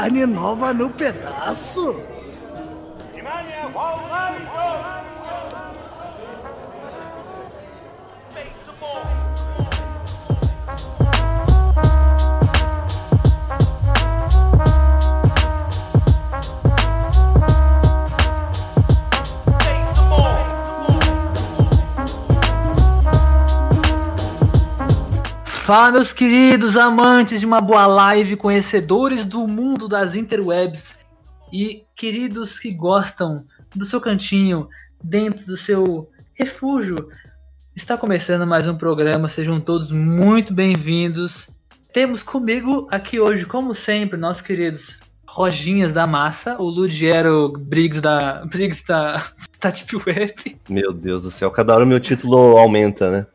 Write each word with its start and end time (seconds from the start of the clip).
carne 0.00 0.24
nova 0.24 0.72
no 0.72 0.88
pedaço. 0.88 2.19
Fala, 25.70 25.92
meus 25.92 26.12
queridos 26.12 26.76
amantes 26.76 27.38
de 27.38 27.46
uma 27.46 27.60
boa 27.60 27.86
live, 27.86 28.34
conhecedores 28.34 29.24
do 29.24 29.46
mundo 29.46 29.86
das 29.86 30.16
interwebs 30.16 30.98
e 31.52 31.84
queridos 31.94 32.58
que 32.58 32.72
gostam 32.72 33.44
do 33.72 33.86
seu 33.86 34.00
cantinho, 34.00 34.68
dentro 35.00 35.46
do 35.46 35.56
seu 35.56 36.10
refúgio. 36.34 37.08
Está 37.72 37.96
começando 37.96 38.44
mais 38.44 38.66
um 38.66 38.76
programa, 38.76 39.28
sejam 39.28 39.60
todos 39.60 39.92
muito 39.92 40.52
bem-vindos. 40.52 41.48
Temos 41.92 42.24
comigo 42.24 42.88
aqui 42.90 43.20
hoje, 43.20 43.46
como 43.46 43.72
sempre, 43.72 44.18
nossos 44.18 44.42
queridos 44.42 44.96
Rojinhas 45.24 45.92
da 45.92 46.04
Massa, 46.04 46.60
o 46.60 46.64
Ludiero 46.64 47.52
Briggs 47.56 48.00
da 48.00 48.44
Briggs 48.44 48.84
da, 48.88 49.18
da 49.62 49.70
Deep 49.70 49.94
Web. 50.04 50.60
Meu 50.68 50.92
Deus 50.92 51.22
do 51.22 51.30
céu, 51.30 51.48
cada 51.52 51.72
hora 51.72 51.84
o 51.84 51.86
meu 51.86 52.00
título 52.00 52.58
aumenta, 52.58 53.08
né? 53.08 53.26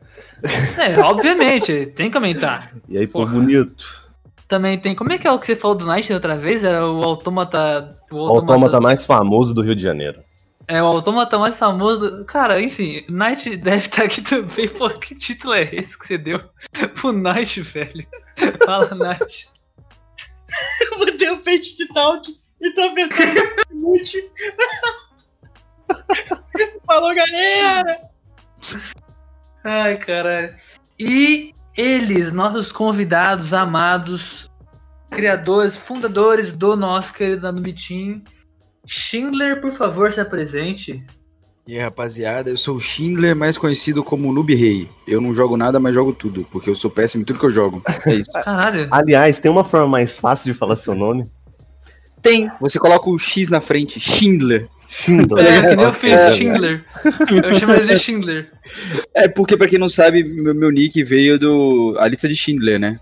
É, 0.78 0.98
obviamente, 1.00 1.86
tem 1.86 2.10
que 2.10 2.16
aumentar. 2.16 2.72
E 2.88 2.98
aí, 2.98 3.06
pô, 3.06 3.24
bonito. 3.24 4.06
Também 4.46 4.78
tem. 4.78 4.94
Como 4.94 5.12
é 5.12 5.18
que 5.18 5.26
é 5.26 5.32
o 5.32 5.38
que 5.38 5.46
você 5.46 5.56
falou 5.56 5.76
do 5.76 5.86
Night 5.86 6.12
outra 6.12 6.36
vez? 6.36 6.62
Era 6.62 6.86
o 6.86 7.02
autômata. 7.02 7.92
O 8.10 8.28
autômata, 8.28 8.80
mais 8.80 9.04
famoso 9.04 9.52
do 9.52 9.62
Rio 9.62 9.74
de 9.74 9.82
Janeiro. 9.82 10.22
É, 10.68 10.82
o 10.82 10.86
autômata 10.86 11.38
mais 11.38 11.56
famoso. 11.56 11.98
Do... 12.00 12.24
Cara, 12.24 12.60
enfim, 12.60 13.04
Night 13.08 13.56
deve 13.56 13.86
estar 13.86 14.04
aqui 14.04 14.20
também. 14.22 14.68
Pô, 14.68 14.88
que 14.90 15.14
título 15.14 15.54
é 15.54 15.62
esse 15.62 15.98
que 15.98 16.06
você 16.06 16.18
deu 16.18 16.40
pro 16.94 17.12
Night, 17.12 17.60
velho? 17.62 18.06
Fala, 18.64 18.94
Night. 18.94 19.48
Eu 20.80 20.98
botei 20.98 21.30
o 21.30 21.38
peixe 21.38 21.76
de 21.76 21.88
talk 21.88 22.32
e 22.60 22.70
tô 22.72 22.94
pensando 22.94 23.40
muito. 23.72 24.10
Falou, 26.86 27.14
galera! 27.14 28.00
Ai, 29.66 29.96
caralho. 29.96 30.54
E 30.96 31.52
eles, 31.76 32.32
nossos 32.32 32.70
convidados 32.70 33.52
amados, 33.52 34.48
criadores, 35.10 35.76
fundadores 35.76 36.52
do 36.52 36.76
nosso 36.76 37.12
querido 37.12 37.48
Anubitim. 37.48 38.22
Schindler, 38.86 39.60
por 39.60 39.72
favor, 39.72 40.12
se 40.12 40.20
apresente. 40.20 41.04
E 41.66 41.74
aí, 41.74 41.82
rapaziada, 41.82 42.48
eu 42.48 42.56
sou 42.56 42.76
o 42.76 42.80
Schindler, 42.80 43.34
mais 43.34 43.58
conhecido 43.58 44.04
como 44.04 44.32
Noob 44.32 44.54
Rei. 44.54 44.88
Eu 45.04 45.20
não 45.20 45.34
jogo 45.34 45.56
nada, 45.56 45.80
mas 45.80 45.92
jogo 45.92 46.12
tudo, 46.12 46.46
porque 46.52 46.70
eu 46.70 46.76
sou 46.76 46.88
péssimo 46.88 47.22
em 47.22 47.24
tudo 47.24 47.40
que 47.40 47.46
eu 47.46 47.50
jogo. 47.50 47.82
É 48.06 48.14
isso. 48.14 48.30
Caralho. 48.30 48.86
Aliás, 48.92 49.40
tem 49.40 49.50
uma 49.50 49.64
forma 49.64 49.88
mais 49.88 50.16
fácil 50.16 50.52
de 50.52 50.56
falar 50.56 50.76
seu 50.76 50.94
nome? 50.94 51.28
Tem. 52.22 52.48
Você 52.60 52.78
coloca 52.78 53.10
o 53.10 53.18
X 53.18 53.50
na 53.50 53.60
frente, 53.60 53.98
Schindler. 53.98 54.68
Schindler. 54.96 55.46
É, 55.46 55.60
que 55.60 55.76
nem 55.76 55.84
eu 55.84 55.92
fiz, 55.92 56.12
é, 56.12 56.34
Schindler. 56.34 56.84
Eu 57.44 57.52
chamo 57.52 57.72
ele 57.74 57.94
de 57.94 57.98
Schindler. 57.98 58.50
É 59.14 59.28
porque, 59.28 59.56
pra 59.56 59.68
quem 59.68 59.78
não 59.78 59.90
sabe, 59.90 60.24
meu, 60.24 60.54
meu 60.54 60.70
nick 60.70 61.02
veio 61.04 61.38
do. 61.38 61.94
a 61.98 62.08
lista 62.08 62.26
de 62.26 62.34
Schindler, 62.34 62.80
né? 62.80 62.98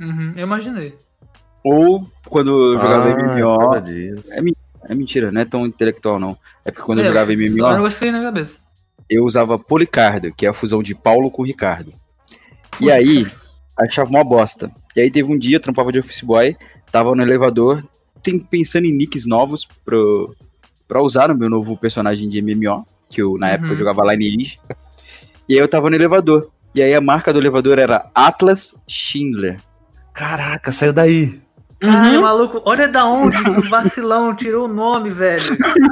Uhum, 0.00 0.32
eu 0.34 0.42
imaginei. 0.42 0.94
Ou 1.62 2.10
quando 2.28 2.74
eu 2.74 2.78
jogava 2.80 3.10
ah, 3.10 3.16
MMO. 3.16 3.74
É, 3.76 4.92
é, 4.92 4.94
mentira, 4.94 5.30
não 5.30 5.40
é 5.40 5.44
tão 5.44 5.66
intelectual, 5.66 6.18
não. 6.18 6.36
É 6.64 6.72
porque 6.72 6.84
quando 6.84 6.98
é, 6.98 7.02
eu 7.02 7.06
jogava 7.06 7.32
MMO. 7.32 7.66
Eu 7.66 7.82
gostei 7.82 8.10
na 8.10 8.22
cabeça. 8.22 8.56
Eu 9.08 9.24
usava 9.24 9.58
Policardo, 9.58 10.32
que 10.34 10.46
é 10.46 10.48
a 10.48 10.54
fusão 10.54 10.82
de 10.82 10.94
Paulo 10.94 11.30
com 11.30 11.44
Ricardo. 11.44 11.92
E 12.80 12.90
aí, 12.90 13.26
achava 13.78 14.10
uma 14.10 14.24
bosta. 14.24 14.70
E 14.96 15.00
aí 15.00 15.10
teve 15.10 15.32
um 15.32 15.38
dia, 15.38 15.56
eu 15.56 15.60
trampava 15.60 15.92
de 15.92 15.98
office 16.00 16.22
boy, 16.22 16.56
tava 16.90 17.14
no 17.14 17.22
elevador, 17.22 17.84
tem, 18.22 18.38
pensando 18.38 18.86
em 18.86 18.92
nicks 18.92 19.26
novos 19.26 19.64
pro, 19.84 20.34
pra 20.90 21.00
usar 21.00 21.28
no 21.28 21.36
meu 21.36 21.48
novo 21.48 21.76
personagem 21.76 22.28
de 22.28 22.42
MMO, 22.42 22.84
que 23.08 23.22
eu, 23.22 23.38
na 23.38 23.46
uhum. 23.46 23.52
época 23.52 23.70
eu 23.70 23.76
jogava 23.76 24.12
Lineage. 24.12 24.58
E 25.48 25.54
aí 25.54 25.60
eu 25.60 25.68
tava 25.68 25.88
no 25.88 25.94
elevador. 25.94 26.50
E 26.74 26.82
aí 26.82 26.92
a 26.92 27.00
marca 27.00 27.32
do 27.32 27.38
elevador 27.38 27.78
era 27.78 28.10
Atlas 28.12 28.74
Schindler. 28.88 29.60
Caraca, 30.12 30.72
saiu 30.72 30.92
daí. 30.92 31.40
Caralho, 31.80 32.16
uhum. 32.16 32.22
maluco, 32.22 32.62
olha 32.64 32.88
da 32.88 33.06
onde 33.06 33.38
o 33.38 33.68
vacilão 33.70 34.34
tirou 34.34 34.64
o 34.64 34.72
nome, 34.72 35.10
velho. 35.10 35.40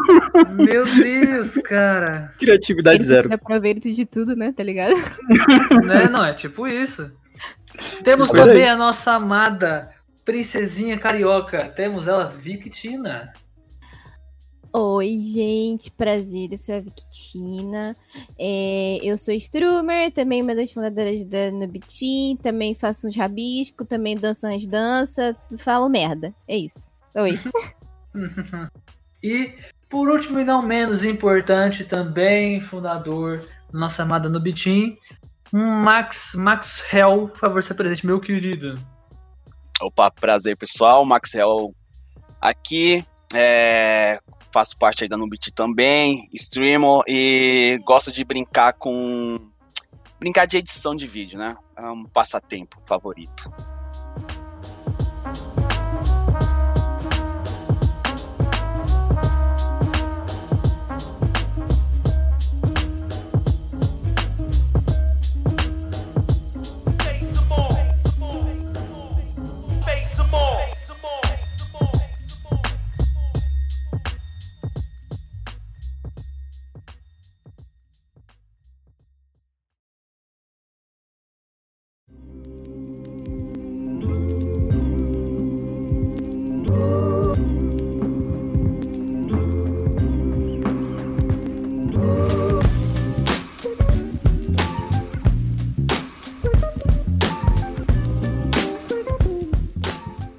Meu 0.58 0.84
Deus, 0.84 1.54
cara. 1.64 2.34
Criatividade 2.36 2.96
Ele 2.96 3.04
zero. 3.04 3.32
Aproveito 3.32 3.90
de 3.92 4.04
tudo, 4.04 4.34
né? 4.34 4.52
Tá 4.52 4.64
ligado? 4.64 4.94
Né? 5.86 6.08
Não, 6.10 6.24
é 6.24 6.34
tipo 6.34 6.66
isso. 6.66 7.10
Temos 8.02 8.30
também 8.30 8.68
a 8.68 8.76
nossa 8.76 9.12
amada 9.12 9.90
princesinha 10.24 10.98
carioca. 10.98 11.68
Temos 11.68 12.08
ela, 12.08 12.26
Victina. 12.26 13.32
Oi, 14.80 15.18
gente, 15.20 15.90
prazer, 15.90 16.52
eu 16.52 16.56
sou 16.56 16.76
a 16.76 16.80
Victina. 16.80 17.96
É, 18.38 19.00
eu 19.02 19.18
sou 19.18 19.34
strummer, 19.34 20.12
também 20.12 20.40
uma 20.40 20.54
das 20.54 20.70
fundadoras 20.70 21.24
da 21.24 21.50
Nubitin, 21.50 22.38
também 22.40 22.74
faço 22.74 23.08
uns 23.08 23.16
rabisco, 23.16 23.84
também 23.84 24.16
danço 24.16 24.46
umas 24.46 24.64
danças, 24.64 25.34
falo 25.58 25.88
merda. 25.88 26.32
É 26.46 26.56
isso. 26.56 26.88
Oi. 27.16 27.32
e, 29.20 29.52
por 29.88 30.08
último 30.08 30.38
e 30.38 30.44
não 30.44 30.62
menos 30.62 31.02
importante, 31.04 31.82
também 31.82 32.60
fundador 32.60 33.44
da 33.72 33.80
nossa 33.80 34.04
amada 34.04 34.28
Nubitin, 34.28 34.96
Max, 35.50 36.34
Max 36.36 36.80
Hell, 36.92 37.26
por 37.26 37.38
favor, 37.38 37.62
se 37.64 37.72
apresente, 37.72 38.06
meu 38.06 38.20
querido. 38.20 38.78
Opa, 39.82 40.08
prazer 40.08 40.56
pessoal, 40.56 41.04
Max 41.04 41.34
Hell 41.34 41.74
aqui. 42.40 43.04
É, 43.34 44.20
faço 44.58 44.76
parte 44.76 45.04
aí 45.04 45.08
da 45.08 45.16
Nubit 45.16 45.52
também, 45.52 46.28
streamo 46.32 47.04
e 47.06 47.78
gosto 47.84 48.10
de 48.10 48.24
brincar 48.24 48.72
com. 48.72 49.38
brincar 50.18 50.46
de 50.46 50.56
edição 50.56 50.96
de 50.96 51.06
vídeo, 51.06 51.38
né? 51.38 51.56
É 51.76 51.82
um 51.82 52.04
passatempo 52.04 52.76
favorito. 52.84 53.52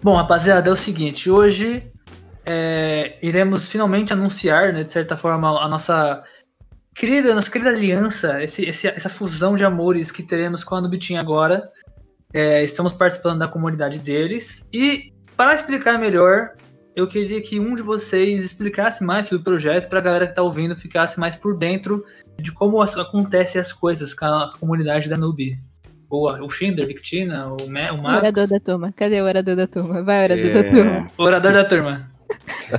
Bom, 0.10 0.16
rapaziada, 0.16 0.68
é 0.68 0.74
o 0.74 0.76
seguinte, 0.76 1.30
hoje 1.30 1.84
é, 2.44 3.20
iremos 3.22 3.70
finalmente 3.70 4.12
anunciar, 4.12 4.74
né, 4.74 4.84
de 4.84 4.92
certa 4.92 5.16
forma, 5.16 5.64
a 5.64 5.68
nossa 5.68 6.24
querida, 6.96 7.36
nossa 7.36 7.52
querida 7.52 7.70
aliança, 7.70 8.44
esse, 8.44 8.66
esse, 8.66 8.88
essa 8.88 9.08
fusão 9.08 9.54
de 9.54 9.64
amores 9.64 10.10
que 10.10 10.24
teremos 10.24 10.64
com 10.64 10.74
a 10.74 10.82
Nubitin 10.82 11.18
agora. 11.18 11.70
É, 12.34 12.64
estamos 12.64 12.92
participando 12.92 13.38
da 13.38 13.48
comunidade 13.48 14.00
deles. 14.00 14.68
E 14.74 15.14
para 15.38 15.54
explicar 15.54 16.00
melhor, 16.00 16.56
eu 16.96 17.08
queria 17.08 17.40
que 17.40 17.60
um 17.60 17.76
de 17.76 17.84
vocês 17.84 18.44
explicasse 18.44 19.04
mais 19.04 19.28
sobre 19.28 19.42
o 19.42 19.44
projeto 19.44 19.90
para 19.90 20.00
a 20.00 20.02
galera 20.02 20.26
que 20.26 20.32
está 20.32 20.42
ouvindo 20.42 20.76
ficasse 20.76 21.20
mais 21.20 21.36
por 21.36 21.56
dentro 21.56 22.04
de 22.40 22.52
como 22.52 22.82
acontecem 22.82 23.62
as 23.62 23.72
coisas 23.72 24.16
com 24.16 24.26
a 24.26 24.58
comunidade 24.60 25.08
da 25.08 25.16
Nubi 25.16 25.69
boa. 26.10 26.44
O 26.44 26.50
Schindler, 26.50 26.88
Victina, 26.88 27.48
o, 27.48 27.70
Ma 27.70 27.92
o 27.92 28.02
Max. 28.02 28.18
Orador 28.18 28.48
da 28.48 28.60
turma. 28.60 28.94
Cadê 28.96 29.22
o 29.22 29.26
orador 29.26 29.56
da 29.56 29.68
turma? 29.68 30.04
Vai, 30.04 30.24
orador 30.24 30.46
é... 30.46 30.50
da 30.50 30.64
turma. 30.64 31.12
Orador 31.18 31.54
da 31.54 31.66
turma. 31.66 32.12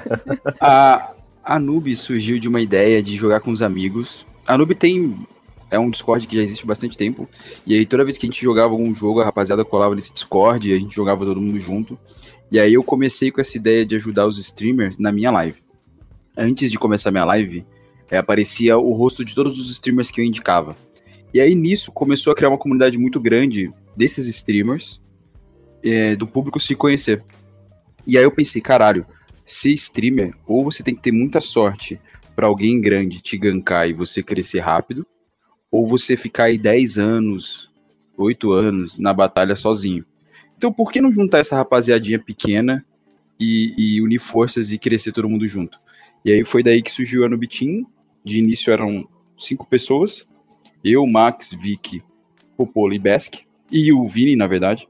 a, 0.60 1.12
a 1.44 1.58
Noob 1.58 1.94
surgiu 1.94 2.38
de 2.38 2.48
uma 2.48 2.60
ideia 2.60 3.02
de 3.02 3.16
jogar 3.16 3.40
com 3.40 3.50
os 3.50 3.62
amigos. 3.62 4.26
A 4.46 4.58
Noob 4.58 4.74
tem 4.74 5.16
é 5.70 5.78
um 5.78 5.88
Discord 5.88 6.26
que 6.26 6.36
já 6.36 6.42
existe 6.42 6.64
há 6.64 6.66
bastante 6.66 6.96
tempo. 6.96 7.28
E 7.64 7.74
aí 7.74 7.86
toda 7.86 8.04
vez 8.04 8.18
que 8.18 8.26
a 8.26 8.28
gente 8.28 8.42
jogava 8.42 8.72
algum 8.72 8.92
jogo, 8.92 9.20
a 9.20 9.24
rapaziada 9.24 9.64
colava 9.64 9.94
nesse 9.94 10.12
Discord 10.12 10.68
e 10.68 10.74
a 10.74 10.78
gente 10.78 10.94
jogava 10.94 11.24
todo 11.24 11.40
mundo 11.40 11.60
junto. 11.60 11.96
E 12.50 12.58
aí 12.58 12.74
eu 12.74 12.82
comecei 12.82 13.30
com 13.30 13.40
essa 13.40 13.56
ideia 13.56 13.86
de 13.86 13.94
ajudar 13.94 14.26
os 14.26 14.36
streamers 14.36 14.98
na 14.98 15.12
minha 15.12 15.30
live. 15.30 15.62
Antes 16.36 16.70
de 16.70 16.78
começar 16.78 17.12
minha 17.12 17.24
live, 17.24 17.64
é, 18.10 18.18
aparecia 18.18 18.76
o 18.76 18.92
rosto 18.92 19.24
de 19.24 19.34
todos 19.34 19.58
os 19.58 19.70
streamers 19.70 20.10
que 20.10 20.20
eu 20.20 20.24
indicava. 20.24 20.76
E 21.32 21.40
aí 21.40 21.54
nisso 21.54 21.92
começou 21.92 22.32
a 22.32 22.36
criar 22.36 22.48
uma 22.48 22.58
comunidade 22.58 22.98
muito 22.98 23.20
grande 23.20 23.72
desses 23.96 24.26
streamers, 24.26 25.00
é, 25.82 26.16
do 26.16 26.26
público 26.26 26.58
se 26.58 26.74
conhecer. 26.74 27.22
E 28.06 28.18
aí 28.18 28.24
eu 28.24 28.32
pensei, 28.32 28.60
caralho, 28.60 29.06
ser 29.44 29.70
streamer, 29.72 30.34
ou 30.46 30.64
você 30.64 30.82
tem 30.82 30.94
que 30.94 31.02
ter 31.02 31.12
muita 31.12 31.40
sorte 31.40 32.00
para 32.34 32.46
alguém 32.46 32.80
grande 32.80 33.20
te 33.20 33.36
gankar 33.36 33.88
e 33.88 33.92
você 33.92 34.22
crescer 34.22 34.60
rápido, 34.60 35.06
ou 35.70 35.86
você 35.86 36.16
ficar 36.16 36.44
aí 36.44 36.58
10 36.58 36.98
anos, 36.98 37.70
8 38.16 38.52
anos 38.52 38.98
na 38.98 39.12
batalha 39.12 39.54
sozinho. 39.54 40.04
Então 40.56 40.72
por 40.72 40.90
que 40.92 41.00
não 41.00 41.12
juntar 41.12 41.38
essa 41.38 41.56
rapaziadinha 41.56 42.18
pequena 42.18 42.84
e, 43.38 43.74
e 43.76 44.02
unir 44.02 44.18
forças 44.18 44.72
e 44.72 44.78
crescer 44.78 45.12
todo 45.12 45.28
mundo 45.28 45.46
junto? 45.46 45.78
E 46.24 46.32
aí 46.32 46.44
foi 46.44 46.62
daí 46.62 46.82
que 46.82 46.90
surgiu 46.90 47.24
a 47.24 47.28
Nubitin. 47.28 47.86
De 48.22 48.38
início 48.38 48.72
eram 48.72 49.08
cinco 49.36 49.66
pessoas. 49.66 50.28
Eu, 50.84 51.06
Max, 51.06 51.52
Vicky, 51.52 52.02
Popolo 52.56 52.92
e 52.94 52.98
Besk. 52.98 53.40
E 53.70 53.92
o 53.92 54.06
Vini, 54.06 54.36
na 54.36 54.46
verdade. 54.46 54.88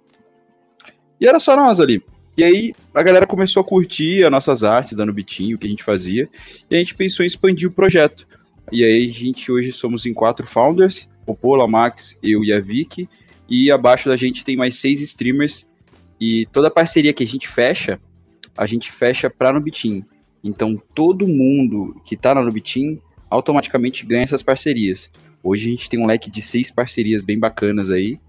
E 1.21 1.27
era 1.27 1.39
só 1.39 1.55
nós 1.55 1.81
ali. 1.81 2.03
E 2.37 2.45
aí 2.45 2.75
a 2.95 3.03
galera 3.03 3.27
começou 3.27 3.61
a 3.61 3.65
curtir 3.65 4.25
as 4.25 4.31
nossas 4.31 4.65
artes 4.65 4.95
da 4.95 5.05
Nubitin, 5.05 5.53
o 5.53 5.59
que 5.59 5.67
a 5.67 5.71
gente 5.71 5.85
fazia. 5.85 6.29
E 6.71 6.75
a 6.75 6.79
gente 6.79 6.95
pensou 6.95 7.23
em 7.23 7.27
expandir 7.27 7.69
o 7.69 7.73
projeto. 7.73 8.27
E 8.73 8.85
aí 8.85 9.11
a 9.11 9.13
gente 9.13 9.51
hoje 9.51 9.73
somos 9.73 10.07
em 10.07 10.15
quatro 10.15 10.47
founders. 10.47 11.09
Popolo, 11.27 11.63
a 11.63 11.69
Max, 11.69 12.19
eu 12.23 12.43
e 12.43 12.53
a 12.53 12.61
Vicky. 12.61 13.09
E 13.49 13.71
abaixo 13.71 14.09
da 14.09 14.17
gente 14.17 14.45
tem 14.45 14.57
mais 14.57 14.77
seis 14.77 15.03
streamers. 15.03 15.67
E 16.21 16.47
toda 16.47 16.71
parceria 16.71 17.13
que 17.13 17.25
a 17.25 17.27
gente 17.27 17.49
fecha, 17.49 18.01
a 18.57 18.65
gente 18.65 18.91
fecha 18.91 19.29
pra 19.29 19.53
Nubitin. 19.53 20.05
Então 20.43 20.81
todo 20.95 21.27
mundo 21.27 22.01
que 22.05 22.17
tá 22.17 22.35
na 22.35 22.43
Nubitin 22.43 23.01
automaticamente 23.29 24.07
ganha 24.07 24.23
essas 24.23 24.43
parcerias. 24.43 25.11
Hoje 25.43 25.69
a 25.69 25.71
gente 25.71 25.89
tem 25.89 26.01
um 26.01 26.07
leque 26.07 26.31
de 26.31 26.43
seis 26.43 26.71
parcerias 26.71 27.23
bem 27.23 27.39
bacanas 27.39 27.91
aí, 27.91 28.21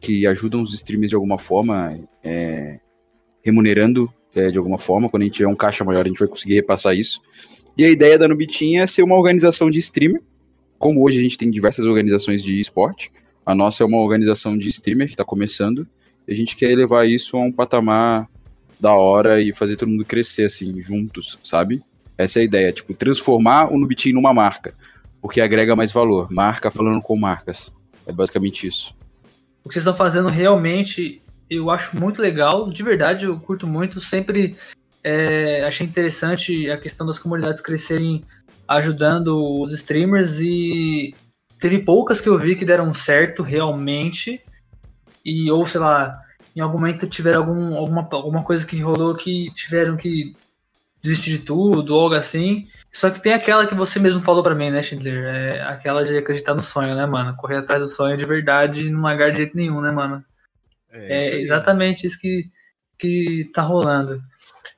que 0.00 0.26
ajudam 0.26 0.62
os 0.62 0.72
streamers 0.74 1.10
de 1.10 1.14
alguma 1.14 1.38
forma, 1.38 1.98
é, 2.22 2.78
remunerando 3.42 4.12
é, 4.34 4.50
de 4.50 4.58
alguma 4.58 4.78
forma. 4.78 5.08
Quando 5.08 5.22
a 5.22 5.24
gente 5.26 5.34
tiver 5.34 5.48
um 5.48 5.56
caixa 5.56 5.84
maior, 5.84 6.04
a 6.04 6.08
gente 6.08 6.18
vai 6.18 6.28
conseguir 6.28 6.54
repassar 6.54 6.96
isso. 6.96 7.20
E 7.76 7.84
a 7.84 7.90
ideia 7.90 8.18
da 8.18 8.26
Nubitin 8.26 8.76
é 8.76 8.86
ser 8.86 9.02
uma 9.02 9.16
organização 9.16 9.70
de 9.70 9.78
streamer, 9.78 10.22
como 10.78 11.04
hoje 11.04 11.18
a 11.18 11.22
gente 11.22 11.38
tem 11.38 11.50
diversas 11.50 11.84
organizações 11.84 12.42
de 12.42 12.58
esporte. 12.60 13.10
A 13.44 13.54
nossa 13.54 13.82
é 13.82 13.86
uma 13.86 13.98
organização 13.98 14.56
de 14.56 14.68
streamer 14.68 15.06
que 15.06 15.14
está 15.14 15.24
começando. 15.24 15.86
E 16.26 16.32
a 16.32 16.36
gente 16.36 16.56
quer 16.56 16.74
levar 16.74 17.06
isso 17.06 17.36
a 17.36 17.40
um 17.40 17.52
patamar 17.52 18.28
da 18.80 18.94
hora 18.94 19.40
e 19.40 19.54
fazer 19.54 19.76
todo 19.76 19.88
mundo 19.88 20.04
crescer, 20.04 20.44
assim, 20.44 20.82
juntos, 20.82 21.38
sabe? 21.42 21.82
Essa 22.18 22.40
é 22.40 22.42
a 22.42 22.44
ideia, 22.44 22.72
tipo, 22.72 22.94
transformar 22.94 23.72
o 23.72 23.78
Nubitin 23.78 24.12
numa 24.12 24.32
marca, 24.32 24.74
porque 25.20 25.40
agrega 25.40 25.76
mais 25.76 25.92
valor. 25.92 26.30
Marca 26.30 26.70
falando 26.70 27.00
com 27.00 27.16
marcas. 27.16 27.72
É 28.06 28.12
basicamente 28.12 28.66
isso. 28.66 28.94
O 29.64 29.68
que 29.68 29.74
vocês 29.74 29.82
estão 29.82 29.94
fazendo 29.94 30.28
realmente, 30.28 31.22
eu 31.50 31.70
acho 31.70 31.98
muito 31.98 32.22
legal, 32.22 32.70
de 32.70 32.82
verdade, 32.82 33.26
eu 33.26 33.38
curto 33.38 33.66
muito. 33.66 34.00
Sempre 34.00 34.56
é, 35.02 35.64
achei 35.64 35.86
interessante 35.86 36.70
a 36.70 36.76
questão 36.76 37.06
das 37.06 37.18
comunidades 37.18 37.60
crescerem 37.60 38.24
ajudando 38.68 39.60
os 39.60 39.72
streamers 39.72 40.40
e 40.40 41.14
teve 41.60 41.78
poucas 41.78 42.20
que 42.20 42.28
eu 42.28 42.38
vi 42.38 42.56
que 42.56 42.64
deram 42.64 42.92
certo 42.94 43.42
realmente. 43.42 44.40
E, 45.24 45.50
ou 45.50 45.66
sei 45.66 45.80
lá, 45.80 46.20
em 46.54 46.60
algum 46.60 46.78
momento 46.78 47.06
tiveram 47.06 47.40
algum, 47.40 47.76
alguma, 47.76 48.08
alguma 48.12 48.42
coisa 48.44 48.66
que 48.66 48.80
rolou 48.80 49.14
que 49.14 49.52
tiveram 49.52 49.96
que 49.96 50.36
desistir 51.08 51.30
de 51.30 51.38
tudo, 51.38 51.94
ou 51.94 52.02
algo 52.02 52.14
assim. 52.14 52.62
Só 52.92 53.10
que 53.10 53.20
tem 53.20 53.32
aquela 53.32 53.66
que 53.66 53.74
você 53.74 53.98
mesmo 53.98 54.20
falou 54.20 54.42
para 54.42 54.54
mim, 54.54 54.70
né, 54.70 54.82
Schindler? 54.82 55.24
É 55.24 55.62
aquela 55.62 56.04
de 56.04 56.16
acreditar 56.16 56.54
no 56.54 56.62
sonho, 56.62 56.94
né, 56.94 57.06
mano? 57.06 57.36
Correr 57.36 57.56
atrás 57.56 57.82
do 57.82 57.88
sonho 57.88 58.16
de 58.16 58.24
verdade 58.24 58.86
e 58.86 58.90
não 58.90 59.02
largar 59.02 59.30
de 59.30 59.38
jeito 59.38 59.56
nenhum, 59.56 59.80
né, 59.80 59.90
mano? 59.90 60.24
É, 60.90 61.28
é 61.28 61.40
exatamente 61.40 62.06
isso 62.06 62.18
que, 62.18 62.46
que 62.98 63.50
tá 63.52 63.62
rolando. 63.62 64.20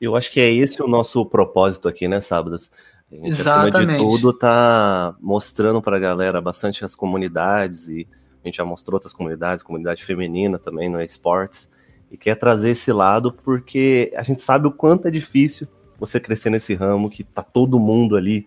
Eu 0.00 0.16
acho 0.16 0.30
que 0.30 0.40
é 0.40 0.52
esse 0.52 0.82
o 0.82 0.88
nosso 0.88 1.24
propósito 1.26 1.88
aqui, 1.88 2.06
né, 2.06 2.20
Sábados? 2.20 2.70
A 3.10 3.14
gente, 3.14 3.28
Exatamente. 3.30 3.76
acima 3.76 3.86
de 3.86 3.96
tudo, 3.96 4.32
tá 4.32 5.16
mostrando 5.20 5.80
pra 5.80 5.98
galera 5.98 6.40
bastante 6.40 6.84
as 6.84 6.94
comunidades 6.94 7.88
e 7.88 8.06
a 8.42 8.46
gente 8.46 8.56
já 8.56 8.64
mostrou 8.64 8.96
outras 8.96 9.12
comunidades, 9.12 9.64
comunidade 9.64 10.04
feminina 10.04 10.58
também 10.58 10.88
no 10.88 11.00
esportes, 11.00 11.68
e 12.10 12.16
quer 12.16 12.34
trazer 12.34 12.70
esse 12.70 12.92
lado 12.92 13.32
porque 13.32 14.12
a 14.16 14.22
gente 14.22 14.42
sabe 14.42 14.66
o 14.66 14.72
quanto 14.72 15.08
é 15.08 15.10
difícil 15.10 15.68
você 15.98 16.20
crescer 16.20 16.50
nesse 16.50 16.74
ramo, 16.74 17.10
que 17.10 17.24
tá 17.24 17.42
todo 17.42 17.80
mundo 17.80 18.16
ali, 18.16 18.46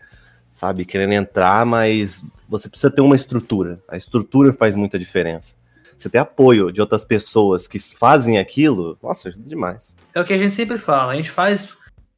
sabe, 0.51 0.85
querendo 0.85 1.13
entrar, 1.13 1.65
mas 1.65 2.23
você 2.47 2.69
precisa 2.69 2.91
ter 2.91 3.01
uma 3.01 3.15
estrutura. 3.15 3.79
A 3.87 3.97
estrutura 3.97 4.53
faz 4.53 4.75
muita 4.75 4.97
diferença. 4.97 5.55
Você 5.97 6.09
ter 6.09 6.17
apoio 6.17 6.71
de 6.71 6.81
outras 6.81 7.05
pessoas 7.05 7.67
que 7.67 7.77
fazem 7.79 8.39
aquilo, 8.39 8.97
nossa, 9.03 9.29
ajuda 9.29 9.47
demais. 9.47 9.95
É 10.15 10.21
o 10.21 10.25
que 10.25 10.33
a 10.33 10.37
gente 10.37 10.53
sempre 10.53 10.77
fala, 10.77 11.11
a 11.11 11.15
gente 11.15 11.29
faz 11.29 11.69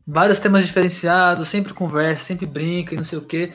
vários 0.08 0.40
temas 0.40 0.66
diferenciados, 0.66 1.50
sempre 1.50 1.74
conversa, 1.74 2.24
sempre 2.24 2.46
brinca 2.46 2.94
e 2.94 2.98
não 2.98 3.04
sei 3.04 3.18
o 3.18 3.22
quê. 3.22 3.52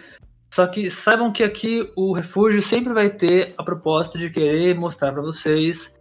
Só 0.51 0.67
que 0.67 0.91
saibam 0.91 1.33
que 1.33 1.43
aqui 1.43 1.91
o 1.95 2.13
refúgio 2.13 2.63
sempre 2.63 2.93
vai 2.93 3.11
ter 3.11 3.55
a 3.57 3.63
proposta 3.63 4.19
de 4.19 4.31
querer 4.31 4.75
mostrar 4.75 5.13
para 5.13 5.23
vocês 5.23 5.95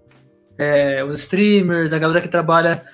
é, 0.57 1.03
os 1.03 1.19
streamers, 1.19 1.93
a 1.93 1.99
galera 1.99 2.21
que 2.21 2.29
trabalha 2.29 2.85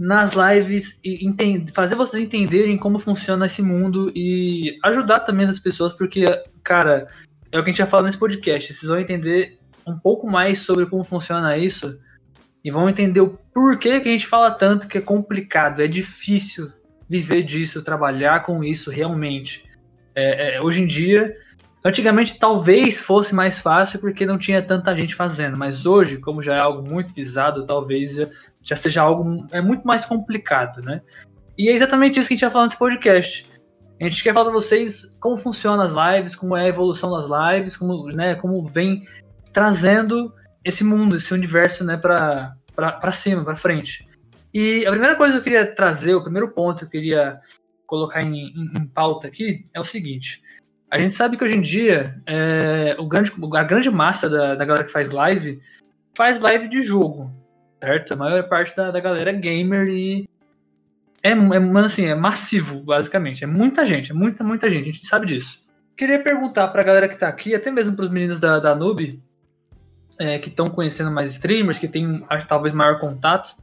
nas 0.00 0.32
lives 0.32 0.98
e 1.04 1.26
entender, 1.26 1.70
fazer 1.72 1.94
vocês 1.94 2.22
entenderem 2.22 2.78
como 2.78 2.98
funciona 2.98 3.44
esse 3.44 3.60
mundo 3.60 4.10
e 4.16 4.78
ajudar 4.82 5.20
também 5.20 5.44
as 5.44 5.58
pessoas, 5.58 5.92
porque, 5.92 6.24
cara, 6.64 7.06
é 7.52 7.58
o 7.58 7.62
que 7.62 7.68
a 7.68 7.72
gente 7.72 7.78
já 7.80 7.86
falou 7.86 8.06
nesse 8.06 8.16
podcast. 8.16 8.72
Vocês 8.72 8.88
vão 8.88 8.98
entender 8.98 9.58
um 9.86 9.98
pouco 9.98 10.26
mais 10.26 10.60
sobre 10.60 10.86
como 10.86 11.04
funciona 11.04 11.58
isso 11.58 11.98
e 12.64 12.70
vão 12.70 12.88
entender 12.88 13.20
o 13.20 13.38
porquê 13.52 14.00
que 14.00 14.08
a 14.08 14.12
gente 14.12 14.26
fala 14.26 14.50
tanto 14.50 14.88
que 14.88 14.96
é 14.96 15.02
complicado, 15.02 15.82
é 15.82 15.86
difícil 15.86 16.72
viver 17.06 17.42
disso, 17.42 17.82
trabalhar 17.82 18.42
com 18.42 18.64
isso 18.64 18.90
realmente. 18.90 19.68
É, 20.14 20.56
é, 20.56 20.62
hoje 20.62 20.80
em 20.80 20.86
dia, 20.86 21.36
antigamente 21.84 22.38
talvez 22.38 23.00
fosse 23.00 23.34
mais 23.34 23.58
fácil 23.58 24.00
porque 24.00 24.24
não 24.24 24.38
tinha 24.38 24.62
tanta 24.62 24.96
gente 24.96 25.14
fazendo, 25.14 25.58
mas 25.58 25.84
hoje, 25.84 26.16
como 26.16 26.42
já 26.42 26.54
é 26.54 26.58
algo 26.58 26.88
muito 26.88 27.12
visado, 27.12 27.66
talvez 27.66 28.16
já, 28.62 28.76
seja 28.76 29.02
algo 29.02 29.46
é 29.50 29.60
muito 29.60 29.86
mais 29.86 30.04
complicado, 30.04 30.82
né? 30.82 31.00
E 31.56 31.68
é 31.68 31.72
exatamente 31.72 32.18
isso 32.18 32.28
que 32.28 32.34
a 32.34 32.36
gente 32.36 32.44
vai 32.44 32.52
falar 32.52 32.64
nesse 32.64 32.78
podcast. 32.78 33.50
A 34.00 34.04
gente 34.04 34.22
quer 34.22 34.32
falar 34.32 34.46
para 34.46 34.54
vocês 34.54 35.14
como 35.20 35.36
funcionam 35.36 35.84
as 35.84 35.92
lives, 35.92 36.34
como 36.34 36.56
é 36.56 36.64
a 36.64 36.68
evolução 36.68 37.10
das 37.10 37.26
lives, 37.28 37.76
como, 37.76 38.06
né, 38.08 38.34
como 38.34 38.66
vem 38.66 39.06
trazendo 39.52 40.32
esse 40.64 40.82
mundo, 40.82 41.16
esse 41.16 41.34
universo, 41.34 41.84
né, 41.84 41.96
para 41.96 42.56
para 42.74 43.12
cima, 43.12 43.44
para 43.44 43.56
frente. 43.56 44.08
E 44.54 44.86
a 44.86 44.90
primeira 44.90 45.16
coisa 45.16 45.34
que 45.34 45.38
eu 45.40 45.44
queria 45.44 45.74
trazer, 45.74 46.14
o 46.14 46.22
primeiro 46.22 46.50
ponto 46.52 46.78
que 46.78 46.84
eu 46.84 46.90
queria 46.90 47.40
colocar 47.86 48.22
em, 48.22 48.34
em, 48.34 48.70
em 48.78 48.86
pauta 48.86 49.28
aqui 49.28 49.66
é 49.74 49.78
o 49.78 49.84
seguinte. 49.84 50.40
A 50.90 50.98
gente 50.98 51.14
sabe 51.14 51.36
que 51.36 51.44
hoje 51.44 51.56
em 51.56 51.60
dia 51.60 52.20
é, 52.26 52.96
o 52.98 53.06
grande, 53.06 53.32
a 53.54 53.62
grande 53.62 53.90
massa 53.90 54.30
da, 54.30 54.54
da 54.54 54.64
galera 54.64 54.84
que 54.84 54.92
faz 54.92 55.10
live 55.10 55.60
faz 56.16 56.40
live 56.40 56.68
de 56.68 56.82
jogo, 56.82 57.30
certo? 57.82 58.14
A 58.14 58.16
maior 58.16 58.42
parte 58.48 58.76
da, 58.76 58.90
da 58.90 59.00
galera 59.00 59.30
é 59.30 59.34
gamer 59.34 59.88
e 59.88 60.28
é, 61.22 61.30
é, 61.30 61.84
assim, 61.84 62.06
é 62.06 62.14
massivo, 62.14 62.80
basicamente. 62.82 63.44
É 63.44 63.46
muita 63.46 63.84
gente, 63.84 64.10
é 64.10 64.14
muita, 64.14 64.42
muita 64.42 64.70
gente, 64.70 64.88
a 64.88 64.92
gente 64.92 65.06
sabe 65.06 65.26
disso. 65.26 65.60
Queria 65.96 66.22
perguntar 66.22 66.68
pra 66.68 66.82
galera 66.82 67.08
que 67.08 67.16
tá 67.16 67.28
aqui, 67.28 67.54
até 67.54 67.70
mesmo 67.70 67.94
pros 67.94 68.10
meninos 68.10 68.40
da, 68.40 68.58
da 68.58 68.74
Noob, 68.74 69.20
é, 70.18 70.38
que 70.38 70.48
estão 70.48 70.68
conhecendo 70.68 71.10
mais 71.10 71.32
streamers, 71.32 71.78
que 71.78 71.88
tem 71.88 72.24
acho, 72.28 72.46
talvez 72.46 72.74
maior 72.74 72.98
contato, 72.98 73.54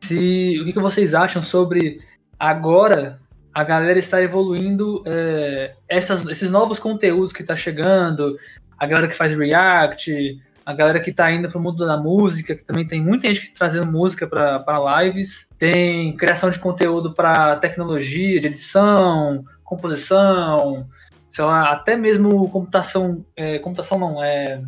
se 0.00 0.58
o 0.60 0.64
que, 0.64 0.72
que 0.72 0.80
vocês 0.80 1.14
acham 1.14 1.42
sobre 1.42 2.00
agora 2.38 3.18
a 3.52 3.64
galera 3.64 3.98
está 3.98 4.22
evoluindo 4.22 5.02
é, 5.04 5.74
essas, 5.88 6.24
esses 6.26 6.50
novos 6.50 6.78
conteúdos 6.78 7.32
que 7.32 7.42
está 7.42 7.56
chegando, 7.56 8.38
a 8.78 8.86
galera 8.86 9.08
que 9.08 9.16
faz 9.16 9.36
React, 9.36 10.40
a 10.68 10.74
galera 10.74 11.00
que 11.00 11.08
está 11.08 11.32
indo 11.32 11.48
para 11.48 11.56
o 11.56 11.62
mundo 11.62 11.86
da 11.86 11.96
música, 11.96 12.54
que 12.54 12.62
também 12.62 12.86
tem 12.86 13.02
muita 13.02 13.32
gente 13.32 13.54
trazendo 13.54 13.90
música 13.90 14.26
para 14.26 15.02
lives, 15.02 15.48
tem 15.56 16.14
criação 16.14 16.50
de 16.50 16.58
conteúdo 16.58 17.14
para 17.14 17.56
tecnologia, 17.56 18.38
de 18.38 18.48
edição, 18.48 19.42
composição, 19.64 20.86
sei 21.26 21.42
lá, 21.42 21.72
até 21.72 21.96
mesmo 21.96 22.50
computação, 22.50 23.24
é, 23.34 23.58
computação 23.60 23.98
não, 23.98 24.22
é, 24.22 24.62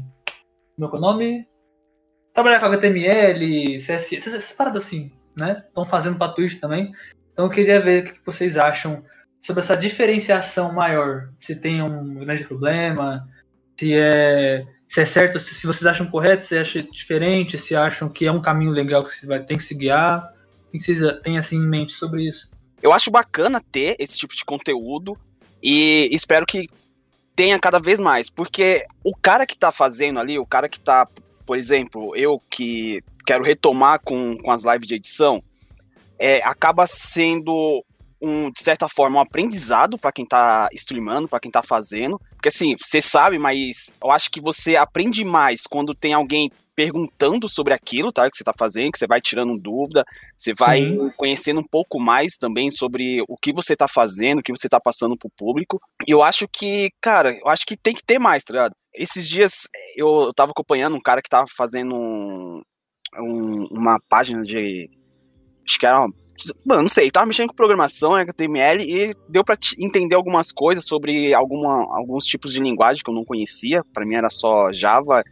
como 0.74 0.96
é, 0.96 0.96
é 0.96 1.00
nome? 1.02 1.48
Trabalhar 2.32 2.60
com 2.60 2.66
HTML, 2.66 3.76
CSS, 3.76 4.16
essas 4.16 4.52
paradas 4.52 4.84
assim, 4.84 5.12
né? 5.36 5.64
Estão 5.68 5.84
fazendo 5.84 6.16
para 6.16 6.32
Twitch 6.32 6.58
também. 6.58 6.92
Então 7.30 7.44
eu 7.44 7.50
queria 7.50 7.78
ver 7.78 8.04
o 8.04 8.06
que 8.06 8.20
vocês 8.24 8.56
acham 8.56 9.04
sobre 9.38 9.62
essa 9.62 9.76
diferenciação 9.76 10.72
maior. 10.72 11.28
Se 11.38 11.54
tem 11.54 11.82
um 11.82 12.14
grande 12.20 12.44
problema, 12.44 13.28
se 13.78 13.94
é, 13.94 14.64
se 14.90 15.00
é 15.00 15.06
certo, 15.06 15.38
se, 15.38 15.54
se 15.54 15.68
vocês 15.68 15.86
acham 15.86 16.10
correto, 16.10 16.44
se 16.44 16.58
acham 16.58 16.82
diferente, 16.90 17.56
se 17.56 17.76
acham 17.76 18.08
que 18.08 18.26
é 18.26 18.32
um 18.32 18.42
caminho 18.42 18.72
legal 18.72 19.04
que 19.04 19.10
vocês 19.10 19.24
vai, 19.24 19.40
tem 19.40 19.56
que 19.56 19.62
se 19.62 19.72
guiar. 19.72 20.34
O 20.66 20.72
que 20.72 20.80
vocês 20.80 21.00
têm 21.22 21.38
assim 21.38 21.58
em 21.58 21.66
mente 21.68 21.92
sobre 21.92 22.28
isso? 22.28 22.50
Eu 22.82 22.92
acho 22.92 23.08
bacana 23.08 23.62
ter 23.70 23.94
esse 24.00 24.18
tipo 24.18 24.34
de 24.34 24.44
conteúdo 24.44 25.16
e 25.62 26.08
espero 26.10 26.44
que 26.44 26.66
tenha 27.36 27.56
cada 27.60 27.78
vez 27.78 28.00
mais, 28.00 28.28
porque 28.28 28.84
o 29.04 29.14
cara 29.14 29.46
que 29.46 29.56
tá 29.56 29.70
fazendo 29.70 30.18
ali, 30.18 30.40
o 30.40 30.46
cara 30.46 30.68
que 30.68 30.80
tá, 30.80 31.06
por 31.46 31.56
exemplo, 31.56 32.16
eu 32.16 32.42
que 32.50 33.00
quero 33.24 33.44
retomar 33.44 34.00
com, 34.02 34.36
com 34.38 34.50
as 34.50 34.64
lives 34.64 34.88
de 34.88 34.96
edição, 34.96 35.40
é, 36.18 36.42
acaba 36.42 36.84
sendo 36.88 37.84
um, 38.20 38.50
de 38.50 38.62
certa 38.62 38.88
forma, 38.88 39.18
um 39.18 39.22
aprendizado 39.22 39.98
para 39.98 40.12
quem 40.12 40.26
tá 40.26 40.68
streamando, 40.72 41.28
para 41.28 41.40
quem 41.40 41.50
tá 41.50 41.62
fazendo. 41.62 42.18
Porque 42.32 42.48
assim, 42.48 42.76
você 42.80 43.00
sabe, 43.00 43.38
mas 43.38 43.92
eu 44.02 44.10
acho 44.10 44.30
que 44.30 44.40
você 44.40 44.76
aprende 44.76 45.24
mais 45.24 45.62
quando 45.66 45.94
tem 45.94 46.12
alguém 46.12 46.50
perguntando 46.74 47.46
sobre 47.48 47.74
aquilo, 47.74 48.10
tá? 48.10 48.30
Que 48.30 48.36
você 48.36 48.44
tá 48.44 48.54
fazendo, 48.58 48.92
que 48.92 48.98
você 48.98 49.06
vai 49.06 49.20
tirando 49.20 49.58
dúvida, 49.58 50.04
você 50.36 50.54
vai 50.54 50.80
Sim. 50.80 51.10
conhecendo 51.16 51.60
um 51.60 51.66
pouco 51.70 52.00
mais 52.00 52.38
também 52.38 52.70
sobre 52.70 53.22
o 53.28 53.36
que 53.36 53.52
você 53.52 53.76
tá 53.76 53.86
fazendo, 53.86 54.38
o 54.38 54.42
que 54.42 54.54
você 54.54 54.68
tá 54.68 54.80
passando 54.80 55.16
pro 55.16 55.30
público. 55.36 55.78
E 56.06 56.10
eu 56.10 56.22
acho 56.22 56.48
que, 56.48 56.90
cara, 57.00 57.36
eu 57.38 57.48
acho 57.48 57.66
que 57.66 57.76
tem 57.76 57.94
que 57.94 58.02
ter 58.02 58.18
mais, 58.18 58.42
tá 58.44 58.54
ligado? 58.54 58.74
Esses 58.94 59.28
dias 59.28 59.68
eu, 59.94 60.22
eu 60.22 60.34
tava 60.34 60.52
acompanhando 60.52 60.96
um 60.96 61.00
cara 61.00 61.20
que 61.20 61.28
tava 61.28 61.46
fazendo 61.54 61.94
um, 61.94 62.62
um, 63.18 63.66
uma 63.70 64.00
página 64.08 64.42
de. 64.42 64.88
Acho 65.68 65.78
que 65.78 65.86
era 65.86 66.00
uma 66.00 66.08
Mano, 66.64 66.82
não 66.82 66.88
sei, 66.88 67.10
tava 67.10 67.26
mexendo 67.26 67.48
com 67.48 67.54
programação, 67.54 68.14
HTML, 68.14 68.82
e 68.82 69.14
deu 69.28 69.44
pra 69.44 69.56
entender 69.78 70.14
algumas 70.14 70.52
coisas 70.52 70.84
sobre 70.84 71.34
alguma, 71.34 71.86
alguns 71.96 72.24
tipos 72.24 72.52
de 72.52 72.60
linguagem 72.60 73.02
que 73.02 73.10
eu 73.10 73.14
não 73.14 73.24
conhecia. 73.24 73.84
Para 73.92 74.06
mim 74.06 74.14
era 74.14 74.30
só 74.30 74.72
Java, 74.72 75.22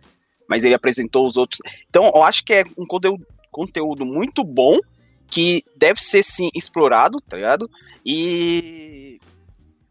mas 0.49 0.65
ele 0.65 0.75
apresentou 0.75 1.27
os 1.27 1.37
outros. 1.37 1.61
Então, 1.89 2.11
eu 2.15 2.23
acho 2.23 2.45
que 2.45 2.53
é 2.53 2.65
um 2.77 2.87
conteúdo, 2.87 3.27
conteúdo 3.51 4.05
muito 4.05 4.43
bom, 4.45 4.79
que 5.31 5.63
deve 5.77 6.01
ser 6.01 6.23
sim 6.23 6.49
explorado, 6.55 7.21
tá 7.21 7.37
ligado? 7.37 7.69
E. 8.05 9.19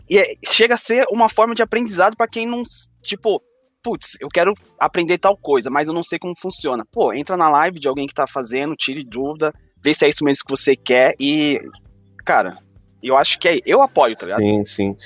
E 0.10 0.18
é, 0.18 0.36
chega 0.46 0.76
a 0.76 0.78
ser 0.78 1.06
uma 1.12 1.28
forma 1.28 1.54
de 1.54 1.62
aprendizado 1.62 2.16
para 2.16 2.30
quem 2.30 2.48
não. 2.48 2.64
Tipo, 3.04 3.42
putz, 3.84 4.18
eu 4.22 4.30
quero 4.30 4.54
aprender 4.80 5.18
tal 5.18 5.36
coisa, 5.36 5.70
mas 5.70 5.88
eu 5.88 5.94
não 5.94 6.04
sei 6.04 6.18
como 6.18 6.34
funciona. 6.40 6.86
Pô, 6.92 7.14
entra 7.14 7.36
na 7.36 7.50
live 7.50 7.80
de 7.80 7.90
alguém 7.90 8.08
que 8.08 8.14
tá 8.14 8.26
fazendo, 8.26 8.76
tire 8.76 9.04
dúvida 9.04 9.54
ver 9.88 9.94
se 9.94 10.06
é 10.06 10.10
isso 10.10 10.24
mesmo 10.24 10.44
que 10.46 10.52
você 10.52 10.76
quer 10.76 11.16
e, 11.20 11.62
cara, 12.26 12.58
eu 13.02 13.16
acho 13.16 13.40
que 13.40 13.48
é. 13.48 13.60
Eu 13.66 13.82
apoio, 13.82 14.16
tá 14.16 14.26
ligado? 14.26 14.42
Sim, 14.42 14.66
sim. 14.66 14.98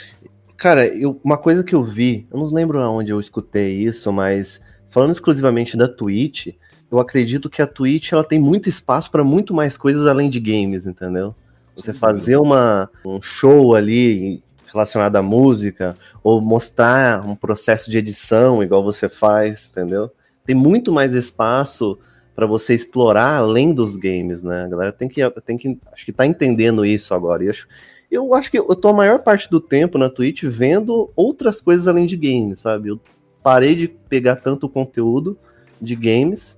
Cara, 0.57 0.85
eu, 0.87 1.19
uma 1.23 1.37
coisa 1.37 1.63
que 1.63 1.73
eu 1.73 1.83
vi, 1.83 2.27
eu 2.31 2.39
não 2.39 2.47
lembro 2.47 2.79
onde 2.79 3.11
eu 3.11 3.19
escutei 3.19 3.77
isso, 3.77 4.11
mas 4.11 4.59
falando 4.89 5.13
exclusivamente 5.13 5.77
da 5.77 5.87
Twitch, 5.87 6.47
eu 6.91 6.99
acredito 6.99 7.49
que 7.49 7.61
a 7.61 7.67
Twitch 7.67 8.11
ela 8.11 8.23
tem 8.23 8.39
muito 8.39 8.67
espaço 8.67 9.09
para 9.09 9.23
muito 9.23 9.53
mais 9.53 9.77
coisas 9.77 10.07
além 10.07 10.29
de 10.29 10.39
games, 10.39 10.85
entendeu? 10.85 11.35
Você 11.73 11.93
fazer 11.93 12.37
uma, 12.37 12.89
um 13.05 13.21
show 13.21 13.73
ali 13.75 14.43
relacionado 14.71 15.15
à 15.15 15.21
música, 15.21 15.97
ou 16.23 16.41
mostrar 16.41 17.25
um 17.27 17.35
processo 17.35 17.89
de 17.89 17.97
edição 17.97 18.63
igual 18.63 18.83
você 18.83 19.09
faz, 19.09 19.69
entendeu? 19.69 20.11
Tem 20.45 20.55
muito 20.55 20.91
mais 20.91 21.13
espaço 21.13 21.97
para 22.35 22.45
você 22.45 22.73
explorar 22.73 23.37
além 23.37 23.73
dos 23.73 23.95
games, 23.95 24.41
né? 24.43 24.63
A 24.63 24.67
galera 24.67 24.91
tem 24.91 25.07
que, 25.07 25.21
tem 25.45 25.57
que 25.57 25.79
acho 25.91 26.05
que 26.05 26.13
tá 26.13 26.25
entendendo 26.25 26.85
isso 26.85 27.13
agora. 27.13 27.43
E 27.43 27.47
eu 27.47 27.51
acho, 27.51 27.67
eu 28.09 28.33
acho 28.33 28.51
que 28.51 28.57
eu 28.57 28.75
tô 28.75 28.89
a 28.89 28.93
maior 28.93 29.19
parte 29.19 29.49
do 29.49 29.59
tempo 29.59 29.97
na 29.97 30.09
Twitch 30.09 30.43
vendo 30.43 31.11
outras 31.15 31.61
coisas 31.61 31.87
além 31.87 32.05
de 32.05 32.15
games, 32.15 32.59
sabe? 32.59 32.89
Eu 32.89 32.99
parei 33.43 33.75
de 33.75 33.87
pegar 33.87 34.37
tanto 34.37 34.69
conteúdo 34.69 35.37
de 35.81 35.95
games 35.95 36.57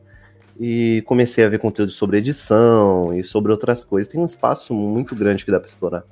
e 0.60 1.04
comecei 1.06 1.44
a 1.44 1.50
ver 1.50 1.60
conteúdo 1.60 1.92
sobre 1.92 2.18
edição 2.18 3.18
e 3.18 3.24
sobre 3.24 3.52
outras 3.52 3.84
coisas. 3.84 4.12
Tem 4.12 4.20
um 4.20 4.26
espaço 4.26 4.74
muito 4.74 5.16
grande 5.16 5.44
que 5.44 5.52
dá 5.52 5.60
para 5.60 5.70
explorar. 5.70 6.04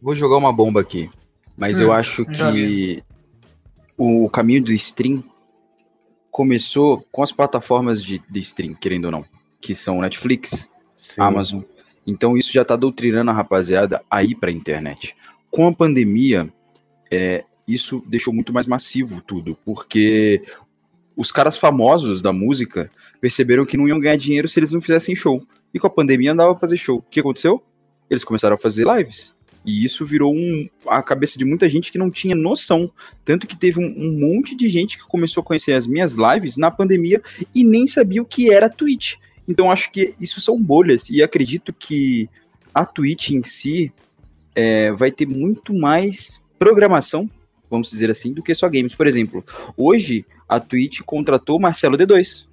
Vou 0.00 0.14
jogar 0.14 0.36
uma 0.36 0.52
bomba 0.52 0.80
aqui, 0.80 1.10
mas 1.56 1.80
hum, 1.80 1.84
eu 1.84 1.92
acho 1.92 2.24
que 2.24 3.02
o 3.96 4.30
caminho 4.30 4.62
do 4.62 4.72
stream 4.72 5.24
começou 6.30 7.06
com 7.10 7.22
as 7.22 7.32
plataformas 7.32 8.02
de, 8.02 8.22
de 8.28 8.40
stream, 8.40 8.74
querendo 8.74 9.06
ou 9.06 9.10
não, 9.10 9.24
que 9.60 9.74
são 9.74 10.00
Netflix, 10.00 10.68
Sim. 10.96 11.20
Amazon. 11.20 11.62
Então 12.06 12.36
isso 12.36 12.52
já 12.52 12.62
está 12.62 12.76
doutrinando 12.76 13.30
a 13.30 13.34
rapaziada 13.34 14.02
a 14.10 14.22
ir 14.22 14.34
para 14.34 14.50
a 14.50 14.52
internet. 14.52 15.14
Com 15.50 15.68
a 15.68 15.72
pandemia, 15.74 16.52
é, 17.10 17.44
isso 17.66 18.02
deixou 18.06 18.32
muito 18.32 18.52
mais 18.52 18.66
massivo 18.66 19.20
tudo, 19.20 19.58
porque 19.64 20.42
os 21.16 21.32
caras 21.32 21.58
famosos 21.58 22.22
da 22.22 22.32
música 22.32 22.90
perceberam 23.20 23.66
que 23.66 23.76
não 23.76 23.88
iam 23.88 24.00
ganhar 24.00 24.16
dinheiro 24.16 24.48
se 24.48 24.58
eles 24.58 24.70
não 24.70 24.80
fizessem 24.80 25.14
show. 25.14 25.42
E 25.74 25.78
com 25.78 25.86
a 25.86 25.90
pandemia 25.90 26.32
andava 26.32 26.52
a 26.52 26.54
fazer 26.54 26.76
show. 26.76 26.98
O 26.98 27.02
que 27.02 27.20
aconteceu? 27.20 27.62
Eles 28.08 28.24
começaram 28.24 28.54
a 28.54 28.58
fazer 28.58 28.86
lives. 28.86 29.34
E 29.64 29.84
isso 29.84 30.06
virou 30.06 30.34
um, 30.34 30.68
a 30.86 31.02
cabeça 31.02 31.38
de 31.38 31.44
muita 31.44 31.68
gente 31.68 31.92
que 31.92 31.98
não 31.98 32.10
tinha 32.10 32.34
noção. 32.34 32.90
Tanto 33.24 33.46
que 33.46 33.56
teve 33.56 33.78
um, 33.78 33.86
um, 33.86 34.18
monte 34.18 34.56
de 34.56 34.68
gente 34.68 34.96
que 34.96 35.04
começou 35.06 35.42
a 35.42 35.44
conhecer 35.44 35.72
as 35.72 35.86
minhas 35.86 36.14
lives 36.14 36.56
na 36.56 36.70
pandemia 36.70 37.20
e 37.54 37.64
nem 37.64 37.86
sabia 37.86 38.22
o 38.22 38.26
que 38.26 38.52
era 38.52 38.70
Twitch. 38.70 39.16
Então 39.46 39.70
acho 39.70 39.90
que 39.90 40.14
isso 40.20 40.40
são 40.40 40.60
bolhas. 40.60 41.10
E 41.10 41.22
acredito 41.22 41.72
que 41.72 42.28
a 42.74 42.86
Twitch 42.86 43.30
em 43.30 43.42
si 43.42 43.92
é, 44.54 44.92
vai 44.92 45.10
ter 45.10 45.26
muito 45.26 45.74
mais 45.74 46.40
programação, 46.58 47.30
vamos 47.70 47.90
dizer 47.90 48.10
assim, 48.10 48.32
do 48.32 48.42
que 48.42 48.54
só 48.54 48.68
games. 48.68 48.94
Por 48.94 49.06
exemplo, 49.06 49.44
hoje 49.76 50.24
a 50.48 50.58
Twitch 50.58 51.00
contratou 51.02 51.60
Marcelo 51.60 51.96
D2. 51.96 52.46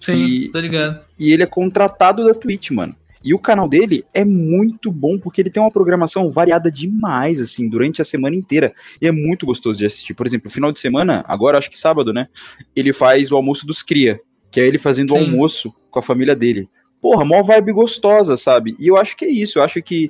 Sim, 0.00 0.26
e, 0.26 0.48
tô 0.50 0.60
ligado. 0.60 1.00
E 1.18 1.32
ele 1.32 1.42
é 1.42 1.46
contratado 1.46 2.24
da 2.24 2.34
Twitch, 2.34 2.70
mano. 2.70 2.94
E 3.26 3.34
o 3.34 3.40
canal 3.40 3.68
dele 3.68 4.04
é 4.14 4.24
muito 4.24 4.92
bom 4.92 5.18
porque 5.18 5.40
ele 5.40 5.50
tem 5.50 5.60
uma 5.60 5.70
programação 5.70 6.30
variada 6.30 6.70
demais, 6.70 7.40
assim, 7.40 7.68
durante 7.68 8.00
a 8.00 8.04
semana 8.04 8.36
inteira. 8.36 8.72
E 9.02 9.06
é 9.08 9.10
muito 9.10 9.44
gostoso 9.44 9.80
de 9.80 9.84
assistir. 9.84 10.14
Por 10.14 10.28
exemplo, 10.28 10.48
final 10.48 10.70
de 10.70 10.78
semana, 10.78 11.24
agora 11.26 11.58
acho 11.58 11.68
que 11.68 11.76
sábado, 11.76 12.12
né? 12.12 12.28
Ele 12.74 12.92
faz 12.92 13.32
o 13.32 13.36
almoço 13.36 13.66
dos 13.66 13.82
cria, 13.82 14.20
que 14.48 14.60
é 14.60 14.66
ele 14.66 14.78
fazendo 14.78 15.12
o 15.12 15.16
almoço 15.16 15.74
com 15.90 15.98
a 15.98 16.02
família 16.02 16.36
dele. 16.36 16.68
Porra, 17.00 17.24
mó 17.24 17.42
vibe 17.42 17.72
gostosa, 17.72 18.36
sabe? 18.36 18.76
E 18.78 18.86
eu 18.86 18.96
acho 18.96 19.16
que 19.16 19.24
é 19.24 19.28
isso. 19.28 19.58
Eu 19.58 19.64
acho 19.64 19.82
que 19.82 20.08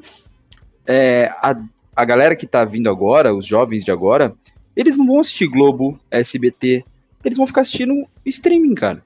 é, 0.87 1.33
a, 1.39 1.59
a 1.97 2.05
galera 2.05 2.37
que 2.37 2.47
tá 2.47 2.67
vindo 2.67 2.91
agora, 2.91 3.35
os 3.35 3.47
jovens 3.47 3.83
de 3.83 3.91
agora, 3.91 4.37
eles 4.77 4.95
não 4.99 5.07
vão 5.07 5.21
assistir 5.21 5.47
Globo, 5.47 5.99
SBT. 6.11 6.85
Eles 7.25 7.39
vão 7.39 7.47
ficar 7.47 7.63
assistindo 7.63 8.07
streaming, 8.27 8.75
cara. 8.75 9.03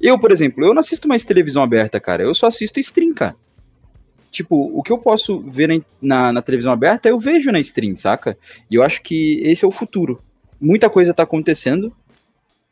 Eu, 0.00 0.18
por 0.18 0.32
exemplo, 0.32 0.64
eu 0.64 0.72
não 0.72 0.80
assisto 0.80 1.06
mais 1.06 1.24
televisão 1.24 1.62
aberta, 1.62 2.00
cara. 2.00 2.22
Eu 2.22 2.34
só 2.34 2.46
assisto 2.46 2.80
stream, 2.80 3.12
cara. 3.12 3.36
Tipo, 4.30 4.56
o 4.56 4.82
que 4.82 4.92
eu 4.92 4.98
posso 4.98 5.40
ver 5.40 5.68
na, 5.68 5.80
na, 6.00 6.32
na, 6.32 6.42
televisão 6.42 6.72
aberta, 6.72 7.08
eu 7.08 7.18
vejo 7.18 7.50
na 7.50 7.60
stream, 7.60 7.96
saca? 7.96 8.38
E 8.70 8.76
eu 8.76 8.82
acho 8.82 9.02
que 9.02 9.40
esse 9.42 9.64
é 9.64 9.68
o 9.68 9.72
futuro. 9.72 10.22
Muita 10.60 10.88
coisa 10.88 11.12
tá 11.12 11.24
acontecendo. 11.24 11.92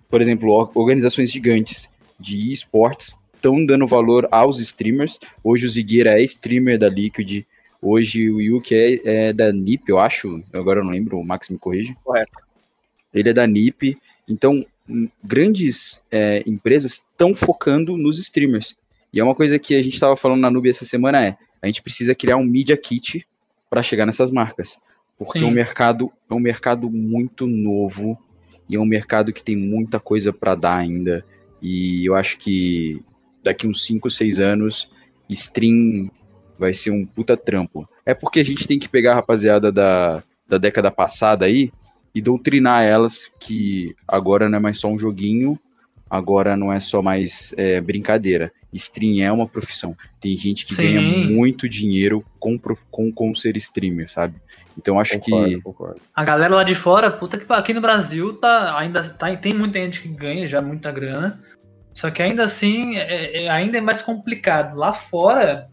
Por 0.08 0.22
exemplo, 0.22 0.70
organizações 0.74 1.30
gigantes 1.30 1.90
de 2.18 2.50
esportes 2.50 3.18
estão 3.34 3.64
dando 3.64 3.86
valor 3.86 4.26
aos 4.30 4.60
streamers. 4.60 5.18
Hoje 5.42 5.66
o 5.66 5.68
Zigueira 5.68 6.20
é 6.20 6.22
streamer 6.22 6.78
da 6.78 6.88
Liquid. 6.88 7.44
Hoje 7.82 8.30
o 8.30 8.40
Yuki 8.40 8.74
é, 8.74 9.28
é 9.28 9.32
da 9.32 9.52
NIP, 9.52 9.88
eu 9.88 9.98
acho. 9.98 10.42
Agora 10.52 10.80
eu 10.80 10.84
não 10.84 10.92
lembro, 10.92 11.18
o 11.18 11.24
Max 11.24 11.48
me 11.48 11.58
corrige. 11.58 11.94
Correto. 12.02 12.38
Ele 13.12 13.30
é 13.30 13.32
da 13.32 13.46
NIP. 13.46 13.98
Então, 14.28 14.64
grandes 15.22 16.02
é, 16.10 16.42
empresas 16.46 16.92
estão 16.92 17.34
focando 17.34 17.96
nos 17.96 18.18
streamers. 18.18 18.76
E 19.12 19.20
é 19.20 19.24
uma 19.24 19.34
coisa 19.34 19.58
que 19.58 19.74
a 19.74 19.82
gente 19.82 19.94
estava 19.94 20.16
falando 20.16 20.40
na 20.40 20.50
Nube 20.50 20.68
essa 20.68 20.84
semana 20.84 21.24
é, 21.24 21.36
a 21.62 21.66
gente 21.66 21.82
precisa 21.82 22.14
criar 22.14 22.36
um 22.36 22.44
media 22.44 22.76
kit 22.76 23.26
para 23.68 23.82
chegar 23.82 24.06
nessas 24.06 24.30
marcas, 24.30 24.78
porque 25.18 25.40
Sim. 25.40 25.46
um 25.46 25.50
mercado 25.50 26.10
é 26.30 26.34
um 26.34 26.40
mercado 26.40 26.90
muito 26.90 27.46
novo 27.46 28.18
e 28.68 28.76
é 28.76 28.80
um 28.80 28.84
mercado 28.84 29.32
que 29.32 29.42
tem 29.42 29.56
muita 29.56 29.98
coisa 29.98 30.32
para 30.32 30.54
dar 30.54 30.76
ainda. 30.76 31.24
E 31.60 32.06
eu 32.08 32.14
acho 32.14 32.38
que 32.38 33.02
daqui 33.42 33.66
uns 33.66 33.84
5, 33.84 34.08
6 34.10 34.40
anos 34.40 34.90
stream 35.28 36.10
vai 36.58 36.74
ser 36.74 36.90
um 36.90 37.04
puta 37.04 37.36
trampo. 37.36 37.88
É 38.04 38.14
porque 38.14 38.40
a 38.40 38.44
gente 38.44 38.66
tem 38.66 38.78
que 38.78 38.88
pegar 38.88 39.12
a 39.12 39.16
rapaziada 39.16 39.70
da, 39.72 40.22
da 40.46 40.58
década 40.58 40.90
passada 40.90 41.44
aí 41.44 41.72
e 42.18 42.20
doutrinar 42.20 42.82
elas 42.82 43.30
que 43.38 43.94
agora 44.06 44.48
não 44.48 44.58
é 44.58 44.60
mais 44.60 44.80
só 44.80 44.88
um 44.88 44.98
joguinho, 44.98 45.58
agora 46.10 46.56
não 46.56 46.72
é 46.72 46.80
só 46.80 47.00
mais 47.00 47.54
é, 47.56 47.80
brincadeira. 47.80 48.50
Stream 48.72 49.24
é 49.24 49.30
uma 49.30 49.46
profissão. 49.46 49.96
Tem 50.20 50.36
gente 50.36 50.66
que 50.66 50.74
Sim. 50.74 50.82
ganha 50.82 51.00
muito 51.00 51.68
dinheiro 51.68 52.24
com, 52.40 52.58
com, 52.90 53.12
com 53.12 53.34
ser 53.36 53.56
streamer, 53.56 54.10
sabe? 54.10 54.34
Então 54.76 54.98
acho 54.98 55.18
concordo, 55.20 55.48
que. 55.48 55.62
Concordo. 55.62 56.00
A 56.14 56.24
galera 56.24 56.56
lá 56.56 56.64
de 56.64 56.74
fora, 56.74 57.08
puta 57.08 57.38
que 57.38 57.50
aqui 57.52 57.72
no 57.72 57.80
Brasil 57.80 58.34
tá, 58.34 58.76
ainda 58.76 59.08
tá, 59.08 59.34
tem 59.36 59.54
muita 59.54 59.78
gente 59.78 60.02
que 60.02 60.08
ganha 60.08 60.46
já 60.46 60.60
muita 60.60 60.90
grana. 60.90 61.40
Só 61.94 62.10
que 62.10 62.20
ainda 62.20 62.44
assim 62.44 62.96
é, 62.96 63.44
é 63.44 63.48
ainda 63.48 63.78
é 63.78 63.80
mais 63.80 64.02
complicado. 64.02 64.76
Lá 64.76 64.92
fora, 64.92 65.68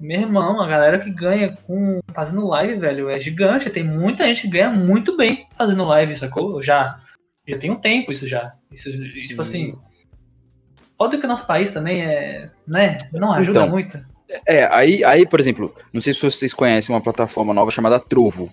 meu 0.00 0.20
irmão, 0.20 0.60
a 0.60 0.66
galera 0.66 0.98
que 0.98 1.10
ganha 1.10 1.56
com 1.66 2.00
fazendo 2.14 2.46
live, 2.46 2.76
velho, 2.76 3.10
é 3.10 3.20
gigante. 3.20 3.68
Tem 3.70 3.84
muita 3.84 4.26
gente 4.26 4.42
que 4.42 4.48
ganha 4.48 4.70
muito 4.70 5.16
bem 5.16 5.46
fazendo 5.56 5.84
live, 5.84 6.16
sacou? 6.16 6.62
Já, 6.62 7.00
Já 7.46 7.58
tem 7.58 7.70
um 7.70 7.76
tempo 7.76 8.10
isso 8.10 8.26
já. 8.26 8.54
Isso, 8.72 8.90
tipo 9.28 9.42
assim. 9.42 9.74
Foda 10.96 11.18
que 11.18 11.24
o 11.24 11.28
nosso 11.28 11.46
país 11.46 11.72
também 11.72 12.02
é. 12.02 12.50
né? 12.66 12.96
Não 13.12 13.32
ajuda 13.32 13.60
Então, 13.60 13.70
muito. 13.70 14.04
É, 14.46 14.64
aí, 14.72 15.02
aí, 15.04 15.26
por 15.26 15.40
exemplo, 15.40 15.74
não 15.92 16.00
sei 16.00 16.14
se 16.14 16.22
vocês 16.22 16.54
conhecem 16.54 16.94
uma 16.94 17.00
plataforma 17.00 17.52
nova 17.52 17.70
chamada 17.70 17.98
Trovo. 17.98 18.52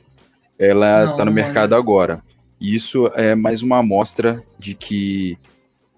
Ela 0.58 1.06
Não, 1.06 1.18
tá 1.18 1.26
no 1.26 1.26
não 1.26 1.34
mercado 1.34 1.76
agora. 1.76 2.22
E 2.60 2.74
isso 2.74 3.12
é 3.16 3.36
mais 3.36 3.62
uma 3.62 3.80
amostra 3.80 4.42
de 4.58 4.74
que 4.74 5.38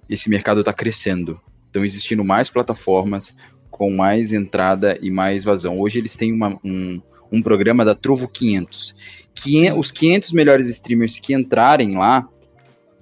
esse 0.09 0.29
mercado 0.29 0.59
está 0.59 0.73
crescendo. 0.73 1.39
Estão 1.67 1.85
existindo 1.85 2.25
mais 2.25 2.49
plataformas 2.49 3.35
com 3.79 3.89
mais 3.95 4.33
entrada 4.33 4.99
e 5.01 5.09
mais 5.09 5.45
vazão. 5.45 5.79
Hoje 5.79 5.99
eles 5.99 6.13
têm 6.13 6.33
uma- 6.33 6.59
um, 6.65 7.01
um 7.31 7.41
programa 7.41 7.85
da 7.85 7.95
Trovo 7.95 8.27
500. 8.27 8.93
Quinhe- 9.33 9.71
os 9.71 9.89
500 9.89 10.33
melhores 10.33 10.67
streamers 10.67 11.17
que 11.17 11.33
entrarem 11.33 11.95
lá, 11.97 12.27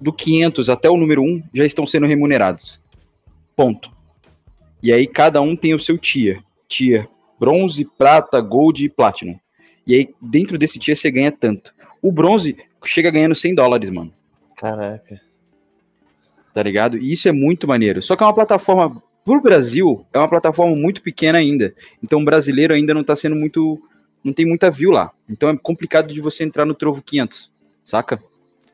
do 0.00 0.12
500 0.12 0.70
até 0.70 0.88
o 0.88 0.96
número 0.96 1.20
1, 1.20 1.42
já 1.52 1.64
estão 1.66 1.84
sendo 1.84 2.06
remunerados. 2.06 2.80
Ponto. 3.56 3.90
E 4.80 4.92
aí 4.92 5.04
cada 5.08 5.40
um 5.40 5.56
tem 5.56 5.74
o 5.74 5.80
seu 5.80 5.98
tier. 5.98 6.40
Tier 6.68 7.08
bronze, 7.40 7.84
prata, 7.84 8.40
gold 8.40 8.84
e 8.84 8.88
platinum. 8.88 9.36
E 9.84 9.94
aí 9.96 10.14
dentro 10.22 10.56
desse 10.56 10.78
tier 10.78 10.96
você 10.96 11.10
ganha 11.10 11.32
tanto. 11.32 11.74
O 12.00 12.12
bronze 12.12 12.56
chega 12.84 13.10
ganhando 13.10 13.34
100 13.34 13.56
dólares, 13.56 13.90
mano. 13.90 14.12
Caraca. 14.56 15.20
Tá 16.54 16.62
ligado? 16.62 16.96
E 16.96 17.12
isso 17.12 17.28
é 17.28 17.32
muito 17.32 17.66
maneiro. 17.66 18.00
Só 18.00 18.14
que 18.14 18.22
é 18.22 18.26
uma 18.26 18.34
plataforma 18.34 19.02
pro 19.34 19.42
Brasil, 19.42 20.06
é 20.12 20.18
uma 20.18 20.28
plataforma 20.28 20.74
muito 20.76 21.02
pequena 21.02 21.38
ainda. 21.38 21.74
Então 22.02 22.20
o 22.20 22.24
brasileiro 22.24 22.74
ainda 22.74 22.94
não 22.94 23.04
tá 23.04 23.14
sendo 23.16 23.36
muito 23.36 23.80
não 24.24 24.32
tem 24.32 24.44
muita 24.46 24.70
view 24.70 24.90
lá. 24.90 25.12
Então 25.28 25.48
é 25.48 25.56
complicado 25.56 26.12
de 26.12 26.20
você 26.20 26.42
entrar 26.44 26.64
no 26.64 26.74
Trovo 26.74 27.00
500, 27.02 27.50
saca? 27.84 28.22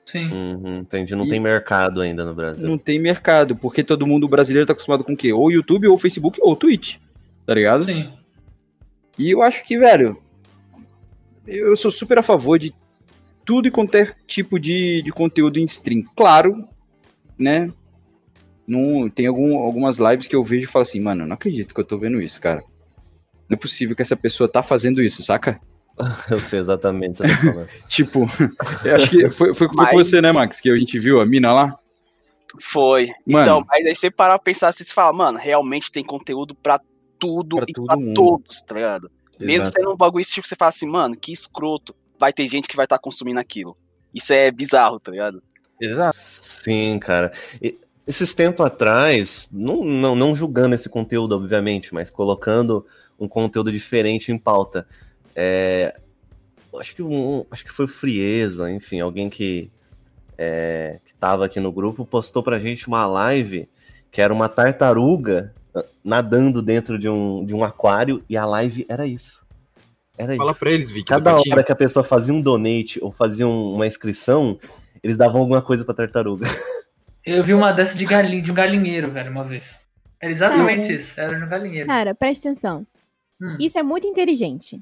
Sim. 0.05 0.29
Uhum, 0.31 0.79
entendi. 0.79 1.15
Não 1.15 1.27
E- 1.27 1.29
tem 1.29 1.41
mercado 1.41 2.01
ainda 2.01 2.25
no 2.25 2.35
Brasil. 2.35 2.67
Não 2.67 2.77
tem 2.79 2.99
mercado, 2.99 3.55
porque 3.57 3.83
todo 3.83 4.07
mundo 4.07 4.29
brasileiro 4.29 4.67
tá 4.67 4.73
acostumado 4.73 5.05
com 5.05 5.13
o 5.13 5.17
quê? 5.17 5.33
Ou 5.33 5.51
YouTube, 5.51 5.89
ou 5.89 5.97
Facebook, 5.99 6.39
ou 6.43 6.55
Twitch. 6.57 6.97
Tá 7.47 7.55
ligado? 7.55 7.85
Sim. 7.85 8.11
E 9.19 9.31
eu 9.31 9.43
acho 9.43 9.65
que, 9.65 9.79
velho, 9.79 10.19
eu 11.47 11.77
sou 11.77 11.91
super 11.91 12.19
a 12.19 12.23
favor 12.23 12.59
de 12.59 12.75
tudo 13.45 13.69
e 13.69 13.71
qualquer 13.71 14.17
tipo 14.27 14.59
de, 14.59 15.03
de 15.03 15.11
conteúdo 15.13 15.59
em 15.59 15.65
stream. 15.65 16.03
Claro, 16.17 16.67
né? 17.39 17.71
Não, 18.67 19.09
tem 19.11 19.27
algum, 19.27 19.59
algumas 19.59 19.99
lives 19.99 20.27
que 20.27 20.35
eu 20.35 20.43
vejo 20.43 20.65
e 20.65 20.71
falo 20.71 20.83
assim, 20.85 21.01
mano, 21.01 21.23
eu 21.23 21.27
não 21.27 21.35
acredito 21.35 21.75
que 21.75 21.81
eu 21.81 21.85
tô 21.85 21.99
vendo 21.99 22.21
isso, 22.23 22.41
cara. 22.41 22.63
Não 23.49 23.55
é 23.55 23.57
possível 23.57 23.95
que 23.95 24.03
essa 24.03 24.17
pessoa 24.17 24.49
tá 24.49 24.63
fazendo 24.63 25.03
isso, 25.03 25.23
saca? 25.23 25.61
Eu 26.31 26.41
sei 26.41 26.59
exatamente 26.61 27.21
o 27.21 27.25
que 27.25 27.29
você 27.29 27.37
tá 27.37 27.53
falando. 27.53 27.69
Tipo, 27.89 28.21
eu 28.85 28.97
acho 28.97 29.11
que 29.11 29.31
foi, 29.31 29.55
foi, 29.55 29.69
foi 29.69 29.77
Mas- 29.77 29.91
com 29.91 29.97
você, 29.99 30.21
né, 30.21 30.33
Max, 30.33 30.61
que 30.61 30.69
a 30.71 30.77
gente 30.77 30.99
viu 30.99 31.21
a 31.21 31.27
mina 31.27 31.53
lá? 31.53 31.79
Foi. 32.61 33.11
Mano. 33.27 33.45
Então, 33.45 33.65
mas 33.69 33.87
aí 33.87 33.95
você 33.95 34.11
parar 34.11 34.39
pra 34.39 34.45
pensar 34.45 34.69
assim, 34.69 34.83
você 34.85 34.93
fala, 34.93 35.13
mano, 35.13 35.39
realmente 35.39 35.93
tem 35.93 36.03
conteúdo 36.05 36.55
pra 36.55 36.81
tudo 37.19 37.57
Pra 37.57 37.67
e 37.69 37.73
todo 37.73 37.87
pra 37.87 37.97
mundo. 37.97 38.15
todos, 38.15 38.63
tá 38.63 38.75
ligado? 38.75 39.11
Mesmo 39.41 39.65
Exato. 39.65 39.77
sendo 39.79 39.93
um 39.93 39.97
bagulho 39.97 40.25
tipo, 40.25 40.47
você 40.47 40.57
fala 40.57 40.69
assim, 40.71 40.87
mano, 40.89 41.17
que 41.17 41.33
escroto. 41.33 41.95
Vai 42.19 42.33
ter 42.33 42.47
gente 42.47 42.67
que 42.69 42.77
vai 42.77 42.87
estar 42.87 42.99
consumindo 42.99 43.39
aquilo. 43.41 43.77
Isso 44.15 44.33
é 44.33 44.51
bizarro, 44.51 44.99
tá 45.01 45.11
ligado? 45.13 45.43
Exato. 45.81 46.17
Sim, 46.19 46.99
cara. 47.01 47.33
E 47.61 47.77
esses 48.07 48.35
tempos 48.35 48.65
atrás, 48.67 49.49
não, 49.51 49.85
não, 49.85 50.15
não 50.15 50.35
julgando 50.35 50.75
esse 50.75 50.89
conteúdo, 50.89 51.35
obviamente, 51.35 51.93
mas 51.95 52.11
colocando 52.11 52.85
um 53.19 53.27
conteúdo 53.29 53.71
diferente 53.73 54.31
em 54.31 54.39
pauta. 54.39 54.87
É, 55.35 55.97
acho, 56.79 56.95
que 56.95 57.03
um, 57.03 57.45
acho 57.51 57.65
que 57.65 57.73
foi 57.73 57.87
Frieza, 57.87 58.71
enfim, 58.71 59.01
alguém 59.01 59.31
que, 59.31 59.71
é, 60.37 61.01
que 61.05 61.15
tava 61.15 61.47
aqui 61.47 61.61
no 61.61 61.73
grupo, 61.73 62.05
postou 62.05 62.43
pra 62.43 62.59
gente 62.59 62.87
uma 62.89 63.07
live 63.07 63.69
que 64.11 64.21
era 64.21 64.33
uma 64.33 64.49
tartaruga 64.49 65.53
nadando 66.05 66.63
dentro 66.63 66.99
de 66.99 67.09
um, 67.09 67.45
de 67.45 67.53
um 67.55 67.65
aquário 67.65 68.23
e 68.29 68.37
a 68.37 68.45
live 68.47 68.87
era 68.89 69.07
isso. 69.07 69.45
Era 70.17 70.37
Fala 70.37 70.51
isso. 70.53 70.61
pra 70.61 70.71
eles, 70.71 70.91
Vicky. 70.93 71.07
Cada 71.07 71.35
hora 71.35 71.65
que 71.65 71.73
a 71.73 71.77
pessoa 71.77 72.05
fazia 72.05 72.33
um 72.33 72.41
donate 72.41 73.01
ou 73.03 73.11
fazia 73.11 73.47
um- 73.49 73.75
uma 73.75 73.87
inscrição, 73.87 74.57
eles 75.03 75.17
davam 75.17 75.41
alguma 75.41 75.61
coisa 75.61 75.85
pra 75.85 75.93
tartaruga. 75.95 76.45
Eu 77.25 77.43
vi 77.43 77.55
uma 77.55 77.73
dessa 77.73 77.97
de, 77.97 78.05
galinha, 78.05 78.43
de 78.43 78.51
um 78.51 78.55
galinheiro, 78.55 79.11
velho, 79.11 79.31
uma 79.31 79.45
vez. 79.45 79.81
Era 80.21 80.33
exatamente 80.33 80.83
Cara. 80.83 80.95
isso. 80.95 81.21
Era 81.21 81.39
de 81.39 81.45
um 81.45 81.49
galinheiro. 81.49 81.87
Cara, 81.87 82.15
presta 82.15 82.49
atenção. 82.49 82.87
Hum. 83.41 83.57
Isso 83.59 83.79
é 83.79 83.83
muito 83.83 84.07
inteligente. 84.07 84.81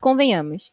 Convenhamos. 0.00 0.72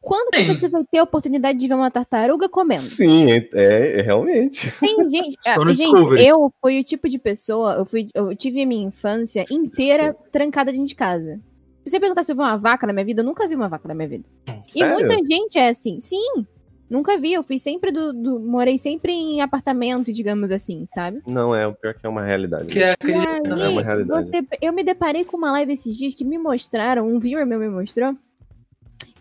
Quando 0.00 0.30
que 0.30 0.38
Sim. 0.38 0.46
você 0.48 0.68
vai 0.68 0.82
ter 0.90 0.98
a 0.98 1.02
oportunidade 1.02 1.58
de 1.58 1.68
ver 1.68 1.74
uma 1.74 1.90
tartaruga 1.90 2.48
comendo? 2.48 2.80
Sim, 2.80 3.30
é, 3.30 3.48
é- 3.52 3.98
é 3.98 4.02
realmente. 4.02 4.72
Tem 4.80 5.08
gente. 5.08 5.36
ah, 5.46 5.72
gente, 5.74 6.26
eu 6.26 6.50
fui 6.60 6.80
o 6.80 6.84
tipo 6.84 7.06
de 7.08 7.18
pessoa. 7.18 7.74
Eu, 7.74 7.84
fui, 7.84 8.08
eu 8.14 8.34
tive 8.34 8.62
a 8.62 8.66
minha 8.66 8.86
infância 8.86 9.44
inteira 9.50 10.16
trancada 10.32 10.72
dentro 10.72 10.86
de 10.86 10.94
casa. 10.94 11.38
Se 11.84 11.90
você 11.90 12.00
perguntar 12.00 12.24
se 12.24 12.32
eu 12.32 12.36
vi 12.36 12.42
uma 12.42 12.56
vaca 12.56 12.86
na 12.86 12.92
minha 12.94 13.04
vida, 13.04 13.20
eu 13.20 13.26
nunca 13.26 13.46
vi 13.46 13.54
uma 13.54 13.68
vaca 13.68 13.86
na 13.88 13.94
minha 13.94 14.08
vida. 14.08 14.28
E 14.74 14.78
Sério? 14.78 15.06
muita 15.06 15.24
gente 15.24 15.58
é 15.58 15.68
assim. 15.68 16.00
Sim, 16.00 16.46
nunca 16.90 17.16
vi. 17.16 17.32
Eu 17.32 17.42
fui 17.42 17.58
sempre 17.58 17.90
do, 17.92 18.12
do- 18.12 18.40
Morei 18.40 18.76
sempre 18.76 19.12
em 19.12 19.40
apartamento, 19.40 20.12
digamos 20.12 20.50
assim, 20.50 20.84
sabe? 20.86 21.22
Não, 21.26 21.54
é 21.54 21.66
o 21.66 21.72
pior 21.74 21.94
que 21.94 22.04
é 22.04 22.08
uma 22.08 22.22
realidade. 22.22 22.66
Que 22.68 22.82
é 22.82 22.88
E 22.88 22.90
aquele. 22.90 23.16
aí, 23.18 23.40
é 23.62 23.68
uma 23.68 23.82
realidade. 23.82 24.26
você- 24.26 24.42
eu 24.60 24.72
me 24.72 24.82
deparei 24.82 25.24
com 25.24 25.36
uma 25.36 25.52
live 25.52 25.72
esses 25.72 25.96
dias 25.96 26.14
que 26.14 26.24
me 26.24 26.36
mostraram, 26.38 27.06
um 27.08 27.18
viewer 27.20 27.46
meu 27.46 27.58
me 27.58 27.68
mostrou, 27.68 28.14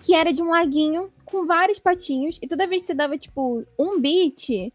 que 0.02 0.14
era 0.16 0.34
de 0.34 0.42
um 0.42 0.50
laguinho 0.50 1.10
com 1.26 1.46
vários 1.46 1.78
patinhos, 1.78 2.40
e 2.42 2.48
toda 2.48 2.66
vez 2.68 2.82
que 2.82 2.88
você 2.88 2.94
dava, 2.96 3.18
tipo, 3.18 3.64
um 3.78 4.00
beat, 4.02 4.74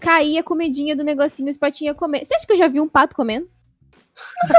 caía 0.00 0.40
a 0.40 0.44
comidinha 0.44 0.96
do 0.96 1.04
negocinho, 1.04 1.48
os 1.48 1.56
patinhos 1.56 1.92
iam 1.92 1.94
comer. 1.94 2.24
Você 2.26 2.34
acha 2.34 2.44
que 2.46 2.52
eu 2.52 2.56
já 2.56 2.66
vi 2.66 2.80
um 2.80 2.88
pato 2.88 3.14
comendo? 3.14 3.48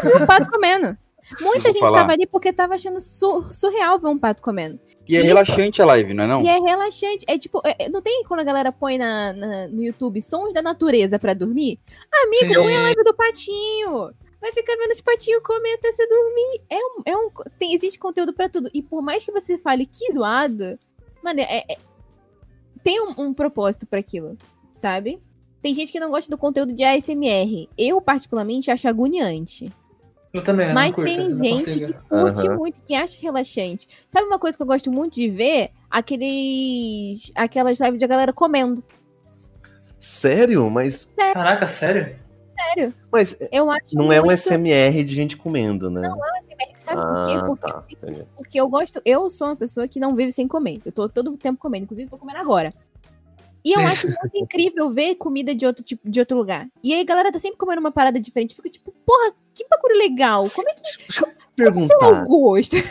Eu 0.03 0.09
vi 0.17 0.23
um 0.23 0.25
pato 0.25 0.49
comendo. 0.49 0.97
Muita 1.41 1.71
gente 1.71 1.79
falar. 1.79 2.01
tava 2.01 2.13
ali 2.13 2.25
porque 2.27 2.51
tava 2.53 2.75
achando 2.75 2.99
su- 3.01 3.45
surreal 3.51 3.97
ver 3.99 4.07
um 4.07 4.17
pato 4.17 4.41
comendo. 4.41 4.79
E 5.07 5.15
é 5.15 5.19
Isso. 5.19 5.27
relaxante 5.27 5.81
a 5.81 5.85
live, 5.85 6.13
não 6.13 6.23
é 6.23 6.27
não? 6.27 6.43
E 6.43 6.47
é 6.47 6.59
relaxante. 6.59 7.25
É 7.27 7.37
tipo, 7.37 7.61
é- 7.65 7.75
é- 7.85 7.89
não 7.89 8.01
tem 8.01 8.23
quando 8.23 8.39
a 8.39 8.43
galera 8.43 8.71
põe 8.71 8.97
na, 8.97 9.33
na- 9.33 9.67
no 9.67 9.83
YouTube 9.83 10.21
sons 10.21 10.53
da 10.53 10.61
natureza 10.61 11.19
pra 11.19 11.33
dormir? 11.33 11.79
Amigo, 12.23 12.53
Sim. 12.53 12.61
põe 12.61 12.75
a 12.75 12.81
live 12.83 13.03
do 13.03 13.13
patinho. 13.13 14.13
Vai 14.39 14.51
ficar 14.53 14.75
vendo 14.77 14.91
os 14.91 15.01
patinhos 15.01 15.41
comer 15.43 15.73
até 15.73 15.91
você 15.91 16.07
dormir. 16.07 16.61
É 16.69 16.77
um, 16.77 17.01
é 17.05 17.17
um, 17.17 17.29
tem, 17.57 17.73
existe 17.73 17.99
conteúdo 17.99 18.33
pra 18.33 18.47
tudo. 18.49 18.69
E 18.73 18.81
por 18.81 19.01
mais 19.01 19.23
que 19.23 19.31
você 19.31 19.57
fale 19.57 19.85
que 19.85 20.11
zoado, 20.13 20.77
mano, 21.23 21.39
é, 21.39 21.59
é- 21.69 21.77
tem 22.83 23.01
um, 23.01 23.13
um 23.17 23.33
propósito 23.33 23.85
pra 23.87 23.99
aquilo, 23.99 24.37
sabe? 24.77 25.21
Tem 25.61 25.73
gente 25.73 25.91
que 25.93 25.99
não 25.99 26.09
gosta 26.09 26.29
do 26.29 26.37
conteúdo 26.37 26.73
de 26.73 26.83
ASMR. 26.83 27.69
Eu, 27.77 28.01
particularmente, 28.01 28.69
acho 28.69 28.87
agoniante. 28.87 29.71
Eu 30.33 30.43
também, 30.43 30.69
eu 30.69 30.73
Mas 30.73 30.95
curto, 30.95 31.13
tem 31.13 31.31
gente 31.37 31.79
que 31.79 31.93
curte 31.93 32.47
Aham. 32.47 32.57
muito, 32.57 32.81
que 32.81 32.95
acha 32.95 33.21
relaxante. 33.21 33.87
Sabe 34.09 34.25
uma 34.25 34.39
coisa 34.39 34.57
que 34.57 34.63
eu 34.63 34.67
gosto 34.67 34.91
muito 34.91 35.13
de 35.13 35.29
ver? 35.29 35.69
Aqueles. 35.91 37.31
Aquelas 37.35 37.79
lives 37.79 37.99
de 37.99 38.07
galera 38.07 38.33
comendo. 38.33 38.83
Sério? 39.99 40.67
Mas, 40.71 41.07
Caraca, 41.15 41.67
sério? 41.67 42.15
Sério. 42.51 42.93
mas 43.11 43.37
Eu 43.51 43.69
acho 43.69 43.95
não 43.95 44.11
é 44.11 44.19
um 44.19 44.25
muito... 44.25 44.39
SMR 44.39 45.03
de 45.03 45.13
gente 45.13 45.37
comendo, 45.37 45.91
né? 45.91 46.01
Não 46.01 46.25
é 46.25 46.39
um 46.39 46.43
SMR. 46.43 46.73
Sabe 46.77 47.01
por 47.01 47.25
quê? 47.25 47.33
ah, 47.35 47.83
Porque, 47.83 47.95
tá. 47.95 48.25
Porque 48.35 48.59
eu 48.59 48.67
gosto. 48.67 49.01
Eu 49.05 49.29
sou 49.29 49.47
uma 49.49 49.55
pessoa 49.55 49.87
que 49.87 49.99
não 49.99 50.15
vive 50.15 50.31
sem 50.31 50.47
comer. 50.47 50.81
Eu 50.83 50.91
tô 50.91 51.07
todo 51.07 51.31
o 51.31 51.37
tempo 51.37 51.59
comendo. 51.59 51.83
Inclusive, 51.83 52.09
vou 52.09 52.19
comer 52.19 52.37
agora. 52.37 52.73
E 53.63 53.71
eu 53.71 53.79
acho 53.81 54.07
muito 54.07 54.35
incrível 54.35 54.89
ver 54.89 55.15
comida 55.15 55.55
de 55.55 55.65
outro 55.65 55.83
tipo, 55.83 56.09
de 56.09 56.19
outro 56.19 56.37
lugar. 56.37 56.67
E 56.83 56.93
aí 56.93 57.01
a 57.01 57.05
galera 57.05 57.31
tá 57.31 57.39
sempre 57.39 57.57
comendo 57.57 57.79
uma 57.79 57.91
parada 57.91 58.19
diferente. 58.19 58.53
Fico 58.55 58.69
tipo, 58.69 58.93
porra, 59.05 59.33
que 59.53 59.65
bagulho 59.69 59.97
legal. 59.97 60.49
Como 60.49 60.67
é 60.69 60.73
que 60.73 60.81
Deixa 60.81 61.23
eu 61.23 61.27
é 61.27 61.31
o 61.31 61.35
perguntar. 61.55 62.25
gosto? 62.25 62.75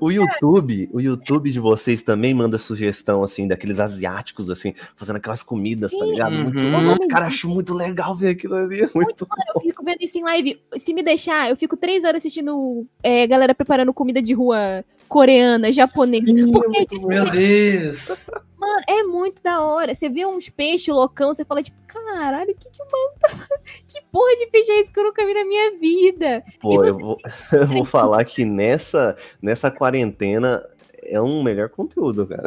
O 0.00 0.10
YouTube, 0.10 0.88
o 0.92 1.00
YouTube 1.00 1.50
de 1.50 1.60
vocês 1.60 2.02
também 2.02 2.34
manda 2.34 2.58
sugestão, 2.58 3.22
assim, 3.22 3.46
daqueles 3.46 3.78
asiáticos, 3.80 4.50
assim, 4.50 4.74
fazendo 4.96 5.16
aquelas 5.16 5.42
comidas, 5.42 5.92
tá 5.92 6.04
Sim. 6.04 6.10
ligado? 6.10 6.32
Muito, 6.32 6.66
Uhum. 6.66 7.08
Cara, 7.08 7.26
acho 7.26 7.48
muito 7.48 7.72
legal 7.72 8.14
ver 8.14 8.30
aquilo 8.30 8.54
ali. 8.54 8.82
é 8.82 8.88
Muito 8.94 9.26
Eu 9.54 9.60
fico 9.60 9.84
vendo 9.84 9.98
isso 10.02 10.18
em 10.18 10.22
live. 10.22 10.60
Se 10.78 10.92
me 10.92 11.02
deixar, 11.02 11.48
eu 11.48 11.56
fico 11.56 11.76
três 11.76 12.04
horas 12.04 12.18
assistindo 12.18 12.86
é, 13.02 13.26
galera 13.26 13.54
preparando 13.54 13.92
comida 13.94 14.20
de 14.20 14.34
rua 14.34 14.84
coreana, 15.14 15.72
japonesa. 15.72 16.26
Sim, 16.26 16.50
Porque, 16.50 16.68
muito 16.68 16.96
tipo, 16.96 17.06
Meu 17.06 17.24
Deus. 17.24 18.26
mano, 18.58 18.82
é 18.88 19.04
muito 19.04 19.40
da 19.40 19.62
hora. 19.62 19.94
Você 19.94 20.08
vê 20.08 20.26
uns 20.26 20.48
peixes 20.48 20.92
loucão, 20.92 21.32
você 21.32 21.44
fala, 21.44 21.62
tipo, 21.62 21.78
caralho, 21.86 22.50
o 22.50 22.54
que 22.56 22.68
que 22.68 22.82
o 22.82 22.86
mano 22.86 23.14
tá... 23.20 23.28
Que 23.86 24.02
porra 24.10 24.36
de 24.36 24.46
peixe 24.48 24.72
é 24.72 24.80
esse 24.80 24.92
que 24.92 24.98
eu 24.98 25.04
nunca 25.04 25.24
vi 25.24 25.32
na 25.32 25.44
minha 25.44 25.78
vida? 25.78 26.42
Pô, 26.60 26.84
eu 26.84 26.98
vou, 26.98 27.18
eu 27.52 27.66
vou 27.68 27.84
falar 27.84 28.24
que 28.24 28.44
nessa, 28.44 29.16
nessa 29.40 29.70
quarentena 29.70 30.66
é 31.06 31.20
um 31.20 31.42
melhor 31.42 31.68
conteúdo, 31.68 32.26
cara. 32.26 32.44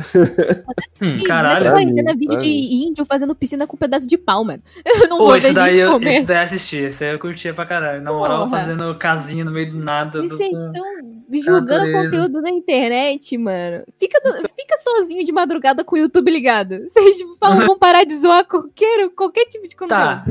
Hum, 1.01 1.23
caralho. 1.25 1.63
Nessa 1.65 1.75
quarentena, 1.75 2.15
vídeo 2.15 2.37
de 2.37 2.47
índio 2.47 3.05
fazendo 3.05 3.35
piscina 3.35 3.67
com 3.67 3.75
um 3.75 3.79
pedaço 3.79 4.07
de 4.07 4.17
pau, 4.17 4.43
mano. 4.43 4.61
Eu 4.85 5.09
não 5.09 5.17
Pô, 5.17 5.25
vou 5.25 5.37
esse 5.37 5.53
daí, 5.53 5.77
eu, 5.77 5.91
comer. 5.93 6.09
esse 6.17 6.25
daí 6.25 6.37
eu 6.37 6.43
assisti. 6.43 6.77
Esse 6.77 7.03
aí 7.03 7.13
eu 7.13 7.19
curtia 7.19 7.53
pra 7.53 7.65
caralho. 7.65 8.01
Na 8.01 8.11
moral, 8.11 8.47
Porra. 8.47 8.59
fazendo 8.59 8.95
casinha 8.95 9.45
no 9.45 9.51
meio 9.51 9.71
do 9.71 9.77
nada. 9.77 10.23
E 10.23 10.27
vocês 10.27 10.53
estão 10.53 10.83
julgando 11.31 11.85
natureza. 11.85 12.03
conteúdo 12.03 12.41
na 12.41 12.49
internet, 12.49 13.37
mano. 13.37 13.83
Fica, 13.99 14.19
fica 14.55 14.77
sozinho 14.77 15.23
de 15.23 15.31
madrugada 15.31 15.83
com 15.83 15.95
o 15.95 15.99
YouTube 15.99 16.31
ligado. 16.31 16.79
Vocês 16.87 17.17
falam, 17.39 17.65
vão 17.65 17.77
parar 17.77 18.03
de 18.03 18.17
zoar 18.17 18.45
qualquer, 18.45 19.09
qualquer 19.09 19.45
tipo 19.45 19.67
de 19.67 19.75
conteúdo. 19.75 20.03
Tá, 20.03 20.25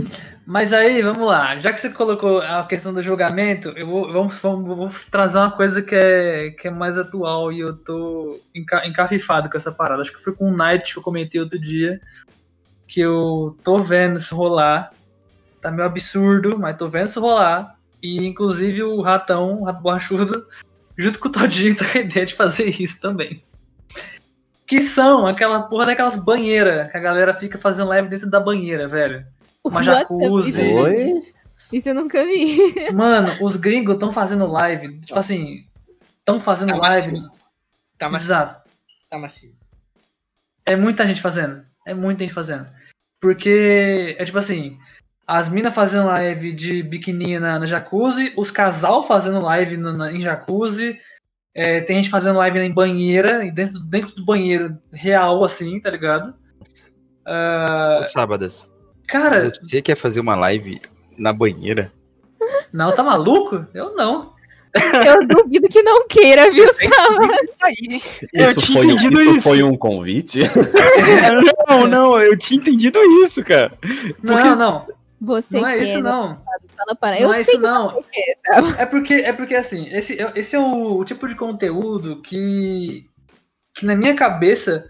mas 0.47 0.73
aí, 0.73 1.03
vamos 1.03 1.27
lá. 1.27 1.59
Já 1.59 1.73
que 1.73 1.81
você 1.81 1.91
colocou 1.91 2.41
a 2.41 2.65
questão 2.65 2.95
do 2.95 3.03
julgamento, 3.03 3.71
eu 3.71 3.85
vou, 3.85 4.12
vamos, 4.12 4.39
vamos, 4.39 4.69
vamos 4.69 5.05
trazer 5.07 5.39
uma 5.39 5.51
coisa 5.51 5.83
que 5.83 5.95
é, 5.95 6.51
que 6.51 6.69
é 6.69 6.71
mais 6.71 6.97
atual 6.97 7.53
e 7.53 7.59
eu 7.61 7.77
tô 7.77 8.15
enca, 8.55 8.87
encafifado 8.87 9.48
com 9.48 9.57
essa 9.57 9.72
parada. 9.72 10.02
Acho 10.02 10.12
que 10.12 10.22
foi 10.22 10.35
com 10.35 10.50
o 10.50 10.57
Night 10.57 10.92
que 10.92 10.98
eu 10.98 11.02
comentei 11.02 11.40
outro 11.40 11.59
dia, 11.59 12.00
que 12.87 13.00
eu 13.00 13.57
tô 13.62 13.79
vendo 13.79 14.18
isso 14.18 14.37
rolar. 14.37 14.92
Tá 15.61 15.70
meio 15.70 15.87
absurdo, 15.87 16.59
mas 16.59 16.76
tô 16.76 16.88
vendo 16.88 17.09
isso 17.09 17.20
rolar. 17.20 17.76
E 18.02 18.24
inclusive 18.26 18.83
o 18.83 19.00
Ratão, 19.00 19.61
o 19.61 19.64
Rato 19.64 19.83
Borrachudo, 19.83 20.46
junto 20.96 21.18
com 21.18 21.29
o 21.29 21.33
Todinho, 21.33 21.76
tá 21.76 21.90
com 21.90 21.98
a 21.98 22.00
ideia 22.02 22.26
de 22.26 22.35
fazer 22.35 22.68
isso 22.81 23.00
também. 23.00 23.42
Que 24.66 24.83
são 24.83 25.26
aquela 25.26 25.62
porra 25.62 25.87
daquelas 25.87 26.16
banheiras 26.16 26.90
que 26.90 26.96
a 26.96 27.00
galera 27.00 27.33
fica 27.35 27.57
fazendo 27.57 27.88
live 27.88 28.09
dentro 28.09 28.29
da 28.29 28.40
banheira, 28.40 28.88
velho. 28.88 29.24
Uma 29.64 29.83
jacuzzi. 29.83 30.50
Isso, 30.50 30.61
Oi? 30.62 31.22
isso 31.72 31.88
eu 31.88 31.94
nunca 31.94 32.24
vi. 32.24 32.90
Mano, 32.92 33.33
os 33.40 33.57
gringos 33.57 33.94
estão 33.94 34.12
fazendo 34.12 34.46
live, 34.46 35.00
tipo 35.00 35.18
assim, 35.18 35.64
estão 36.18 36.40
fazendo 36.40 36.76
live. 36.76 37.22
Tá 37.98 38.09
macio. 38.09 38.26
Exato. 38.26 38.68
Tá 39.11 39.18
macio. 39.18 39.54
É 40.64 40.74
muita 40.76 41.06
gente 41.06 41.20
fazendo. 41.20 41.64
É 41.87 41.94
muita 41.94 42.22
gente 42.24 42.35
fazendo. 42.35 42.66
Porque 43.20 44.16
é 44.18 44.24
tipo 44.24 44.38
assim, 44.38 44.78
as 45.26 45.48
minas 45.48 45.74
fazendo 45.74 46.06
live 46.06 46.52
de 46.52 46.82
biquininha 46.82 47.40
na, 47.40 47.59
na 47.59 47.66
jacuzzi, 47.66 48.32
os 48.37 48.50
casal 48.50 49.02
fazendo 49.02 49.40
live 49.40 49.76
no- 49.76 49.92
na- 49.92 50.12
em 50.12 50.20
jacuzzi, 50.20 51.00
é, 51.54 51.80
tem 51.80 51.96
gente 51.96 52.11
fazendo 52.11 52.37
live 52.38 52.59
em 52.59 52.72
banheira, 52.72 53.44
e 53.44 53.50
dentro, 53.50 53.80
dentro 53.80 54.14
do 54.14 54.24
banheiro 54.24 54.78
real, 54.92 55.42
assim, 55.42 55.80
tá 55.80 55.88
ligado? 55.90 56.35
Ah, 57.24 58.00
Ô, 58.02 58.06
Sábadas, 58.06 58.70
cara, 59.09 59.50
você 59.50 59.80
quer 59.80 59.96
fazer 59.96 60.20
uma 60.20 60.37
live 60.37 60.80
na 61.16 61.32
banheira? 61.32 61.90
não, 62.72 62.94
tá 62.94 63.02
maluco? 63.02 63.66
Eu 63.72 63.96
não. 63.96 64.36
Eu 65.07 65.27
duvido 65.27 65.69
que 65.69 65.83
não 65.83 66.07
queira, 66.07 66.51
viu, 66.51 66.65
Eu 68.33 68.51
Isso, 68.51 68.61
tinha 68.61 68.79
foi, 68.79 68.87
um- 68.87 68.91
entendido 68.91 69.21
isso 69.21 69.31
isso. 69.37 69.49
foi 69.49 69.62
um 69.62 69.77
convite? 69.77 70.41
não, 71.69 71.87
não, 71.87 72.21
eu 72.21 72.37
tinha 72.37 72.61
entendido 72.61 72.99
isso, 73.23 73.45
cara. 73.45 73.73
Não, 74.23 74.57
não. 74.57 74.87
Você 75.21 75.59
não 75.61 75.67
é 75.69 75.79
isso, 75.79 75.95
né? 75.97 76.03
não. 76.03 76.39
Fala 76.77 76.95
para. 76.95 77.17
Não 77.17 77.23
Eu 77.23 77.33
é 77.33 77.43
sei 77.43 77.55
isso, 77.55 77.62
não. 77.62 78.03
é, 78.79 78.85
porque, 78.87 79.15
é 79.15 79.33
porque 79.33 79.55
assim, 79.55 79.89
esse, 79.91 80.21
é- 80.21 80.33
esse 80.37 80.55
é 80.55 80.59
o, 80.59 80.99
o 80.99 81.05
tipo 81.05 81.27
de 81.27 81.35
conteúdo 81.35 82.21
que, 82.21 83.07
que 83.75 83.87
na 83.87 83.97
minha 83.97 84.15
cabeça 84.15 84.87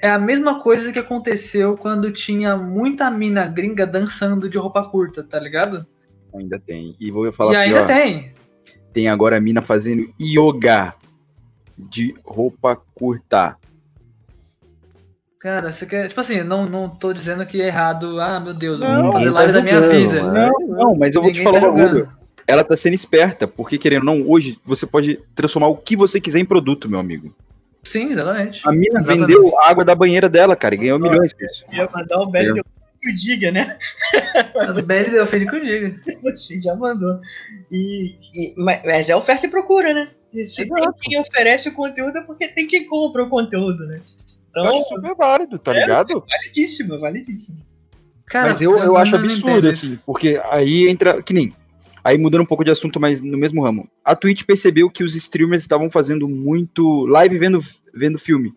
é 0.00 0.08
a 0.10 0.18
mesma 0.18 0.60
coisa 0.62 0.90
que 0.92 0.98
aconteceu 0.98 1.76
quando 1.76 2.10
tinha 2.12 2.56
muita 2.56 3.10
mina 3.10 3.46
gringa 3.46 3.86
dançando 3.86 4.48
de 4.48 4.56
roupa 4.56 4.82
curta, 4.88 5.22
tá 5.22 5.38
ligado? 5.38 5.86
Ainda 6.34 6.58
tem. 6.58 6.96
E 6.98 7.10
vou 7.10 7.30
falar 7.32 7.52
e 7.52 7.56
aqui, 7.56 7.66
ainda 7.66 7.82
ó, 7.82 7.86
tem. 7.86 8.32
Tem 8.98 9.08
agora 9.08 9.36
a 9.36 9.40
mina 9.40 9.62
fazendo 9.62 10.12
yoga 10.20 10.92
de 11.78 12.16
roupa 12.24 12.74
curta. 12.96 13.56
Cara, 15.38 15.70
você 15.70 15.86
quer. 15.86 16.08
Tipo 16.08 16.20
assim, 16.20 16.42
não, 16.42 16.66
não 16.66 16.88
tô 16.88 17.12
dizendo 17.12 17.46
que 17.46 17.62
é 17.62 17.66
errado. 17.68 18.20
Ah, 18.20 18.40
meu 18.40 18.52
Deus, 18.52 18.80
eu 18.80 18.88
Não, 18.88 19.02
vou 19.04 19.12
fazer 19.12 19.26
ninguém 19.26 19.34
live 19.34 19.52
tá 19.52 19.58
da 19.58 19.64
minha 19.64 19.80
vida. 19.80 20.22
mas- 20.24 20.50
Não, 20.50 20.76
não, 20.76 20.94
mas 20.96 21.14
eu 21.14 21.22
vou 21.22 21.30
te 21.30 21.38
Ninguém 21.38 21.52
falar 21.52 21.60
tá 21.64 21.72
um 21.72 21.78
julgando. 21.78 22.08
Ela 22.44 22.64
tá 22.64 22.76
sendo 22.76 22.94
esperta, 22.94 23.46
porque 23.46 23.78
querendo 23.78 24.08
ou 24.08 24.16
não, 24.16 24.28
hoje 24.28 24.58
você 24.64 24.84
pode 24.84 25.20
transformar 25.32 25.68
o 25.68 25.76
que 25.76 25.96
você 25.96 26.20
quiser 26.20 26.40
em 26.40 26.44
produto, 26.44 26.88
meu 26.90 26.98
amigo. 26.98 27.32
Sim, 27.84 28.10
exatamente. 28.14 28.68
A 28.68 28.72
mina 28.72 28.98
Exatamente. 28.98 29.20
vendeu 29.36 29.58
a 29.60 29.70
água 29.70 29.84
da 29.84 29.94
banheira 29.94 30.28
dela, 30.28 30.56
cara, 30.56 30.74
e 30.74 30.78
ganhou 30.78 30.98
milhões 30.98 31.32
com 31.32 31.44
isso. 31.44 31.64
Eu 31.70 31.84
ia 31.84 31.90
mandar 31.94 32.18
o 32.18 32.26
Belo 32.26 32.64
que 33.08 33.12
o 33.12 33.16
diga, 33.16 33.50
né? 33.50 33.78
A 34.56 34.72
do 34.72 34.82
Belly 34.82 35.10
deu 35.10 35.26
feio 35.26 35.48
que 35.48 35.56
eu 35.56 35.60
diga. 35.64 36.00
Você 36.22 36.60
já 36.60 36.74
mandou. 36.74 37.20
E, 37.70 38.14
e- 38.34 38.54
mas, 38.56 39.08
é 39.08 39.16
oferta 39.16 39.46
e 39.46 39.50
procura, 39.50 39.92
né? 39.94 40.10
E 40.32 40.44
se 40.44 40.66
tem 40.66 40.84
quem 41.00 41.18
oferece 41.20 41.68
o 41.68 41.74
conteúdo 41.74 42.18
é 42.18 42.20
porque 42.22 42.48
tem 42.48 42.66
quem 42.66 42.86
compra 42.86 43.24
o 43.24 43.28
conteúdo, 43.30 43.86
né? 43.86 44.00
Eu 44.54 44.62
Então, 44.64 44.66
acho 44.68 44.88
super 44.88 45.14
válido, 45.14 45.58
tá 45.58 45.74
É, 45.74 45.80
ligado? 45.80 46.24
validíssimo, 46.28 46.98
validíssimo. 46.98 47.58
Cara, 48.26 48.48
Mas 48.48 48.60
eu, 48.60 48.76
eu 48.76 48.86
não- 48.88 48.96
acho 48.96 49.16
absurdo, 49.16 49.68
assim, 49.68 49.98
porque 50.04 50.38
aí 50.50 50.88
entra. 50.88 51.22
Que 51.22 51.32
nem. 51.32 51.54
Aí 52.04 52.16
mudando 52.18 52.42
um 52.42 52.46
pouco 52.46 52.64
de 52.64 52.70
assunto, 52.70 53.00
mas 53.00 53.20
no 53.22 53.36
mesmo 53.38 53.62
ramo. 53.62 53.88
A 54.04 54.14
Twitch 54.14 54.44
percebeu 54.44 54.90
que 54.90 55.02
os 55.02 55.14
streamers 55.14 55.62
estavam 55.62 55.90
fazendo 55.90 56.28
muito 56.28 57.06
live 57.06 57.38
vendo, 57.38 57.58
vendo 57.94 58.18
filme. 58.18 58.54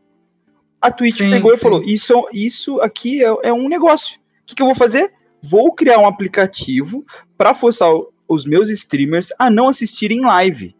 A 0.81 0.91
Twitch 0.91 1.17
Sim, 1.19 1.29
pegou 1.29 1.51
e 1.53 1.55
sim. 1.55 1.61
falou: 1.61 1.83
Isso, 1.83 2.13
isso 2.33 2.81
aqui 2.81 3.23
é, 3.23 3.33
é 3.43 3.53
um 3.53 3.69
negócio. 3.69 4.19
O 4.51 4.53
que, 4.53 4.55
que 4.55 4.61
eu 4.61 4.67
vou 4.67 4.75
fazer? 4.75 5.13
Vou 5.43 5.73
criar 5.73 5.97
um 5.99 6.05
aplicativo 6.05 7.05
para 7.37 7.53
forçar 7.53 7.89
os 8.27 8.45
meus 8.45 8.69
streamers 8.69 9.29
a 9.39 9.49
não 9.49 9.69
assistirem 9.69 10.21
live. 10.21 10.75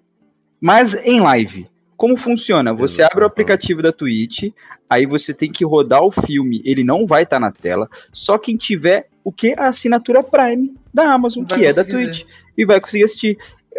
Mas 0.60 0.94
em 1.06 1.22
live. 1.22 1.70
Como 1.96 2.18
funciona? 2.18 2.74
Você 2.74 3.02
abre 3.02 3.24
o 3.24 3.28
aplicativo 3.28 3.82
da 3.82 3.92
Twitch, 3.92 4.52
aí 4.90 5.06
você 5.06 5.34
tem 5.34 5.52
que 5.52 5.64
rodar 5.64 6.04
o 6.04 6.12
filme, 6.12 6.62
ele 6.66 6.84
não 6.84 7.06
vai 7.06 7.24
estar 7.24 7.40
na 7.40 7.52
tela, 7.52 7.88
só 8.12 8.40
quem 8.40 8.58
tiver 8.58 9.08
o 9.24 9.32
que? 9.32 9.54
A 9.56 9.68
assinatura 9.68 10.24
Prime 10.24 10.74
da 10.92 11.14
Amazon, 11.14 11.46
Vai 11.48 11.60
que 11.60 11.66
é 11.66 11.72
da 11.72 11.86
Twitch, 11.86 12.24
e 12.58 12.66
vai 12.66 12.82
conseguir 12.82 13.04
assistir. 13.04 13.38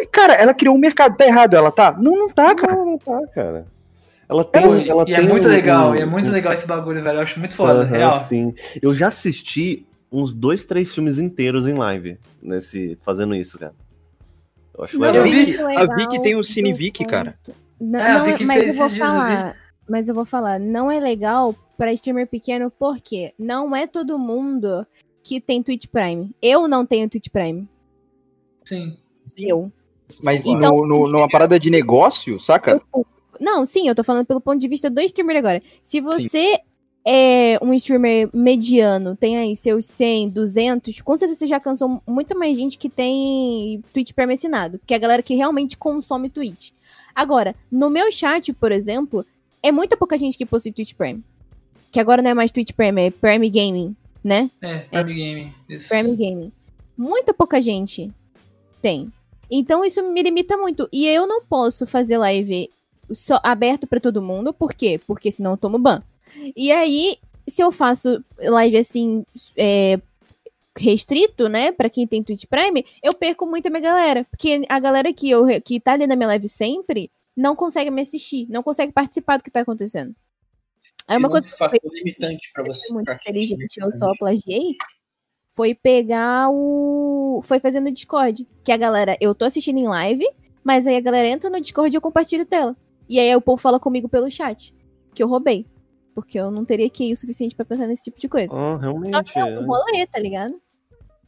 Cara, 0.09 0.35
ela 0.35 0.53
criou 0.53 0.73
um 0.73 0.79
mercado, 0.79 1.17
tá 1.17 1.25
errado 1.25 1.53
ela, 1.53 1.71
tá? 1.71 1.91
Não, 1.99 2.13
não 2.13 2.29
tá, 2.29 2.55
cara. 2.55 2.75
Não, 2.75 2.85
não 2.85 2.97
tá, 2.97 3.27
cara. 3.27 3.67
Ela 4.29 4.43
tem, 4.43 4.85
e 4.85 4.89
ela 4.89 5.05
e 5.07 5.13
é 5.13 5.17
tem 5.17 5.27
muito 5.27 5.47
um- 5.47 5.51
legal, 5.51 5.95
e 5.95 6.01
é 6.01 6.05
um- 6.05 6.09
muito 6.09 6.29
um- 6.29 6.31
legal 6.31 6.53
esse 6.53 6.65
bagulho, 6.65 7.01
velho. 7.03 7.17
Eu 7.17 7.21
acho 7.21 7.39
muito 7.39 7.55
foda, 7.55 7.81
Aham, 7.81 7.89
real. 7.89 8.25
Sim. 8.27 8.53
Eu 8.81 8.93
já 8.93 9.07
assisti 9.07 9.85
uns 10.11 10.33
dois, 10.33 10.65
três 10.65 10.93
filmes 10.93 11.19
inteiros 11.19 11.67
em 11.67 11.73
live, 11.73 12.17
nesse, 12.41 12.97
fazendo 13.01 13.35
isso, 13.35 13.57
cara. 13.59 13.73
Eu 14.77 14.83
acho 14.83 14.97
Não, 14.97 15.07
legal. 15.11 15.23
a 15.67 15.83
é 15.83 15.95
Vicky 15.95 16.21
tem 16.21 16.35
o 16.35 16.43
Cinevic, 16.43 17.05
cara. 17.05 17.37
Não, 17.79 17.99
É, 17.99 18.11
a 18.11 18.19
não, 18.19 18.25
Vicky 18.25 18.45
mas 18.45 18.59
fez 18.63 18.69
eu 18.73 18.77
vou 18.77 18.85
esses 18.85 18.95
dias, 18.97 19.07
eu 19.07 19.13
vi. 19.13 19.19
falar. 19.19 19.55
Mas 19.89 20.07
eu 20.07 20.15
vou 20.15 20.25
falar, 20.25 20.59
não 20.59 20.89
é 20.89 20.99
legal 20.99 21.53
pra 21.77 21.91
streamer 21.93 22.27
pequeno, 22.27 22.71
porque 22.79 23.33
não 23.37 23.75
é 23.75 23.85
todo 23.85 24.17
mundo 24.17 24.85
que 25.21 25.41
tem 25.41 25.61
Twitch 25.61 25.87
Prime. 25.87 26.31
Eu 26.41 26.67
não 26.67 26.85
tenho 26.85 27.09
Twitch 27.09 27.27
Prime. 27.29 27.67
Sim. 28.63 28.97
Eu. 29.37 29.71
Mas 30.21 30.45
Então- 30.45 30.77
no, 30.77 30.87
no- 30.87 31.07
numa 31.11 31.27
parada 31.27 31.59
de 31.59 31.69
negócio, 31.69 32.39
saca? 32.39 32.81
Não, 33.39 33.65
sim, 33.65 33.87
eu 33.87 33.95
tô 33.95 34.03
falando 34.03 34.25
pelo 34.25 34.41
ponto 34.41 34.59
de 34.59 34.67
vista 34.67 34.89
do 34.89 35.01
streamer 35.01 35.37
agora. 35.37 35.61
Se 35.81 35.99
você 35.99 36.59
é 37.05 37.59
um 37.61 37.73
streamer 37.73 38.29
mediano, 38.33 39.15
tem 39.15 39.37
aí 39.37 39.55
seus 39.55 39.85
100, 39.85 40.29
200, 40.29 41.01
com 41.01 41.17
certeza 41.17 41.39
você 41.39 41.47
já 41.47 41.59
cansou 41.59 42.01
muito 42.07 42.37
mais 42.37 42.55
gente 42.55 42.77
que 42.77 42.89
tem 42.89 43.83
Twitch 43.93 44.13
Prime 44.13 44.33
assinado, 44.33 44.79
que 44.85 44.93
é 44.93 44.97
a 44.97 44.99
galera 44.99 45.21
que 45.21 45.35
realmente 45.35 45.77
consome 45.77 46.29
Twitch. 46.29 46.71
Agora, 47.13 47.55
no 47.71 47.89
meu 47.89 48.11
chat, 48.11 48.53
por 48.53 48.71
exemplo, 48.71 49.25
é 49.61 49.71
muita 49.71 49.97
pouca 49.97 50.17
gente 50.17 50.37
que 50.37 50.45
possui 50.45 50.71
Twitch 50.71 50.93
Prime. 50.93 51.23
Que 51.91 51.99
agora 51.99 52.21
não 52.21 52.31
é 52.31 52.33
mais 52.33 52.51
Twitch 52.51 52.71
Prime, 52.71 53.01
é 53.01 53.11
Prime 53.11 53.49
Gaming, 53.49 53.95
né? 54.23 54.49
É, 54.61 54.79
Prime 54.79 55.13
Game. 55.13 55.55
Isso. 55.69 55.89
Prime 55.89 56.15
Gaming. 56.15 56.51
Muita 56.97 57.33
pouca 57.33 57.61
gente 57.61 58.11
tem. 58.81 59.11
Então 59.51 59.85
isso 59.85 60.01
me 60.01 60.23
limita 60.23 60.57
muito. 60.57 60.89
E 60.91 61.05
eu 61.05 61.27
não 61.27 61.43
posso 61.43 61.85
fazer 61.85 62.17
live 62.17 62.69
só 63.11 63.39
aberto 63.43 63.87
pra 63.87 63.99
todo 63.99 64.21
mundo. 64.21 64.53
Por 64.53 64.73
quê? 64.73 64.99
Porque 65.05 65.31
senão 65.31 65.51
eu 65.51 65.57
tomo 65.57 65.77
ban. 65.79 66.01
E 66.55 66.71
aí, 66.71 67.17
se 67.47 67.61
eu 67.61 67.71
faço 67.71 68.23
live 68.39 68.77
assim, 68.77 69.25
é, 69.57 69.99
restrito, 70.77 71.47
né, 71.47 71.71
Pra 71.71 71.89
quem 71.89 72.07
tem 72.07 72.23
Twitch 72.23 72.45
Prime, 72.45 72.85
eu 73.01 73.13
perco 73.13 73.45
muito 73.45 73.67
a 73.67 73.69
minha 73.69 73.81
galera. 73.81 74.25
Porque 74.29 74.65
a 74.69 74.79
galera 74.79 75.13
que, 75.13 75.29
eu, 75.29 75.45
que 75.61 75.79
tá 75.79 75.93
ali 75.93 76.07
na 76.07 76.15
minha 76.15 76.27
live 76.27 76.47
sempre 76.47 77.11
não 77.35 77.55
consegue 77.55 77.89
me 77.91 78.01
assistir, 78.01 78.47
não 78.49 78.61
consegue 78.63 78.91
participar 78.91 79.37
do 79.37 79.43
que 79.43 79.51
tá 79.51 79.61
acontecendo. 79.61 80.15
É 81.07 81.17
uma 81.17 81.27
E 81.27 81.29
um 81.29 81.31
coisa 81.31 81.47
fator 81.57 81.79
limitante 81.91 82.49
pra 82.53 82.63
foi 82.63 82.73
você. 82.73 82.93
muito 82.93 83.11
inteligente, 83.11 83.77
eu 83.77 83.93
só 83.95 84.11
plagiei, 84.17 84.75
foi 85.49 85.75
pegar 85.75 86.49
o. 86.49 87.41
Foi 87.43 87.59
fazer 87.59 87.79
no 87.79 87.91
Discord. 87.91 88.47
Que 88.63 88.71
a 88.71 88.77
galera, 88.77 89.17
eu 89.19 89.35
tô 89.35 89.45
assistindo 89.45 89.77
em 89.77 89.87
live, 89.87 90.25
mas 90.63 90.87
aí 90.87 90.95
a 90.95 91.01
galera 91.01 91.27
entra 91.27 91.49
no 91.49 91.59
Discord 91.59 91.93
e 91.93 91.97
eu 91.97 92.01
compartilho 92.01 92.45
tela. 92.45 92.75
E 93.09 93.19
aí 93.19 93.35
o 93.35 93.41
povo 93.41 93.61
fala 93.61 93.79
comigo 93.79 94.07
pelo 94.09 94.29
chat. 94.31 94.73
Que 95.13 95.21
eu 95.23 95.27
roubei. 95.27 95.65
Porque 96.15 96.39
eu 96.39 96.51
não 96.51 96.63
teria 96.63 96.89
QI 96.89 97.13
o 97.13 97.17
suficiente 97.17 97.55
pra 97.55 97.65
pensar 97.65 97.87
nesse 97.87 98.03
tipo 98.03 98.19
de 98.19 98.27
coisa. 98.29 98.55
Ah, 98.55 98.73
Só 98.75 98.77
realmente. 98.77 99.23
que 99.33 99.39
é 99.39 99.45
um 99.45 99.65
rolê, 99.65 100.05
tá 100.07 100.19
ligado? 100.19 100.55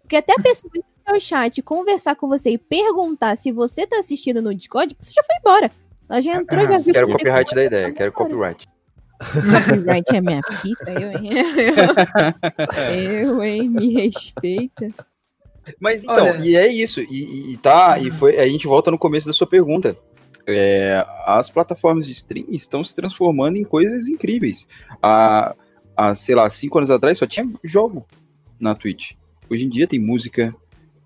Porque 0.01 0.15
até 0.15 0.33
a 0.33 0.39
pessoa 0.41 0.69
ir 0.75 0.79
no 0.79 0.85
seu 1.11 1.19
chat, 1.19 1.61
conversar 1.63 2.15
com 2.15 2.27
você 2.27 2.51
e 2.51 2.57
perguntar 2.57 3.35
se 3.35 3.51
você 3.51 3.87
tá 3.87 3.97
assistindo 3.99 4.41
no 4.41 4.53
Discord, 4.53 4.95
você 5.01 5.11
já 5.11 5.23
foi 5.23 5.35
embora. 5.39 5.71
Ela 6.07 6.21
já 6.21 6.35
entrou 6.35 6.61
e 6.61 6.67
já 6.67 6.77
viu. 6.77 6.93
Quero 6.93 7.07
que 7.07 7.11
você 7.13 7.17
copyright 7.17 7.49
foi 7.49 7.55
da 7.55 7.65
ideia, 7.65 7.81
embora. 7.85 7.95
quero 7.97 8.11
copyright. 8.11 8.67
Copyright 9.19 10.15
é 10.15 10.21
minha 10.21 10.41
pica, 10.61 10.91
eu, 10.91 11.11
hein? 11.11 11.29
Eu, 13.23 13.43
hein? 13.43 13.69
Me 13.69 13.89
respeita. 13.93 14.93
Mas 15.79 16.03
então, 16.03 16.27
Olha- 16.29 16.45
e 16.45 16.55
é 16.55 16.67
isso. 16.67 17.01
E, 17.01 17.05
e- 17.09 17.53
e 17.53 17.57
tá, 17.57 17.97
e 17.97 18.11
foi. 18.11 18.37
A 18.37 18.47
gente 18.47 18.67
volta 18.67 18.91
no 18.91 18.99
começo 18.99 19.25
da 19.27 19.33
sua 19.33 19.47
pergunta. 19.47 19.97
É, 20.47 21.05
as 21.25 21.49
plataformas 21.49 22.05
de 22.05 22.11
stream 22.11 22.45
estão 22.49 22.83
se 22.83 22.93
transformando 22.93 23.57
em 23.57 23.63
coisas 23.63 24.07
incríveis. 24.07 24.67
Há, 25.01 25.55
há, 25.95 26.15
sei 26.15 26.35
lá, 26.35 26.49
cinco 26.49 26.77
anos 26.77 26.91
atrás 26.91 27.17
só 27.17 27.25
tinha 27.25 27.49
jogo 27.63 28.05
na 28.59 28.75
Twitch. 28.75 29.13
Hoje 29.49 29.65
em 29.65 29.69
dia 29.69 29.87
tem 29.87 29.99
música, 29.99 30.55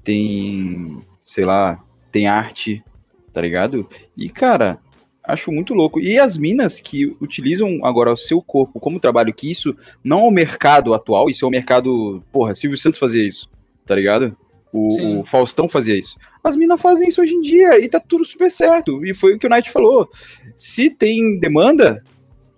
tem, 0.03 1.01
sei 1.23 1.45
lá, 1.45 1.83
tem 2.11 2.27
arte, 2.27 2.83
tá 3.31 3.41
ligado? 3.41 3.87
E, 4.15 4.29
cara, 4.29 4.79
acho 5.23 5.51
muito 5.51 5.73
louco. 5.73 5.99
E 5.99 6.17
as 6.17 6.37
minas 6.37 6.79
que 6.79 7.15
utilizam 7.21 7.85
agora 7.85 8.11
o 8.11 8.17
seu 8.17 8.41
corpo 8.41 8.79
como 8.79 8.99
trabalho, 8.99 9.33
que 9.33 9.49
isso 9.49 9.75
não 10.03 10.21
é 10.21 10.23
o 10.23 10.31
mercado 10.31 10.93
atual, 10.93 11.29
isso 11.29 11.45
é 11.45 11.47
o 11.47 11.51
mercado. 11.51 12.23
Porra, 12.31 12.55
Silvio 12.55 12.77
Santos 12.77 12.99
fazia 12.99 13.25
isso, 13.25 13.49
tá 13.85 13.95
ligado? 13.95 14.35
O, 14.71 15.21
o, 15.21 15.25
Faustão 15.31 15.67
fazia 15.67 15.97
isso. 15.97 16.15
As 16.43 16.55
minas 16.55 16.81
fazem 16.81 17.07
isso 17.07 17.21
hoje 17.21 17.33
em 17.33 17.41
dia 17.41 17.79
e 17.79 17.89
tá 17.89 17.99
tudo 17.99 18.23
super 18.23 18.51
certo. 18.51 19.03
E 19.03 19.13
foi 19.13 19.33
o 19.33 19.39
que 19.39 19.47
o 19.47 19.49
Knight 19.49 19.71
falou. 19.71 20.07
Se 20.55 20.89
tem 20.89 21.39
demanda, 21.39 22.03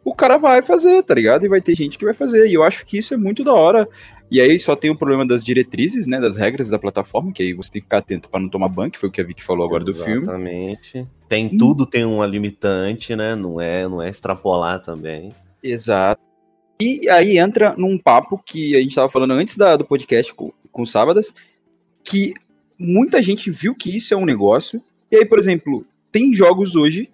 o 0.04 0.14
cara 0.14 0.38
vai 0.38 0.62
fazer, 0.62 1.04
tá 1.04 1.14
ligado? 1.14 1.46
E 1.46 1.50
vai 1.50 1.62
ter 1.62 1.76
gente 1.76 1.98
que 1.98 2.06
vai 2.06 2.14
fazer. 2.14 2.48
E 2.48 2.54
eu 2.54 2.64
acho 2.64 2.86
que 2.86 2.98
isso 2.98 3.14
é 3.14 3.18
muito 3.18 3.44
da 3.44 3.54
hora. 3.54 3.88
E 4.30 4.42
aí 4.42 4.58
só 4.60 4.76
tem 4.76 4.90
o 4.90 4.98
problema 4.98 5.26
das 5.26 5.44
diretrizes, 5.44 6.08
né? 6.08 6.20
Das 6.20 6.36
regras 6.36 6.70
da 6.70 6.80
plataforma, 6.80 7.32
que 7.32 7.44
aí 7.44 7.54
você 7.54 7.72
tem 7.72 7.82
que 7.82 7.86
ficar 7.86 7.98
atento 7.98 8.30
para 8.30 8.40
não 8.40 8.50
tomar 8.50 8.70
ban, 8.70 8.90
que 8.90 9.00
foi 9.00 9.10
o 9.10 9.12
que 9.12 9.22
a 9.22 9.24
Vicky 9.24 9.44
falou 9.44 9.66
agora 9.66 9.84
Exatamente. 9.84 10.00
do 10.00 10.06
filme. 10.06 10.22
Exatamente. 10.24 11.08
Tem 11.30 11.46
hum. 11.48 11.58
tudo, 11.58 11.86
tem 11.86 12.06
uma 12.06 12.26
limitante, 12.26 13.16
né? 13.16 13.36
Não 13.36 13.60
é, 13.60 13.88
não 13.88 14.02
é 14.02 14.10
extrapolar 14.10 14.82
também. 14.82 15.34
Exato. 15.64 16.22
E 16.82 17.08
aí 17.10 17.38
entra 17.38 17.76
num 17.78 17.98
papo 17.98 18.42
que 18.44 18.76
a 18.76 18.82
gente 18.82 18.96
tava 18.96 19.08
falando 19.08 19.32
antes 19.32 19.56
da, 19.56 19.78
do 19.78 19.86
podcast 19.86 20.34
com, 20.34 20.52
com 20.72 20.84
Sábadas, 20.84 21.32
que 22.04 22.34
muita 22.78 23.22
gente 23.22 23.52
viu 23.52 23.76
que 23.76 23.96
isso 23.96 24.14
é 24.14 24.18
um 24.18 24.26
negócio. 24.26 24.82
E 25.12 25.18
aí, 25.18 25.26
por 25.26 25.38
exemplo, 25.38 25.86
tem 26.12 26.34
jogos 26.34 26.76
hoje 26.76 27.10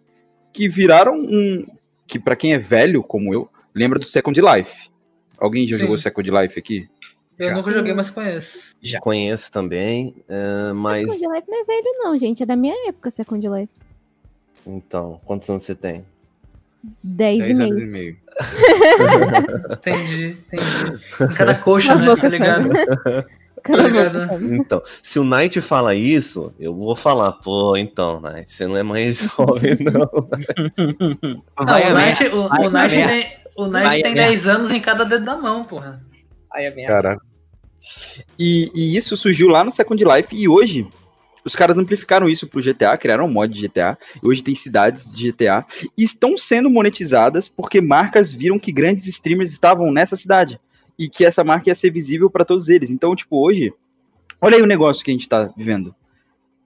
que 0.53 0.67
viraram 0.67 1.15
um. 1.15 1.65
que 2.05 2.17
para 2.17 2.35
quem 2.35 2.53
é 2.53 2.57
velho, 2.57 3.03
como 3.03 3.33
eu, 3.33 3.49
lembra 3.73 3.99
do 3.99 4.05
Second 4.05 4.39
Life. 4.39 4.89
Alguém 5.37 5.67
já 5.67 5.75
Sim. 5.75 5.83
jogou 5.83 6.01
Second 6.01 6.31
Life 6.31 6.57
aqui? 6.57 6.89
Eu 7.37 7.49
já. 7.49 7.55
nunca 7.55 7.69
joguei, 7.69 7.93
mas 7.93 8.09
conheço. 8.09 8.75
Já. 8.81 8.99
Conheço 8.99 9.51
também, 9.51 10.15
uh, 10.27 10.73
mas. 10.73 11.11
Second 11.11 11.35
Life 11.35 11.47
não 11.49 11.61
é 11.61 11.63
velho, 11.63 11.97
não, 11.99 12.17
gente. 12.17 12.43
É 12.43 12.45
da 12.45 12.55
minha 12.55 12.89
época, 12.89 13.11
Second 13.11 13.47
Life. 13.47 13.73
Então, 14.65 15.21
quantos 15.25 15.49
anos 15.49 15.63
você 15.63 15.75
tem? 15.75 16.03
Dez, 17.03 17.39
Dez 17.39 17.59
e 17.59 17.63
anos 17.63 17.79
meio. 17.79 17.89
e 17.89 17.91
meio. 17.91 18.17
entendi, 19.71 20.37
entendi. 20.47 21.35
Cada 21.35 21.55
coxa, 21.55 21.95
né? 21.95 22.15
Tá 22.15 22.27
ligado? 22.27 22.69
Então, 24.41 24.81
se 25.01 25.19
o 25.19 25.23
Knight 25.23 25.61
fala 25.61 25.95
isso, 25.95 26.53
eu 26.59 26.73
vou 26.73 26.95
falar, 26.95 27.31
pô, 27.33 27.75
então, 27.75 28.19
Knight, 28.21 28.51
você 28.51 28.67
não 28.67 28.77
é 28.77 28.83
mais 28.83 29.17
jovem, 29.37 29.77
não. 29.79 30.09
não 31.59 31.75
o 31.89 31.93
Knight, 31.93 32.27
o, 32.27 32.45
o 32.45 32.69
Knight 32.69 33.07
tem, 33.07 33.37
o 33.57 33.65
Knight 33.67 34.03
tem 34.03 34.13
10 34.13 34.47
anos 34.47 34.71
em 34.71 34.79
cada 34.79 35.03
dedo 35.03 35.25
da 35.25 35.35
mão, 35.35 35.63
porra. 35.63 36.01
Aí 36.51 36.65
é 36.65 36.73
merda. 36.73 36.93
Cara. 36.93 37.17
E, 38.37 38.71
e, 38.73 38.97
isso 38.97 39.15
surgiu 39.15 39.47
lá 39.47 39.63
no 39.63 39.71
Second 39.71 40.03
Life 40.03 40.35
e 40.35 40.47
hoje 40.47 40.87
os 41.45 41.55
caras 41.55 41.77
amplificaram 41.77 42.27
isso 42.27 42.47
pro 42.47 42.61
GTA, 42.61 42.97
criaram 42.97 43.25
um 43.25 43.31
mod 43.31 43.53
de 43.53 43.67
GTA. 43.67 43.97
E 44.21 44.27
hoje 44.27 44.43
tem 44.43 44.55
cidades 44.55 45.09
de 45.11 45.31
GTA 45.31 45.65
e 45.97 46.03
estão 46.03 46.37
sendo 46.37 46.69
monetizadas 46.69 47.47
porque 47.47 47.79
marcas 47.79 48.33
viram 48.33 48.59
que 48.59 48.71
grandes 48.71 49.07
streamers 49.07 49.51
estavam 49.51 49.91
nessa 49.91 50.15
cidade 50.15 50.59
e 50.97 51.07
que 51.07 51.25
essa 51.25 51.43
marca 51.43 51.69
ia 51.69 51.75
ser 51.75 51.91
visível 51.91 52.29
para 52.29 52.45
todos 52.45 52.69
eles. 52.69 52.91
Então, 52.91 53.15
tipo, 53.15 53.37
hoje, 53.37 53.73
olha 54.41 54.57
aí 54.57 54.61
o 54.61 54.67
negócio 54.67 55.03
que 55.03 55.11
a 55.11 55.13
gente 55.13 55.29
tá 55.29 55.51
vivendo. 55.55 55.93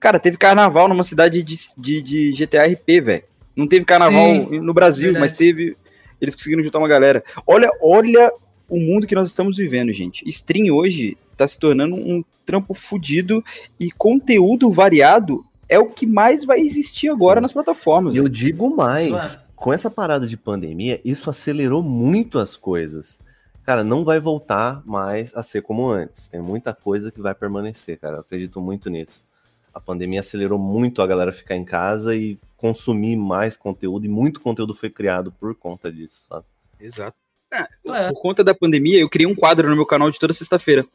Cara, 0.00 0.18
teve 0.18 0.36
carnaval 0.36 0.88
numa 0.88 1.04
cidade 1.04 1.42
de, 1.42 1.56
de, 1.76 2.02
de 2.02 2.32
GTA 2.32 2.66
RP, 2.66 3.00
velho. 3.00 3.24
Não 3.54 3.66
teve 3.66 3.84
carnaval 3.84 4.48
Sim, 4.48 4.60
no 4.60 4.72
Brasil, 4.72 5.12
verdade. 5.12 5.20
mas 5.20 5.32
teve. 5.34 5.76
Eles 6.20 6.34
conseguiram 6.34 6.62
juntar 6.62 6.78
uma 6.78 6.88
galera. 6.88 7.22
Olha, 7.46 7.68
olha 7.82 8.32
o 8.68 8.80
mundo 8.80 9.06
que 9.06 9.14
nós 9.14 9.28
estamos 9.28 9.56
vivendo, 9.56 9.92
gente. 9.92 10.26
Stream 10.28 10.74
hoje 10.74 11.16
tá 11.36 11.46
se 11.46 11.58
tornando 11.58 11.94
um 11.94 12.24
trampo 12.46 12.74
fudido 12.74 13.44
e 13.78 13.90
conteúdo 13.90 14.70
variado 14.70 15.44
é 15.68 15.78
o 15.78 15.86
que 15.86 16.06
mais 16.06 16.44
vai 16.44 16.60
existir 16.60 17.08
agora 17.08 17.38
Sim. 17.38 17.42
nas 17.42 17.52
plataformas. 17.52 18.14
Eu 18.14 18.28
digo 18.28 18.74
mais, 18.74 19.38
com 19.54 19.72
essa 19.72 19.90
parada 19.90 20.26
de 20.26 20.36
pandemia, 20.36 21.00
isso 21.04 21.30
acelerou 21.30 21.82
muito 21.82 22.38
as 22.38 22.56
coisas 22.56 23.18
cara, 23.64 23.84
não 23.84 24.04
vai 24.04 24.20
voltar 24.20 24.82
mais 24.84 25.34
a 25.34 25.42
ser 25.42 25.62
como 25.62 25.88
antes. 25.88 26.28
Tem 26.28 26.40
muita 26.40 26.74
coisa 26.74 27.10
que 27.10 27.20
vai 27.20 27.34
permanecer, 27.34 27.98
cara. 27.98 28.16
Eu 28.16 28.20
acredito 28.20 28.60
muito 28.60 28.90
nisso. 28.90 29.24
A 29.72 29.80
pandemia 29.80 30.20
acelerou 30.20 30.58
muito 30.58 31.00
a 31.00 31.06
galera 31.06 31.32
ficar 31.32 31.56
em 31.56 31.64
casa 31.64 32.14
e 32.14 32.38
consumir 32.56 33.16
mais 33.16 33.56
conteúdo, 33.56 34.04
e 34.04 34.08
muito 34.08 34.40
conteúdo 34.40 34.74
foi 34.74 34.90
criado 34.90 35.32
por 35.32 35.54
conta 35.54 35.90
disso, 35.90 36.26
sabe? 36.28 36.44
Exato. 36.78 37.16
É, 37.52 38.08
por 38.08 38.20
conta 38.20 38.44
da 38.44 38.54
pandemia, 38.54 39.00
eu 39.00 39.08
criei 39.08 39.26
um 39.26 39.34
quadro 39.34 39.68
no 39.68 39.76
meu 39.76 39.84
canal 39.84 40.10
de 40.10 40.18
toda 40.18 40.32
sexta-feira 40.32 40.86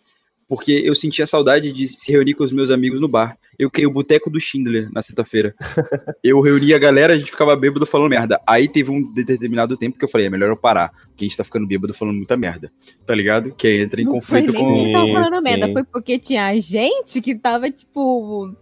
porque 0.47 0.71
eu 0.71 0.95
sentia 0.95 1.25
saudade 1.25 1.71
de 1.71 1.87
se 1.87 2.11
reunir 2.11 2.33
com 2.33 2.43
os 2.43 2.51
meus 2.51 2.69
amigos 2.69 3.01
no 3.01 3.07
bar. 3.07 3.37
Eu 3.59 3.69
criei 3.69 3.85
o 3.85 3.91
Boteco 3.91 4.29
do 4.29 4.39
Schindler 4.39 4.89
na 4.93 5.01
sexta-feira. 5.01 5.53
eu 6.23 6.39
reuni 6.39 6.73
a 6.73 6.77
galera, 6.77 7.13
a 7.13 7.17
gente 7.17 7.31
ficava 7.31 7.55
bêbado 7.55 7.85
falando 7.85 8.09
merda. 8.09 8.39
Aí 8.47 8.67
teve 8.67 8.91
um 8.91 9.01
determinado 9.13 9.75
tempo 9.75 9.97
que 9.97 10.05
eu 10.05 10.09
falei, 10.09 10.27
é 10.27 10.29
melhor 10.29 10.49
eu 10.49 10.57
parar, 10.57 10.91
porque 11.07 11.25
a 11.25 11.27
gente 11.27 11.37
tá 11.37 11.43
ficando 11.43 11.67
bêbado 11.67 11.93
falando 11.93 12.15
muita 12.15 12.37
merda. 12.37 12.71
Tá 13.05 13.13
ligado? 13.13 13.53
Que 13.53 13.81
entra 13.81 14.01
em 14.01 14.05
Não 14.05 14.13
conflito 14.13 14.53
foi 14.53 14.61
com... 14.61 14.83
Que 14.85 14.91
tava 14.91 15.07
falando 15.11 15.43
merda, 15.43 15.73
foi 15.73 15.83
porque 15.83 16.17
tinha 16.17 16.59
gente 16.61 17.19
que 17.21 17.35
tava, 17.35 17.69
tipo... 17.69 18.55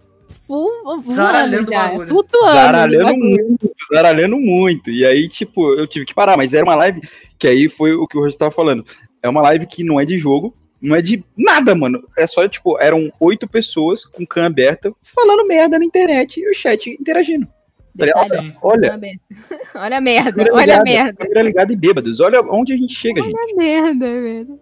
Zaralhando 1.11 1.71
já, 1.71 1.89
flutuando. 2.05 2.53
Zaralhando 2.53 3.17
muito, 3.17 3.71
zaralhando 3.91 4.37
muito. 4.37 4.91
E 4.91 5.03
aí, 5.03 5.27
tipo, 5.27 5.73
eu 5.73 5.87
tive 5.87 6.05
que 6.05 6.13
parar. 6.13 6.37
Mas 6.37 6.53
era 6.53 6.63
uma 6.63 6.75
live 6.75 7.01
que 7.39 7.47
aí 7.47 7.67
foi 7.67 7.93
o 7.93 8.05
que 8.05 8.15
o 8.15 8.21
Roger 8.21 8.37
tava 8.37 8.51
falando. 8.51 8.83
É 9.23 9.29
uma 9.29 9.41
live 9.41 9.65
que 9.65 9.83
não 9.83 9.99
é 9.99 10.05
de 10.05 10.19
jogo, 10.19 10.55
não 10.81 10.95
é 10.95 11.01
de 11.01 11.23
nada, 11.37 11.73
mano. 11.75 12.03
É 12.17 12.27
só, 12.27 12.47
tipo, 12.47 12.79
eram 12.79 13.11
oito 13.19 13.47
pessoas 13.47 14.05
com 14.05 14.25
cam 14.25 14.45
aberta 14.45 14.93
falando 15.01 15.47
merda 15.47 15.79
na 15.79 15.85
internet 15.85 16.39
e 16.39 16.49
o 16.49 16.53
chat 16.53 16.89
interagindo. 16.89 17.47
Detalhe, 17.95 18.53
olha, 18.61 18.99
olha 19.73 19.97
a 19.97 20.01
merda, 20.01 20.43
olha 20.51 20.61
ligada, 20.61 20.81
a 20.81 20.83
merda. 20.83 21.13
Câmera 21.13 21.41
ligada 21.41 21.73
e 21.73 21.75
bêbados. 21.77 22.19
Olha 22.19 22.41
onde 22.41 22.73
a 22.73 22.77
gente 22.77 22.93
chega, 22.93 23.21
olha 23.21 23.31
gente. 23.31 23.37
Olha 23.37 23.53
a 23.53 23.57
merda, 23.57 24.21
velho. 24.21 24.59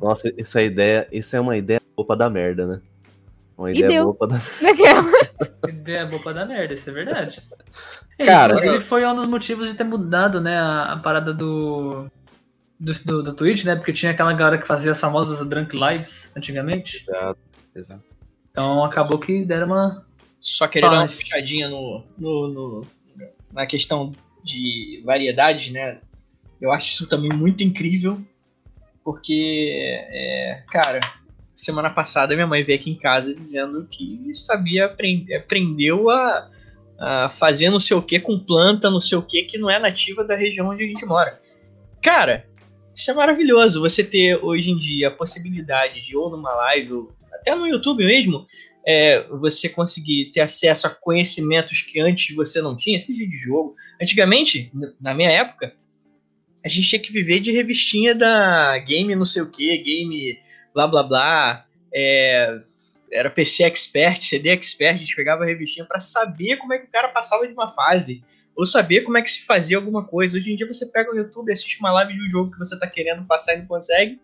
Nossa, 0.00 0.34
isso 0.36 0.58
é 0.58 0.64
ideia, 0.64 1.08
isso 1.12 1.36
é 1.36 1.40
uma 1.40 1.56
ideia 1.56 1.80
boa 1.96 2.04
pra 2.04 2.16
dar 2.16 2.30
merda, 2.30 2.66
né? 2.66 2.80
Uma 3.56 3.70
ideia 3.70 3.86
deu. 3.86 4.04
boa 4.06 4.16
pra 4.16 4.26
dar 4.26 4.42
Ideia 5.68 6.06
boa 6.06 6.20
pra 6.20 6.32
dar 6.32 6.46
merda, 6.46 6.74
isso 6.74 6.90
é 6.90 6.92
verdade. 6.92 7.40
Cara, 8.18 8.54
Inclusive 8.54 8.80
foi 8.80 9.06
um 9.06 9.14
dos 9.14 9.26
motivos 9.26 9.68
de 9.68 9.76
ter 9.76 9.84
mudado, 9.84 10.40
né, 10.40 10.56
a, 10.56 10.92
a 10.94 10.96
parada 10.98 11.32
do 11.32 12.10
do, 12.78 12.92
do, 13.04 13.22
do 13.22 13.34
Twitch, 13.34 13.64
né? 13.64 13.76
Porque 13.76 13.92
tinha 13.92 14.12
aquela 14.12 14.32
galera 14.32 14.58
que 14.58 14.66
fazia 14.66 14.92
as 14.92 15.00
famosas 15.00 15.46
Drunk 15.46 15.76
Lives 15.76 16.30
antigamente. 16.36 17.04
Exato, 17.08 17.40
exato. 17.74 18.16
Então 18.50 18.84
acabou 18.84 19.18
que 19.18 19.44
deram 19.44 19.66
uma. 19.66 20.04
Só 20.40 20.68
querer 20.68 20.90
dar 20.90 21.00
uma 21.00 21.08
puxadinha 21.08 21.68
no, 21.68 22.04
no, 22.18 22.48
no, 22.48 22.86
na 23.52 23.66
questão 23.66 24.12
de 24.42 25.02
variedade, 25.04 25.72
né? 25.72 26.00
Eu 26.60 26.70
acho 26.70 26.90
isso 26.90 27.08
também 27.08 27.30
muito 27.32 27.62
incrível. 27.62 28.20
Porque, 29.02 29.78
é, 30.10 30.62
cara, 30.70 31.00
semana 31.54 31.90
passada 31.90 32.34
minha 32.34 32.46
mãe 32.46 32.64
veio 32.64 32.78
aqui 32.78 32.90
em 32.90 32.98
casa 32.98 33.34
dizendo 33.34 33.86
que 33.90 34.32
sabia, 34.34 34.86
aprender, 34.86 35.36
aprendeu 35.36 36.10
a, 36.10 36.50
a 36.98 37.28
fazer 37.28 37.70
não 37.70 37.80
sei 37.80 37.96
o 37.96 38.02
que 38.02 38.18
com 38.18 38.38
planta, 38.38 38.90
não 38.90 39.00
sei 39.00 39.18
o 39.18 39.22
que, 39.22 39.42
que 39.42 39.58
não 39.58 39.70
é 39.70 39.78
nativa 39.78 40.24
da 40.24 40.34
região 40.34 40.68
onde 40.68 40.84
a 40.84 40.86
gente 40.86 41.04
mora. 41.04 41.38
Cara, 42.02 42.46
isso 42.94 43.10
é 43.10 43.14
maravilhoso, 43.14 43.80
você 43.80 44.04
ter 44.04 44.36
hoje 44.36 44.70
em 44.70 44.78
dia 44.78 45.08
a 45.08 45.10
possibilidade 45.10 46.00
de, 46.00 46.16
ou 46.16 46.30
numa 46.30 46.54
live, 46.54 46.92
ou 46.92 47.16
até 47.32 47.54
no 47.54 47.66
YouTube 47.66 48.04
mesmo, 48.04 48.46
é, 48.86 49.22
você 49.28 49.68
conseguir 49.68 50.30
ter 50.32 50.40
acesso 50.40 50.86
a 50.86 50.90
conhecimentos 50.90 51.80
que 51.82 52.00
antes 52.00 52.34
você 52.34 52.60
não 52.62 52.76
tinha, 52.76 53.00
seja 53.00 53.26
de 53.26 53.36
jogo. 53.38 53.74
Antigamente, 54.00 54.70
na 55.00 55.14
minha 55.14 55.30
época, 55.30 55.74
a 56.64 56.68
gente 56.68 56.88
tinha 56.88 57.00
que 57.00 57.12
viver 57.12 57.40
de 57.40 57.50
revistinha 57.50 58.14
da 58.14 58.78
game 58.78 59.14
não 59.14 59.26
sei 59.26 59.42
o 59.42 59.50
que, 59.50 59.76
game 59.78 60.38
blá 60.72 60.86
blá 60.86 61.02
blá, 61.02 61.66
é, 61.92 62.60
era 63.12 63.30
PC 63.30 63.64
Expert, 63.64 64.22
CD 64.22 64.50
Expert, 64.50 64.94
a 64.94 64.98
gente 64.98 65.16
pegava 65.16 65.44
a 65.44 65.46
revistinha 65.46 65.86
para 65.86 66.00
saber 66.00 66.56
como 66.56 66.72
é 66.72 66.78
que 66.78 66.86
o 66.86 66.90
cara 66.90 67.08
passava 67.08 67.46
de 67.46 67.52
uma 67.52 67.70
fase 67.70 68.22
ou 68.56 68.64
saber 68.64 69.02
como 69.02 69.18
é 69.18 69.22
que 69.22 69.30
se 69.30 69.44
fazia 69.44 69.76
alguma 69.76 70.04
coisa. 70.04 70.36
Hoje 70.36 70.52
em 70.52 70.56
dia 70.56 70.66
você 70.66 70.86
pega 70.86 71.12
o 71.12 71.16
YouTube, 71.16 71.52
assiste 71.52 71.78
uma 71.80 71.92
live 71.92 72.14
de 72.14 72.26
um 72.26 72.30
jogo 72.30 72.52
que 72.52 72.58
você 72.58 72.78
tá 72.78 72.86
querendo 72.86 73.24
passar 73.24 73.54
e 73.54 73.58
não 73.58 73.66
consegue, 73.66 74.18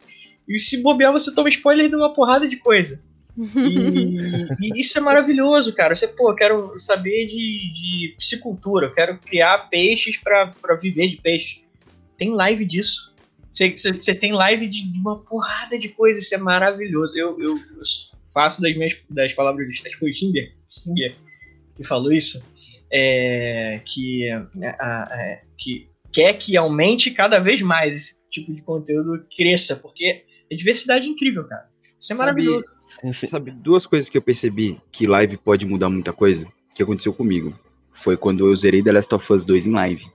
e 0.49 0.59
se 0.59 0.83
bobear 0.83 1.13
você 1.13 1.35
toma 1.35 1.49
spoiler 1.49 1.89
de 1.89 1.97
uma 1.97 2.15
porrada 2.15 2.49
de 2.49 2.57
coisa. 2.57 3.03
E, 3.39 4.57
e, 4.61 4.81
isso 4.81 4.99
é 4.99 5.01
maravilhoso, 5.01 5.73
cara. 5.73 5.95
Você, 5.95 6.09
pô, 6.09 6.35
quero 6.35 6.79
saber 6.79 7.27
de, 7.27 7.73
de 7.73 8.15
piscicultura, 8.19 8.87
eu 8.87 8.93
quero 8.93 9.19
criar 9.19 9.69
peixes 9.69 10.17
para 10.17 10.53
viver 10.81 11.09
de 11.09 11.17
peixe. 11.17 11.65
Tem 12.19 12.31
live 12.31 12.65
disso. 12.65 13.15
Você, 13.53 13.71
você, 13.71 13.93
você 13.93 14.15
tem 14.15 14.33
live 14.33 14.69
de, 14.69 14.85
de, 14.93 14.99
uma 14.99 15.19
porrada 15.19 15.79
de 15.79 15.89
coisa, 15.89 16.21
isso 16.21 16.35
é 16.35 16.39
maravilhoso. 16.39 17.17
Eu, 17.17 17.41
eu, 17.41 17.55
eu 17.57 17.83
faço 18.33 18.61
das 18.61 18.77
minhas 18.77 18.97
das 19.09 19.33
palavras, 19.33 19.81
que 19.81 19.97
foi 19.97 20.11
o 20.11 20.13
Tinder, 20.13 20.53
Tinder 20.69 21.17
que 21.81 21.87
falou 21.87 22.13
isso 22.13 22.45
é, 22.93 23.81
que, 23.87 24.29
é, 24.29 24.43
é, 24.63 25.43
que 25.59 25.89
quer 26.13 26.35
que 26.35 26.57
aumente 26.57 27.11
cada 27.11 27.39
vez 27.39 27.63
mais 27.63 27.95
esse 27.95 28.29
tipo 28.31 28.53
de 28.53 28.63
conteúdo 28.63 29.25
cresça, 29.37 29.77
porque 29.77 30.25
é 30.51 30.57
diversidade 30.57 31.07
incrível, 31.07 31.45
cara. 31.45 31.69
Isso 32.01 32.13
é 32.13 32.17
Sabe- 32.17 32.43
maravilhoso. 32.43 32.65
Sabe, 33.29 33.51
duas 33.53 33.87
coisas 33.87 34.09
que 34.09 34.19
eu 34.19 34.23
percebi 34.23 34.77
que 34.91 35.07
live 35.07 35.37
pode 35.37 35.65
mudar 35.65 35.89
muita 35.89 36.13
coisa, 36.13 36.47
que 36.75 36.83
aconteceu 36.83 37.13
comigo. 37.13 37.57
Foi 37.93 38.17
quando 38.17 38.49
eu 38.49 38.57
zerei 38.57 38.83
The 38.83 38.93
Last 38.93 39.15
of 39.15 39.33
Us 39.33 39.45
2 39.45 39.69
em 39.69 39.73
live. 39.73 40.07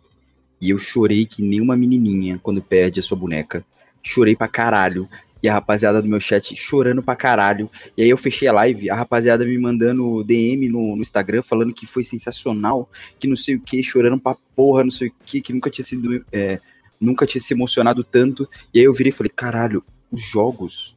E 0.60 0.72
eu 0.72 0.78
chorei 0.78 1.26
que 1.26 1.42
nem 1.42 1.62
uma 1.62 1.78
menininha 1.78 2.38
quando 2.42 2.62
perde 2.62 3.00
a 3.00 3.04
sua 3.04 3.18
boneca. 3.18 3.66
Chorei 4.04 4.36
pra 4.36 4.48
caralho. 4.48 5.08
E 5.46 5.50
a 5.50 5.54
rapaziada 5.54 6.02
do 6.02 6.10
meu 6.10 6.20
chat 6.20 6.56
chorando 6.56 7.04
pra 7.04 7.16
caralho. 7.16 7.70
E 7.96 8.02
aí 8.02 8.10
eu 8.10 8.18
fechei 8.18 8.48
a 8.48 8.52
live, 8.52 8.90
a 8.90 8.96
rapaziada 8.96 9.46
me 9.46 9.56
mandando 9.60 10.24
DM 10.24 10.68
no, 10.68 10.96
no 10.96 11.02
Instagram 11.04 11.44
falando 11.44 11.72
que 11.72 11.86
foi 11.86 12.04
sensacional, 12.04 12.90
que 13.20 13.28
não 13.28 13.36
sei 13.36 13.54
o 13.54 13.62
que, 13.62 13.84
chorando 13.84 14.20
pra 14.20 14.36
porra, 14.56 14.84
não 14.84 14.90
sei 14.90 15.10
o 15.10 15.14
que, 15.24 15.42
que 15.42 15.54
nunca 15.54 15.70
tinha 15.70 15.86
sido. 15.86 16.26
é, 16.32 16.60
nunca 17.00 17.28
tinha 17.28 17.40
se 17.40 17.54
emocionado 17.54 18.04
tanto. 18.04 18.50
E 18.74 18.80
aí 18.80 18.86
eu 18.86 18.94
virei 18.94 19.12
e 19.12 19.16
falei, 19.16 19.32
caralho, 19.36 19.84
os 20.12 20.20
jogos 20.20 20.96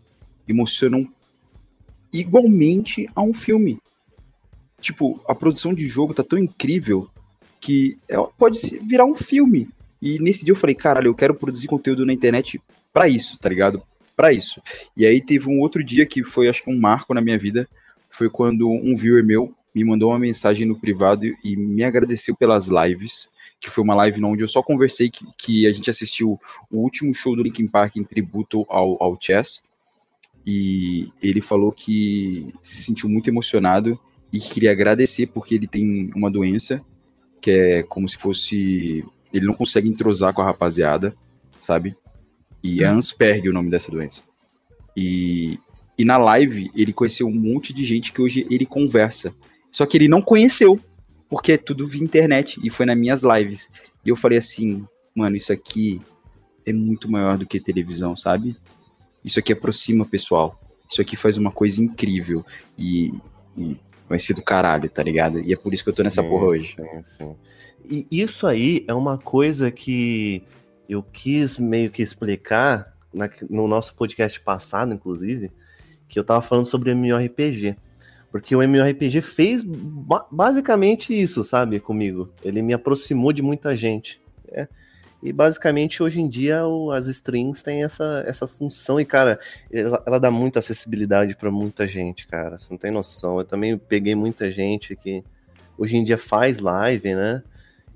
emocionam 0.48 1.06
igualmente 2.10 3.06
a 3.14 3.20
um 3.20 3.34
filme. 3.34 3.78
Tipo, 4.80 5.22
a 5.28 5.34
produção 5.34 5.74
de 5.74 5.84
jogo 5.84 6.14
tá 6.14 6.24
tão 6.24 6.38
incrível 6.38 7.10
que 7.60 7.98
ela 8.08 8.28
pode 8.28 8.58
virar 8.78 9.04
um 9.04 9.14
filme. 9.14 9.68
E 10.00 10.18
nesse 10.18 10.42
dia 10.42 10.52
eu 10.52 10.56
falei, 10.56 10.74
caralho, 10.74 11.08
eu 11.08 11.14
quero 11.14 11.34
produzir 11.34 11.66
conteúdo 11.66 12.06
na 12.06 12.14
internet 12.14 12.58
pra 12.94 13.08
isso, 13.08 13.38
tá 13.38 13.50
ligado? 13.50 13.82
Pra 14.18 14.32
isso. 14.32 14.60
E 14.96 15.06
aí 15.06 15.20
teve 15.20 15.48
um 15.48 15.60
outro 15.60 15.80
dia 15.84 16.04
que 16.04 16.24
foi, 16.24 16.48
acho 16.48 16.64
que 16.64 16.70
um 16.72 16.76
marco 16.76 17.14
na 17.14 17.20
minha 17.20 17.38
vida, 17.38 17.68
foi 18.10 18.28
quando 18.28 18.68
um 18.68 18.96
viewer 18.96 19.24
meu 19.24 19.54
me 19.72 19.84
mandou 19.84 20.10
uma 20.10 20.18
mensagem 20.18 20.66
no 20.66 20.76
privado 20.76 21.24
e 21.44 21.56
me 21.56 21.84
agradeceu 21.84 22.34
pelas 22.34 22.66
lives, 22.66 23.28
que 23.60 23.70
foi 23.70 23.84
uma 23.84 23.94
live 23.94 24.24
onde 24.24 24.42
eu 24.42 24.48
só 24.48 24.60
conversei 24.60 25.08
que, 25.08 25.24
que 25.38 25.66
a 25.68 25.72
gente 25.72 25.88
assistiu 25.88 26.36
o 26.68 26.78
último 26.78 27.14
show 27.14 27.36
do 27.36 27.44
Linkin 27.44 27.68
Park 27.68 27.94
em 27.94 28.02
tributo 28.02 28.66
ao, 28.68 29.00
ao 29.00 29.16
Chess, 29.20 29.62
e 30.44 31.12
ele 31.22 31.40
falou 31.40 31.70
que 31.70 32.52
se 32.60 32.82
sentiu 32.82 33.08
muito 33.08 33.30
emocionado 33.30 33.96
e 34.32 34.40
que 34.40 34.50
queria 34.50 34.72
agradecer 34.72 35.28
porque 35.28 35.54
ele 35.54 35.68
tem 35.68 36.10
uma 36.16 36.28
doença 36.28 36.84
que 37.40 37.52
é 37.52 37.82
como 37.84 38.08
se 38.08 38.16
fosse 38.16 39.04
ele 39.32 39.46
não 39.46 39.54
consegue 39.54 39.88
entrosar 39.88 40.34
com 40.34 40.42
a 40.42 40.46
rapaziada, 40.46 41.14
sabe? 41.60 41.96
E 42.68 42.84
é 42.84 42.86
Ansperg 42.86 43.48
o 43.48 43.52
nome 43.52 43.70
dessa 43.70 43.90
doença. 43.90 44.22
E, 44.96 45.58
e 45.96 46.04
na 46.04 46.18
live 46.18 46.70
ele 46.74 46.92
conheceu 46.92 47.26
um 47.26 47.34
monte 47.34 47.72
de 47.72 47.84
gente 47.84 48.12
que 48.12 48.20
hoje 48.20 48.46
ele 48.50 48.66
conversa. 48.66 49.32
Só 49.70 49.86
que 49.86 49.96
ele 49.96 50.08
não 50.08 50.20
conheceu, 50.20 50.78
porque 51.28 51.52
é 51.52 51.56
tudo 51.56 51.86
via 51.86 52.02
internet 52.02 52.60
e 52.62 52.68
foi 52.68 52.84
nas 52.84 52.98
minhas 52.98 53.22
lives. 53.22 53.70
E 54.04 54.08
eu 54.08 54.16
falei 54.16 54.38
assim, 54.38 54.84
mano, 55.14 55.36
isso 55.36 55.52
aqui 55.52 56.00
é 56.66 56.72
muito 56.72 57.10
maior 57.10 57.38
do 57.38 57.46
que 57.46 57.58
televisão, 57.58 58.14
sabe? 58.14 58.56
Isso 59.24 59.38
aqui 59.38 59.52
aproxima 59.52 60.04
pessoal. 60.04 60.60
Isso 60.90 61.00
aqui 61.00 61.16
faz 61.16 61.38
uma 61.38 61.50
coisa 61.50 61.82
incrível. 61.82 62.44
E, 62.76 63.14
e 63.56 63.76
vai 64.08 64.18
ser 64.18 64.34
do 64.34 64.42
caralho, 64.42 64.88
tá 64.90 65.02
ligado? 65.02 65.40
E 65.40 65.52
é 65.52 65.56
por 65.56 65.72
isso 65.72 65.84
que 65.84 65.90
eu 65.90 65.94
tô 65.94 66.02
nessa 66.02 66.22
Sim, 66.22 66.28
porra 66.28 66.46
hoje. 66.46 66.74
Sim, 66.74 67.02
sim. 67.02 67.36
E 67.90 68.06
isso 68.10 68.46
aí 68.46 68.84
é 68.86 68.92
uma 68.92 69.16
coisa 69.16 69.70
que 69.70 70.42
eu 70.88 71.02
quis 71.02 71.58
meio 71.58 71.90
que 71.90 72.02
explicar 72.02 72.96
na- 73.12 73.30
no 73.48 73.66
nosso 73.68 73.94
podcast 73.94 74.40
passado, 74.40 74.92
inclusive, 74.94 75.50
que 76.08 76.18
eu 76.18 76.24
tava 76.24 76.40
falando 76.40 76.66
sobre 76.66 76.90
MMORPG. 76.92 77.76
Porque 78.30 78.54
o 78.54 78.62
MMORPG 78.62 79.20
fez 79.22 79.62
ba- 79.62 80.26
basicamente 80.30 81.18
isso, 81.18 81.42
sabe, 81.44 81.80
comigo. 81.80 82.30
Ele 82.44 82.60
me 82.62 82.72
aproximou 82.74 83.32
de 83.32 83.42
muita 83.42 83.76
gente. 83.76 84.20
né? 84.50 84.66
E 85.22 85.32
basicamente 85.32 86.00
hoje 86.02 86.20
em 86.20 86.28
dia 86.28 86.64
o- 86.66 86.90
as 86.92 87.06
strings 87.08 87.60
têm 87.60 87.82
essa, 87.82 88.22
essa 88.26 88.46
função 88.46 89.00
e, 89.00 89.04
cara, 89.04 89.38
ela, 89.70 90.02
ela 90.06 90.20
dá 90.20 90.30
muita 90.30 90.60
acessibilidade 90.60 91.36
pra 91.36 91.50
muita 91.50 91.86
gente, 91.88 92.26
cara. 92.28 92.56
Você 92.58 92.72
não 92.72 92.78
tem 92.78 92.90
noção. 92.90 93.38
Eu 93.38 93.44
também 93.44 93.76
peguei 93.76 94.14
muita 94.14 94.50
gente 94.50 94.94
que 94.94 95.24
hoje 95.76 95.96
em 95.96 96.04
dia 96.04 96.16
faz 96.16 96.60
live, 96.60 97.14
né? 97.14 97.42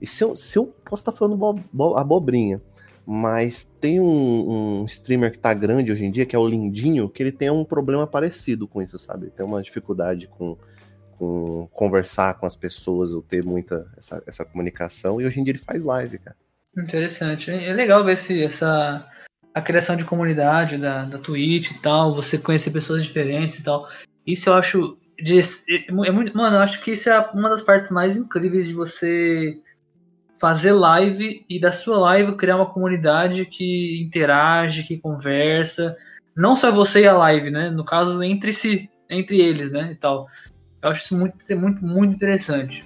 E 0.01 0.07
se 0.07 0.25
eu, 0.25 0.35
se 0.35 0.59
eu 0.59 0.67
posso 0.85 1.03
estar 1.03 1.13
falando 1.13 1.37
bo- 1.37 1.61
bo- 1.73 1.97
abobrinha, 1.97 2.61
mas 3.07 3.69
tem 3.81 4.01
um, 4.01 4.81
um 4.81 4.85
streamer 4.85 5.33
que 5.33 5.39
tá 5.39 5.53
grande 5.53 5.91
hoje 5.91 6.05
em 6.05 6.11
dia, 6.11 6.25
que 6.25 6.37
é 6.37 6.39
o 6.39 6.47
Lindinho, 6.47 7.09
que 7.09 7.23
ele 7.23 7.33
tem 7.33 7.51
um 7.51 7.65
problema 7.65 8.07
parecido 8.07 8.69
com 8.69 8.81
isso, 8.81 8.99
sabe? 8.99 9.31
Tem 9.31 9.45
uma 9.45 9.63
dificuldade 9.63 10.29
com, 10.29 10.57
com 11.19 11.69
conversar 11.73 12.35
com 12.35 12.47
as 12.47 12.57
pessoas, 12.57 13.13
ou 13.13 13.23
ter 13.23 13.45
muita 13.45 13.91
essa, 13.97 14.23
essa 14.27 14.45
comunicação, 14.45 15.21
e 15.21 15.27
hoje 15.27 15.41
em 15.41 15.45
dia 15.45 15.53
ele 15.53 15.59
faz 15.59 15.85
live, 15.85 16.19
cara. 16.19 16.37
Interessante. 16.77 17.51
É 17.51 17.73
legal 17.73 18.05
ver 18.05 18.17
se 18.17 18.43
essa 18.43 19.07
a 19.55 19.61
criação 19.61 19.97
de 19.97 20.05
comunidade 20.05 20.79
da, 20.79 21.05
da 21.05 21.19
Twitch 21.19 21.73
e 21.73 21.79
tal, 21.81 22.15
você 22.15 22.39
conhecer 22.39 22.71
pessoas 22.71 23.05
diferentes 23.05 23.59
e 23.59 23.63
tal. 23.63 23.87
Isso 24.27 24.49
eu 24.49 24.55
acho 24.55 24.99
de, 25.23 25.39
é 25.39 26.09
é 26.09 26.11
muito, 26.11 26.37
mano, 26.37 26.57
eu 26.57 26.61
acho 26.61 26.83
que 26.83 26.93
isso 26.93 27.11
é 27.11 27.19
uma 27.35 27.51
das 27.51 27.63
partes 27.63 27.91
mais 27.91 28.17
incríveis 28.17 28.67
de 28.67 28.73
você 28.73 29.61
fazer 30.43 30.73
live 30.73 31.45
e 31.49 31.61
da 31.61 31.71
sua 31.71 31.97
live 32.01 32.35
criar 32.35 32.57
uma 32.57 32.67
comunidade 32.67 33.47
que 33.47 34.03
interage, 34.03 34.83
que 34.83 34.99
conversa, 34.99 35.97
não 36.37 36.57
só 36.57 36.73
você 36.73 37.03
e 37.03 37.07
a 37.07 37.17
live, 37.17 37.49
né? 37.49 37.71
No 37.71 37.85
caso 37.85 38.21
entre 38.25 38.53
si, 38.53 38.91
entre 39.09 39.41
eles, 39.41 39.71
né, 39.71 39.93
e 39.93 39.95
tal. 39.95 40.27
Eu 40.83 40.91
acho 40.91 41.05
isso 41.05 41.17
muito 41.17 41.37
muito 41.57 41.87
muito 41.87 42.17
interessante. 42.17 42.85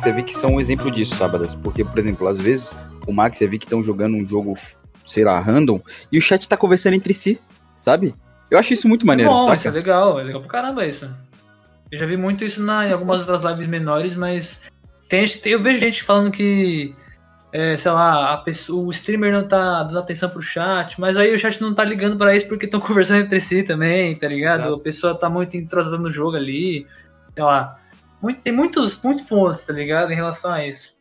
Max 0.00 0.06
e 0.06 0.08
a 0.08 0.12
Vic 0.12 0.34
são 0.34 0.54
um 0.54 0.60
exemplo 0.60 0.90
disso, 0.90 1.14
sábadas. 1.14 1.54
Porque, 1.54 1.84
por 1.84 1.98
exemplo, 1.98 2.26
às 2.26 2.40
vezes 2.40 2.76
o 3.06 3.12
Max 3.12 3.40
e 3.40 3.44
a 3.44 3.48
Vic 3.48 3.66
estão 3.66 3.82
jogando 3.82 4.16
um 4.16 4.24
jogo, 4.24 4.56
sei 5.04 5.24
lá, 5.24 5.38
random, 5.38 5.80
e 6.10 6.16
o 6.16 6.22
chat 6.22 6.48
tá 6.48 6.56
conversando 6.56 6.94
entre 6.94 7.12
si, 7.12 7.38
sabe? 7.78 8.14
Eu 8.50 8.58
acho 8.58 8.72
isso 8.72 8.88
muito 8.88 9.06
maneiro, 9.06 9.30
é 9.30 9.34
bom, 9.34 9.52
isso 9.54 9.64
saca? 9.64 9.68
é 9.68 9.78
legal, 9.78 10.18
é 10.18 10.22
legal 10.22 10.40
pra 10.40 10.50
caramba 10.50 10.86
isso. 10.86 11.08
Eu 11.92 11.98
já 11.98 12.06
vi 12.06 12.16
muito 12.16 12.44
isso 12.44 12.62
na, 12.62 12.86
em 12.86 12.92
algumas 12.92 13.20
outras 13.20 13.42
lives 13.42 13.66
menores, 13.66 14.16
mas 14.16 14.62
tem, 15.08 15.26
eu 15.44 15.60
vejo 15.60 15.80
gente 15.80 16.02
falando 16.02 16.30
que, 16.30 16.94
é, 17.52 17.76
sei 17.76 17.90
lá, 17.90 18.32
a 18.32 18.38
pessoa, 18.38 18.86
o 18.86 18.90
streamer 18.90 19.32
não 19.32 19.46
tá 19.46 19.82
dando 19.82 19.98
atenção 19.98 20.30
pro 20.30 20.40
chat, 20.40 20.98
mas 20.98 21.16
aí 21.16 21.34
o 21.34 21.38
chat 21.38 21.60
não 21.60 21.74
tá 21.74 21.84
ligando 21.84 22.16
pra 22.16 22.34
isso 22.34 22.48
porque 22.48 22.64
estão 22.64 22.80
conversando 22.80 23.20
entre 23.20 23.38
si 23.38 23.62
também, 23.62 24.14
tá 24.14 24.28
ligado? 24.28 24.60
Exato. 24.60 24.74
A 24.74 24.80
pessoa 24.80 25.18
tá 25.18 25.28
muito 25.28 25.58
entrosando 25.58 26.04
no 26.04 26.10
jogo 26.10 26.36
ali, 26.36 26.86
sei 27.34 27.44
lá. 27.44 27.78
Muito- 28.22 28.40
tem 28.42 28.52
muitos, 28.52 29.00
muitos 29.02 29.22
pontos, 29.22 29.64
tá 29.64 29.72
ligado, 29.72 30.12
em 30.12 30.16
relação 30.16 30.52
a 30.52 30.66
isso. 30.66 30.94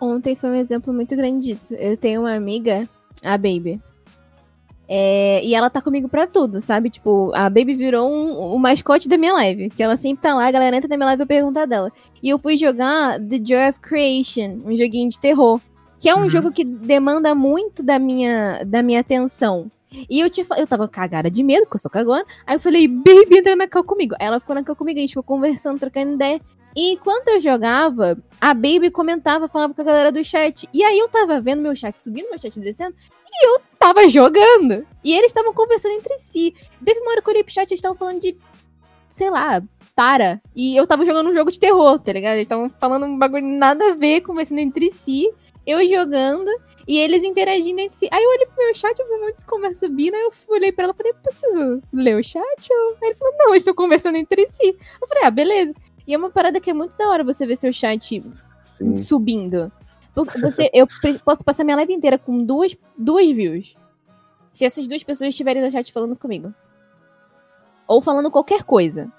Ontem 0.00 0.36
foi 0.36 0.50
um 0.50 0.54
exemplo 0.54 0.92
muito 0.92 1.16
grande 1.16 1.46
disso. 1.46 1.74
Eu 1.74 1.96
tenho 1.96 2.20
uma 2.20 2.34
amiga, 2.34 2.88
a 3.24 3.36
Baby. 3.36 3.80
É, 4.90 5.44
e 5.44 5.54
ela 5.54 5.68
tá 5.68 5.82
comigo 5.82 6.08
pra 6.08 6.26
tudo, 6.26 6.60
sabe? 6.62 6.88
Tipo, 6.88 7.30
a 7.34 7.50
Baby 7.50 7.74
virou 7.74 8.10
um, 8.10 8.54
o 8.54 8.58
mascote 8.58 9.08
da 9.08 9.18
minha 9.18 9.34
live. 9.34 9.68
Que 9.70 9.82
ela 9.82 9.96
sempre 9.96 10.22
tá 10.22 10.34
lá, 10.34 10.46
a 10.46 10.50
galera 10.50 10.76
entra 10.76 10.88
na 10.88 10.96
minha 10.96 11.06
live 11.06 11.18
pra 11.18 11.26
perguntar 11.26 11.66
dela. 11.66 11.92
E 12.22 12.28
eu 12.30 12.38
fui 12.38 12.56
jogar 12.56 13.18
The 13.20 13.36
Joy 13.44 13.68
of 13.68 13.80
Creation, 13.80 14.58
um 14.64 14.74
joguinho 14.76 15.10
de 15.10 15.18
terror. 15.18 15.60
Que 16.00 16.08
é 16.08 16.14
um 16.14 16.20
Uhum. 16.22 16.28
jogo 16.28 16.52
que 16.52 16.64
demanda 16.64 17.34
muito 17.34 17.82
da 17.82 17.98
minha, 17.98 18.62
da 18.64 18.82
minha 18.82 19.00
atenção. 19.00 19.66
E 20.08 20.20
eu, 20.20 20.30
te, 20.30 20.46
eu 20.56 20.66
tava 20.66 20.86
cagada 20.86 21.28
de 21.30 21.42
medo, 21.42 21.62
porque 21.62 21.76
eu 21.76 21.80
sou 21.80 21.90
cagona. 21.90 22.24
Aí 22.46 22.56
eu 22.56 22.60
falei, 22.60 22.86
Baby, 22.86 23.38
entra 23.38 23.56
na 23.56 23.66
cal 23.66 23.82
comigo. 23.82 24.14
Aí 24.20 24.26
ela 24.28 24.38
ficou 24.38 24.54
na 24.54 24.62
cal 24.62 24.76
comigo, 24.76 24.96
a 24.98 25.00
gente 25.00 25.10
ficou 25.10 25.22
conversando, 25.24 25.80
trocando 25.80 26.14
ideia. 26.14 26.40
E 26.78 26.92
enquanto 26.92 27.26
eu 27.26 27.40
jogava, 27.40 28.16
a 28.40 28.54
Baby 28.54 28.92
comentava, 28.92 29.48
falava 29.48 29.74
com 29.74 29.80
a 29.80 29.84
galera 29.84 30.12
do 30.12 30.22
chat. 30.22 30.68
E 30.72 30.84
aí 30.84 30.96
eu 30.96 31.08
tava 31.08 31.40
vendo 31.40 31.60
meu 31.60 31.74
chat 31.74 32.00
subindo, 32.00 32.30
meu 32.30 32.38
chat 32.38 32.56
descendo, 32.60 32.94
e 33.26 33.46
eu 33.48 33.60
tava 33.76 34.08
jogando. 34.08 34.86
E 35.02 35.12
eles 35.12 35.26
estavam 35.26 35.52
conversando 35.52 35.96
entre 35.96 36.16
si. 36.18 36.54
Teve 36.84 37.00
uma 37.00 37.10
hora 37.10 37.20
que 37.20 37.28
eu 37.28 37.32
olhei 37.32 37.42
pro 37.42 37.52
chat, 37.52 37.68
eles 37.68 37.78
estavam 37.80 37.98
falando 37.98 38.20
de, 38.20 38.38
sei 39.10 39.28
lá, 39.28 39.60
Tara. 39.96 40.40
E 40.54 40.76
eu 40.76 40.86
tava 40.86 41.04
jogando 41.04 41.30
um 41.30 41.34
jogo 41.34 41.50
de 41.50 41.58
terror, 41.58 41.98
tá 41.98 42.12
ligado? 42.12 42.34
Eles 42.34 42.44
estavam 42.44 42.70
falando 42.70 43.06
um 43.06 43.18
bagulho 43.18 43.44
nada 43.44 43.90
a 43.90 43.94
ver, 43.94 44.20
conversando 44.20 44.60
entre 44.60 44.88
si. 44.92 45.34
eu 45.66 45.84
jogando 45.84 46.48
e 46.86 46.96
eles 46.96 47.22
interagindo 47.22 47.80
entre 47.80 47.98
si. 47.98 48.08
Aí 48.10 48.22
eu 48.22 48.30
olhei 48.30 48.46
pro 48.46 48.64
meu 48.64 48.74
chat, 48.74 48.98
eu 48.98 49.06
vi 49.06 49.12
uma 49.14 49.32
conversa 49.46 49.86
subindo, 49.86 50.14
aí 50.14 50.22
eu 50.22 50.30
olhei 50.48 50.72
pra 50.72 50.84
ela 50.84 50.94
e 50.94 50.96
falei, 50.96 51.12
preciso 51.12 51.82
ler 51.92 52.16
o 52.18 52.24
chat? 52.24 52.72
Aí 53.02 53.08
ele 53.08 53.14
falou, 53.16 53.34
não, 53.36 53.54
estão 53.54 53.74
conversando 53.74 54.16
entre 54.16 54.46
si. 54.46 54.78
Eu 55.02 55.06
falei, 55.08 55.24
ah, 55.24 55.30
beleza. 55.30 55.74
E 56.08 56.14
é 56.14 56.16
uma 56.16 56.30
parada 56.30 56.58
que 56.58 56.70
é 56.70 56.72
muito 56.72 56.96
da 56.96 57.06
hora 57.10 57.22
você 57.22 57.46
ver 57.46 57.56
seu 57.56 57.70
chat 57.70 58.18
Sim. 58.58 58.96
subindo. 58.96 59.70
Porque 60.14 60.40
você, 60.40 60.70
eu 60.72 60.88
posso 61.22 61.44
passar 61.44 61.64
minha 61.64 61.76
live 61.76 61.92
inteira 61.92 62.18
com 62.18 62.42
duas, 62.42 62.74
duas 62.96 63.30
views. 63.30 63.74
Se 64.50 64.64
essas 64.64 64.86
duas 64.86 65.04
pessoas 65.04 65.28
estiverem 65.28 65.62
no 65.62 65.70
chat 65.70 65.92
falando 65.92 66.16
comigo. 66.16 66.52
Ou 67.86 68.00
falando 68.00 68.30
qualquer 68.30 68.64
coisa. 68.64 69.12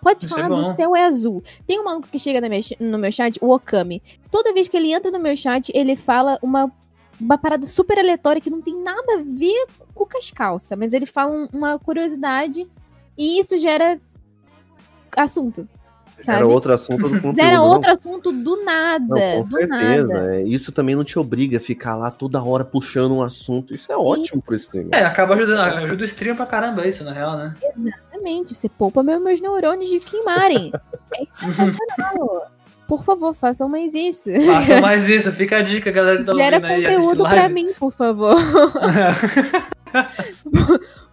Pode 0.00 0.26
Isso 0.26 0.34
é 0.38 0.42
falar, 0.42 0.48
bom. 0.48 0.62
o 0.62 0.76
céu 0.76 0.94
é 0.94 1.04
azul. 1.06 1.42
Tem 1.66 1.80
um 1.80 1.84
maluco 1.84 2.06
que 2.06 2.20
chega 2.20 2.40
na 2.40 2.48
minha 2.48 2.62
no 2.78 2.98
meu 2.98 3.10
chat, 3.10 3.36
o 3.42 3.52
Okami. 3.52 4.00
Toda 4.30 4.54
vez 4.54 4.68
que 4.68 4.76
ele 4.76 4.92
entra 4.92 5.10
no 5.10 5.18
meu 5.18 5.34
chat, 5.36 5.72
ele 5.74 5.96
fala 5.96 6.38
uma, 6.40 6.70
uma 7.20 7.36
parada 7.36 7.66
super 7.66 7.98
aleatória 7.98 8.40
que 8.40 8.48
não 8.48 8.62
tem 8.62 8.80
nada 8.80 9.14
a 9.14 9.22
ver 9.24 9.66
com 9.92 10.06
as 10.16 10.30
calças. 10.30 10.78
Mas 10.78 10.92
ele 10.92 11.04
fala 11.04 11.32
um- 11.32 11.48
uma 11.52 11.80
curiosidade 11.80 12.64
e 13.16 13.40
isso 13.40 13.58
gera 13.58 14.00
assunto. 15.16 15.68
Sabe? 16.20 16.38
Era 16.38 16.46
outro 16.46 16.72
assunto 16.72 17.08
do 17.08 17.10
conteúdo. 17.22 17.40
Era 17.40 17.56
não? 17.58 17.64
outro 17.66 17.90
assunto 17.92 18.32
do 18.32 18.64
nada. 18.64 19.06
Não, 19.06 19.36
com 19.36 19.42
do 19.42 19.48
certeza. 19.48 20.06
nada. 20.14 20.34
é, 20.36 20.42
Isso 20.42 20.72
também 20.72 20.94
não 20.96 21.04
te 21.04 21.18
obriga 21.18 21.58
a 21.58 21.60
ficar 21.60 21.94
lá 21.94 22.10
toda 22.10 22.42
hora 22.42 22.64
puxando 22.64 23.14
um 23.14 23.22
assunto. 23.22 23.74
Isso 23.74 23.90
é 23.92 23.96
ótimo 23.96 24.42
pro 24.42 24.54
streamer. 24.56 24.90
É, 24.94 25.04
acaba 25.04 25.34
ajudando, 25.34 25.60
ajuda 25.60 26.02
o 26.02 26.04
stream 26.04 26.34
pra 26.36 26.46
caramba 26.46 26.86
isso, 26.86 27.04
na 27.04 27.12
real, 27.12 27.36
né? 27.36 27.54
Exatamente. 27.76 28.54
Você 28.54 28.68
poupa 28.68 29.02
meu- 29.02 29.20
meus 29.20 29.40
neurônios 29.40 29.88
de 29.90 30.00
queimarem. 30.00 30.72
é 31.14 31.24
sensacional. 31.30 32.50
Por 32.88 33.04
favor, 33.04 33.34
façam 33.34 33.68
mais 33.68 33.92
isso. 33.94 34.30
Faça 34.46 34.80
mais 34.82 35.08
isso, 35.10 35.30
fica 35.30 35.58
a 35.58 35.62
dica, 35.62 35.90
galera 35.90 36.18
que 36.18 36.24
tá 36.24 36.34
Gera 36.34 36.56
ouvindo 36.56 36.72
aí. 36.72 36.84
conteúdo 36.84 37.22
pra 37.28 37.48
mim, 37.48 37.68
por 37.78 37.92
favor. 37.92 38.36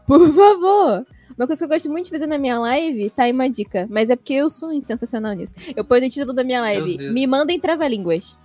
Por 0.08 0.34
favor. 0.34 1.06
Uma 1.38 1.48
coisa 1.48 1.60
que 1.60 1.66
eu 1.66 1.76
gosto 1.76 1.90
muito 1.90 2.06
de 2.06 2.12
fazer 2.12 2.28
na 2.28 2.38
minha 2.38 2.58
live, 2.60 3.10
tá 3.10 3.24
aí 3.24 3.32
uma 3.32 3.50
dica. 3.50 3.88
Mas 3.90 4.10
é 4.10 4.16
porque 4.16 4.34
eu 4.34 4.50
sou 4.50 4.80
sensacional 4.82 5.34
nisso. 5.34 5.54
Eu 5.76 5.84
ponho 5.84 6.02
no 6.02 6.10
título 6.10 6.34
da 6.34 6.44
minha 6.44 6.62
live. 6.62 6.98
Me 7.12 7.28
mandem 7.28 7.60
trava-línguas. 7.60 8.38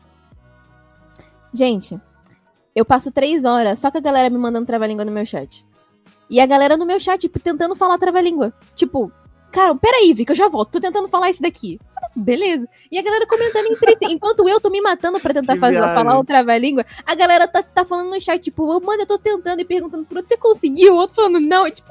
Gente, 1.53 2.01
eu 2.75 2.85
passo 2.85 3.11
três 3.11 3.45
horas 3.45 3.81
só 3.81 3.91
com 3.91 3.99
a 3.99 4.01
galera 4.01 4.31
me 4.31 4.39
mandando 4.39 4.67
trava-língua 4.67 5.05
no 5.05 5.13
meu 5.13 5.25
chat. 5.25 5.65
E 6.29 6.41
a 6.41 6.47
galera 6.47 6.77
no 6.77 6.87
meu 6.87 7.01
chat 7.01 7.21
tipo, 7.21 7.39
tentando 7.39 7.75
falar 7.75 7.99
trava-língua. 7.99 8.53
Tipo, 8.75 9.11
cara, 9.53 9.75
peraí, 9.75 10.13
Vi, 10.13 10.25
que 10.25 10.33
eu 10.33 10.37
já 10.37 10.49
volto. 10.49 10.73
Tô 10.73 10.81
tentando 10.81 11.09
falar 11.09 11.31
isso 11.31 11.43
daqui. 11.43 11.79
Beleza. 12.15 12.69
E 12.91 12.99
a 12.99 13.03
galera 13.03 13.27
comentando 13.27 13.67
entre 13.67 13.97
si. 13.97 14.05
Enquanto 14.13 14.49
eu 14.49 14.61
tô 14.61 14.69
me 14.69 14.81
matando 14.81 15.21
pra 15.21 15.33
tentar 15.33 15.57
fazer, 15.59 15.79
viagem. 15.79 15.95
falar 15.95 16.19
o 16.19 16.25
trava-língua, 16.25 16.85
a 17.07 17.15
galera 17.15 17.47
tá, 17.47 17.63
tá 17.63 17.85
falando 17.85 18.11
no 18.11 18.21
chat, 18.21 18.43
tipo, 18.43 18.67
mano, 18.81 19.03
eu 19.03 19.07
tô 19.07 19.19
tentando 19.19 19.61
e 19.61 19.65
perguntando 19.65 20.05
pro 20.05 20.17
outro, 20.19 20.29
você 20.29 20.37
conseguiu? 20.37 20.95
O 20.95 20.97
outro 20.97 21.15
falando, 21.15 21.41
não. 21.41 21.67
É 21.67 21.71
tipo 21.71 21.89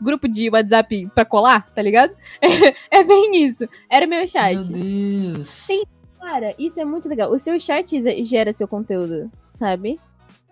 grupo 0.00 0.28
de 0.28 0.48
WhatsApp 0.50 1.10
pra 1.14 1.24
colar, 1.24 1.70
tá 1.70 1.82
ligado? 1.82 2.14
É, 2.90 3.04
bem 3.04 3.44
isso. 3.44 3.66
Era 3.90 4.06
meu 4.06 4.26
chat. 4.26 4.70
Meu 4.70 5.34
Deus. 5.34 5.48
Sim. 5.48 5.82
Cara, 6.18 6.54
isso 6.58 6.78
é 6.80 6.84
muito 6.84 7.08
legal. 7.08 7.30
O 7.32 7.38
seu 7.38 7.58
chat 7.58 8.00
gera 8.24 8.52
seu 8.52 8.68
conteúdo, 8.68 9.30
sabe? 9.44 9.98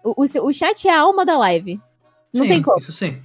O, 0.02 0.22
o, 0.22 0.26
seu- 0.26 0.44
o 0.44 0.52
chat 0.52 0.88
é 0.88 0.90
a 0.92 1.00
alma 1.00 1.24
da 1.24 1.38
live. 1.38 1.80
Não 2.32 2.42
Sim, 2.42 2.48
tem 2.48 2.62
como. 2.62 2.78
Isso 2.78 2.92
sim. 2.92 3.20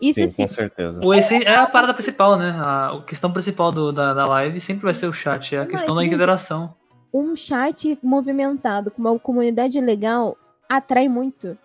Isso 0.00 0.20
Sim, 0.20 0.26
sim. 0.28 0.42
com 0.42 0.48
certeza. 0.48 1.00
O 1.04 1.12
esse 1.12 1.42
é 1.42 1.54
a 1.58 1.66
parada 1.66 1.92
principal, 1.92 2.36
né? 2.36 2.50
A, 2.58 3.02
questão 3.06 3.32
principal 3.32 3.72
do- 3.72 3.92
da, 3.92 4.14
da 4.14 4.26
live 4.26 4.60
sempre 4.60 4.84
vai 4.84 4.94
ser 4.94 5.06
o 5.06 5.12
chat, 5.12 5.54
é 5.54 5.58
a 5.58 5.62
Mas, 5.62 5.70
questão 5.72 5.94
da 5.94 6.02
gente, 6.02 6.14
interação. 6.14 6.74
Um 7.12 7.34
chat 7.34 7.98
movimentado 8.02 8.90
com 8.90 9.00
uma 9.00 9.18
comunidade 9.18 9.80
legal 9.80 10.36
atrai 10.68 11.08
muito. 11.08 11.56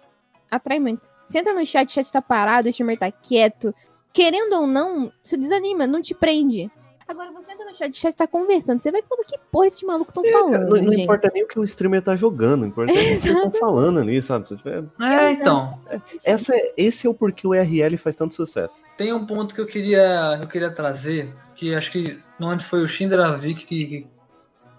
Atrai 0.50 0.80
muito. 0.80 1.08
Você 1.28 1.40
entra 1.40 1.54
no 1.54 1.66
chat, 1.66 1.90
o 1.90 1.92
chat 1.94 2.12
tá 2.12 2.22
parado, 2.22 2.68
o 2.68 2.70
streamer 2.70 2.98
tá 2.98 3.12
quieto. 3.12 3.74
Querendo 4.12 4.54
ou 4.54 4.68
não, 4.68 5.12
isso 5.24 5.38
desanima, 5.38 5.86
não 5.88 6.02
te 6.02 6.14
prende. 6.14 6.72
Agora 7.14 7.32
você 7.32 7.52
entra 7.52 7.64
no 7.66 7.76
chat, 7.76 7.92
o 7.94 7.96
chat 7.96 8.16
tá 8.16 8.26
conversando. 8.26 8.82
Você 8.82 8.92
vai 8.92 9.04
falando 9.08 9.26
que 9.26 9.38
porra 9.52 9.68
esses 9.68 9.84
malucos 9.84 10.10
estão 10.10 10.24
É, 10.26 10.32
falando, 10.32 10.52
cara, 10.52 10.66
não, 10.66 10.84
não 10.84 10.94
importa 10.94 11.32
nem 11.32 11.44
o 11.44 11.48
que 11.48 11.60
o 11.60 11.64
streamer 11.64 12.02
tá 12.02 12.16
jogando, 12.16 12.64
o 12.64 12.66
importante 12.66 12.98
é 12.98 13.02
o 13.02 13.04
que 13.04 13.10
eles 13.12 13.26
estão 13.26 13.52
falando 13.52 14.00
ali, 14.00 14.20
sabe? 14.22 14.48
Se 14.48 14.58
tiver- 14.58 14.84
É, 15.00 15.32
então. 15.32 15.80
Essa 16.26 16.56
é, 16.56 16.74
esse 16.76 17.06
é 17.06 17.10
o 17.10 17.14
porquê 17.14 17.46
o 17.46 17.54
RL 17.54 17.96
faz 17.98 18.16
tanto 18.16 18.34
sucesso. 18.34 18.86
Tem 18.98 19.14
um 19.14 19.26
ponto 19.28 19.54
que 19.54 19.62
eu 19.62 19.68
queria, 19.68 20.40
eu 20.42 20.48
queria 20.48 20.72
trazer, 20.72 21.34
que 21.56 21.76
acho 21.76 21.92
que 21.92 22.20
não 22.40 22.50
antes 22.50 22.66
foi 22.66 22.82
o 22.84 22.88
Shindravic 22.88 23.64
que, 23.66 24.08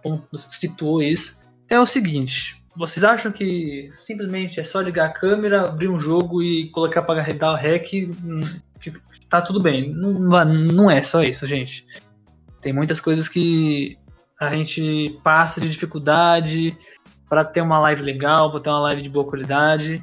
que 0.03 0.39
situou 0.39 1.01
isso. 1.01 1.37
É 1.71 1.79
o 1.79 1.87
seguinte, 1.87 2.61
vocês 2.77 3.05
acham 3.05 3.31
que 3.31 3.91
simplesmente 3.95 4.59
é 4.59 4.65
só 4.65 4.81
ligar 4.81 5.07
a 5.07 5.13
câmera, 5.13 5.63
abrir 5.69 5.89
um 5.89 6.01
jogo 6.01 6.43
e 6.43 6.69
colocar 6.71 7.03
para 7.03 7.23
dar 7.33 7.53
o 7.53 7.57
rec, 7.57 7.93
hum, 7.95 8.41
que 8.81 8.91
tá 9.31 9.41
tudo 9.41 9.61
bem. 9.63 9.95
Não, 9.95 10.45
não 10.45 10.91
é 10.91 11.01
só 11.03 11.23
isso, 11.23 11.47
gente. 11.47 11.87
Tem 12.65 12.73
muitas 12.73 12.99
coisas 12.99 13.29
que 13.29 13.99
a 14.41 14.49
gente 14.49 15.21
passa 15.23 15.61
de 15.61 15.69
dificuldade 15.69 16.75
para 17.29 17.45
ter 17.45 17.61
uma 17.61 17.79
live 17.79 18.03
legal, 18.03 18.51
para 18.51 18.61
ter 18.61 18.71
uma 18.71 18.81
live 18.81 19.03
de 19.03 19.11
boa 19.11 19.27
qualidade. 19.27 20.03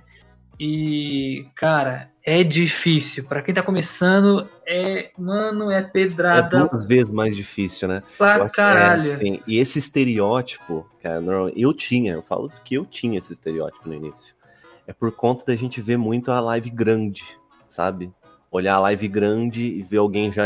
E, 0.60 1.48
cara, 1.56 2.12
é 2.24 2.44
difícil. 2.44 3.24
Pra 3.24 3.42
quem 3.42 3.52
tá 3.52 3.64
começando, 3.64 4.48
é. 4.64 5.10
Mano, 5.18 5.72
é 5.72 5.80
É 5.80 5.82
pedrada 5.82 6.68
duas 6.68 6.86
vezes 6.86 7.12
mais 7.12 7.36
difícil, 7.36 7.88
né? 7.88 8.04
Pra 8.16 8.46
é, 8.46 8.50
caralho. 8.50 9.18
sim. 9.18 9.42
E 9.48 9.58
esse 9.58 9.80
estereótipo, 9.80 10.88
cara, 11.02 11.20
eu 11.56 11.74
tinha, 11.74 12.14
eu 12.14 12.22
falo 12.22 12.52
que 12.64 12.76
eu 12.76 12.86
tinha 12.86 13.18
esse 13.18 13.34
estereótipo 13.34 13.90
no 13.90 13.96
início. 13.96 14.36
É 14.86 14.94
por 14.94 15.12
conta 15.12 15.48
da 15.48 15.56
gente 15.56 15.82
ver 15.82 15.98
muito 15.98 16.32
a 16.32 16.40
live 16.40 16.70
grande, 16.70 17.24
sabe? 17.68 18.14
Olhar 18.52 18.76
a 18.76 18.80
live 18.82 19.08
grande 19.08 19.64
e 19.64 19.82
ver 19.82 19.98
alguém 19.98 20.32
já, 20.32 20.44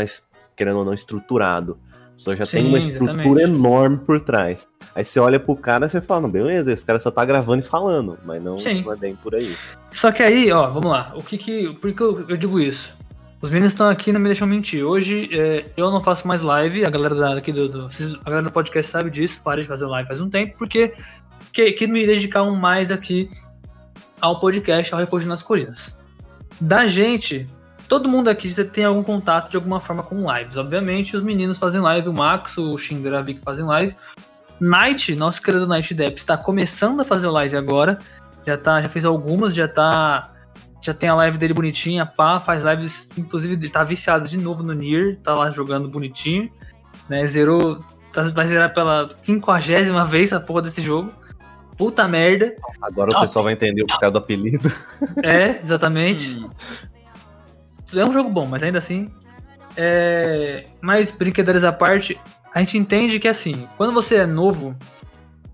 querendo 0.56 0.78
ou 0.78 0.84
não, 0.86 0.94
estruturado. 0.94 1.78
Pessoa 2.16 2.34
já 2.36 2.46
tem 2.46 2.62
Sim, 2.62 2.68
uma 2.68 2.78
estrutura 2.78 3.12
exatamente. 3.12 3.42
enorme 3.42 3.98
por 3.98 4.20
trás. 4.20 4.66
Aí 4.94 5.04
você 5.04 5.20
olha 5.20 5.38
pro 5.38 5.54
cara 5.54 5.84
e 5.86 5.88
você 5.90 6.00
fala, 6.00 6.22
não, 6.22 6.30
beleza, 6.30 6.72
esse 6.72 6.84
cara 6.84 6.98
só 6.98 7.10
tá 7.10 7.24
gravando 7.24 7.60
e 7.62 7.66
falando, 7.66 8.18
mas 8.24 8.42
não, 8.42 8.58
Sim. 8.58 8.82
não 8.82 8.92
é 8.92 8.96
bem 8.96 9.14
por 9.16 9.34
aí. 9.34 9.54
Só 9.92 10.10
que 10.10 10.22
aí, 10.22 10.50
ó, 10.50 10.70
vamos 10.70 10.90
lá. 10.90 11.12
O 11.14 11.22
que 11.22 11.36
que. 11.36 11.74
Por 11.74 11.92
que 11.92 12.00
eu, 12.02 12.24
eu 12.28 12.36
digo 12.36 12.58
isso? 12.58 12.96
Os 13.42 13.50
meninos 13.50 13.72
estão 13.72 13.88
aqui 13.90 14.08
e 14.08 14.12
não 14.14 14.20
me 14.20 14.26
deixam 14.28 14.48
mentir. 14.48 14.82
Hoje 14.82 15.28
é, 15.30 15.66
eu 15.76 15.90
não 15.90 16.02
faço 16.02 16.26
mais 16.26 16.40
live, 16.40 16.86
a 16.86 16.90
galera 16.90 17.14
da, 17.14 17.36
aqui 17.36 17.52
do, 17.52 17.68
do- 17.68 17.86
A 18.22 18.24
galera 18.24 18.42
do 18.42 18.50
podcast 18.50 18.90
sabe 18.90 19.10
disso, 19.10 19.38
parei 19.44 19.62
de 19.62 19.68
fazer 19.68 19.84
live 19.84 20.08
faz 20.08 20.20
um 20.22 20.30
tempo, 20.30 20.54
porque 20.56 20.94
que, 21.52 21.70
que 21.72 21.86
me 21.86 22.06
dedicar 22.06 22.42
um 22.42 22.56
mais 22.56 22.90
aqui 22.90 23.28
ao 24.22 24.40
podcast, 24.40 24.92
ao 24.94 25.00
Refúgio 25.00 25.28
nas 25.28 25.42
Colinas. 25.42 25.98
Da 26.58 26.86
gente, 26.86 27.46
todo 27.88 28.08
mundo 28.08 28.28
aqui 28.28 28.48
já 28.50 28.64
tem 28.64 28.84
algum 28.84 29.02
contato 29.02 29.50
de 29.50 29.56
alguma 29.56 29.80
forma 29.80 30.02
com 30.02 30.30
lives. 30.32 30.56
Obviamente, 30.56 31.16
os 31.16 31.22
meninos 31.22 31.58
fazem 31.58 31.80
live, 31.80 32.08
o 32.08 32.12
Max, 32.12 32.56
o 32.58 32.76
Shinder, 32.76 33.14
a 33.14 33.20
Vic 33.20 33.40
fazem 33.40 33.64
live. 33.64 33.94
Night, 34.60 35.14
nosso 35.14 35.42
querido 35.42 35.66
Night 35.66 35.92
Depp, 35.94 36.18
está 36.18 36.36
começando 36.36 37.00
a 37.00 37.04
fazer 37.04 37.28
live 37.28 37.56
agora. 37.56 37.98
Já, 38.46 38.56
tá, 38.56 38.80
já 38.80 38.88
fez 38.88 39.04
algumas, 39.04 39.54
já 39.54 39.68
tá. 39.68 40.32
Já 40.80 40.94
tem 40.94 41.08
a 41.08 41.14
live 41.14 41.36
dele 41.36 41.52
bonitinha, 41.52 42.06
pá, 42.06 42.38
faz 42.38 42.62
lives. 42.62 43.08
Inclusive, 43.18 43.54
ele 43.54 43.68
tá 43.68 43.82
viciado 43.82 44.28
de 44.28 44.38
novo 44.38 44.62
no 44.62 44.72
Nier, 44.72 45.18
tá 45.22 45.34
lá 45.34 45.50
jogando 45.50 45.88
bonitinho. 45.88 46.50
Né, 47.08 47.26
zerou. 47.26 47.80
tá- 48.12 48.22
vai 48.30 48.46
zerar 48.46 48.72
pela 48.72 49.08
quinquagésima 49.24 50.04
vez 50.04 50.32
a 50.32 50.40
porra 50.40 50.62
desse 50.62 50.80
jogo. 50.80 51.12
Puta 51.76 52.06
merda. 52.08 52.54
Agora 52.80 53.10
o 53.14 53.20
pessoal 53.20 53.44
vai 53.44 53.52
entender 53.52 53.82
o 53.82 53.86
porquê 53.86 54.10
do 54.10 54.18
apelido. 54.18 54.72
É, 55.22 55.58
exatamente. 55.60 56.46
É 57.94 58.04
um 58.04 58.12
jogo 58.12 58.30
bom, 58.30 58.46
mas 58.46 58.62
ainda 58.62 58.78
assim. 58.78 59.10
É... 59.76 60.64
Mas, 60.80 61.10
brincadeiras 61.10 61.64
à 61.64 61.72
parte, 61.72 62.18
a 62.54 62.60
gente 62.60 62.78
entende 62.78 63.20
que 63.20 63.28
assim, 63.28 63.68
quando 63.76 63.92
você 63.92 64.16
é 64.16 64.26
novo, 64.26 64.74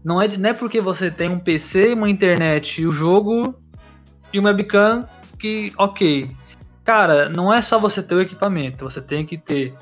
não 0.04 0.20
é, 0.20 0.28
não 0.36 0.50
é 0.50 0.54
porque 0.54 0.80
você 0.80 1.10
tem 1.10 1.28
um 1.28 1.38
PC, 1.38 1.94
uma 1.94 2.08
internet 2.08 2.82
e 2.82 2.86
o 2.86 2.92
jogo 2.92 3.54
e 4.32 4.38
uma 4.38 4.50
webcam 4.50 5.06
que, 5.38 5.72
ok. 5.76 6.30
Cara, 6.84 7.28
não 7.28 7.52
é 7.52 7.60
só 7.60 7.78
você 7.78 8.02
ter 8.02 8.14
o 8.14 8.20
equipamento, 8.20 8.84
você 8.84 9.00
tem 9.00 9.24
que 9.24 9.36
ter. 9.36 9.74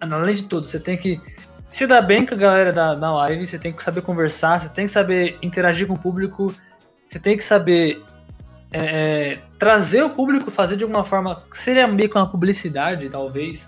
Além 0.00 0.34
de 0.34 0.44
tudo, 0.44 0.66
você 0.66 0.78
tem 0.78 0.96
que 0.96 1.20
se 1.68 1.86
dar 1.86 2.00
bem 2.00 2.24
com 2.24 2.34
a 2.34 2.38
galera 2.38 2.72
da, 2.72 2.94
da 2.94 3.14
live, 3.14 3.46
você 3.46 3.58
tem 3.58 3.72
que 3.72 3.82
saber 3.82 4.02
conversar, 4.02 4.60
você 4.60 4.68
tem 4.68 4.86
que 4.86 4.92
saber 4.92 5.38
interagir 5.42 5.86
com 5.86 5.94
o 5.94 5.98
público, 5.98 6.54
você 7.06 7.18
tem 7.18 7.36
que 7.36 7.44
saber 7.44 8.02
é, 8.76 9.32
é, 9.32 9.38
trazer 9.58 10.02
o 10.02 10.10
público, 10.10 10.50
fazer 10.50 10.76
de 10.76 10.84
alguma 10.84 11.02
forma. 11.02 11.42
Seria 11.54 11.88
meio 11.88 12.10
que 12.10 12.16
uma 12.16 12.30
publicidade, 12.30 13.08
talvez. 13.08 13.66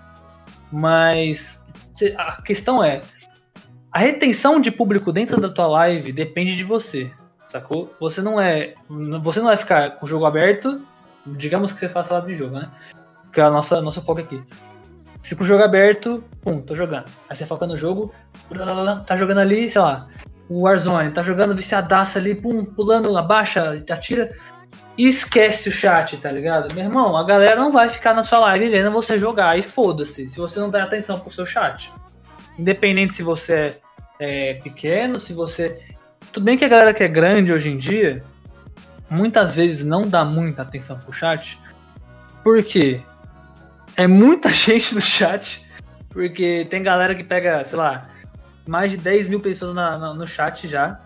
Mas 0.71 1.63
a 2.15 2.39
questão 2.43 2.83
é: 2.83 3.01
a 3.91 3.97
retenção 3.97 4.61
de 4.61 4.69
público 4.69 5.11
dentro 5.11 5.41
da 5.41 5.49
tua 5.49 5.65
live 5.65 6.11
depende 6.11 6.55
de 6.55 6.63
você, 6.63 7.11
sacou? 7.47 7.91
Você 7.99 8.21
não 8.21 8.39
é. 8.39 8.75
Você 9.23 9.39
não 9.39 9.47
vai 9.47 9.57
ficar 9.57 9.97
com 9.97 10.05
o 10.05 10.09
jogo 10.09 10.25
aberto. 10.25 10.79
Digamos 11.25 11.73
que 11.73 11.79
você 11.79 11.89
faça 11.89 12.13
live 12.13 12.33
de 12.33 12.39
jogo, 12.39 12.59
né? 12.59 12.69
Que 13.33 13.41
é 13.41 13.43
a 13.43 13.49
nossa, 13.49 13.81
nosso 13.81 14.01
foco 14.01 14.21
aqui. 14.21 14.41
Se 15.23 15.35
com 15.35 15.43
o 15.43 15.47
jogo 15.47 15.63
aberto, 15.63 16.23
pum, 16.41 16.61
tô 16.61 16.75
jogando. 16.75 17.05
Aí 17.27 17.35
você 17.35 17.45
foca 17.45 17.65
no 17.65 17.77
jogo, 17.77 18.13
tá 19.05 19.17
jogando 19.17 19.39
ali, 19.39 19.69
sei 19.69 19.81
lá, 19.81 20.07
o 20.47 20.61
Warzone, 20.61 21.11
tá 21.11 21.21
jogando 21.21 21.53
viciadaça 21.55 22.17
ali, 22.19 22.35
pum, 22.35 22.63
pulando, 22.63 23.15
abaixa, 23.17 23.83
atira 23.91 24.31
e 24.99 25.07
esquece 25.07 25.69
o 25.69 25.71
chat, 25.71 26.17
tá 26.17 26.29
ligado? 26.29 26.75
Meu 26.75 26.83
irmão, 26.83 27.15
a 27.15 27.23
galera 27.23 27.55
não 27.55 27.71
vai 27.71 27.87
ficar 27.87 28.13
na 28.13 28.21
sua 28.21 28.39
live 28.39 28.67
vendo 28.67 28.91
você 28.91 29.17
jogar 29.17 29.57
e 29.57 29.61
foda-se, 29.63 30.27
se 30.27 30.37
você 30.37 30.59
não 30.59 30.69
dá 30.69 30.83
atenção 30.83 31.17
pro 31.17 31.31
seu 31.31 31.45
chat. 31.45 31.89
Independente 32.57 33.13
se 33.13 33.23
você 33.23 33.77
é 34.19 34.55
pequeno, 34.55 35.17
se 35.17 35.31
você. 35.31 35.79
Tudo 36.33 36.43
bem 36.43 36.57
que 36.57 36.65
a 36.65 36.67
galera 36.67 36.93
que 36.93 37.01
é 37.01 37.07
grande 37.07 37.53
hoje 37.53 37.69
em 37.69 37.77
dia, 37.77 38.21
muitas 39.09 39.55
vezes 39.55 39.85
não 39.85 40.05
dá 40.05 40.25
muita 40.25 40.63
atenção 40.63 40.99
pro 40.99 41.13
chat. 41.13 41.57
Por 42.43 42.61
quê? 42.61 43.01
É 43.95 44.05
muita 44.05 44.51
gente 44.51 44.93
no 44.95 45.01
chat. 45.01 45.65
Porque 46.09 46.67
tem 46.69 46.83
galera 46.83 47.15
que 47.15 47.23
pega, 47.23 47.63
sei 47.63 47.77
lá, 47.77 48.01
mais 48.67 48.91
de 48.91 48.97
10 48.97 49.29
mil 49.29 49.39
pessoas 49.39 49.73
na, 49.73 49.97
na, 49.97 50.13
no 50.13 50.27
chat 50.27 50.67
já. 50.67 50.99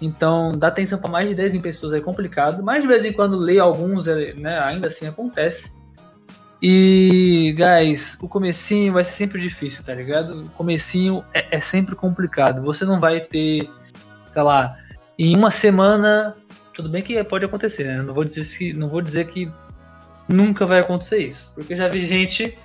Então, 0.00 0.52
dar 0.52 0.68
atenção 0.68 0.98
para 0.98 1.10
mais 1.10 1.28
de 1.28 1.34
10 1.34 1.54
mil 1.54 1.62
pessoas 1.62 1.92
é 1.92 2.00
complicado. 2.00 2.62
Mas 2.62 2.82
de 2.82 2.88
vez 2.88 3.04
em 3.04 3.12
quando 3.12 3.36
ler 3.36 3.60
alguns, 3.60 4.06
é, 4.06 4.34
né, 4.34 4.58
ainda 4.60 4.88
assim 4.88 5.06
acontece. 5.06 5.72
E, 6.60 7.54
guys, 7.56 8.18
o 8.20 8.28
comecinho 8.28 8.92
vai 8.92 9.04
ser 9.04 9.12
sempre 9.12 9.40
difícil, 9.40 9.84
tá 9.84 9.94
ligado? 9.94 10.42
O 10.42 10.50
comecinho 10.50 11.24
é, 11.32 11.56
é 11.56 11.60
sempre 11.60 11.94
complicado. 11.94 12.62
Você 12.62 12.84
não 12.84 12.98
vai 12.98 13.20
ter, 13.20 13.68
sei 14.26 14.42
lá, 14.42 14.76
em 15.18 15.36
uma 15.36 15.50
semana. 15.50 16.36
Tudo 16.74 16.88
bem 16.88 17.02
que 17.02 17.22
pode 17.24 17.44
acontecer, 17.44 17.84
né? 17.84 18.02
Não 18.02 18.12
vou 18.12 18.24
dizer 18.24 18.46
que, 18.46 18.72
não 18.72 18.88
vou 18.88 19.00
dizer 19.00 19.26
que 19.26 19.50
nunca 20.28 20.66
vai 20.66 20.80
acontecer 20.80 21.26
isso. 21.26 21.50
Porque 21.54 21.72
eu 21.72 21.76
já 21.76 21.88
vi 21.88 22.00
gente 22.00 22.56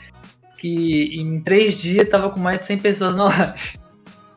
que 0.58 1.16
em 1.20 1.42
três 1.42 1.76
dias 1.76 2.08
tava 2.08 2.30
com 2.30 2.40
mais 2.40 2.60
de 2.60 2.66
100 2.66 2.78
pessoas 2.80 3.16
na 3.16 3.26
live 3.26 3.81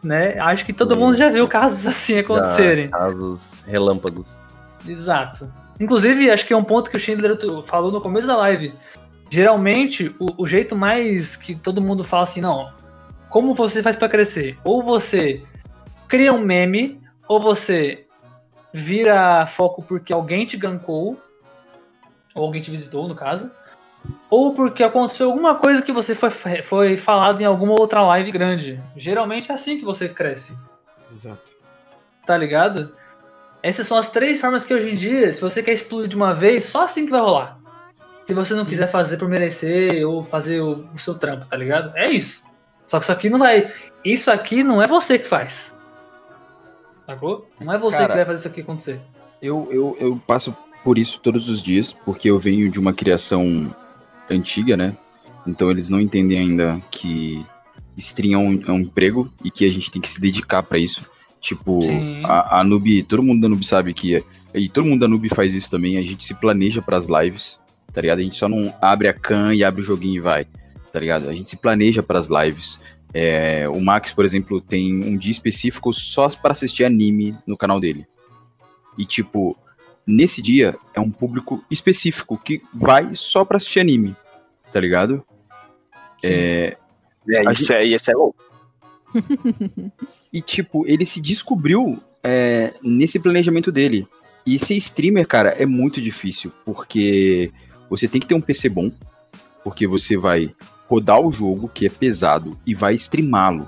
né? 0.04 0.38
Acho 0.38 0.64
que 0.64 0.72
todo 0.72 0.96
mundo 0.96 1.16
já 1.16 1.28
viu 1.28 1.48
casos 1.48 1.86
assim 1.88 2.18
acontecerem. 2.18 2.88
Já, 2.88 2.98
casos 2.98 3.62
relâmpagos. 3.66 4.36
Exato. 4.86 5.52
Inclusive, 5.80 6.30
acho 6.30 6.46
que 6.46 6.52
é 6.52 6.56
um 6.56 6.64
ponto 6.64 6.90
que 6.90 6.96
o 6.96 7.00
Schindler 7.00 7.36
falou 7.64 7.90
no 7.90 8.00
começo 8.00 8.26
da 8.26 8.36
live. 8.36 8.74
Geralmente, 9.28 10.14
o, 10.20 10.42
o 10.42 10.46
jeito 10.46 10.76
mais 10.76 11.36
que 11.36 11.54
todo 11.54 11.80
mundo 11.80 12.04
fala 12.04 12.22
assim, 12.22 12.40
não, 12.40 12.72
como 13.28 13.54
você 13.54 13.82
faz 13.82 13.96
para 13.96 14.08
crescer? 14.08 14.56
Ou 14.62 14.82
você 14.82 15.42
cria 16.06 16.32
um 16.32 16.38
meme, 16.38 17.00
ou 17.26 17.40
você 17.40 18.06
vira 18.72 19.46
foco 19.46 19.82
porque 19.82 20.12
alguém 20.12 20.46
te 20.46 20.56
gankou, 20.56 21.20
ou 22.34 22.44
alguém 22.44 22.62
te 22.62 22.70
visitou, 22.70 23.08
no 23.08 23.14
caso, 23.14 23.50
ou 24.30 24.54
porque 24.54 24.82
aconteceu 24.82 25.26
alguma 25.26 25.54
coisa 25.54 25.82
que 25.82 25.92
você 25.92 26.14
foi, 26.14 26.30
foi 26.62 26.96
falado 26.96 27.40
em 27.40 27.44
alguma 27.44 27.72
outra 27.72 28.02
live 28.02 28.32
grande. 28.32 28.82
Geralmente 28.96 29.50
é 29.50 29.54
assim 29.54 29.78
que 29.78 29.84
você 29.84 30.08
cresce. 30.08 30.56
Exato. 31.12 31.52
Tá 32.26 32.36
ligado? 32.36 32.94
Essas 33.62 33.86
são 33.86 33.96
as 33.96 34.10
três 34.10 34.40
formas 34.40 34.64
que 34.64 34.74
hoje 34.74 34.90
em 34.90 34.94
dia, 34.94 35.32
se 35.32 35.40
você 35.40 35.62
quer 35.62 35.72
explodir 35.72 36.08
de 36.08 36.16
uma 36.16 36.34
vez, 36.34 36.64
só 36.64 36.84
assim 36.84 37.04
que 37.04 37.10
vai 37.10 37.20
rolar. 37.20 37.58
Se 38.22 38.34
você 38.34 38.54
não 38.54 38.64
Sim. 38.64 38.70
quiser 38.70 38.90
fazer 38.90 39.18
por 39.18 39.28
merecer 39.28 40.06
ou 40.06 40.22
fazer 40.22 40.60
o, 40.60 40.72
o, 40.72 40.98
seu 40.98 41.14
trampo, 41.14 41.46
tá 41.46 41.56
ligado? 41.56 41.96
É 41.96 42.10
isso. 42.10 42.44
Só 42.88 42.98
que 42.98 43.04
isso 43.04 43.12
aqui 43.12 43.30
não 43.30 43.38
vai. 43.38 43.72
Isso 44.04 44.30
aqui 44.30 44.62
não 44.62 44.82
é 44.82 44.86
você 44.86 45.18
que 45.18 45.26
faz. 45.26 45.74
Sacou? 47.06 47.48
Não 47.60 47.72
é 47.72 47.78
você 47.78 47.98
Cara, 47.98 48.08
que 48.08 48.16
vai 48.16 48.24
fazer 48.24 48.38
isso 48.38 48.48
aqui 48.48 48.60
acontecer. 48.62 49.00
Eu, 49.40 49.68
eu, 49.70 49.96
eu 50.00 50.20
passo 50.26 50.56
por 50.82 50.98
isso 50.98 51.20
todos 51.20 51.48
os 51.48 51.62
dias, 51.62 51.92
porque 51.92 52.30
eu 52.30 52.38
venho 52.38 52.70
de 52.70 52.80
uma 52.80 52.92
criação 52.92 53.74
antiga, 54.30 54.76
né? 54.76 54.96
Então 55.46 55.70
eles 55.70 55.88
não 55.88 56.00
entendem 56.00 56.38
ainda 56.38 56.80
que 56.90 57.44
stream 57.96 58.34
é 58.34 58.38
um, 58.38 58.62
é 58.66 58.72
um 58.72 58.80
emprego 58.80 59.32
e 59.44 59.50
que 59.50 59.64
a 59.64 59.70
gente 59.70 59.90
tem 59.90 60.00
que 60.00 60.08
se 60.08 60.20
dedicar 60.20 60.62
para 60.62 60.78
isso. 60.78 61.04
Tipo, 61.40 61.80
a, 62.24 62.60
a 62.60 62.64
Noob, 62.64 63.02
todo 63.02 63.22
mundo 63.22 63.42
da 63.42 63.48
Noob 63.48 63.64
sabe 63.66 63.92
que. 63.92 64.24
E 64.54 64.68
todo 64.68 64.86
mundo 64.86 65.00
da 65.00 65.08
Noob 65.08 65.28
faz 65.28 65.54
isso 65.54 65.70
também. 65.70 65.98
A 65.98 66.02
gente 66.02 66.24
se 66.24 66.34
planeja 66.34 66.80
para 66.80 66.96
as 66.96 67.06
lives, 67.06 67.58
tá 67.92 68.00
ligado? 68.00 68.20
A 68.20 68.22
gente 68.22 68.36
só 68.36 68.48
não 68.48 68.74
abre 68.80 69.08
a 69.08 69.12
can 69.12 69.54
e 69.54 69.62
abre 69.62 69.82
o 69.82 69.84
joguinho 69.84 70.16
e 70.16 70.20
vai, 70.20 70.46
tá 70.90 70.98
ligado? 70.98 71.28
A 71.28 71.34
gente 71.34 71.50
se 71.50 71.56
planeja 71.56 72.02
para 72.02 72.18
as 72.18 72.28
lives. 72.28 72.80
É, 73.12 73.68
o 73.68 73.80
Max, 73.80 74.10
por 74.10 74.24
exemplo, 74.24 74.60
tem 74.60 75.04
um 75.04 75.16
dia 75.16 75.30
específico 75.30 75.92
só 75.92 76.28
para 76.30 76.52
assistir 76.52 76.84
anime 76.84 77.36
no 77.46 77.56
canal 77.56 77.78
dele. 77.78 78.06
E, 78.96 79.04
tipo, 79.04 79.56
nesse 80.06 80.42
dia 80.42 80.76
é 80.94 81.00
um 81.00 81.10
público 81.10 81.64
específico 81.70 82.38
que 82.38 82.62
vai 82.72 83.14
só 83.14 83.44
pra 83.44 83.56
assistir 83.56 83.80
anime, 83.80 84.16
tá 84.70 84.80
ligado? 84.80 85.24
É, 86.22 86.76
é 87.28 87.52
isso, 87.52 87.66
gente... 87.66 87.72
é, 87.74 87.86
isso 87.86 88.10
é 88.10 88.14
louco. 88.14 88.44
e 90.32 90.40
tipo, 90.40 90.86
ele 90.86 91.04
se 91.04 91.20
descobriu 91.20 92.00
é, 92.22 92.72
nesse 92.82 93.18
planejamento 93.18 93.70
dele. 93.70 94.06
E 94.46 94.58
ser 94.58 94.74
streamer, 94.74 95.26
cara, 95.26 95.50
é 95.50 95.64
muito 95.64 96.00
difícil, 96.00 96.52
porque 96.64 97.50
você 97.88 98.06
tem 98.06 98.20
que 98.20 98.26
ter 98.26 98.34
um 98.34 98.40
PC 98.40 98.68
bom, 98.68 98.90
porque 99.62 99.86
você 99.86 100.16
vai 100.16 100.54
rodar 100.86 101.20
o 101.20 101.32
jogo, 101.32 101.70
que 101.72 101.86
é 101.86 101.88
pesado, 101.88 102.58
e 102.66 102.74
vai 102.74 102.94
streamá-lo. 102.94 103.66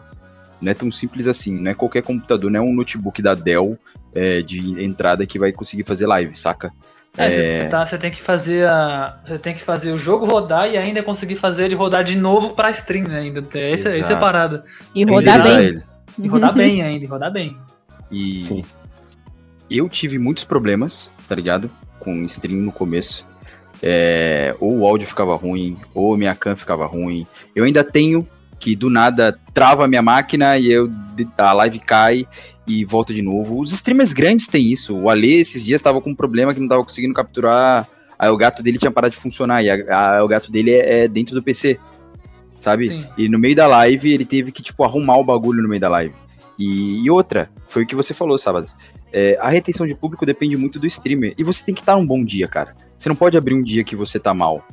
Não 0.61 0.71
é 0.71 0.75
tão 0.75 0.91
simples 0.91 1.27
assim, 1.27 1.53
não 1.59 1.71
é 1.71 1.75
qualquer 1.75 2.03
computador, 2.03 2.51
não 2.51 2.61
é 2.61 2.63
um 2.63 2.75
notebook 2.75 3.21
da 3.21 3.35
Dell 3.35 3.79
é, 4.15 4.41
de 4.41 4.83
entrada 4.83 5.27
que 5.27 5.39
vai 5.39 5.53
conseguir 5.53 5.85
fazer 5.85 6.07
live, 6.07 6.37
saca? 6.39 6.73
É, 7.17 7.27
é... 7.27 7.53
Você, 7.53 7.69
tá, 7.69 7.87
você 7.87 7.99
tem 7.99 8.11
que 8.11 8.21
fazer 8.21 8.69
a. 8.69 9.19
Você 9.25 9.39
tem 9.39 9.55
que 9.55 9.63
fazer 9.63 9.93
o 9.93 9.99
jogo 9.99 10.27
rodar 10.27 10.69
e 10.69 10.77
ainda 10.77 11.03
conseguir 11.03 11.37
fazer 11.37 11.65
ele 11.65 11.75
rodar 11.75 12.05
de 12.05 12.17
novo 12.17 12.55
pra 12.55 12.71
stream 12.71 13.09
né, 13.09 13.21
ainda. 13.21 13.41
Essa, 13.59 13.89
essa 13.89 14.13
é 14.13 14.15
a 14.15 14.19
parada. 14.19 14.65
E 14.95 15.05
rodar 15.05 15.43
bem. 15.43 15.59
Ele. 15.59 15.83
E 16.19 16.29
rodar 16.29 16.55
bem 16.55 16.83
ainda, 16.83 17.05
e 17.05 17.09
rodar 17.09 17.33
bem. 17.33 17.57
E 18.11 18.41
Sim. 18.41 18.65
eu 19.71 19.89
tive 19.89 20.19
muitos 20.19 20.45
problemas, 20.45 21.11
tá 21.27 21.35
ligado? 21.35 21.71
Com 21.99 22.23
stream 22.25 22.61
no 22.61 22.73
começo. 22.73 23.27
É, 23.83 24.55
ou 24.59 24.79
o 24.79 24.87
áudio 24.87 25.07
ficava 25.07 25.37
ruim, 25.37 25.79
ou 25.95 26.17
minha 26.17 26.35
cam 26.35 26.57
ficava 26.57 26.87
ruim. 26.87 27.27
Eu 27.55 27.65
ainda 27.65 27.85
tenho 27.85 28.27
que 28.59 28.75
do 28.75 28.89
nada 28.89 29.39
trava 29.53 29.85
a 29.85 29.89
minha 29.89 30.03
máquina 30.03 30.59
e 30.59 30.71
eu, 30.71 30.91
a 31.39 31.53
live 31.53 31.79
cai 31.79 32.27
e 32.67 32.85
volta 32.85 33.13
de 33.13 33.23
novo. 33.23 33.61
Os 33.61 33.73
streamers 33.73 34.13
grandes 34.13 34.49
têm 34.49 34.73
isso. 34.73 34.97
O 34.97 35.11
Ale 35.11 35.35
esses 35.35 35.65
dias 35.65 35.79
estava 35.79 36.01
com 36.01 36.11
um 36.11 36.15
problema 36.15 36.53
que 36.53 36.61
não 36.61 36.67
estava 36.67 36.83
conseguindo 36.83 37.15
capturar. 37.15 37.87
Aí 38.19 38.29
o 38.31 38.37
gato 38.37 38.63
dele 38.63 38.79
tinha 38.79 38.91
parado 38.91 39.15
de 39.15 39.21
funcionar. 39.21 39.63
E 39.63 39.71
a, 39.71 40.19
a, 40.19 40.25
o 40.25 40.29
gato 40.29 40.51
dele 40.51 40.73
é, 40.73 41.05
é, 41.05 41.09
dentro 41.09 41.35
do 41.35 41.43
PC. 41.43 41.79
Sabe? 42.61 42.89
Sim. 42.89 43.05
E 43.17 43.29
no 43.29 43.39
meio 43.39 43.55
da 43.55 43.67
live 43.67 44.13
ele 44.13 44.25
teve 44.25 44.51
que, 44.51 44.63
tipo, 44.63 44.83
arrumar 44.83 45.19
o 45.19 45.25
bagulho 45.25 45.63
no 45.63 45.69
meio 45.69 45.81
da 45.81 45.89
live. 45.89 46.15
E, 46.59 47.05
e 47.05 47.11
outra, 47.11 47.51
foi 47.67 47.83
o 47.83 47.87
que 47.87 47.95
você 47.95 48.15
falou, 48.15 48.39
Sábados. 48.39 48.75
É, 49.13 49.39
a 49.41 49.49
retenção 49.49 49.87
de 49.87 49.95
público 49.95 50.27
depende 50.27 50.57
muito 50.57 50.79
do 50.79 50.87
streamer. 50.87 51.35
E 51.39 51.45
você 51.45 51.65
tem 51.65 51.75
que 51.75 51.83
estar 51.83 51.97
um 51.97 52.07
bom 52.07 52.25
dia, 52.25 52.49
cara. 52.49 52.75
Você 52.97 53.09
não 53.09 53.17
pode 53.17 53.37
abrir 53.37 53.55
um 53.55 53.63
dia 53.63 53.85
que 53.85 53.95
você 53.95 54.19
tá 54.19 54.35
mal. 54.35 54.65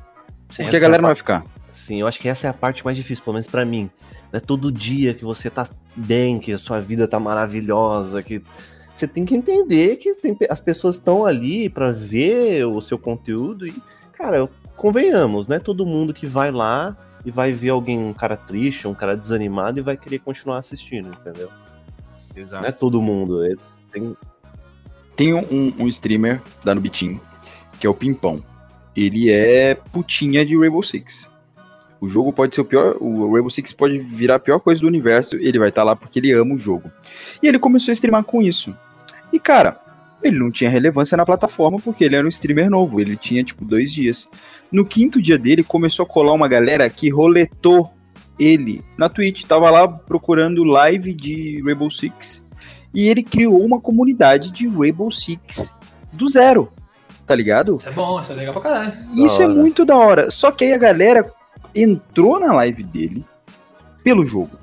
Sim, 0.49 0.63
porque 0.63 0.77
a 0.77 0.79
galera 0.79 1.01
não 1.01 1.09
vai 1.09 1.15
ficar. 1.15 1.43
Sim, 1.73 2.01
eu 2.01 2.07
acho 2.07 2.19
que 2.19 2.29
essa 2.29 2.45
é 2.45 2.49
a 2.51 2.53
parte 2.53 2.85
mais 2.85 2.95
difícil, 2.95 3.23
pelo 3.23 3.33
menos 3.33 3.47
para 3.47 3.65
mim. 3.65 3.89
Não 4.31 4.37
é 4.37 4.39
todo 4.39 4.71
dia 4.71 5.13
que 5.13 5.25
você 5.25 5.49
tá 5.49 5.67
bem, 5.95 6.39
que 6.39 6.53
a 6.53 6.57
sua 6.57 6.79
vida 6.79 7.07
tá 7.07 7.19
maravilhosa, 7.19 8.21
que 8.21 8.43
você 8.95 9.07
tem 9.07 9.25
que 9.25 9.35
entender 9.35 9.95
que 9.95 10.13
tem, 10.13 10.37
as 10.51 10.61
pessoas 10.61 10.95
estão 10.95 11.25
ali 11.25 11.67
para 11.69 11.91
ver 11.91 12.63
o 12.67 12.79
seu 12.79 12.99
conteúdo 12.99 13.67
e, 13.67 13.73
cara, 14.13 14.47
convenhamos, 14.77 15.47
não 15.47 15.55
é 15.55 15.59
todo 15.59 15.83
mundo 15.83 16.13
que 16.13 16.27
vai 16.27 16.51
lá 16.51 16.95
e 17.25 17.31
vai 17.31 17.51
ver 17.51 17.69
alguém, 17.69 17.97
um 17.97 18.13
cara 18.13 18.37
triste, 18.37 18.87
um 18.87 18.93
cara 18.93 19.17
desanimado 19.17 19.79
e 19.79 19.81
vai 19.81 19.97
querer 19.97 20.19
continuar 20.19 20.59
assistindo, 20.59 21.09
entendeu? 21.09 21.49
Exato. 22.35 22.61
Não 22.61 22.69
é 22.69 22.71
todo 22.71 23.01
mundo. 23.01 23.43
É, 23.43 23.55
tem 23.91 24.15
tem 25.15 25.33
um, 25.33 25.73
um 25.79 25.87
streamer 25.87 26.39
da 26.63 26.75
Nubitim, 26.75 27.19
que 27.79 27.87
é 27.87 27.89
o 27.89 27.93
Pimpão. 27.95 28.43
Ele 28.95 29.31
é 29.31 29.73
putinha 29.73 30.45
de 30.45 30.55
Rainbow 30.55 30.83
Six. 30.83 31.32
O 32.03 32.07
jogo 32.09 32.33
pode 32.33 32.53
ser 32.53 32.59
o 32.59 32.65
pior, 32.65 32.97
o 32.99 33.31
Rainbow 33.31 33.49
Six 33.49 33.71
pode 33.71 33.97
virar 33.97 34.35
a 34.35 34.39
pior 34.39 34.59
coisa 34.59 34.81
do 34.81 34.87
universo, 34.87 35.37
ele 35.37 35.57
vai 35.57 35.69
estar 35.69 35.83
tá 35.83 35.85
lá 35.85 35.95
porque 35.95 36.19
ele 36.19 36.33
ama 36.33 36.53
o 36.53 36.57
jogo. 36.57 36.91
E 37.41 37.47
ele 37.47 37.57
começou 37.57 37.93
a 37.93 37.93
streamar 37.93 38.25
com 38.25 38.41
isso. 38.41 38.75
E 39.31 39.39
cara, 39.39 39.79
ele 40.21 40.37
não 40.37 40.51
tinha 40.51 40.69
relevância 40.69 41.15
na 41.15 41.25
plataforma 41.25 41.79
porque 41.79 42.03
ele 42.03 42.17
era 42.17 42.25
um 42.25 42.29
streamer 42.29 42.69
novo, 42.69 42.99
ele 42.99 43.15
tinha 43.15 43.41
tipo 43.41 43.63
dois 43.63 43.93
dias. 43.93 44.27
No 44.69 44.83
quinto 44.83 45.21
dia 45.21 45.37
dele, 45.37 45.63
começou 45.63 46.03
a 46.03 46.05
colar 46.05 46.33
uma 46.33 46.45
galera 46.45 46.89
que 46.89 47.09
roletou 47.09 47.93
ele 48.37 48.83
na 48.97 49.07
Twitch, 49.07 49.45
tava 49.45 49.71
lá 49.71 49.87
procurando 49.87 50.61
live 50.65 51.13
de 51.13 51.61
Rainbow 51.63 51.89
Six. 51.89 52.43
E 52.93 53.07
ele 53.07 53.23
criou 53.23 53.63
uma 53.63 53.79
comunidade 53.79 54.51
de 54.51 54.67
Rainbow 54.67 55.09
Six 55.09 55.73
do 56.11 56.27
zero, 56.27 56.69
tá 57.25 57.33
ligado? 57.33 57.77
Isso 57.77 57.87
é 57.87 57.91
bom, 57.93 58.19
isso 58.19 58.33
é 58.33 58.35
legal 58.35 58.51
pra 58.51 58.61
caralho. 58.61 58.93
Isso 59.15 59.41
é 59.41 59.47
muito 59.47 59.85
da 59.85 59.95
hora. 59.95 60.29
Só 60.29 60.51
que 60.51 60.65
aí 60.65 60.73
a 60.73 60.77
galera 60.77 61.33
entrou 61.75 62.39
na 62.39 62.53
live 62.53 62.83
dele 62.83 63.23
pelo 64.03 64.25
jogo. 64.25 64.57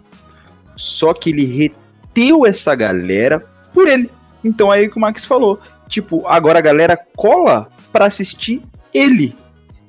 Só 0.77 1.13
que 1.13 1.31
ele 1.31 1.45
reteu 1.45 2.47
essa 2.47 2.75
galera 2.75 3.41
por 3.73 3.87
ele. 3.89 4.11
Então 4.43 4.71
aí 4.71 4.89
que 4.89 4.97
o 4.97 5.01
Max 5.01 5.25
falou. 5.25 5.59
Tipo, 5.89 6.27
agora 6.27 6.59
a 6.59 6.63
galera 6.63 6.99
cola 7.17 7.69
para 7.93 8.07
assistir 8.07 8.63
ele. 8.95 9.35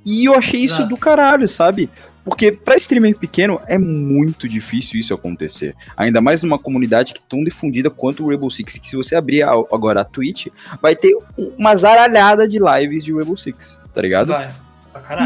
E 0.06 0.26
eu 0.26 0.34
achei 0.36 0.62
isso 0.62 0.86
do 0.88 0.98
caralho, 0.98 1.48
sabe? 1.48 1.90
Porque 2.24 2.52
para 2.52 2.76
streamer 2.76 3.18
pequeno 3.18 3.60
é 3.68 3.78
muito 3.78 4.48
difícil 4.48 5.00
isso 5.00 5.14
acontecer. 5.14 5.76
Ainda 5.98 6.22
mais 6.22 6.42
numa 6.44 6.58
comunidade 6.60 7.14
que 7.14 7.20
é 7.20 7.24
tão 7.28 7.44
difundida 7.44 7.90
quanto 7.90 8.24
o 8.24 8.28
Rainbow 8.30 8.50
Six. 8.50 8.78
Que 8.78 8.88
se 8.88 8.96
você 8.96 9.16
abrir 9.16 9.44
a- 9.44 9.52
agora 9.72 10.02
a 10.02 10.06
Twitch, 10.06 10.48
vai 10.82 10.96
ter 10.96 11.16
uma 11.58 11.76
zaralhada 11.76 12.48
de 12.48 12.60
lives 12.60 13.04
de 13.04 13.14
Rainbow 13.14 13.38
Six, 13.38 13.80
tá 13.94 14.02
ligado? 14.02 14.28
Vai. 14.28 14.52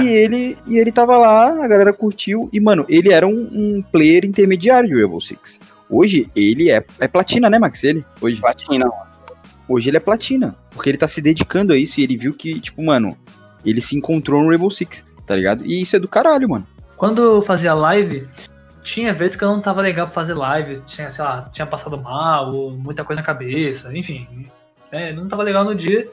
E 0.03 0.07
ele, 0.09 0.57
e 0.65 0.77
ele 0.77 0.91
tava 0.91 1.17
lá, 1.17 1.63
a 1.63 1.67
galera 1.67 1.93
curtiu. 1.93 2.49
E, 2.51 2.59
mano, 2.59 2.85
ele 2.87 3.11
era 3.11 3.27
um, 3.27 3.49
um 3.51 3.83
player 3.91 4.25
intermediário 4.25 4.89
de 4.89 4.95
Rainbow 4.95 5.19
Six. 5.19 5.59
Hoje, 5.89 6.29
ele 6.35 6.71
é, 6.71 6.83
é 6.99 7.07
platina, 7.07 7.49
né, 7.49 7.59
Max? 7.59 7.83
Ele? 7.83 8.05
Hoje. 8.21 8.39
Platina. 8.39 8.89
Hoje 9.67 9.89
ele 9.89 9.97
é 9.97 9.99
platina. 9.99 10.55
Porque 10.71 10.89
ele 10.89 10.97
tá 10.97 11.07
se 11.07 11.21
dedicando 11.21 11.73
a 11.73 11.77
isso 11.77 11.99
e 11.99 12.03
ele 12.03 12.17
viu 12.17 12.33
que, 12.33 12.59
tipo, 12.59 12.83
mano, 12.83 13.17
ele 13.65 13.81
se 13.81 13.95
encontrou 13.95 14.41
no 14.43 14.49
Rainbow 14.49 14.69
Six, 14.69 15.05
tá 15.25 15.35
ligado? 15.35 15.65
E 15.65 15.81
isso 15.81 15.95
é 15.95 15.99
do 15.99 16.07
caralho, 16.07 16.49
mano. 16.49 16.67
Quando 16.95 17.21
eu 17.21 17.41
fazia 17.41 17.73
live, 17.73 18.27
tinha 18.83 19.11
vezes 19.13 19.35
que 19.35 19.43
eu 19.43 19.49
não 19.49 19.61
tava 19.61 19.81
legal 19.81 20.05
pra 20.05 20.13
fazer 20.13 20.33
live. 20.33 20.81
Tinha, 20.85 21.11
sei 21.11 21.23
lá, 21.23 21.49
tinha 21.51 21.65
passado 21.65 21.97
mal, 21.97 22.53
ou 22.53 22.71
muita 22.71 23.03
coisa 23.03 23.21
na 23.21 23.25
cabeça, 23.25 23.95
enfim. 23.95 24.27
É, 24.91 25.11
não 25.11 25.27
tava 25.27 25.43
legal 25.43 25.65
no 25.65 25.73
dia. 25.75 26.07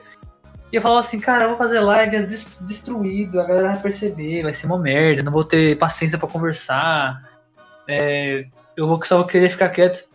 E 0.72 0.76
eu 0.76 0.80
falava 0.80 1.00
assim, 1.00 1.20
cara, 1.20 1.44
eu 1.44 1.48
vou 1.50 1.58
fazer 1.58 1.80
live 1.80 2.26
destruído, 2.62 3.38
a 3.38 3.44
galera 3.44 3.68
vai 3.68 3.78
perceber, 3.78 4.42
vai 4.42 4.54
ser 4.54 4.66
uma 4.66 4.78
merda, 4.78 5.22
não 5.22 5.30
vou 5.30 5.44
ter 5.44 5.76
paciência 5.76 6.18
pra 6.18 6.26
conversar. 6.26 7.28
É, 7.86 8.46
eu 8.74 8.86
vou 8.86 9.02
só 9.04 9.18
vou 9.18 9.26
querer 9.26 9.50
ficar 9.50 9.68
quieto. 9.68 10.08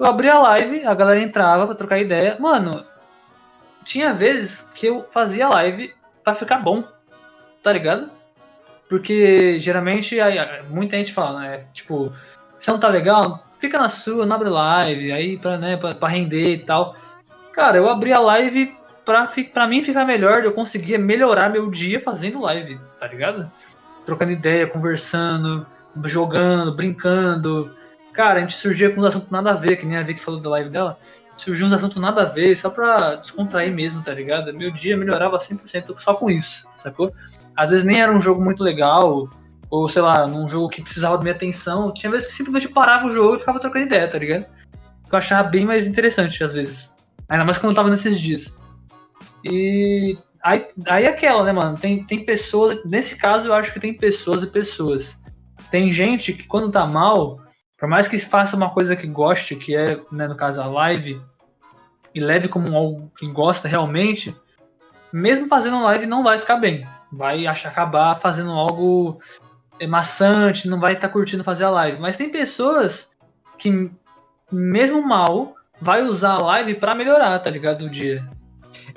Eu 0.00 0.06
abri 0.06 0.28
a 0.28 0.40
live, 0.40 0.84
a 0.84 0.92
galera 0.92 1.22
entrava 1.22 1.66
pra 1.66 1.76
trocar 1.76 2.00
ideia. 2.00 2.36
Mano, 2.40 2.84
tinha 3.84 4.12
vezes 4.12 4.68
que 4.74 4.86
eu 4.86 5.06
fazia 5.08 5.48
live 5.48 5.94
pra 6.24 6.34
ficar 6.34 6.58
bom, 6.58 6.82
tá 7.62 7.72
ligado? 7.72 8.10
Porque 8.88 9.60
geralmente 9.60 10.20
aí, 10.20 10.36
muita 10.68 10.96
gente 10.96 11.12
fala, 11.12 11.40
né? 11.42 11.64
Tipo, 11.72 12.12
se 12.58 12.68
não 12.68 12.78
tá 12.80 12.88
legal, 12.88 13.46
fica 13.60 13.78
na 13.78 13.88
sua, 13.88 14.26
não 14.26 14.34
abre 14.34 14.48
live, 14.48 15.12
aí 15.12 15.38
pra, 15.38 15.56
né, 15.56 15.76
pra, 15.76 15.94
pra 15.94 16.08
render 16.08 16.54
e 16.54 16.58
tal. 16.58 16.96
Cara, 17.52 17.76
eu 17.76 17.88
abri 17.88 18.12
a 18.12 18.18
live 18.18 18.76
pra, 19.04 19.28
pra 19.52 19.66
mim 19.66 19.82
ficar 19.82 20.04
melhor, 20.04 20.44
eu 20.44 20.52
conseguia 20.52 20.98
melhorar 20.98 21.50
meu 21.50 21.70
dia 21.70 22.00
fazendo 22.00 22.40
live, 22.40 22.80
tá 22.98 23.06
ligado? 23.06 23.50
Trocando 24.04 24.32
ideia, 24.32 24.66
conversando, 24.66 25.66
jogando, 26.04 26.74
brincando. 26.74 27.70
Cara, 28.12 28.38
a 28.38 28.40
gente 28.40 28.54
surgia 28.54 28.90
com 28.90 29.00
uns 29.00 29.06
assuntos 29.06 29.30
nada 29.30 29.52
a 29.52 29.54
ver, 29.54 29.76
que 29.76 29.86
nem 29.86 29.96
a 29.96 30.02
Vicky 30.02 30.20
falou 30.20 30.40
da 30.40 30.50
live 30.50 30.70
dela. 30.70 30.98
Surgiu 31.36 31.66
uns 31.66 31.72
assuntos 31.72 32.00
nada 32.00 32.22
a 32.22 32.26
ver, 32.26 32.56
só 32.56 32.70
pra 32.70 33.16
descontrair 33.16 33.72
mesmo, 33.72 34.02
tá 34.02 34.12
ligado? 34.12 34.52
Meu 34.52 34.70
dia 34.70 34.96
melhorava 34.96 35.38
100% 35.38 35.96
só 35.98 36.14
com 36.14 36.30
isso, 36.30 36.68
sacou? 36.76 37.12
Às 37.56 37.70
vezes 37.70 37.84
nem 37.84 38.00
era 38.00 38.12
um 38.12 38.20
jogo 38.20 38.42
muito 38.42 38.62
legal, 38.62 39.28
ou 39.70 39.88
sei 39.88 40.02
lá, 40.02 40.26
num 40.26 40.48
jogo 40.48 40.68
que 40.68 40.82
precisava 40.82 41.16
da 41.16 41.22
minha 41.22 41.34
atenção. 41.34 41.92
Tinha 41.92 42.10
vezes 42.10 42.28
que 42.28 42.34
simplesmente 42.34 42.68
parava 42.68 43.06
o 43.06 43.10
jogo 43.10 43.36
e 43.36 43.38
ficava 43.38 43.58
trocando 43.58 43.86
ideia, 43.86 44.06
tá 44.06 44.18
ligado? 44.18 44.46
Que 45.08 45.14
eu 45.14 45.18
achava 45.18 45.48
bem 45.48 45.64
mais 45.64 45.86
interessante 45.86 46.44
às 46.44 46.54
vezes. 46.54 46.90
Ainda 47.28 47.44
mais 47.44 47.56
quando 47.56 47.70
eu 47.72 47.76
tava 47.76 47.88
nesses 47.88 48.20
dias. 48.20 48.54
E 49.44 50.16
aí, 50.42 50.66
aí 50.86 51.04
é 51.04 51.08
aquela, 51.08 51.44
né, 51.44 51.52
mano? 51.52 51.76
Tem, 51.76 52.04
tem 52.04 52.24
pessoas. 52.24 52.84
Nesse 52.84 53.16
caso, 53.16 53.48
eu 53.48 53.54
acho 53.54 53.72
que 53.72 53.80
tem 53.80 53.94
pessoas 53.94 54.42
e 54.42 54.46
pessoas. 54.46 55.16
Tem 55.70 55.90
gente 55.90 56.32
que 56.32 56.46
quando 56.46 56.70
tá 56.70 56.86
mal, 56.86 57.40
por 57.78 57.88
mais 57.88 58.06
que 58.06 58.18
faça 58.18 58.56
uma 58.56 58.70
coisa 58.70 58.94
que 58.94 59.06
goste, 59.06 59.56
que 59.56 59.74
é, 59.74 60.00
né, 60.10 60.26
no 60.28 60.36
caso, 60.36 60.60
a 60.60 60.66
live, 60.66 61.20
e 62.14 62.20
leve 62.20 62.48
como 62.48 62.76
algo 62.76 63.10
que 63.18 63.26
gosta 63.26 63.66
realmente, 63.66 64.36
mesmo 65.12 65.46
fazendo 65.46 65.82
live 65.82 66.06
não 66.06 66.22
vai 66.22 66.38
ficar 66.38 66.56
bem. 66.56 66.86
Vai 67.10 67.46
achar 67.46 67.68
acabar 67.68 68.14
fazendo 68.14 68.50
algo 68.50 69.18
é, 69.78 69.86
maçante, 69.86 70.68
não 70.68 70.80
vai 70.80 70.94
estar 70.94 71.08
curtindo 71.08 71.44
fazer 71.44 71.64
a 71.64 71.70
live. 71.70 72.00
Mas 72.00 72.16
tem 72.16 72.30
pessoas 72.30 73.08
que, 73.58 73.90
mesmo 74.50 75.02
mal, 75.02 75.54
vai 75.80 76.02
usar 76.02 76.32
a 76.32 76.42
live 76.42 76.74
pra 76.74 76.94
melhorar, 76.94 77.38
tá 77.38 77.50
ligado? 77.50 77.84
O 77.84 77.90
dia. 77.90 78.26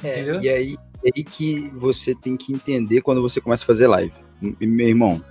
É, 0.04 0.42
e 0.42 0.50
aí, 0.50 0.78
é 1.04 1.12
aí 1.16 1.24
que 1.24 1.70
você 1.76 2.16
tem 2.16 2.36
que 2.36 2.54
entender 2.54 3.02
quando 3.02 3.22
você 3.22 3.40
começa 3.40 3.64
a 3.64 3.68
fazer 3.68 3.88
live. 3.88 4.14
Meu 4.42 4.88
irmão, 4.88 5.24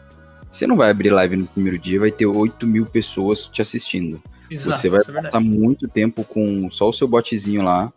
você 0.51 0.67
não 0.67 0.77
vai 0.77 0.91
abrir 0.91 1.11
live 1.11 1.37
no 1.37 1.47
primeiro 1.47 1.79
dia, 1.79 2.01
vai 2.01 2.11
ter 2.11 2.27
8 2.27 2.67
mil 2.67 2.87
pessoas 2.87 3.47
te 3.47 3.61
assistindo. 3.61 4.23
Exato, 4.51 4.77
você 4.77 4.89
vai 4.89 5.01
é 5.01 5.23
passar 5.23 5.41
muito 5.41 5.89
tempo 5.89 6.25
com 6.25 6.71
só 6.71 6.89
o 6.89 6.93
seu 6.93 7.09
botzinho 7.09 7.62
lá, 7.62 7.93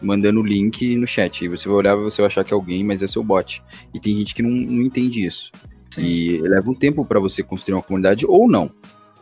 mandando 0.00 0.40
o 0.40 0.46
link 0.46 0.96
no 0.96 1.06
chat. 1.06 1.44
E 1.44 1.48
você 1.48 1.68
vai 1.68 1.78
olhar 1.78 1.96
e 1.96 2.02
você 2.02 2.20
vai 2.20 2.26
achar 2.26 2.44
que 2.44 2.52
é 2.52 2.54
alguém, 2.54 2.84
mas 2.84 3.02
é 3.02 3.06
seu 3.06 3.22
bot. 3.22 3.62
E 3.94 4.00
tem 4.00 4.16
gente 4.16 4.34
que 4.34 4.42
não, 4.42 4.50
não 4.50 4.82
entende 4.82 5.24
isso. 5.24 5.50
Sim. 5.94 6.02
E 6.02 6.40
leva 6.42 6.70
um 6.70 6.74
tempo 6.74 7.04
pra 7.04 7.20
você 7.20 7.42
construir 7.42 7.74
uma 7.74 7.82
comunidade 7.82 8.26
ou 8.26 8.48
não. 8.50 8.70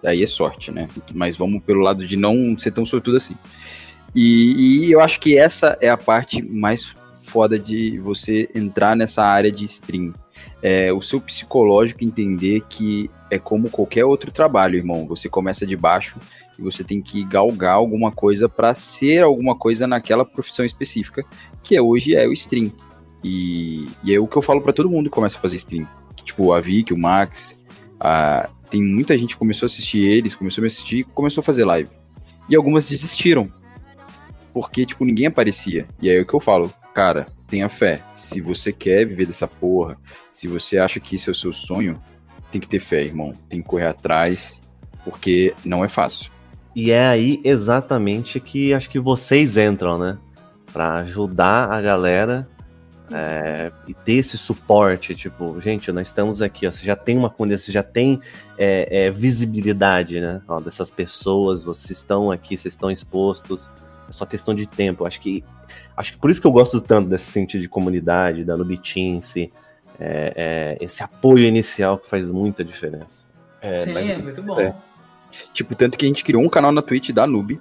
Aí 0.04 0.22
é 0.22 0.26
sorte, 0.26 0.70
né? 0.70 0.88
Mas 1.14 1.36
vamos 1.36 1.62
pelo 1.62 1.80
lado 1.80 2.06
de 2.06 2.16
não 2.16 2.56
ser 2.58 2.70
tão 2.70 2.86
sortudo 2.86 3.16
assim. 3.18 3.34
E, 4.14 4.86
e 4.86 4.92
eu 4.92 5.00
acho 5.00 5.20
que 5.20 5.38
essa 5.38 5.76
é 5.80 5.88
a 5.88 5.96
parte 5.96 6.42
mais 6.42 6.94
foda 7.18 7.58
de 7.58 7.98
você 7.98 8.48
entrar 8.54 8.96
nessa 8.96 9.22
área 9.24 9.50
de 9.52 9.64
stream. 9.64 10.12
É 10.62 10.92
o 10.92 11.00
seu 11.00 11.20
psicológico 11.20 12.04
entender 12.04 12.62
que 12.68 13.08
é 13.30 13.38
como 13.38 13.70
qualquer 13.70 14.04
outro 14.04 14.32
trabalho, 14.32 14.76
irmão. 14.76 15.06
Você 15.06 15.28
começa 15.28 15.64
de 15.64 15.76
baixo 15.76 16.18
e 16.58 16.62
você 16.62 16.82
tem 16.82 17.00
que 17.00 17.22
galgar 17.24 17.74
alguma 17.74 18.10
coisa 18.10 18.48
para 18.48 18.74
ser 18.74 19.22
alguma 19.22 19.56
coisa 19.56 19.86
naquela 19.86 20.24
profissão 20.24 20.64
específica, 20.64 21.24
que 21.62 21.76
é 21.76 21.80
hoje 21.82 22.16
é 22.16 22.26
o 22.26 22.32
stream. 22.32 22.72
E, 23.22 23.88
e 24.02 24.14
é 24.14 24.18
o 24.18 24.26
que 24.26 24.36
eu 24.36 24.42
falo 24.42 24.60
para 24.60 24.72
todo 24.72 24.90
mundo 24.90 25.04
que 25.08 25.14
começa 25.14 25.38
a 25.38 25.40
fazer 25.40 25.56
stream. 25.56 25.86
Tipo, 26.24 26.52
a 26.52 26.60
Vicky, 26.60 26.92
o 26.92 26.98
Max, 26.98 27.56
a- 28.00 28.48
tem 28.70 28.82
muita 28.82 29.16
gente 29.16 29.34
que 29.34 29.38
começou 29.38 29.66
a 29.66 29.68
assistir 29.68 30.04
eles, 30.04 30.34
começou 30.34 30.62
a 30.62 30.62
me 30.62 30.68
assistir 30.68 31.04
começou 31.14 31.42
a 31.42 31.44
fazer 31.44 31.64
live. 31.64 31.90
E 32.48 32.56
algumas 32.56 32.88
desistiram. 32.88 33.50
Porque, 34.52 34.84
tipo, 34.84 35.04
ninguém 35.04 35.26
aparecia. 35.26 35.86
E 36.00 36.10
aí 36.10 36.16
é 36.16 36.20
o 36.20 36.26
que 36.26 36.34
eu 36.34 36.40
falo, 36.40 36.72
cara, 36.94 37.26
tenha 37.46 37.68
fé. 37.68 38.02
Se 38.14 38.40
você 38.40 38.72
quer 38.72 39.06
viver 39.06 39.26
dessa 39.26 39.46
porra, 39.46 39.96
se 40.30 40.48
você 40.48 40.78
acha 40.78 40.98
que 41.00 41.16
isso 41.16 41.30
é 41.30 41.32
o 41.32 41.34
seu 41.34 41.52
sonho, 41.52 42.00
tem 42.50 42.60
que 42.60 42.68
ter 42.68 42.80
fé, 42.80 43.02
irmão. 43.02 43.32
Tem 43.48 43.60
que 43.62 43.68
correr 43.68 43.86
atrás, 43.86 44.60
porque 45.04 45.54
não 45.64 45.84
é 45.84 45.88
fácil. 45.88 46.30
E 46.74 46.90
é 46.90 47.06
aí 47.06 47.40
exatamente 47.44 48.38
que 48.38 48.72
acho 48.72 48.88
que 48.88 49.00
vocês 49.00 49.56
entram, 49.56 49.98
né? 49.98 50.18
Pra 50.72 50.96
ajudar 50.98 51.72
a 51.72 51.80
galera 51.80 52.48
é, 53.12 53.72
e 53.88 53.94
ter 53.94 54.14
esse 54.14 54.38
suporte. 54.38 55.14
Tipo, 55.14 55.60
gente, 55.60 55.90
nós 55.90 56.08
estamos 56.08 56.40
aqui, 56.40 56.66
ó, 56.66 56.72
você 56.72 56.84
já 56.84 56.96
tem 56.96 57.18
uma 57.18 57.28
comunidade, 57.28 57.62
você 57.62 57.72
já 57.72 57.82
tem 57.82 58.20
é, 58.56 59.06
é, 59.06 59.10
visibilidade, 59.10 60.20
né? 60.20 60.40
Ó, 60.46 60.60
dessas 60.60 60.90
pessoas, 60.90 61.62
vocês 61.64 61.98
estão 61.98 62.30
aqui, 62.30 62.56
vocês 62.56 62.74
estão 62.74 62.90
expostos. 62.90 63.68
É 64.10 64.12
só 64.12 64.26
questão 64.26 64.54
de 64.54 64.66
tempo. 64.66 65.06
Acho 65.06 65.20
que, 65.20 65.42
acho 65.96 66.12
que 66.12 66.18
por 66.18 66.30
isso 66.30 66.40
que 66.40 66.46
eu 66.46 66.52
gosto 66.52 66.80
tanto 66.80 67.08
desse 67.08 67.30
sentido 67.30 67.60
de 67.60 67.68
comunidade, 67.68 68.44
da 68.44 68.56
Nubitinse, 68.56 69.52
é, 69.98 70.76
é, 70.80 70.84
esse 70.84 71.02
apoio 71.02 71.46
inicial 71.46 71.96
que 71.96 72.08
faz 72.08 72.28
muita 72.30 72.64
diferença. 72.64 73.24
É, 73.62 73.84
Sim, 73.84 73.92
mas- 73.92 74.10
é 74.10 74.18
muito 74.18 74.42
bom. 74.42 74.60
é. 74.60 74.74
Tipo, 75.52 75.74
tanto 75.76 75.96
que 75.96 76.04
a 76.04 76.08
gente 76.08 76.24
criou 76.24 76.42
um 76.42 76.48
canal 76.48 76.72
na 76.72 76.82
Twitch 76.82 77.10
da 77.10 77.26
Noob. 77.26 77.60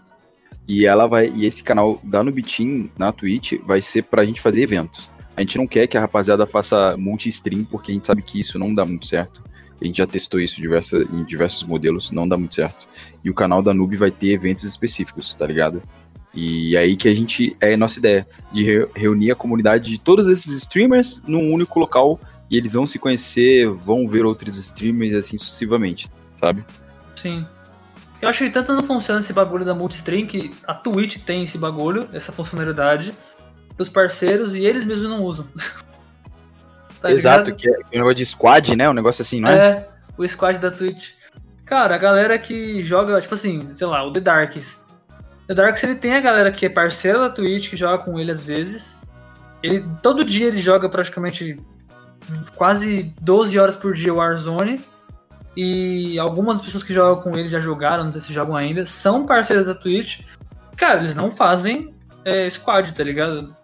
E 0.68 0.86
ela 0.86 1.08
vai. 1.08 1.32
E 1.36 1.46
esse 1.46 1.64
canal 1.64 2.00
da 2.04 2.24
Team 2.24 2.90
na 2.98 3.12
Twitch 3.12 3.54
vai 3.66 3.82
ser 3.82 4.04
pra 4.04 4.24
gente 4.24 4.40
fazer 4.40 4.62
eventos. 4.62 5.10
A 5.36 5.42
gente 5.42 5.58
não 5.58 5.66
quer 5.66 5.88
que 5.88 5.98
a 5.98 6.02
rapaziada 6.02 6.46
faça 6.46 6.96
multi-stream, 6.98 7.64
porque 7.66 7.92
a 7.92 7.96
gente 7.96 8.06
sabe 8.06 8.22
que 8.22 8.40
isso 8.40 8.60
não 8.60 8.74
dá 8.74 8.86
muito 8.86 9.08
certo. 9.08 9.42
A 9.82 9.86
gente 9.86 9.98
já 9.98 10.06
testou 10.06 10.40
isso 10.40 10.58
diversa, 10.62 10.98
em 11.14 11.24
diversos 11.24 11.64
modelos, 11.64 12.12
não 12.12 12.28
dá 12.28 12.38
muito 12.38 12.54
certo. 12.56 12.88
E 13.24 13.30
o 13.30 13.34
canal 13.34 13.64
da 13.64 13.74
Noob 13.74 13.96
vai 13.96 14.12
ter 14.12 14.32
eventos 14.32 14.64
específicos, 14.64 15.34
tá 15.34 15.46
ligado? 15.46 15.82
E 16.40 16.78
aí 16.78 16.96
que 16.96 17.08
a 17.10 17.14
gente. 17.14 17.56
É 17.60 17.74
a 17.74 17.78
nossa 17.78 18.00
ideia, 18.00 18.26
de 18.52 18.64
re- 18.64 18.88
reunir 18.96 19.32
a 19.32 19.36
comunidade 19.36 19.90
de 19.90 20.00
todos 20.00 20.28
esses 20.28 20.56
streamers 20.58 21.22
num 21.28 21.52
único 21.52 21.80
local. 21.80 22.20
E 22.50 22.58
eles 22.58 22.74
vão 22.74 22.88
se 22.88 22.98
conhecer, 22.98 23.68
vão 23.70 24.08
ver 24.08 24.26
outros 24.26 24.58
streamers 24.58 25.14
assim 25.14 25.38
sucessivamente, 25.38 26.08
sabe? 26.36 26.64
Sim. 27.16 27.46
Eu 28.22 28.28
acho 28.30 28.44
que 28.44 28.50
tanto 28.50 28.74
não 28.74 28.82
funciona 28.84 29.22
esse 29.22 29.32
bagulho 29.32 29.64
da 29.64 29.76
multistream 29.76 30.26
que 30.26 30.52
a 30.66 30.74
Twitch 30.74 31.18
tem 31.20 31.44
esse 31.44 31.58
bagulho, 31.58 32.10
essa 32.12 32.32
funcionalidade, 32.32 33.14
dos 33.78 33.88
parceiros 33.88 34.56
e 34.56 34.66
eles 34.66 34.84
mesmos 34.86 35.10
não 35.10 35.24
usam. 35.24 35.46
Tá 37.02 37.10
Exato, 37.12 37.52
ligado? 37.52 37.58
que 37.62 37.70
é 37.70 37.98
um 37.98 38.00
negócio 38.00 38.16
de 38.16 38.26
squad, 38.26 38.76
né? 38.76 38.90
Um 38.90 38.94
negócio 38.94 39.22
assim, 39.22 39.40
não 39.40 39.50
é? 39.50 39.56
É, 39.56 39.90
o 40.18 40.28
squad 40.28 40.60
da 40.60 40.70
Twitch. 40.70 41.12
Cara, 41.66 41.96
a 41.96 41.98
galera 41.98 42.38
que 42.38 42.84
joga, 42.84 43.22
tipo 43.22 43.36
assim, 43.36 43.70
sei 43.74 43.88
lá, 43.88 44.04
o 44.04 44.12
The 44.12 44.20
Darks. 44.20 44.78
The 45.50 45.56
Darks 45.56 45.84
ele 45.84 45.96
tem 45.96 46.14
a 46.14 46.20
galera 46.22 46.52
que 46.52 46.68
é 46.68 46.70
parceira 46.70 47.18
da 47.18 47.30
Twitch, 47.32 47.72
que 47.72 47.76
joga 47.76 48.04
com 48.04 48.20
ele 48.20 48.32
às 48.32 48.44
vezes. 48.44 48.96
Ele, 49.64 49.84
todo 50.04 50.24
dia 50.24 50.46
ele 50.46 50.60
joga 50.60 50.88
praticamente 50.88 51.60
quase 52.56 53.12
12 53.20 53.58
horas 53.58 53.76
por 53.76 53.96
dia 53.96 54.14
Warzone. 54.14 54.80
E 55.58 56.20
algumas 56.20 56.62
pessoas 56.62 56.84
que 56.84 56.94
jogam 56.94 57.24
com 57.24 57.36
ele 57.36 57.50
já 57.50 57.60
jogaram, 57.60 58.04
não 58.04 58.12
sei 58.12 58.22
se 58.22 58.32
jogam 58.32 58.56
ainda, 58.56 58.86
são 58.86 59.26
parceiras 59.26 59.66
da 59.66 59.74
Twitch. 59.74 60.20
Cara, 60.78 61.00
eles 61.00 61.16
não 61.16 61.32
fazem 61.32 61.96
é, 62.24 62.48
squad, 62.48 62.94
tá 62.94 63.04
ligado? 63.04 63.56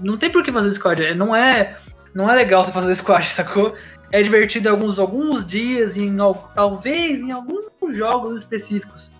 Não 0.00 0.16
tem 0.16 0.30
por 0.30 0.44
que 0.44 0.52
fazer 0.52 0.72
squad. 0.72 1.04
é- 1.04 1.12
Não 1.12 1.34
é 1.34 1.76
não 2.14 2.30
é 2.30 2.36
legal 2.36 2.64
você 2.64 2.70
fazer 2.70 2.94
squash, 2.94 3.32
sacou? 3.32 3.74
É 4.12 4.22
divertido 4.22 4.68
alguns, 4.68 4.96
alguns 5.00 5.44
dias, 5.44 5.96
em, 5.96 6.16
talvez 6.54 7.18
em 7.20 7.32
alguns 7.32 7.66
jogos 7.90 8.36
específicos. 8.36 9.10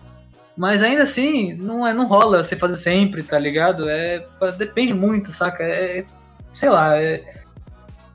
Mas 0.56 0.82
ainda 0.82 1.02
assim, 1.02 1.54
não, 1.54 1.86
é, 1.86 1.94
não 1.94 2.06
rola 2.06 2.44
você 2.44 2.54
fazer 2.54 2.76
sempre, 2.76 3.22
tá 3.22 3.38
ligado? 3.38 3.88
É, 3.88 4.26
depende 4.58 4.92
muito, 4.92 5.32
saca? 5.32 5.64
É, 5.64 6.04
sei 6.52 6.68
lá, 6.68 6.96
é, 6.96 7.42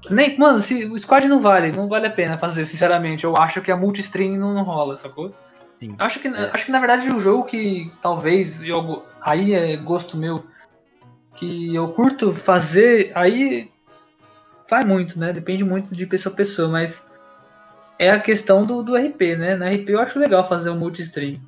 nem, 0.10 0.38
mano, 0.38 0.60
se, 0.60 0.86
o 0.86 0.98
squad 0.98 1.28
não 1.28 1.42
vale, 1.42 1.72
não 1.72 1.88
vale 1.88 2.08
a 2.08 2.12
pena 2.12 2.38
fazer, 2.38 2.66
sinceramente. 2.66 3.24
Eu 3.24 3.36
acho 3.36 3.62
que 3.62 3.72
a 3.72 3.78
multistream 3.78 4.38
não, 4.38 4.54
não 4.54 4.64
rola, 4.64 4.98
sacou? 4.98 5.34
Sim. 5.80 5.96
Acho 5.98 6.20
que, 6.20 6.28
é. 6.28 6.50
acho 6.54 6.66
que 6.66 6.72
na 6.72 6.80
verdade 6.80 7.10
o 7.12 7.20
jogo 7.20 7.44
que 7.44 7.92
talvez 8.02 8.64
eu, 8.64 9.06
aí 9.22 9.54
é 9.54 9.78
gosto 9.78 10.18
meu 10.18 10.44
que 11.36 11.76
eu 11.76 11.90
curto 11.90 12.32
fazer, 12.32 13.12
aí 13.14 13.70
vai 14.68 14.84
muito, 14.84 15.20
né? 15.20 15.32
Depende 15.32 15.64
muito 15.64 15.94
de 15.94 16.06
pessoa 16.06 16.34
a 16.34 16.36
pessoa, 16.36 16.68
mas 16.68 17.08
é 18.00 18.10
a 18.10 18.20
questão 18.20 18.66
do, 18.66 18.82
do 18.82 18.96
RP, 18.96 19.36
né? 19.38 19.56
Na 19.56 19.70
RP 19.70 19.90
eu 19.90 20.00
acho 20.00 20.18
legal 20.18 20.48
fazer 20.48 20.72
um 20.72 20.78
multistream. 20.78 21.40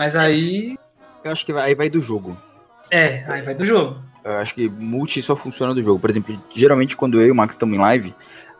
Mas 0.00 0.16
aí. 0.16 0.78
Eu 1.22 1.30
acho 1.30 1.44
que 1.44 1.52
vai, 1.52 1.68
aí 1.68 1.74
vai 1.74 1.90
do 1.90 2.00
jogo. 2.00 2.34
É, 2.90 3.22
aí 3.28 3.42
vai 3.42 3.54
do 3.54 3.66
jogo. 3.66 4.02
Eu 4.24 4.32
acho 4.38 4.54
que 4.54 4.66
multi 4.66 5.20
só 5.20 5.36
funciona 5.36 5.74
do 5.74 5.82
jogo. 5.82 6.00
Por 6.00 6.08
exemplo, 6.08 6.42
geralmente 6.54 6.96
quando 6.96 7.20
eu 7.20 7.26
e 7.26 7.30
o 7.30 7.34
Max 7.34 7.52
estamos 7.52 7.76
em 7.76 7.78
live 7.78 8.14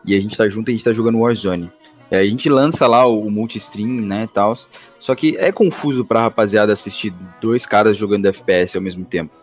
e 0.05 0.15
a 0.15 0.21
gente 0.21 0.37
tá 0.37 0.47
junto, 0.47 0.69
a 0.69 0.71
gente 0.71 0.83
tá 0.83 0.93
jogando 0.93 1.17
Warzone. 1.17 1.71
É, 2.11 2.19
a 2.19 2.25
gente 2.25 2.47
lança 2.47 2.85
lá 2.85 3.07
o, 3.07 3.25
o 3.25 3.31
multi-stream, 3.31 3.87
né, 3.87 4.29
tal. 4.31 4.53
Só 4.99 5.15
que 5.15 5.35
é 5.37 5.51
confuso 5.51 6.05
pra 6.05 6.21
rapaziada 6.21 6.73
assistir 6.73 7.11
dois 7.41 7.65
caras 7.65 7.97
jogando 7.97 8.27
FPS 8.27 8.77
ao 8.77 8.83
mesmo 8.83 9.03
tempo. 9.03 9.33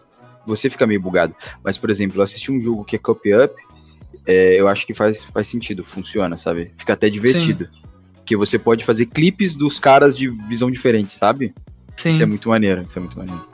Você 0.47 0.71
fica 0.71 0.87
meio 0.87 1.01
bugado. 1.01 1.35
Mas, 1.65 1.77
por 1.77 1.91
exemplo, 1.91 2.23
assistir 2.23 2.53
um 2.53 2.61
jogo 2.61 2.85
que 2.85 2.95
é 2.95 2.99
copy 3.01 3.35
up, 3.35 3.53
é, 4.25 4.55
eu 4.55 4.69
acho 4.69 4.87
que 4.87 4.95
faz, 4.95 5.25
faz 5.25 5.49
sentido, 5.49 5.83
funciona, 5.83 6.37
sabe? 6.37 6.71
Fica 6.77 6.93
até 6.93 7.11
divertido. 7.11 7.65
Sim. 7.65 7.83
Porque 8.15 8.37
você 8.37 8.57
pode 8.57 8.85
fazer 8.85 9.07
clipes 9.07 9.57
dos 9.57 9.81
caras 9.81 10.17
de 10.17 10.29
visão 10.29 10.71
diferente, 10.71 11.13
sabe? 11.13 11.53
Sim. 11.99 12.11
Isso 12.11 12.23
é 12.23 12.27
muito 12.27 12.49
maneiro, 12.49 12.83
isso 12.83 12.97
é 12.97 13.01
muito 13.01 13.19
maneiro. 13.19 13.45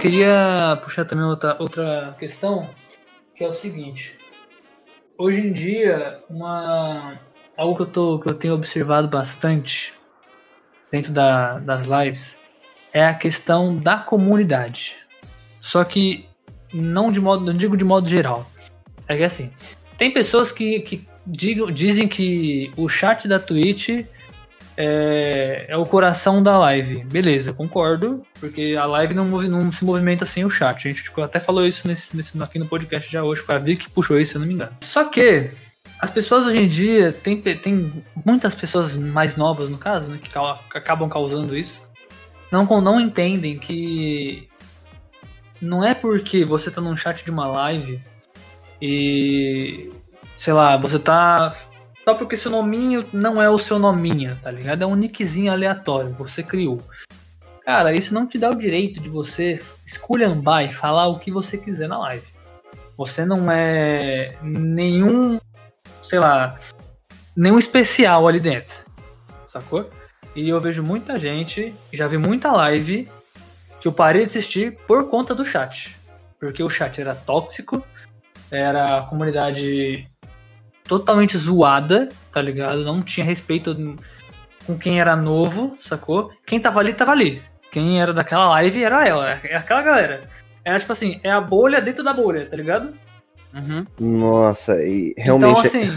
queria 0.00 0.78
puxar 0.82 1.06
também 1.06 1.24
outra, 1.24 1.56
outra 1.58 2.14
questão, 2.18 2.68
que 3.34 3.42
é 3.42 3.48
o 3.48 3.54
seguinte. 3.54 4.18
Hoje 5.16 5.40
em 5.40 5.50
dia, 5.50 6.22
uma, 6.28 7.18
algo 7.56 7.74
que 7.74 7.82
eu, 7.82 7.86
tô, 7.86 8.18
que 8.18 8.28
eu 8.28 8.34
tenho 8.34 8.52
observado 8.52 9.08
bastante 9.08 9.94
dentro 10.90 11.10
da, 11.10 11.58
das 11.58 11.86
lives 11.86 12.36
é 12.94 13.04
a 13.04 13.12
questão 13.12 13.76
da 13.76 13.98
comunidade. 13.98 14.96
Só 15.60 15.82
que 15.84 16.26
não 16.72 17.10
de 17.10 17.20
modo, 17.20 17.44
não 17.44 17.52
digo 17.52 17.76
de 17.76 17.84
modo 17.84 18.08
geral. 18.08 18.48
É 19.08 19.16
que 19.16 19.24
assim, 19.24 19.52
tem 19.98 20.12
pessoas 20.12 20.52
que, 20.52 20.80
que 20.80 21.06
digam, 21.26 21.70
dizem 21.70 22.06
que 22.06 22.72
o 22.76 22.88
chat 22.88 23.26
da 23.26 23.38
Twitch 23.38 24.06
é, 24.76 25.66
é, 25.68 25.76
o 25.76 25.84
coração 25.84 26.42
da 26.42 26.58
live. 26.58 27.04
Beleza, 27.04 27.52
concordo, 27.52 28.22
porque 28.40 28.76
a 28.78 28.86
live 28.86 29.14
não, 29.14 29.26
não, 29.26 29.72
se 29.72 29.84
movimenta 29.84 30.24
sem 30.24 30.44
o 30.44 30.50
chat. 30.50 30.86
A 30.86 30.92
gente 30.92 31.04
tipo, 31.04 31.20
até 31.20 31.40
falou 31.40 31.66
isso 31.66 31.86
nesse, 31.86 32.08
nesse, 32.14 32.40
aqui 32.42 32.58
no 32.58 32.66
podcast 32.66 33.10
já 33.10 33.22
hoje, 33.22 33.40
foi 33.40 33.54
a 33.56 33.58
Vic 33.58 33.84
que 33.84 33.90
puxou 33.90 34.20
isso, 34.20 34.32
se 34.32 34.36
eu 34.36 34.40
não 34.40 34.48
me 34.48 34.54
engano. 34.54 34.72
Só 34.82 35.04
que 35.04 35.50
as 36.00 36.10
pessoas 36.10 36.46
hoje 36.46 36.58
em 36.58 36.66
dia, 36.66 37.12
tem, 37.12 37.40
tem 37.40 38.04
muitas 38.24 38.54
pessoas 38.54 38.96
mais 38.96 39.36
novas, 39.36 39.68
no 39.68 39.78
caso, 39.78 40.10
né, 40.10 40.18
que 40.20 40.30
acabam 40.76 41.08
causando 41.08 41.56
isso, 41.56 41.80
não, 42.54 42.80
não 42.80 43.00
entendem 43.00 43.58
que 43.58 44.48
não 45.60 45.84
é 45.84 45.94
porque 45.94 46.44
você 46.44 46.70
tá 46.70 46.80
num 46.80 46.96
chat 46.96 47.24
de 47.24 47.30
uma 47.30 47.46
live 47.46 48.00
e 48.80 49.90
sei 50.36 50.52
lá, 50.52 50.76
você 50.76 50.98
tá 50.98 51.54
só 52.04 52.14
porque 52.14 52.36
seu 52.36 52.50
nominho 52.50 53.06
não 53.12 53.40
é 53.40 53.48
o 53.48 53.58
seu 53.58 53.78
nominho, 53.78 54.38
tá 54.42 54.50
ligado? 54.50 54.82
É 54.82 54.86
um 54.86 54.94
nickzinho 54.94 55.50
aleatório, 55.50 56.14
você 56.14 56.42
criou. 56.42 56.82
Cara, 57.64 57.94
isso 57.94 58.12
não 58.12 58.26
te 58.26 58.38
dá 58.38 58.50
o 58.50 58.54
direito 58.54 59.00
de 59.00 59.08
você 59.08 59.62
esculhambar 59.86 60.64
e 60.64 60.68
falar 60.68 61.08
o 61.08 61.18
que 61.18 61.30
você 61.30 61.56
quiser 61.56 61.88
na 61.88 61.98
live. 61.98 62.26
Você 62.96 63.24
não 63.24 63.50
é 63.50 64.36
nenhum, 64.42 65.40
sei 66.02 66.18
lá, 66.18 66.54
nenhum 67.34 67.58
especial 67.58 68.28
ali 68.28 68.38
dentro, 68.38 68.84
sacou? 69.48 69.88
E 70.34 70.48
eu 70.48 70.60
vejo 70.60 70.82
muita 70.82 71.18
gente, 71.18 71.74
já 71.92 72.06
vi 72.08 72.18
muita 72.18 72.50
live 72.50 73.08
que 73.80 73.88
eu 73.88 73.92
parei 73.92 74.22
de 74.22 74.26
assistir 74.28 74.76
por 74.86 75.08
conta 75.08 75.34
do 75.34 75.44
chat. 75.44 75.96
Porque 76.40 76.62
o 76.62 76.70
chat 76.70 77.00
era 77.00 77.14
tóxico, 77.14 77.84
era 78.50 78.98
a 78.98 79.02
comunidade 79.02 80.08
totalmente 80.84 81.36
zoada, 81.38 82.08
tá 82.32 82.42
ligado? 82.42 82.84
Não 82.84 83.02
tinha 83.02 83.24
respeito 83.24 83.96
com 84.66 84.78
quem 84.78 85.00
era 85.00 85.16
novo, 85.16 85.76
sacou? 85.80 86.32
Quem 86.46 86.60
tava 86.60 86.80
ali, 86.80 86.92
tava 86.92 87.12
ali. 87.12 87.42
Quem 87.70 88.00
era 88.00 88.12
daquela 88.12 88.48
live 88.50 88.82
era 88.82 89.06
ela, 89.06 89.30
é 89.42 89.56
aquela 89.56 89.82
galera. 89.82 90.22
Era 90.64 90.78
tipo 90.78 90.92
assim, 90.92 91.20
é 91.22 91.30
a 91.30 91.40
bolha 91.40 91.80
dentro 91.80 92.02
da 92.02 92.12
bolha, 92.12 92.46
tá 92.46 92.56
ligado? 92.56 92.94
Uhum. 93.52 93.86
Nossa, 94.00 94.82
e 94.82 95.14
realmente. 95.16 95.50
Então, 95.50 95.60
assim. 95.60 95.90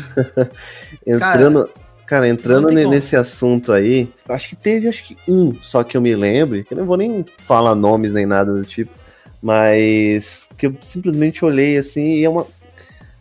entrando. 1.05 1.67
Cara, 1.67 1.86
cara 2.08 2.28
entrando 2.28 2.70
nesse 2.72 3.12
como. 3.12 3.22
assunto 3.22 3.72
aí, 3.72 4.12
acho 4.30 4.49
que 4.49 4.55
teve 4.55 4.88
acho 4.88 5.03
que 5.03 5.18
um 5.28 5.53
só 5.62 5.84
que 5.84 5.97
eu 5.97 6.01
me 6.01 6.16
lembre, 6.16 6.64
que 6.64 6.74
eu 6.74 6.78
não 6.78 6.86
vou 6.86 6.97
nem 6.97 7.26
falar 7.39 7.76
nomes 7.76 8.14
nem 8.14 8.26
nada 8.26 8.53
do 8.53 8.66
tipo, 8.66 8.91
mas 9.41 10.47
que 10.58 10.68
eu 10.68 10.76
simplesmente 10.82 11.43
olhei 11.43 11.78
assim 11.78 12.16
e 12.16 12.24
é 12.24 12.30
uma, 12.30 12.47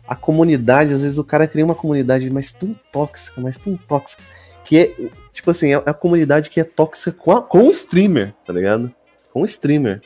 a 0.07 0.15
comunidade, 0.15 0.93
às 0.93 1.01
vezes 1.01 1.17
o 1.17 1.23
cara 1.23 1.47
cria 1.47 1.65
uma 1.65 1.75
comunidade 1.75 2.29
mais 2.29 2.53
tão 2.53 2.73
tóxica, 2.91 3.41
mais 3.41 3.57
tão 3.57 3.75
tóxica, 3.75 4.23
que 4.63 4.77
é, 4.77 5.09
tipo 5.31 5.51
assim, 5.51 5.73
é 5.73 5.75
a 5.75 5.93
comunidade 5.93 6.49
que 6.49 6.59
é 6.59 6.63
tóxica 6.63 7.11
com, 7.11 7.31
a, 7.31 7.41
com 7.41 7.67
o 7.67 7.71
streamer, 7.71 8.33
tá 8.45 8.53
ligado? 8.53 8.91
Com 9.33 9.41
o 9.41 9.45
streamer. 9.45 10.01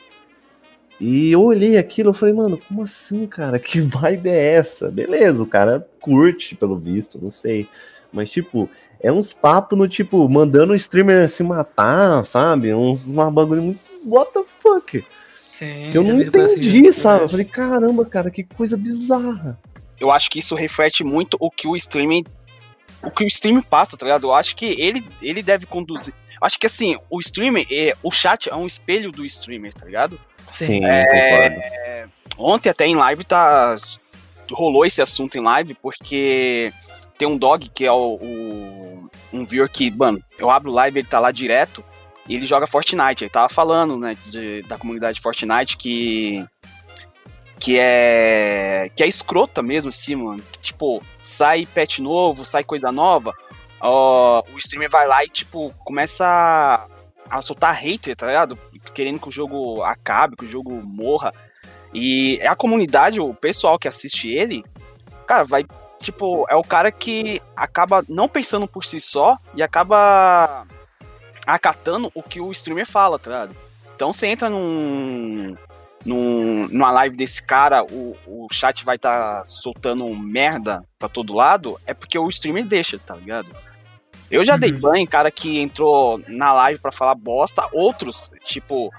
E 1.00 1.32
eu 1.32 1.42
olhei 1.42 1.78
aquilo 1.78 2.12
e 2.12 2.14
falei, 2.14 2.34
mano, 2.34 2.56
como 2.68 2.82
assim, 2.82 3.26
cara? 3.26 3.58
Que 3.60 3.80
vibe 3.80 4.28
é 4.28 4.54
essa? 4.54 4.90
Beleza, 4.90 5.42
o 5.42 5.46
cara 5.46 5.86
curte, 6.00 6.54
pelo 6.54 6.76
visto, 6.76 7.18
não 7.20 7.30
sei. 7.30 7.68
Mas, 8.12 8.30
tipo, 8.30 8.68
é 9.00 9.10
uns 9.10 9.32
papos 9.32 9.78
no 9.78 9.88
tipo, 9.88 10.28
mandando 10.28 10.72
o 10.72 10.76
streamer 10.76 11.28
se 11.28 11.42
matar, 11.42 12.24
sabe? 12.24 12.74
Uns 12.74 13.08
uma 13.08 13.30
bagulho 13.30 13.62
muito. 13.62 13.80
What 14.04 14.32
the 14.32 14.42
fuck? 14.46 15.04
Sim, 15.48 15.88
que 15.90 15.98
eu 15.98 16.02
não 16.02 16.20
entendi, 16.20 16.88
assim, 16.88 16.92
sabe? 16.92 17.24
Eu 17.24 17.28
falei, 17.28 17.44
caramba, 17.44 18.04
cara, 18.04 18.30
que 18.30 18.42
coisa 18.42 18.76
bizarra 18.76 19.58
eu 20.02 20.10
acho 20.10 20.28
que 20.28 20.40
isso 20.40 20.56
reflete 20.56 21.04
muito 21.04 21.36
o 21.38 21.48
que 21.48 21.68
o 21.68 21.76
streaming 21.76 22.24
o 23.04 23.10
que 23.10 23.24
o 23.24 23.26
streaming 23.26 23.62
passa, 23.62 23.96
tá 23.96 24.06
ligado? 24.06 24.28
Eu 24.28 24.34
acho 24.34 24.54
que 24.54 24.80
ele, 24.80 25.04
ele 25.20 25.42
deve 25.42 25.66
conduzir. 25.66 26.14
Eu 26.40 26.46
acho 26.46 26.58
que 26.58 26.66
assim, 26.66 26.96
o 27.10 27.18
streamer, 27.18 27.66
é, 27.70 27.96
o 28.00 28.12
chat 28.12 28.48
é 28.48 28.54
um 28.54 28.66
espelho 28.66 29.10
do 29.10 29.24
streamer, 29.26 29.72
tá 29.72 29.84
ligado? 29.84 30.20
Sim, 30.46 30.84
é, 30.84 32.06
Ontem 32.36 32.68
até 32.68 32.86
em 32.86 32.94
live 32.94 33.24
tá 33.24 33.76
rolou 34.50 34.84
esse 34.84 35.00
assunto 35.00 35.36
em 35.36 35.40
live 35.40 35.74
porque 35.74 36.72
tem 37.18 37.28
um 37.28 37.36
dog 37.36 37.68
que 37.68 37.84
é 37.84 37.92
o, 37.92 38.18
o 38.20 39.10
um 39.32 39.44
viewer 39.44 39.70
que, 39.70 39.90
mano, 39.90 40.22
eu 40.38 40.50
abro 40.50 40.70
live, 40.70 40.98
ele 40.98 41.08
tá 41.08 41.18
lá 41.18 41.30
direto 41.30 41.84
e 42.28 42.34
ele 42.34 42.46
joga 42.46 42.66
Fortnite. 42.66 43.24
Ele 43.24 43.30
tava 43.30 43.48
falando, 43.48 43.96
né, 43.96 44.12
de, 44.26 44.62
da 44.62 44.78
comunidade 44.78 45.20
Fortnite 45.20 45.76
que 45.76 46.44
que 47.58 47.78
é 47.78 48.90
que 48.96 49.04
é 49.04 49.06
escrota 49.06 49.62
mesmo 49.62 49.88
assim, 49.90 50.16
mano. 50.16 50.42
Que, 50.52 50.60
tipo, 50.60 51.00
sai 51.22 51.64
patch 51.64 52.00
novo, 52.00 52.44
sai 52.44 52.64
coisa 52.64 52.90
nova, 52.90 53.32
ó, 53.80 54.42
o 54.52 54.58
streamer 54.58 54.90
vai 54.90 55.06
lá 55.06 55.24
e 55.24 55.28
tipo 55.28 55.72
começa 55.84 56.26
a, 56.26 57.38
a 57.38 57.40
soltar 57.40 57.74
hater, 57.74 58.16
tá 58.16 58.26
ligado? 58.26 58.58
Querendo 58.92 59.20
que 59.20 59.28
o 59.28 59.32
jogo 59.32 59.82
acabe, 59.82 60.36
que 60.36 60.44
o 60.44 60.50
jogo 60.50 60.74
morra. 60.82 61.30
E 61.94 62.38
é 62.40 62.48
a 62.48 62.56
comunidade, 62.56 63.20
o 63.20 63.34
pessoal 63.34 63.78
que 63.78 63.86
assiste 63.86 64.28
ele, 64.28 64.64
cara, 65.26 65.44
vai 65.44 65.64
tipo, 66.02 66.44
é 66.50 66.56
o 66.56 66.62
cara 66.62 66.92
que 66.92 67.40
acaba 67.56 68.04
não 68.08 68.28
pensando 68.28 68.66
por 68.66 68.84
si 68.84 69.00
só 69.00 69.38
e 69.54 69.62
acaba 69.62 70.66
acatando 71.46 72.10
o 72.14 72.22
que 72.22 72.40
o 72.40 72.50
streamer 72.50 72.86
fala, 72.86 73.18
tá 73.18 73.30
ligado? 73.30 73.56
Então 73.94 74.12
você 74.12 74.26
entra 74.26 74.50
num, 74.50 75.56
num, 76.04 76.68
numa 76.68 76.90
live 76.90 77.16
desse 77.16 77.42
cara, 77.42 77.84
o, 77.84 78.16
o 78.26 78.48
chat 78.52 78.84
vai 78.84 78.96
estar 78.96 79.38
tá 79.38 79.44
soltando 79.44 80.06
merda 80.14 80.84
pra 80.98 81.08
todo 81.08 81.34
lado, 81.34 81.80
é 81.86 81.94
porque 81.94 82.18
o 82.18 82.28
streamer 82.28 82.66
deixa, 82.66 82.98
tá 82.98 83.14
ligado? 83.14 83.48
Eu 84.30 84.44
já 84.44 84.54
uhum. 84.54 84.60
dei 84.60 84.72
ban 84.72 84.98
em 84.98 85.06
cara 85.06 85.30
que 85.30 85.58
entrou 85.58 86.20
na 86.26 86.52
live 86.52 86.80
para 86.80 86.90
falar 86.90 87.14
bosta, 87.14 87.68
outros, 87.72 88.30
tipo, 88.44 88.90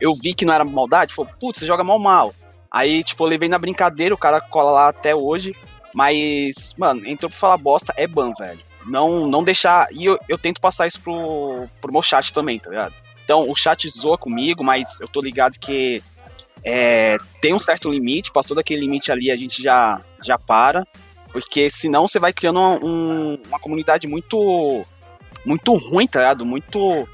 eu 0.00 0.14
vi 0.14 0.34
que 0.34 0.44
não 0.44 0.54
era 0.54 0.64
maldade, 0.64 1.14
falou, 1.14 1.30
putz, 1.38 1.58
você 1.58 1.66
joga 1.66 1.84
mal 1.84 1.98
mal. 1.98 2.34
Aí, 2.70 3.02
tipo, 3.02 3.24
eu 3.24 3.28
levei 3.28 3.48
na 3.48 3.58
brincadeira, 3.58 4.14
o 4.14 4.18
cara 4.18 4.40
cola 4.40 4.70
lá 4.70 4.88
até 4.88 5.14
hoje, 5.14 5.54
Mas, 5.98 6.76
mano, 6.78 7.04
entrou 7.08 7.28
pra 7.28 7.36
falar 7.36 7.56
bosta, 7.56 7.92
é 7.96 8.06
ban, 8.06 8.32
velho. 8.38 8.60
Não, 8.86 9.26
não 9.26 9.42
deixar. 9.42 9.88
E 9.90 10.04
eu, 10.04 10.16
eu 10.28 10.38
tento 10.38 10.60
passar 10.60 10.86
isso 10.86 11.00
pro, 11.00 11.66
pro 11.80 11.90
meu 11.92 12.02
chat 12.02 12.32
também, 12.32 12.56
tá 12.56 12.70
ligado? 12.70 12.94
Então, 13.24 13.50
o 13.50 13.56
chat 13.56 13.90
zoa 13.90 14.16
comigo, 14.16 14.62
mas 14.62 15.00
eu 15.00 15.08
tô 15.08 15.20
ligado 15.20 15.58
que 15.58 16.00
é, 16.62 17.16
tem 17.40 17.52
um 17.52 17.58
certo 17.58 17.90
limite, 17.90 18.30
passou 18.30 18.54
daquele 18.54 18.82
limite 18.82 19.10
ali, 19.10 19.28
a 19.28 19.36
gente 19.36 19.60
já, 19.60 20.00
já 20.22 20.38
para. 20.38 20.86
Porque 21.32 21.68
senão 21.68 22.06
você 22.06 22.20
vai 22.20 22.32
criando 22.32 22.60
uma, 22.60 22.78
um, 22.78 23.42
uma 23.48 23.58
comunidade 23.58 24.06
muito 24.06 24.86
muito 25.44 25.74
ruim, 25.74 26.06
tá 26.06 26.20
ligado? 26.20 26.46
Muito 26.46 27.08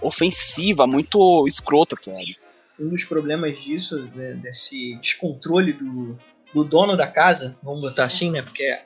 ofensiva, 0.00 0.86
muito 0.86 1.44
escrota, 1.48 1.96
tá 1.96 2.12
ligado? 2.12 2.36
Um 2.78 2.88
dos 2.88 3.02
problemas 3.02 3.60
disso, 3.60 4.08
né, 4.14 4.34
desse 4.34 4.96
descontrole 5.00 5.72
do, 5.72 6.16
do 6.52 6.64
dono 6.64 6.96
da 6.96 7.06
casa, 7.06 7.56
vamos 7.62 7.80
botar 7.80 8.04
assim, 8.04 8.30
né? 8.30 8.42
Porque 8.42 8.78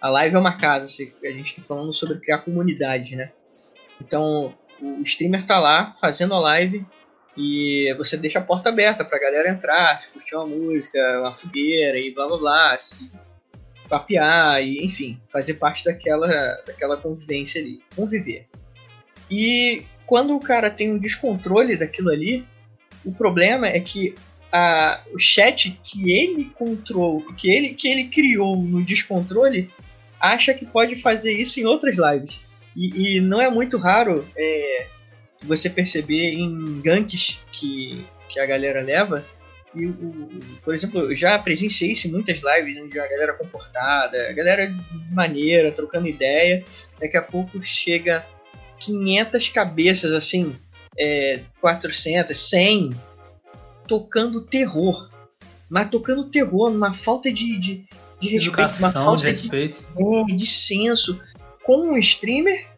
a 0.00 0.10
live 0.10 0.36
é 0.36 0.38
uma 0.38 0.56
casa, 0.56 0.86
a 1.22 1.30
gente 1.30 1.56
tá 1.56 1.62
falando 1.62 1.92
sobre 1.94 2.20
criar 2.20 2.38
comunidade, 2.38 3.16
né? 3.16 3.32
Então, 4.00 4.54
o 4.80 5.02
streamer 5.02 5.46
tá 5.46 5.58
lá 5.58 5.94
fazendo 6.00 6.34
a 6.34 6.40
live 6.40 6.84
e 7.36 7.92
você 7.96 8.16
deixa 8.16 8.38
a 8.38 8.42
porta 8.42 8.68
aberta 8.68 9.04
pra 9.04 9.18
galera 9.18 9.48
entrar, 9.48 9.98
se 9.98 10.08
curtir 10.08 10.34
uma 10.36 10.46
música, 10.46 10.98
uma 11.20 11.34
fogueira 11.34 11.98
e 11.98 12.12
blá 12.12 12.28
blá 12.28 12.38
blá, 12.38 12.78
se 12.78 13.10
papear 13.88 14.62
e, 14.62 14.84
enfim, 14.84 15.20
fazer 15.28 15.54
parte 15.54 15.84
daquela, 15.84 16.28
daquela 16.66 16.96
convivência 16.96 17.60
ali, 17.60 17.80
conviver. 17.94 18.46
E 19.30 19.84
quando 20.06 20.36
o 20.36 20.40
cara 20.40 20.70
tem 20.70 20.92
um 20.92 20.98
descontrole 20.98 21.76
daquilo 21.76 22.10
ali, 22.10 22.46
o 23.04 23.12
problema 23.12 23.66
é 23.66 23.80
que 23.80 24.14
a, 24.56 25.02
o 25.12 25.18
chat 25.18 25.76
que 25.82 26.12
ele 26.12 26.44
controlou, 26.54 27.24
que 27.36 27.50
ele, 27.50 27.74
que 27.74 27.88
ele 27.88 28.04
criou 28.04 28.56
no 28.56 28.84
descontrole, 28.84 29.68
acha 30.20 30.54
que 30.54 30.64
pode 30.64 30.94
fazer 31.02 31.32
isso 31.32 31.58
em 31.58 31.64
outras 31.64 31.96
lives. 31.98 32.40
E, 32.76 33.16
e 33.16 33.20
não 33.20 33.42
é 33.42 33.50
muito 33.50 33.76
raro 33.76 34.24
é, 34.36 34.86
você 35.42 35.68
perceber 35.68 36.34
em 36.34 36.80
ganks 36.80 37.40
que, 37.52 38.06
que 38.28 38.38
a 38.38 38.46
galera 38.46 38.80
leva 38.80 39.24
e, 39.74 39.86
o, 39.86 40.30
por 40.62 40.72
exemplo, 40.72 41.00
eu 41.00 41.16
já 41.16 41.36
presenciei 41.36 41.90
isso 41.92 42.06
em 42.06 42.12
muitas 42.12 42.40
lives 42.40 42.80
onde 42.80 42.98
a 42.98 43.08
galera 43.08 43.34
comportada, 43.34 44.28
a 44.28 44.32
galera 44.32 44.72
maneira, 45.10 45.72
trocando 45.72 46.06
ideia. 46.06 46.64
Daqui 47.00 47.16
a 47.16 47.22
pouco 47.22 47.60
chega 47.60 48.24
500 48.78 49.48
cabeças, 49.48 50.14
assim, 50.14 50.54
é, 50.96 51.40
400, 51.60 52.38
100, 52.50 52.90
tocando 53.86 54.40
terror. 54.40 55.08
Mas 55.68 55.88
tocando 55.88 56.30
terror, 56.30 56.70
numa 56.70 56.94
falta 56.94 57.32
de, 57.32 57.58
de, 57.58 57.84
de 58.20 58.28
respeito, 58.28 58.78
uma 58.78 58.92
falta 58.92 59.22
de, 59.22 59.26
respeito. 59.28 59.84
De, 59.96 60.32
é, 60.32 60.36
de 60.36 60.46
senso 60.46 61.20
com 61.62 61.92
o 61.92 61.98
streamer 61.98 62.68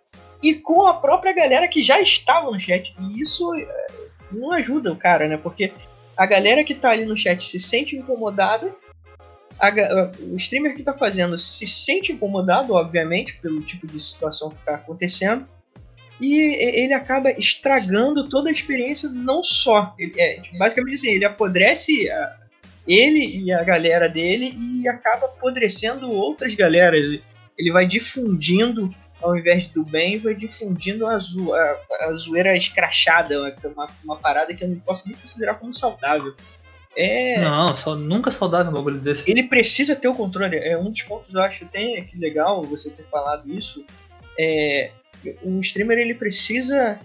e 0.42 0.54
com 0.54 0.86
a 0.86 0.94
própria 0.94 1.34
galera 1.34 1.68
que 1.68 1.82
já 1.82 2.00
estava 2.00 2.50
no 2.50 2.60
chat. 2.60 2.94
E 2.98 3.20
isso 3.20 3.54
é, 3.54 3.86
não 4.30 4.52
ajuda 4.52 4.92
o 4.92 4.96
cara, 4.96 5.28
né? 5.28 5.36
Porque 5.36 5.72
a 6.16 6.26
galera 6.26 6.64
que 6.64 6.74
tá 6.74 6.90
ali 6.90 7.04
no 7.04 7.16
chat 7.16 7.44
se 7.44 7.58
sente 7.58 7.96
incomodada, 7.96 8.74
a, 9.58 9.70
o 10.20 10.36
streamer 10.36 10.74
que 10.74 10.82
tá 10.82 10.92
fazendo 10.92 11.36
se 11.36 11.66
sente 11.66 12.12
incomodado, 12.12 12.74
obviamente, 12.74 13.38
pelo 13.40 13.62
tipo 13.62 13.86
de 13.86 14.00
situação 14.00 14.50
que 14.50 14.64
tá 14.64 14.74
acontecendo, 14.76 15.46
e 16.20 16.82
ele 16.84 16.94
acaba 16.94 17.30
estragando 17.32 18.28
toda 18.28 18.48
a 18.48 18.52
experiência, 18.52 19.08
não 19.08 19.42
só. 19.42 19.94
Ele, 19.98 20.12
é, 20.18 20.40
basicamente 20.58 20.94
assim, 20.94 21.10
ele 21.10 21.24
apodrece 21.24 22.10
a, 22.10 22.36
ele 22.86 23.44
e 23.44 23.52
a 23.52 23.62
galera 23.62 24.08
dele 24.08 24.54
e 24.56 24.88
acaba 24.88 25.26
apodrecendo 25.26 26.10
outras 26.10 26.54
galeras. 26.54 27.20
Ele 27.58 27.72
vai 27.72 27.86
difundindo 27.86 28.90
ao 29.22 29.36
invés 29.36 29.66
do 29.66 29.84
bem, 29.84 30.18
vai 30.18 30.34
difundindo 30.34 31.06
a, 31.06 31.18
zo 31.18 31.52
a, 31.54 31.80
a 32.02 32.12
zoeira 32.12 32.56
escrachada, 32.56 33.54
uma, 33.64 33.86
uma 34.04 34.16
parada 34.16 34.54
que 34.54 34.62
eu 34.62 34.68
não 34.68 34.78
posso 34.78 35.08
nem 35.08 35.16
considerar 35.16 35.54
como 35.54 35.72
saudável. 35.72 36.34
É... 36.96 37.40
Não, 37.40 37.76
só, 37.76 37.94
nunca 37.94 38.30
saudável 38.30 38.70
um 38.70 38.74
bagulho 38.74 38.98
desse. 38.98 39.30
Ele 39.30 39.42
precisa 39.42 39.94
ter 39.94 40.08
o 40.08 40.14
controle. 40.14 40.56
É 40.56 40.78
um 40.78 40.90
dos 40.90 41.02
pontos 41.02 41.30
que 41.30 41.36
eu 41.36 41.42
acho 41.42 41.66
tem 41.66 42.02
que 42.04 42.16
legal 42.18 42.62
você 42.62 42.90
ter 42.90 43.04
falado 43.04 43.52
isso. 43.52 43.84
É, 44.38 44.92
um 45.42 45.60
streamer 45.60 45.98
ele 45.98 46.14
precisa 46.14 46.98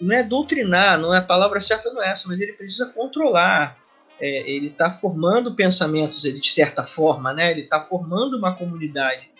não 0.00 0.14
é 0.16 0.22
doutrinar, 0.22 0.98
não 0.98 1.14
é 1.14 1.18
a 1.18 1.22
palavra 1.22 1.60
certa 1.60 1.92
não 1.92 2.02
é 2.02 2.10
essa, 2.10 2.28
mas 2.28 2.40
ele 2.40 2.52
precisa 2.52 2.86
controlar. 2.86 3.78
É, 4.20 4.50
ele 4.50 4.68
está 4.68 4.90
formando 4.90 5.54
pensamentos 5.54 6.22
de 6.22 6.50
certa 6.50 6.84
forma, 6.84 7.32
né? 7.32 7.50
Ele 7.50 7.62
está 7.62 7.80
formando 7.80 8.36
uma 8.36 8.54
comunidade. 8.54 9.30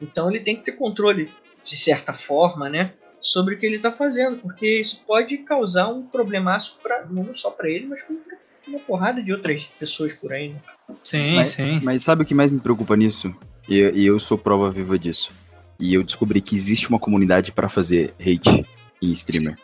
Então 0.00 0.30
ele 0.30 0.40
tem 0.40 0.56
que 0.56 0.64
ter 0.64 0.72
controle 0.72 1.30
de 1.64 1.76
certa 1.76 2.12
forma, 2.12 2.68
né, 2.68 2.92
sobre 3.20 3.54
o 3.54 3.58
que 3.58 3.64
ele 3.64 3.76
está 3.76 3.92
fazendo, 3.92 4.38
porque 4.38 4.80
isso 4.80 5.04
pode 5.06 5.38
causar 5.38 5.88
um 5.88 6.02
problemaço 6.02 6.78
para 6.82 7.06
não 7.08 7.34
só 7.34 7.50
para 7.50 7.70
ele, 7.70 7.86
mas 7.86 8.02
para 8.02 8.16
uma 8.66 8.80
porrada 8.80 9.22
de 9.22 9.32
outras 9.32 9.62
pessoas 9.78 10.12
por 10.12 10.32
aí. 10.32 10.50
Né? 10.50 10.60
Sim, 11.04 11.36
mas, 11.36 11.48
sim. 11.50 11.80
Mas 11.82 12.02
sabe 12.02 12.22
o 12.22 12.26
que 12.26 12.34
mais 12.34 12.50
me 12.50 12.58
preocupa 12.58 12.96
nisso? 12.96 13.34
E, 13.68 13.78
e 13.94 14.06
eu 14.06 14.18
sou 14.18 14.36
prova 14.36 14.70
viva 14.70 14.98
disso. 14.98 15.30
E 15.82 15.94
eu 15.94 16.04
descobri 16.04 16.40
que 16.40 16.54
existe 16.54 16.88
uma 16.88 16.98
comunidade 16.98 17.50
para 17.50 17.68
fazer 17.68 18.14
hate 18.20 18.64
em 19.02 19.10
streamer. 19.10 19.58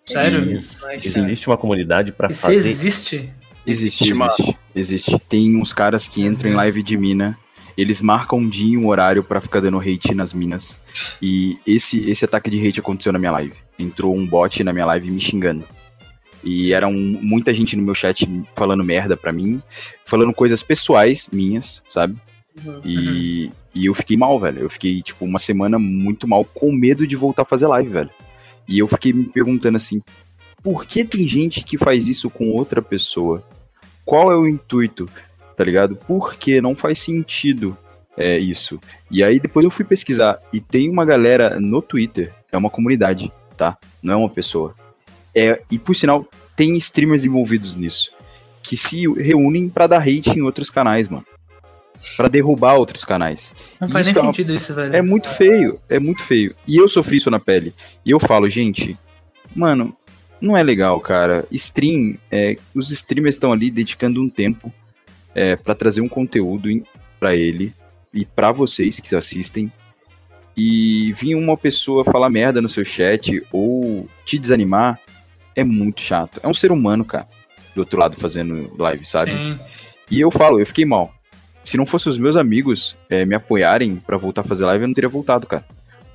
Sério? 0.00 0.50
existe 0.50 1.46
uma 1.46 1.58
comunidade 1.58 2.12
para 2.12 2.30
fazer. 2.30 2.54
Existe? 2.66 3.30
Existe, 3.66 4.10
existe, 4.10 4.58
existe. 4.74 5.18
Tem 5.28 5.54
uns 5.54 5.74
caras 5.74 6.08
que 6.08 6.24
entram 6.24 6.50
em 6.50 6.54
live 6.54 6.82
de 6.82 6.96
mina 6.96 7.38
eles 7.76 8.00
marcam 8.00 8.38
um 8.38 8.48
dia 8.48 8.74
e 8.74 8.76
um 8.76 8.88
horário 8.88 9.22
para 9.22 9.40
ficar 9.40 9.60
dando 9.60 9.78
hate 9.78 10.14
nas 10.14 10.32
minas. 10.32 10.78
E 11.20 11.58
esse, 11.66 12.10
esse 12.10 12.24
ataque 12.24 12.50
de 12.50 12.66
hate 12.66 12.80
aconteceu 12.80 13.12
na 13.12 13.18
minha 13.18 13.32
live. 13.32 13.54
Entrou 13.78 14.14
um 14.14 14.26
bot 14.26 14.62
na 14.64 14.72
minha 14.72 14.86
live 14.86 15.10
me 15.10 15.20
xingando. 15.20 15.66
E 16.42 16.72
era 16.72 16.88
um, 16.88 17.18
muita 17.22 17.52
gente 17.54 17.76
no 17.76 17.82
meu 17.82 17.94
chat 17.94 18.26
falando 18.56 18.84
merda 18.84 19.16
pra 19.16 19.32
mim, 19.32 19.62
falando 20.04 20.32
coisas 20.34 20.62
pessoais 20.62 21.28
minhas, 21.32 21.82
sabe? 21.86 22.16
Uhum. 22.64 22.80
E, 22.84 23.52
e 23.74 23.86
eu 23.86 23.94
fiquei 23.94 24.16
mal, 24.16 24.38
velho. 24.38 24.60
Eu 24.60 24.70
fiquei, 24.70 25.02
tipo, 25.02 25.24
uma 25.24 25.38
semana 25.38 25.78
muito 25.78 26.26
mal, 26.26 26.44
com 26.44 26.72
medo 26.72 27.06
de 27.06 27.16
voltar 27.16 27.42
a 27.42 27.46
fazer 27.46 27.66
live, 27.66 27.88
velho. 27.88 28.10
E 28.68 28.78
eu 28.78 28.88
fiquei 28.88 29.12
me 29.12 29.24
perguntando 29.24 29.76
assim: 29.76 30.02
por 30.62 30.84
que 30.84 31.04
tem 31.04 31.28
gente 31.28 31.64
que 31.64 31.78
faz 31.78 32.08
isso 32.08 32.28
com 32.28 32.50
outra 32.50 32.82
pessoa? 32.82 33.44
Qual 34.04 34.32
é 34.32 34.36
o 34.36 34.46
intuito? 34.46 35.08
tá 35.60 35.64
ligado? 35.64 35.94
Porque 35.94 36.58
não 36.58 36.74
faz 36.74 36.98
sentido 37.00 37.76
é, 38.16 38.38
isso. 38.38 38.80
E 39.10 39.22
aí 39.22 39.38
depois 39.38 39.62
eu 39.62 39.70
fui 39.70 39.84
pesquisar 39.84 40.38
e 40.54 40.58
tem 40.58 40.88
uma 40.88 41.04
galera 41.04 41.60
no 41.60 41.82
Twitter, 41.82 42.32
é 42.50 42.56
uma 42.56 42.70
comunidade, 42.70 43.30
tá? 43.58 43.76
Não 44.02 44.14
é 44.14 44.16
uma 44.16 44.30
pessoa. 44.30 44.74
É, 45.34 45.62
e 45.70 45.78
por 45.78 45.94
sinal, 45.94 46.26
tem 46.56 46.74
streamers 46.78 47.26
envolvidos 47.26 47.76
nisso, 47.76 48.10
que 48.62 48.74
se 48.74 49.06
reúnem 49.12 49.68
para 49.68 49.86
dar 49.86 50.00
hate 50.00 50.30
em 50.30 50.40
outros 50.40 50.70
canais, 50.70 51.10
mano. 51.10 51.26
Pra 52.16 52.28
derrubar 52.28 52.74
outros 52.74 53.04
canais. 53.04 53.52
Não 53.80 53.88
faz 53.88 54.06
isso 54.06 54.14
nem 54.14 54.20
é 54.20 54.26
uma... 54.26 54.32
sentido 54.32 54.54
isso, 54.54 54.74
velho. 54.74 54.96
É 54.96 55.02
muito 55.02 55.28
feio, 55.28 55.78
é 55.88 55.98
muito 55.98 56.22
feio. 56.22 56.54
E 56.66 56.76
eu 56.76 56.88
sofri 56.88 57.16
isso 57.16 57.30
na 57.30 57.38
pele. 57.38 57.74
E 58.04 58.10
eu 58.10 58.18
falo, 58.18 58.48
gente, 58.48 58.98
mano, 59.54 59.94
não 60.40 60.56
é 60.56 60.62
legal, 60.62 60.98
cara. 61.00 61.46
Stream, 61.50 62.16
é, 62.30 62.56
os 62.74 62.90
streamers 62.90 63.34
estão 63.34 63.52
ali 63.52 63.70
dedicando 63.70 64.22
um 64.22 64.28
tempo 64.28 64.72
é, 65.34 65.56
para 65.56 65.74
trazer 65.74 66.00
um 66.00 66.08
conteúdo 66.08 66.68
para 67.18 67.36
ele 67.36 67.74
e 68.12 68.24
para 68.24 68.50
vocês 68.50 68.98
que 68.98 69.14
assistem. 69.14 69.70
E 70.56 71.12
vir 71.12 71.34
uma 71.34 71.56
pessoa 71.56 72.04
falar 72.04 72.28
merda 72.30 72.60
no 72.60 72.68
seu 72.68 72.84
chat 72.84 73.42
ou 73.52 74.08
te 74.24 74.38
desanimar 74.38 74.98
é 75.54 75.62
muito 75.62 76.00
chato. 76.00 76.40
É 76.42 76.48
um 76.48 76.54
ser 76.54 76.72
humano, 76.72 77.04
cara, 77.04 77.26
do 77.74 77.80
outro 77.80 77.98
lado 77.98 78.16
fazendo 78.16 78.74
live, 78.78 79.04
sabe? 79.04 79.32
Sim. 79.32 79.58
E 80.10 80.20
eu 80.20 80.30
falo, 80.30 80.58
eu 80.58 80.66
fiquei 80.66 80.84
mal. 80.84 81.14
Se 81.64 81.76
não 81.76 81.86
fosse 81.86 82.08
os 82.08 82.18
meus 82.18 82.36
amigos 82.36 82.96
é, 83.08 83.24
me 83.24 83.34
apoiarem 83.34 83.96
para 83.96 84.16
voltar 84.16 84.42
a 84.42 84.44
fazer 84.44 84.64
live, 84.64 84.84
eu 84.84 84.88
não 84.88 84.94
teria 84.94 85.08
voltado, 85.08 85.46
cara. 85.46 85.64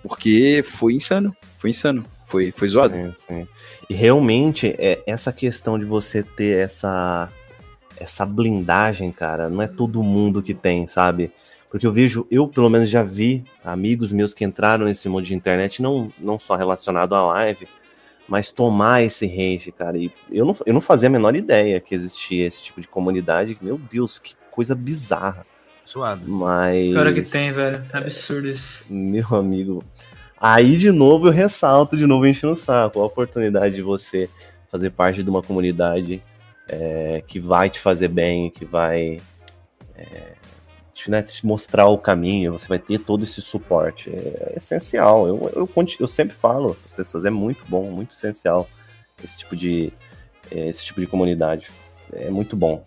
Porque 0.01 0.63
foi 0.65 0.93
insano, 0.93 1.35
foi 1.57 1.69
insano. 1.69 2.05
Foi, 2.27 2.51
foi 2.51 2.67
zoado. 2.67 2.93
Sim, 2.93 3.13
sim. 3.13 3.47
E 3.89 3.93
realmente, 3.93 4.75
é, 4.79 5.01
essa 5.05 5.31
questão 5.31 5.77
de 5.77 5.85
você 5.85 6.23
ter 6.23 6.57
essa 6.57 7.29
essa 7.97 8.25
blindagem, 8.25 9.11
cara, 9.11 9.49
não 9.49 9.61
é 9.61 9.67
todo 9.67 10.03
mundo 10.03 10.41
que 10.41 10.53
tem, 10.53 10.85
sabe? 10.85 11.31
Porque 11.69 11.87
eu 11.87 11.93
vejo, 11.93 12.27
eu 12.29 12.47
pelo 12.47 12.69
menos 12.69 12.89
já 12.89 13.01
vi 13.01 13.43
amigos 13.63 14.11
meus 14.11 14.33
que 14.33 14.43
entraram 14.43 14.85
nesse 14.85 15.07
mundo 15.07 15.23
de 15.23 15.33
internet, 15.33 15.81
não, 15.81 16.11
não 16.19 16.37
só 16.37 16.55
relacionado 16.55 17.15
à 17.15 17.25
live, 17.27 17.67
mas 18.27 18.51
tomar 18.51 19.03
esse 19.03 19.25
rage, 19.25 19.71
cara. 19.71 19.97
E 19.97 20.11
eu 20.31 20.45
não, 20.45 20.57
eu 20.65 20.73
não 20.73 20.81
fazia 20.81 21.07
a 21.07 21.11
menor 21.11 21.35
ideia 21.35 21.79
que 21.79 21.93
existia 21.93 22.45
esse 22.47 22.63
tipo 22.63 22.81
de 22.81 22.87
comunidade. 22.87 23.57
Meu 23.61 23.77
Deus, 23.77 24.19
que 24.19 24.35
coisa 24.55 24.73
bizarra. 24.73 25.45
Suado. 25.83 26.27
Mas. 26.27 26.89
Pior 26.89 27.13
que 27.13 27.21
tem, 27.21 27.51
velho. 27.51 27.83
É 27.93 27.97
absurdo 27.97 28.47
isso. 28.47 28.85
Meu 28.89 29.35
amigo. 29.35 29.83
Aí, 30.39 30.77
de 30.77 30.91
novo, 30.91 31.27
eu 31.27 31.31
ressalto, 31.31 31.95
de 31.95 32.07
novo, 32.07 32.25
enchendo 32.25 32.53
o 32.53 32.57
saco. 32.57 32.99
A 32.99 33.05
oportunidade 33.05 33.75
de 33.75 33.81
você 33.81 34.29
fazer 34.71 34.89
parte 34.91 35.21
de 35.21 35.29
uma 35.29 35.43
comunidade 35.43 36.21
é, 36.67 37.23
que 37.27 37.39
vai 37.39 37.69
te 37.69 37.79
fazer 37.79 38.07
bem, 38.07 38.49
que 38.49 38.65
vai 38.65 39.19
é, 39.95 40.33
né, 41.07 41.21
te 41.21 41.45
mostrar 41.45 41.87
o 41.87 41.97
caminho, 41.97 42.51
você 42.51 42.67
vai 42.67 42.79
ter 42.79 42.99
todo 42.99 43.23
esse 43.23 43.41
suporte. 43.41 44.09
É, 44.09 44.53
é 44.53 44.57
essencial. 44.57 45.27
Eu, 45.27 45.51
eu, 45.55 45.69
eu, 45.99 46.07
sempre 46.07 46.35
falo 46.35 46.73
para 46.73 46.85
as 46.85 46.93
pessoas, 46.93 47.25
é 47.25 47.29
muito 47.29 47.63
bom, 47.67 47.89
muito 47.91 48.11
essencial 48.11 48.67
esse 49.23 49.37
tipo 49.37 49.55
de, 49.55 49.93
é, 50.51 50.67
esse 50.69 50.85
tipo 50.85 50.99
de 50.99 51.07
comunidade. 51.07 51.69
É 52.11 52.29
muito 52.29 52.55
bom. 52.55 52.83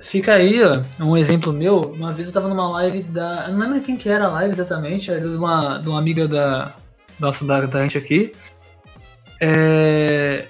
Fica 0.00 0.34
aí, 0.34 0.60
ó, 0.62 0.82
um 1.04 1.16
exemplo 1.16 1.52
meu. 1.52 1.92
Uma 1.92 2.12
vez 2.12 2.28
eu 2.28 2.34
tava 2.34 2.48
numa 2.48 2.70
live 2.70 3.02
da. 3.02 3.46
Eu 3.46 3.52
não 3.52 3.60
lembro 3.60 3.82
quem 3.82 3.96
que 3.96 4.08
era 4.08 4.24
a 4.26 4.30
live 4.30 4.52
exatamente, 4.52 5.10
era 5.10 5.20
de 5.20 5.36
uma, 5.36 5.78
de 5.78 5.88
uma 5.88 5.98
amiga 5.98 6.26
da 6.26 6.74
nossa 7.18 7.44
da, 7.44 7.60
da 7.66 7.82
gente 7.82 7.98
aqui. 7.98 8.32
É... 9.40 10.48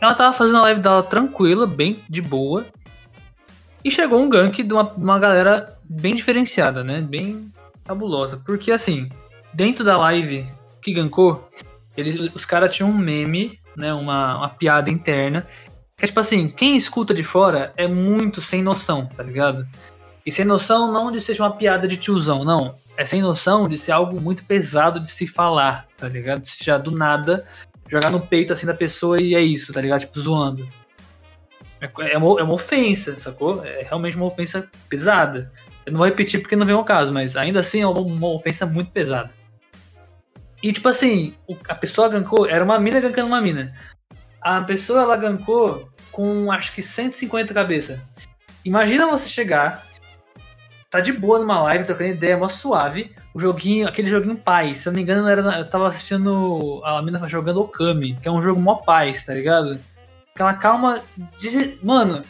Ela 0.00 0.14
tava 0.14 0.34
fazendo 0.34 0.58
a 0.58 0.62
live 0.62 0.80
dela 0.80 1.02
tranquila, 1.02 1.66
bem 1.66 2.02
de 2.08 2.20
boa. 2.20 2.66
E 3.84 3.90
chegou 3.90 4.20
um 4.20 4.28
gank 4.28 4.62
de 4.62 4.72
uma, 4.72 4.82
uma 4.92 5.18
galera 5.18 5.78
bem 5.84 6.14
diferenciada, 6.14 6.82
né? 6.82 7.00
Bem 7.00 7.50
cabulosa. 7.84 8.40
Porque 8.44 8.72
assim, 8.72 9.08
dentro 9.52 9.84
da 9.84 9.96
live 9.96 10.46
que 10.82 10.92
gankou, 10.92 11.48
eles, 11.96 12.14
os 12.34 12.44
caras 12.44 12.74
tinham 12.74 12.90
um 12.90 12.96
meme, 12.96 13.58
né? 13.76 13.92
Uma, 13.92 14.38
uma 14.38 14.48
piada 14.48 14.90
interna. 14.90 15.46
É 16.00 16.06
tipo 16.06 16.20
assim, 16.20 16.48
quem 16.48 16.76
escuta 16.76 17.12
de 17.12 17.22
fora 17.22 17.72
é 17.76 17.86
muito 17.86 18.40
sem 18.40 18.62
noção, 18.62 19.06
tá 19.06 19.22
ligado? 19.22 19.66
E 20.24 20.32
sem 20.32 20.44
noção 20.44 20.92
não 20.92 21.10
de 21.10 21.20
ser 21.20 21.38
uma 21.40 21.52
piada 21.52 21.86
de 21.86 21.96
tiozão, 21.96 22.44
não. 22.44 22.76
É 22.96 23.04
sem 23.04 23.20
noção 23.22 23.68
de 23.68 23.78
ser 23.78 23.92
algo 23.92 24.20
muito 24.20 24.44
pesado 24.44 25.00
de 25.00 25.10
se 25.10 25.26
falar, 25.26 25.86
tá 25.96 26.08
ligado? 26.08 26.44
Se 26.44 26.62
já 26.62 26.78
do 26.78 26.90
nada 26.90 27.46
jogar 27.90 28.10
no 28.10 28.20
peito 28.20 28.52
assim 28.52 28.66
da 28.66 28.74
pessoa 28.74 29.20
e 29.20 29.34
é 29.34 29.40
isso, 29.40 29.72
tá 29.72 29.80
ligado? 29.80 30.00
Tipo, 30.00 30.20
zoando. 30.20 30.68
É, 31.80 31.90
é, 32.12 32.18
uma, 32.18 32.40
é 32.40 32.42
uma 32.44 32.54
ofensa, 32.54 33.18
sacou? 33.18 33.64
É 33.64 33.82
realmente 33.82 34.16
uma 34.16 34.26
ofensa 34.26 34.70
pesada. 34.88 35.50
Eu 35.84 35.92
não 35.92 35.98
vou 35.98 36.06
repetir 36.06 36.40
porque 36.40 36.54
não 36.54 36.66
vem 36.66 36.74
ao 36.74 36.84
caso, 36.84 37.12
mas 37.12 37.36
ainda 37.36 37.60
assim 37.60 37.80
é 37.80 37.86
uma, 37.86 38.00
uma 38.00 38.28
ofensa 38.28 38.64
muito 38.64 38.90
pesada. 38.90 39.32
E 40.62 40.72
tipo 40.72 40.88
assim, 40.88 41.34
a 41.68 41.74
pessoa 41.74 42.08
gankou, 42.08 42.46
era 42.46 42.64
uma 42.64 42.78
mina 42.78 43.00
gankando 43.00 43.28
uma 43.28 43.40
mina. 43.40 43.74
A 44.42 44.60
pessoa 44.62 45.02
ela 45.02 45.16
gankou 45.16 45.89
com 46.10 46.50
acho 46.50 46.72
que 46.72 46.82
150 46.82 47.54
cabeça. 47.54 48.02
Imagina 48.64 49.06
você 49.06 49.28
chegar, 49.28 49.86
tá 50.90 51.00
de 51.00 51.12
boa 51.12 51.38
numa 51.38 51.62
live, 51.62 51.84
trocando 51.84 52.10
ideia, 52.10 52.36
mó 52.36 52.48
suave, 52.48 53.14
o 53.32 53.40
joguinho, 53.40 53.88
aquele 53.88 54.10
joguinho 54.10 54.36
paz. 54.36 54.78
Se 54.78 54.88
eu 54.88 54.92
não 54.92 54.96
me 54.96 55.02
engano, 55.02 55.28
era, 55.28 55.40
eu 55.58 55.70
tava 55.70 55.88
assistindo 55.88 56.82
a 56.84 57.00
mina 57.00 57.26
jogando 57.28 57.60
Okami, 57.60 58.16
que 58.20 58.28
é 58.28 58.32
um 58.32 58.42
jogo 58.42 58.60
mó 58.60 58.76
paz, 58.76 59.24
tá 59.24 59.32
ligado? 59.32 59.78
Aquela 60.34 60.54
calma. 60.54 61.02
De, 61.38 61.78
mano, 61.82 62.22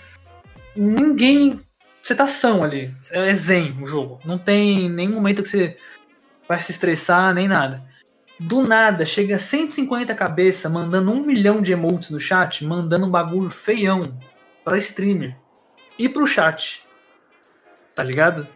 ninguém. 0.77 1.61
Você 2.03 2.15
tá 2.15 2.27
são 2.29 2.63
ali. 2.63 2.95
É 3.11 3.35
zen 3.35 3.77
o 3.81 3.87
jogo. 3.87 4.21
Não 4.25 4.39
tem 4.39 4.89
nenhum 4.89 5.15
momento 5.15 5.43
que 5.43 5.49
você 5.49 5.77
vai 6.49 6.61
se 6.61 6.73
estressar, 6.73 7.35
nem 7.35 7.47
nada. 7.47 7.83
Do 8.41 8.67
nada, 8.67 9.05
chega 9.05 9.39
150 9.39 10.15
cabeça 10.15 10.67
mandando 10.69 11.13
um 11.13 11.23
milhão 11.23 11.61
de 11.61 11.73
emotes 11.73 12.09
no 12.09 12.19
chat, 12.19 12.65
mandando 12.65 13.05
um 13.05 13.11
bagulho 13.11 13.51
feião 13.51 14.19
pra 14.65 14.79
streamer 14.79 15.37
e 15.99 16.09
pro 16.09 16.27
chat. 16.27 16.83
Tá 17.95 18.03
ligado? 18.03 18.49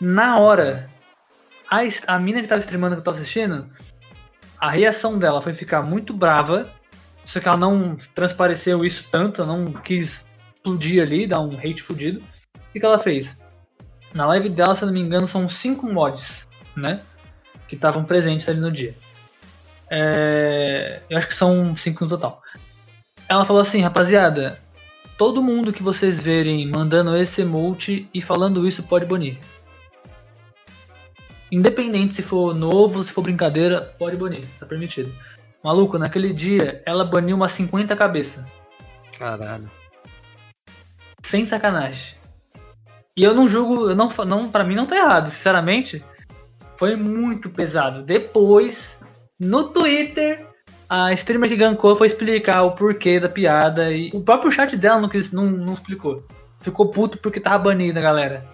Na 0.00 0.38
hora, 0.40 0.90
a, 1.70 1.78
a 2.08 2.18
mina 2.18 2.42
que 2.42 2.48
tava 2.48 2.58
streamando 2.58 2.96
que 2.96 3.00
eu 3.00 3.04
tava 3.04 3.16
assistindo, 3.16 3.70
a 4.58 4.68
reação 4.68 5.16
dela 5.16 5.40
foi 5.40 5.54
ficar 5.54 5.82
muito 5.82 6.12
brava 6.12 6.68
só 7.24 7.40
que 7.40 7.48
ela 7.48 7.56
não 7.56 7.96
transpareceu 8.14 8.84
isso 8.84 9.08
tanto, 9.10 9.44
não 9.46 9.72
quis 9.72 10.28
explodir 10.54 11.02
ali, 11.02 11.26
dar 11.26 11.40
um 11.40 11.56
hate 11.56 11.82
fudido. 11.82 12.20
O 12.20 12.72
que, 12.72 12.80
que 12.80 12.86
ela 12.86 12.98
fez? 12.98 13.40
Na 14.12 14.26
live 14.26 14.50
dela, 14.50 14.74
se 14.74 14.82
eu 14.82 14.86
não 14.86 14.92
me 14.92 15.00
engano, 15.00 15.26
são 15.26 15.48
cinco 15.48 15.90
mods, 15.90 16.46
né? 16.76 17.00
Que 17.66 17.74
estavam 17.74 18.04
presentes 18.04 18.48
ali 18.48 18.60
no 18.60 18.70
dia. 18.70 18.94
É... 19.90 21.00
Eu 21.08 21.18
acho 21.18 21.28
que 21.28 21.34
são 21.34 21.76
cinco 21.76 22.04
no 22.04 22.10
total. 22.10 22.42
Ela 23.28 23.44
falou 23.44 23.62
assim, 23.62 23.80
rapaziada, 23.80 24.60
todo 25.16 25.42
mundo 25.42 25.72
que 25.72 25.82
vocês 25.82 26.22
verem 26.22 26.68
mandando 26.68 27.16
esse 27.16 27.42
emote 27.42 28.08
e 28.12 28.20
falando 28.20 28.66
isso 28.66 28.82
pode 28.82 29.06
banir. 29.06 29.38
Independente 31.50 32.14
se 32.14 32.22
for 32.22 32.54
novo, 32.54 33.02
se 33.02 33.12
for 33.12 33.22
brincadeira, 33.22 33.94
pode 33.98 34.16
banir, 34.16 34.44
tá 34.58 34.66
permitido. 34.66 35.12
Maluco, 35.62 35.98
naquele 35.98 36.32
dia 36.32 36.82
ela 36.84 37.04
baniu 37.04 37.36
umas 37.36 37.52
50 37.52 37.96
cabeças. 37.96 38.44
Caralho. 39.18 39.70
Sem 41.22 41.46
sacanagem. 41.46 42.16
E 43.16 43.22
eu 43.22 43.32
não 43.32 43.48
julgo, 43.48 43.88
eu 43.88 43.94
não, 43.94 44.10
não, 44.26 44.50
pra 44.50 44.64
mim 44.64 44.74
não 44.74 44.86
tá 44.86 44.96
errado, 44.96 45.28
sinceramente. 45.28 46.04
Foi 46.76 46.96
muito 46.96 47.48
pesado. 47.48 48.02
Depois, 48.02 48.98
no 49.38 49.64
Twitter, 49.64 50.46
a 50.88 51.12
streamer 51.12 51.48
que 51.48 51.56
gankou 51.56 51.96
foi 51.96 52.06
explicar 52.06 52.62
o 52.62 52.72
porquê 52.72 53.18
da 53.18 53.28
piada. 53.28 53.90
E 53.90 54.10
o 54.12 54.20
próprio 54.20 54.52
chat 54.52 54.76
dela 54.76 55.00
não, 55.00 55.08
quis, 55.08 55.30
não, 55.32 55.44
não 55.44 55.74
explicou. 55.74 56.24
Ficou 56.60 56.88
puto 56.88 57.18
porque 57.18 57.40
tava 57.40 57.64
banida, 57.64 58.00
galera. 58.00 58.44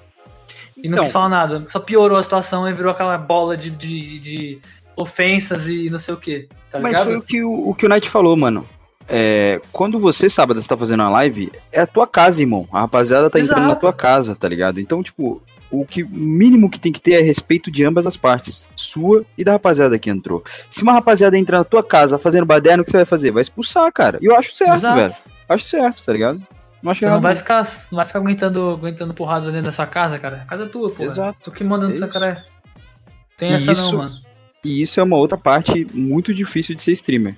E 0.76 0.88
não 0.88 0.94
então, 0.94 1.04
quis 1.04 1.12
falar 1.12 1.28
nada. 1.28 1.66
Só 1.68 1.78
piorou 1.78 2.18
a 2.18 2.22
situação 2.22 2.68
e 2.68 2.72
virou 2.72 2.92
aquela 2.92 3.16
bola 3.18 3.56
de, 3.56 3.70
de, 3.70 4.18
de 4.18 4.60
ofensas 4.96 5.68
e 5.68 5.90
não 5.90 5.98
sei 5.98 6.14
o 6.14 6.16
que. 6.16 6.48
Tá 6.70 6.80
Mas 6.80 6.98
foi 6.98 7.16
o 7.16 7.22
que 7.22 7.42
o, 7.42 7.68
o 7.68 7.74
que 7.74 7.86
o 7.86 7.88
Knight 7.88 8.08
falou, 8.08 8.36
mano. 8.36 8.66
É, 9.08 9.60
quando 9.72 9.98
você, 9.98 10.28
sábado, 10.28 10.60
está 10.60 10.76
fazendo 10.76 11.00
uma 11.00 11.10
live, 11.10 11.50
é 11.72 11.80
a 11.80 11.86
tua 11.86 12.06
casa, 12.06 12.40
irmão. 12.40 12.68
A 12.72 12.80
rapaziada 12.80 13.28
tá 13.28 13.38
Exato. 13.38 13.52
entrando 13.52 13.68
na 13.68 13.76
tua 13.76 13.92
casa, 13.92 14.36
tá 14.36 14.48
ligado? 14.48 14.80
Então, 14.80 15.02
tipo, 15.02 15.42
o 15.70 15.84
que 15.84 16.02
mínimo 16.04 16.68
que 16.68 16.80
tem 16.80 16.92
que 16.92 17.00
ter 17.00 17.12
é 17.12 17.20
respeito 17.20 17.70
de 17.70 17.84
ambas 17.84 18.06
as 18.06 18.16
partes, 18.16 18.68
sua 18.74 19.24
e 19.38 19.44
da 19.44 19.52
rapaziada 19.52 19.98
que 19.98 20.10
entrou. 20.10 20.42
Se 20.68 20.82
uma 20.82 20.92
rapaziada 20.92 21.38
entrar 21.38 21.58
na 21.58 21.64
tua 21.64 21.82
casa 21.82 22.18
fazendo 22.18 22.44
baderno, 22.44 22.82
o 22.82 22.84
que 22.84 22.90
você 22.90 22.98
vai 22.98 23.06
fazer? 23.06 23.30
Vai 23.30 23.42
expulsar, 23.42 23.92
cara. 23.92 24.18
E 24.20 24.26
eu 24.26 24.34
acho 24.34 24.54
certo, 24.54 24.74
Exato. 24.74 24.96
velho. 24.96 25.14
Acho 25.48 25.64
certo, 25.64 26.04
tá 26.04 26.12
ligado? 26.12 26.42
Não 26.82 26.92
acho 26.92 27.00
você 27.00 27.06
não 27.06 27.20
vai 27.20 27.36
ficar, 27.36 27.62
não 27.90 27.96
vai 27.96 28.04
ficar 28.06 28.18
aguentando, 28.18 28.70
aguentando 28.70 29.14
porrada 29.14 29.46
dentro 29.46 29.66
da 29.66 29.72
sua 29.72 29.86
casa, 29.86 30.18
cara. 30.18 30.42
A 30.42 30.46
casa 30.46 30.64
é 30.64 30.68
tua, 30.68 30.90
pô. 30.90 31.04
Exato. 31.04 31.38
Tu 31.42 31.52
que 31.52 31.64
manda 31.64 31.86
no 31.86 31.94
é 31.94 31.96
seu 31.96 32.08
cara. 32.08 32.44
Tem 33.36 33.52
essa 33.52 33.72
isso, 33.72 33.92
não, 33.92 34.04
mano. 34.04 34.16
E 34.64 34.80
isso 34.80 35.00
é 35.00 35.02
uma 35.02 35.16
outra 35.16 35.38
parte 35.38 35.86
muito 35.92 36.32
difícil 36.34 36.74
de 36.74 36.82
ser 36.82 36.92
streamer. 36.92 37.36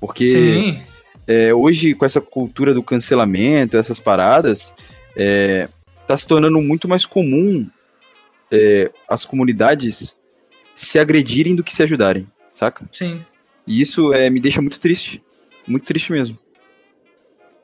Porque 0.00 0.82
é, 1.26 1.54
hoje, 1.54 1.94
com 1.94 2.04
essa 2.04 2.20
cultura 2.20 2.74
do 2.74 2.82
cancelamento, 2.82 3.76
essas 3.76 3.98
paradas, 3.98 4.74
é, 5.16 5.68
tá 6.06 6.16
se 6.16 6.26
tornando 6.26 6.60
muito 6.60 6.88
mais 6.88 7.06
comum 7.06 7.68
é, 8.52 8.90
as 9.08 9.24
comunidades 9.24 10.16
se 10.74 10.98
agredirem 10.98 11.54
do 11.54 11.62
que 11.62 11.74
se 11.74 11.82
ajudarem, 11.82 12.30
saca? 12.52 12.88
Sim. 12.92 13.24
E 13.66 13.80
isso 13.80 14.12
é, 14.12 14.28
me 14.28 14.40
deixa 14.40 14.60
muito 14.60 14.78
triste. 14.78 15.24
Muito 15.66 15.86
triste 15.86 16.12
mesmo. 16.12 16.38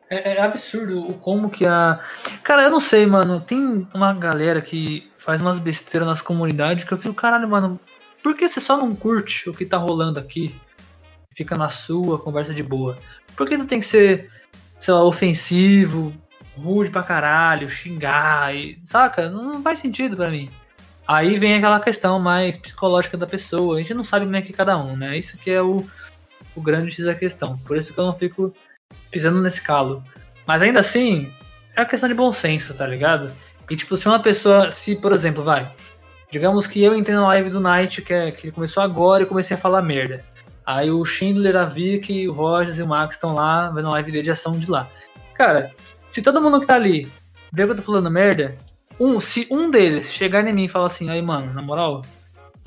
É, 0.08 0.36
é, 0.36 0.40
absurdo 0.40 1.08
o 1.08 1.14
como 1.14 1.50
que 1.50 1.66
a. 1.66 2.00
Cara, 2.42 2.64
eu 2.64 2.70
não 2.70 2.80
sei, 2.80 3.06
mano. 3.06 3.40
Tem 3.40 3.86
uma 3.94 4.12
galera 4.12 4.60
que 4.60 5.08
faz 5.16 5.40
umas 5.40 5.58
besteiras 5.58 6.08
nas 6.08 6.22
comunidades 6.22 6.84
que 6.84 6.92
eu 6.92 6.98
fico, 6.98 7.14
caralho, 7.14 7.48
mano, 7.48 7.78
por 8.22 8.34
que 8.34 8.48
você 8.48 8.60
só 8.60 8.76
não 8.76 8.94
curte 8.94 9.48
o 9.48 9.54
que 9.54 9.64
tá 9.64 9.76
rolando 9.76 10.18
aqui? 10.18 10.54
Fica 11.34 11.56
na 11.56 11.68
sua, 11.68 12.18
conversa 12.18 12.52
de 12.52 12.62
boa. 12.62 12.98
Por 13.36 13.48
que 13.48 13.56
não 13.56 13.66
tem 13.66 13.78
que 13.78 13.86
ser, 13.86 14.30
sei 14.78 14.94
lá, 14.94 15.04
ofensivo, 15.04 16.12
rude 16.60 16.90
pra 16.90 17.02
caralho, 17.02 17.68
xingar, 17.68 18.54
e, 18.54 18.80
saca? 18.84 19.28
Não, 19.28 19.62
faz 19.62 19.78
sentido 19.78 20.16
para 20.16 20.30
mim. 20.30 20.50
Aí 21.06 21.38
vem 21.38 21.56
aquela 21.56 21.80
questão 21.80 22.20
mais 22.20 22.56
psicológica 22.56 23.16
da 23.16 23.26
pessoa. 23.26 23.76
A 23.76 23.78
gente 23.78 23.94
não 23.94 24.04
sabe 24.04 24.24
como 24.24 24.36
é 24.36 24.42
que 24.42 24.52
é 24.52 24.54
cada 24.54 24.78
um, 24.78 24.96
né? 24.96 25.18
Isso 25.18 25.36
que 25.38 25.50
é 25.50 25.60
o, 25.60 25.84
o 26.54 26.60
grande 26.60 26.92
X 26.92 27.04
da 27.04 27.14
questão. 27.14 27.58
Por 27.58 27.76
isso 27.76 27.92
que 27.92 27.98
eu 27.98 28.06
não 28.06 28.14
fico 28.14 28.54
pisando 29.10 29.40
nesse 29.40 29.62
calo. 29.62 30.04
Mas 30.46 30.62
ainda 30.62 30.80
assim, 30.80 31.32
é 31.74 31.80
uma 31.80 31.86
questão 31.86 32.08
de 32.08 32.14
bom 32.14 32.32
senso, 32.32 32.74
tá 32.74 32.86
ligado? 32.86 33.32
E 33.68 33.76
tipo, 33.76 33.96
se 33.96 34.06
uma 34.06 34.20
pessoa, 34.20 34.70
se 34.70 34.94
por 34.94 35.12
exemplo, 35.12 35.42
vai, 35.42 35.72
Digamos 36.30 36.68
que 36.68 36.80
eu 36.80 36.94
entrei 36.94 37.16
na 37.16 37.26
live 37.26 37.50
do 37.50 37.60
Night, 37.60 38.02
que, 38.02 38.14
é, 38.14 38.30
que 38.30 38.46
ele 38.46 38.52
começou 38.52 38.82
agora, 38.82 39.24
e 39.24 39.26
comecei 39.26 39.56
a 39.56 39.60
falar 39.60 39.82
merda. 39.82 40.24
Aí 40.64 40.88
o 40.88 41.04
Schindler, 41.04 41.56
a 41.56 41.64
Vicky, 41.64 42.28
o 42.28 42.32
Rogers 42.32 42.78
e 42.78 42.82
o 42.82 42.86
Max 42.86 43.16
estão 43.16 43.34
lá, 43.34 43.68
vendo 43.70 43.88
a 43.88 43.92
live 43.92 44.22
de 44.22 44.30
ação 44.30 44.56
de 44.56 44.70
lá. 44.70 44.88
Cara, 45.34 45.72
se 46.10 46.20
todo 46.20 46.42
mundo 46.42 46.60
que 46.60 46.66
tá 46.66 46.74
ali 46.74 47.10
vê 47.50 47.64
que 47.64 47.72
eu 47.72 47.76
tô 47.76 47.82
falando 47.82 48.10
merda, 48.10 48.56
um, 48.98 49.18
se 49.18 49.46
um 49.50 49.70
deles 49.70 50.12
chegar 50.12 50.46
em 50.46 50.52
mim 50.52 50.64
e 50.64 50.68
falar 50.68 50.86
assim, 50.86 51.08
aí 51.08 51.22
mano, 51.22 51.54
na 51.54 51.62
moral, 51.62 52.02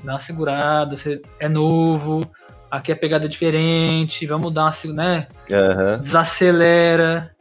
dá 0.03 0.13
uma 0.13 0.19
segurada, 0.19 0.95
você 0.95 1.21
é 1.39 1.47
novo, 1.47 2.27
aqui 2.71 2.91
a 2.91 2.95
pegada 2.95 3.25
é 3.25 3.27
diferente, 3.27 4.25
vamos 4.25 4.51
dar 4.51 4.63
uma, 4.65 4.93
né? 4.93 5.27
Uhum. 5.49 6.01
Desacelera, 6.01 7.31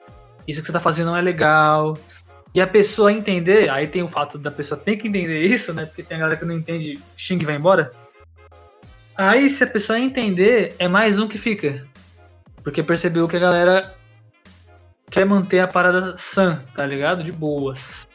isso 0.47 0.61
que 0.61 0.67
você 0.67 0.73
tá 0.73 0.81
fazendo 0.81 1.07
não 1.07 1.17
é 1.17 1.23
legal 1.23 1.97
e 2.55 2.61
a 2.61 2.67
pessoa 2.67 3.11
entender, 3.11 3.71
aí 3.71 3.87
tem 3.87 4.03
o 4.03 4.09
fato 4.09 4.39
da 4.39 4.51
pessoa 4.51 4.79
ter 4.79 4.97
que 4.97 5.09
entender 5.09 5.41
isso, 5.41 5.73
né? 5.73 5.87
Porque 5.87 6.03
tem 6.03 6.19
a 6.19 6.21
galera 6.21 6.39
que 6.39 6.45
não 6.45 6.55
entende, 6.55 7.01
xingue 7.17 7.45
e 7.45 7.47
vai 7.47 7.57
embora. 7.57 7.93
Aí, 9.17 9.49
se 9.49 9.65
a 9.65 9.67
pessoa 9.67 9.99
entender, 9.99 10.75
é 10.79 10.87
mais 10.87 11.19
um 11.19 11.27
que 11.27 11.39
fica. 11.39 11.87
Porque 12.63 12.83
percebeu 12.83 13.27
que 13.27 13.37
a 13.37 13.41
galera 13.41 13.95
quer 15.13 15.27
manter 15.27 15.61
a 15.61 15.69
parada 15.69 16.17
sã, 16.17 16.63
tá 16.75 16.87
ligado? 16.87 17.23
De 17.23 17.31
boas. 17.31 18.09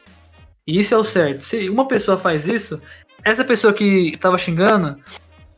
E 0.66 0.80
isso 0.80 0.92
é 0.92 0.98
o 0.98 1.04
certo. 1.04 1.42
Se 1.42 1.70
uma 1.70 1.86
pessoa 1.86 2.18
faz 2.18 2.48
isso, 2.48 2.82
essa 3.24 3.44
pessoa 3.44 3.72
que 3.72 4.18
tava 4.18 4.36
xingando, 4.36 5.00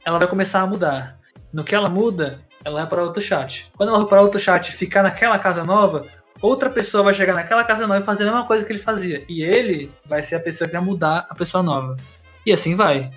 ela 0.04 0.18
vai 0.18 0.28
começar 0.28 0.60
a 0.60 0.66
mudar. 0.66 1.18
No 1.50 1.64
que 1.64 1.74
ela 1.74 1.88
muda, 1.88 2.40
ela 2.62 2.80
vai 2.80 2.86
para 2.86 3.02
outro 3.02 3.22
chat. 3.22 3.72
Quando 3.74 3.88
ela 3.88 3.98
vai 3.98 4.06
para 4.06 4.20
outro 4.20 4.38
chat 4.38 4.68
e 4.68 4.72
ficar 4.72 5.02
naquela 5.02 5.38
casa 5.38 5.64
nova, 5.64 6.06
outra 6.42 6.68
pessoa 6.68 7.02
vai 7.02 7.14
chegar 7.14 7.34
naquela 7.34 7.64
casa 7.64 7.86
nova 7.86 8.00
e 8.00 8.04
fazer 8.04 8.24
a 8.24 8.26
mesma 8.26 8.46
coisa 8.46 8.64
que 8.64 8.72
ele 8.72 8.78
fazia. 8.78 9.24
E 9.26 9.42
ele 9.42 9.90
vai 10.04 10.22
ser 10.22 10.36
a 10.36 10.40
pessoa 10.40 10.68
que 10.68 10.76
vai 10.76 10.84
mudar 10.84 11.26
a 11.30 11.34
pessoa 11.34 11.62
nova. 11.62 11.96
E 12.44 12.52
assim 12.52 12.76
vai. 12.76 13.10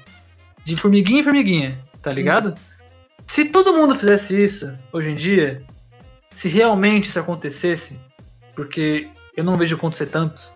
De 0.64 0.78
formiguinha 0.78 1.20
em 1.20 1.24
formiguinha, 1.24 1.78
tá 2.02 2.12
ligado? 2.14 2.56
Se 3.28 3.46
todo 3.46 3.74
mundo 3.74 3.96
fizesse 3.96 4.42
isso 4.42 4.74
hoje 4.94 5.10
em 5.10 5.16
dia, 5.16 5.62
se 6.34 6.48
realmente 6.48 7.10
isso 7.10 7.20
acontecesse, 7.20 8.00
porque 8.56 9.10
eu 9.36 9.44
não 9.44 9.58
vejo 9.58 9.76
acontecer 9.76 10.08
tanto, 10.08 10.52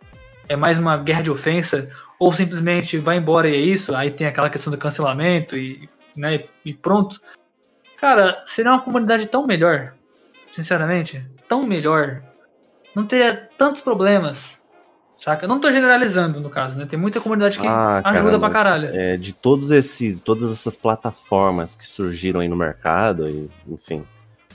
é 0.50 0.56
mais 0.56 0.78
uma 0.78 0.98
guerra 0.98 1.24
de 1.24 1.32
ofensa, 1.32 1.90
ou 2.20 2.32
simplesmente 2.32 2.98
vai 2.98 3.18
embora 3.18 3.50
e 3.50 3.56
é 3.56 3.60
isso, 3.60 3.96
aí 3.96 4.12
tem 4.12 4.28
aquela 4.28 4.50
questão 4.50 4.72
do 4.72 4.78
cancelamento 4.78 5.58
e, 5.58 5.88
né, 6.16 6.46
e 6.64 6.74
pronto. 6.74 7.20
Cara, 8.00 8.44
seria 8.46 8.72
uma 8.72 8.82
comunidade 8.82 9.28
tão 9.28 9.46
melhor, 9.46 9.94
sinceramente, 10.52 11.26
tão 11.48 11.64
melhor. 11.66 12.22
Não 12.96 13.06
teria 13.06 13.50
tantos 13.58 13.82
problemas, 13.82 14.62
saca? 15.18 15.48
Não 15.48 15.60
tô 15.60 15.72
generalizando 15.72 16.40
no 16.40 16.50
caso, 16.50 16.78
né? 16.78 16.86
Tem 16.86 16.98
muita 16.98 17.20
comunidade 17.20 17.60
que 17.60 17.68
Ah, 17.68 18.02
ajuda 18.04 18.40
pra 18.40 18.50
mas, 18.50 18.54
caralho. 18.54 18.90
é, 18.96 19.18
de 19.18 19.34
todos 19.34 19.70
esses, 19.72 20.20
todas 20.20 20.52
essas 20.52 20.78
plataformas 20.78 21.76
que 21.76 21.86
surgiram 21.86 22.40
aí 22.40 22.48
no 22.48 22.56
mercado, 22.56 23.30
e, 23.30 23.50
enfim, 23.68 24.04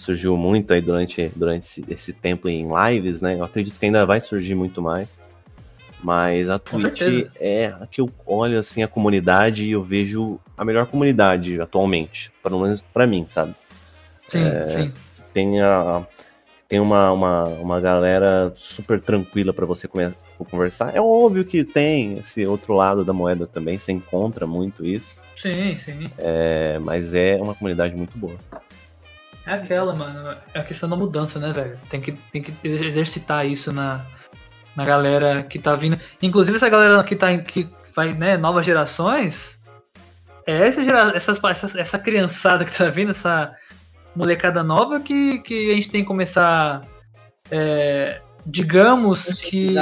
surgiu 0.03 0.36
muito 0.36 0.72
aí 0.72 0.80
durante, 0.80 1.30
durante 1.34 1.84
esse, 1.88 2.12
tempo 2.12 2.48
em 2.48 2.68
lives, 2.68 3.20
né? 3.20 3.38
Eu 3.38 3.44
acredito 3.44 3.78
que 3.78 3.86
ainda 3.86 4.05
vai 4.05 4.20
surgir 4.20 4.55
muito 4.55 4.82
mais. 4.82 5.20
Mas 6.03 6.50
a 6.50 6.59
Com 6.59 6.78
Twitch 6.78 6.98
certeza. 6.98 7.30
é 7.36 7.66
a 7.66 7.86
que 7.86 8.00
eu 8.00 8.11
olho 8.26 8.59
assim 8.59 8.82
a 8.82 8.88
comunidade 8.88 9.64
e 9.64 9.70
eu 9.70 9.82
vejo 9.82 10.40
a 10.57 10.64
melhor 10.64 10.86
comunidade 10.86 11.61
atualmente, 11.61 12.32
pelo 12.42 12.61
menos 12.61 12.82
pra 12.82 13.07
mim, 13.07 13.26
sabe? 13.30 13.55
Sim, 14.28 14.44
é, 14.44 14.68
sim. 14.68 14.92
Tem 15.32 15.61
a 15.61 16.05
tem 16.72 16.80
uma, 16.80 17.12
uma, 17.12 17.44
uma 17.44 17.80
galera 17.80 18.50
super 18.57 18.98
tranquila 18.98 19.53
pra 19.53 19.66
você 19.66 19.86
conversar. 20.38 20.96
É 20.96 21.03
óbvio 21.03 21.44
que 21.44 21.64
tem 21.64 22.16
esse 22.16 22.46
outro 22.46 22.72
lado 22.72 23.05
da 23.05 23.12
moeda 23.12 23.46
também, 23.46 23.78
você 23.78 23.92
encontra 23.92 24.46
muito 24.46 24.86
isso, 24.86 25.20
Sim, 25.36 25.76
sim. 25.76 26.11
é, 26.16 26.78
mas 26.78 27.12
é 27.12 27.36
uma 27.36 27.55
comunidade 27.55 27.94
muito 27.94 28.16
boa. 28.16 28.38
É 29.47 29.55
aquela, 29.55 29.95
mano. 29.95 30.36
É 30.55 30.61
a 30.61 30.64
questão 30.64 30.88
da 30.88 30.97
mudança, 30.97 31.38
né, 31.38 31.53
velho? 31.53 31.78
Tem 31.90 32.01
que, 32.01 32.12
tem 32.32 32.43
que 32.43 32.55
exercitar 32.62 33.47
isso 33.47 33.72
na, 33.72 34.05
na 34.76 34.84
galera 34.84 35.43
que 35.43 35.59
tá 35.59 35.74
vindo. 35.74 35.99
Inclusive 36.22 36.57
essa 36.57 36.68
galera 36.68 37.03
que 37.03 37.16
tá 37.16 37.32
em- 37.32 37.43
que 37.43 37.68
faz, 37.95 38.16
né, 38.16 38.36
novas 38.36 38.64
gerações. 38.64 39.61
É 40.47 40.66
essa, 40.68 40.84
gera, 40.84 41.12
essas, 41.16 41.43
essa, 41.43 41.80
essa 41.80 41.99
criançada 41.99 42.64
que 42.64 42.76
tá 42.76 42.86
vindo, 42.88 43.11
essa 43.11 43.53
molecada 44.14 44.62
nova 44.62 45.01
que, 45.01 45.38
que 45.40 45.70
a 45.70 45.74
gente 45.74 45.90
tem 45.90 46.03
que 46.03 46.09
começar. 46.09 46.82
é, 47.51 48.20
digamos 48.47 49.40
que. 49.40 49.74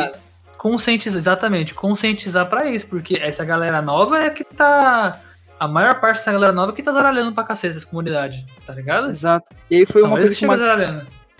Conscientizar. 0.58 1.18
Exatamente, 1.20 1.72
conscientizar 1.72 2.46
pra 2.50 2.66
isso, 2.66 2.86
porque 2.86 3.16
essa 3.18 3.42
galera 3.46 3.80
nova 3.80 4.18
é 4.22 4.28
que 4.28 4.44
tá. 4.44 5.18
A 5.60 5.68
maior 5.68 6.00
parte 6.00 6.16
dessa 6.16 6.32
galera 6.32 6.54
nova 6.54 6.72
que 6.72 6.82
tá 6.82 6.90
zaralhando 6.90 7.34
pra 7.34 7.44
cacete 7.44 7.76
essa 7.76 7.86
comunidade, 7.86 8.46
tá 8.64 8.72
ligado? 8.72 9.10
Exato. 9.10 9.54
E 9.70 9.76
aí 9.76 9.86
foi 9.86 10.00
São 10.00 10.10
uma, 10.10 10.16
coisa 10.16 10.34
que 10.34 10.46
Max, 10.46 10.62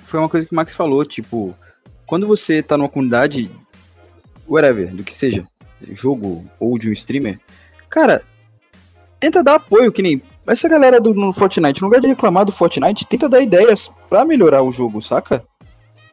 foi 0.05 0.21
uma 0.21 0.29
coisa 0.29 0.47
que 0.47 0.53
o 0.53 0.57
Max 0.57 0.75
falou, 0.75 1.07
tipo, 1.07 1.57
quando 2.05 2.27
você 2.27 2.63
tá 2.63 2.77
numa 2.77 2.89
comunidade, 2.89 3.51
whatever, 4.47 4.95
do 4.95 5.03
que 5.03 5.17
seja, 5.17 5.49
jogo 5.93 6.45
ou 6.61 6.79
de 6.79 6.91
um 6.91 6.93
streamer, 6.93 7.41
cara, 7.89 8.21
tenta 9.19 9.43
dar 9.43 9.55
apoio, 9.55 9.91
que 9.91 10.03
nem 10.03 10.23
essa 10.47 10.69
galera 10.69 11.01
do 11.01 11.15
no 11.15 11.33
Fortnite, 11.33 11.81
no 11.81 11.89
lugar 11.89 12.03
de 12.03 12.09
reclamar 12.09 12.45
do 12.45 12.53
Fortnite, 12.53 13.07
tenta 13.07 13.27
dar 13.27 13.41
ideias 13.41 13.91
pra 14.11 14.27
melhorar 14.27 14.63
o 14.63 14.71
jogo, 14.71 15.01
saca? 15.01 15.43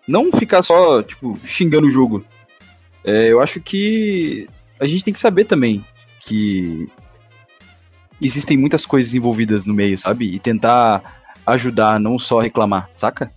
Não 0.08 0.32
ficar 0.32 0.62
só, 0.62 1.04
tipo, 1.04 1.38
xingando 1.44 1.88
o 1.88 1.90
jogo. 1.90 2.24
É, 3.04 3.28
eu 3.28 3.42
acho 3.42 3.60
que 3.60 4.48
a 4.80 4.86
gente 4.86 5.04
tem 5.04 5.14
que 5.14 5.20
saber 5.20 5.44
também 5.44 5.84
que 6.22 6.90
existem 8.22 8.58
muitas 8.58 8.86
coisas 8.86 9.14
envolvidas 9.16 9.66
no 9.66 9.74
meio, 9.74 9.98
sabe? 9.98 10.34
E 10.34 10.40
tentar 10.40 11.22
ajudar, 11.46 12.00
não 12.00 12.18
só 12.20 12.40
reclamar, 12.40 12.90
saca? 12.96 13.32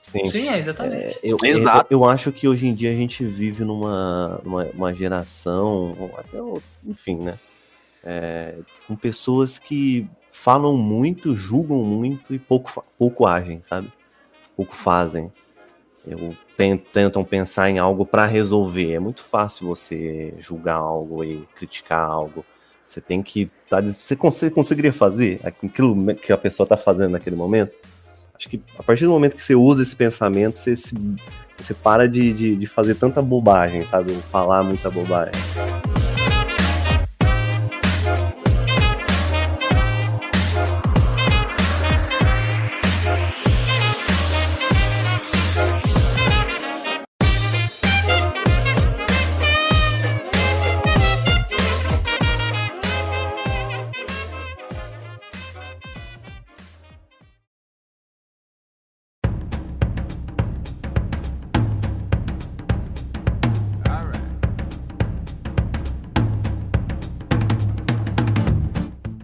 Sim. 0.00 0.26
Sim, 0.26 0.48
é, 0.48 0.58
exatamente. 0.58 1.18
Eu, 1.22 1.36
Exato. 1.42 1.86
Eu, 1.90 2.00
eu 2.00 2.04
acho 2.08 2.30
que 2.30 2.46
hoje 2.46 2.66
em 2.66 2.74
dia 2.74 2.92
a 2.92 2.94
gente 2.94 3.24
vive 3.24 3.64
numa, 3.64 4.40
numa 4.44 4.64
uma 4.74 4.94
geração, 4.94 6.10
até, 6.16 6.40
o- 6.40 6.62
enfim, 6.86 7.16
né? 7.16 7.38
é, 8.04 8.56
com 8.86 8.94
pessoas 8.94 9.58
que 9.58 10.06
falam 10.30 10.76
muito, 10.76 11.34
julgam 11.34 11.78
muito 11.78 12.34
e 12.34 12.38
pouco, 12.38 12.84
pouco 12.98 13.26
agem, 13.26 13.62
sabe? 13.62 13.90
Pouco 14.54 14.74
fazem. 14.74 15.32
Eu 16.06 16.36
ten- 16.54 16.76
tentam 16.76 17.24
pensar 17.24 17.70
em 17.70 17.78
algo 17.78 18.04
para 18.04 18.26
resolver. 18.26 18.92
É 18.92 18.98
muito 18.98 19.24
fácil 19.24 19.66
você 19.66 20.34
julgar 20.38 20.74
algo 20.76 21.24
e 21.24 21.46
criticar 21.56 22.02
algo. 22.02 22.44
Você 22.86 23.00
tem 23.00 23.22
que. 23.22 23.50
Tá, 23.68 23.80
você 23.80 24.14
cons- 24.14 24.50
conseguiria 24.54 24.92
fazer 24.92 25.40
aquilo 25.42 26.14
que 26.14 26.32
a 26.32 26.38
pessoa 26.38 26.66
tá 26.66 26.76
fazendo 26.76 27.12
naquele 27.12 27.36
momento? 27.36 27.72
Acho 28.36 28.48
que 28.48 28.60
a 28.78 28.82
partir 28.82 29.04
do 29.04 29.10
momento 29.10 29.36
que 29.36 29.42
você 29.42 29.54
usa 29.54 29.82
esse 29.82 29.94
pensamento, 29.94 30.58
você, 30.58 30.74
você 31.56 31.74
para 31.74 32.08
de, 32.08 32.32
de, 32.32 32.56
de 32.56 32.66
fazer 32.66 32.94
tanta 32.96 33.22
bobagem, 33.22 33.86
sabe? 33.88 34.12
Falar 34.30 34.62
muita 34.62 34.90
bobagem. 34.90 35.32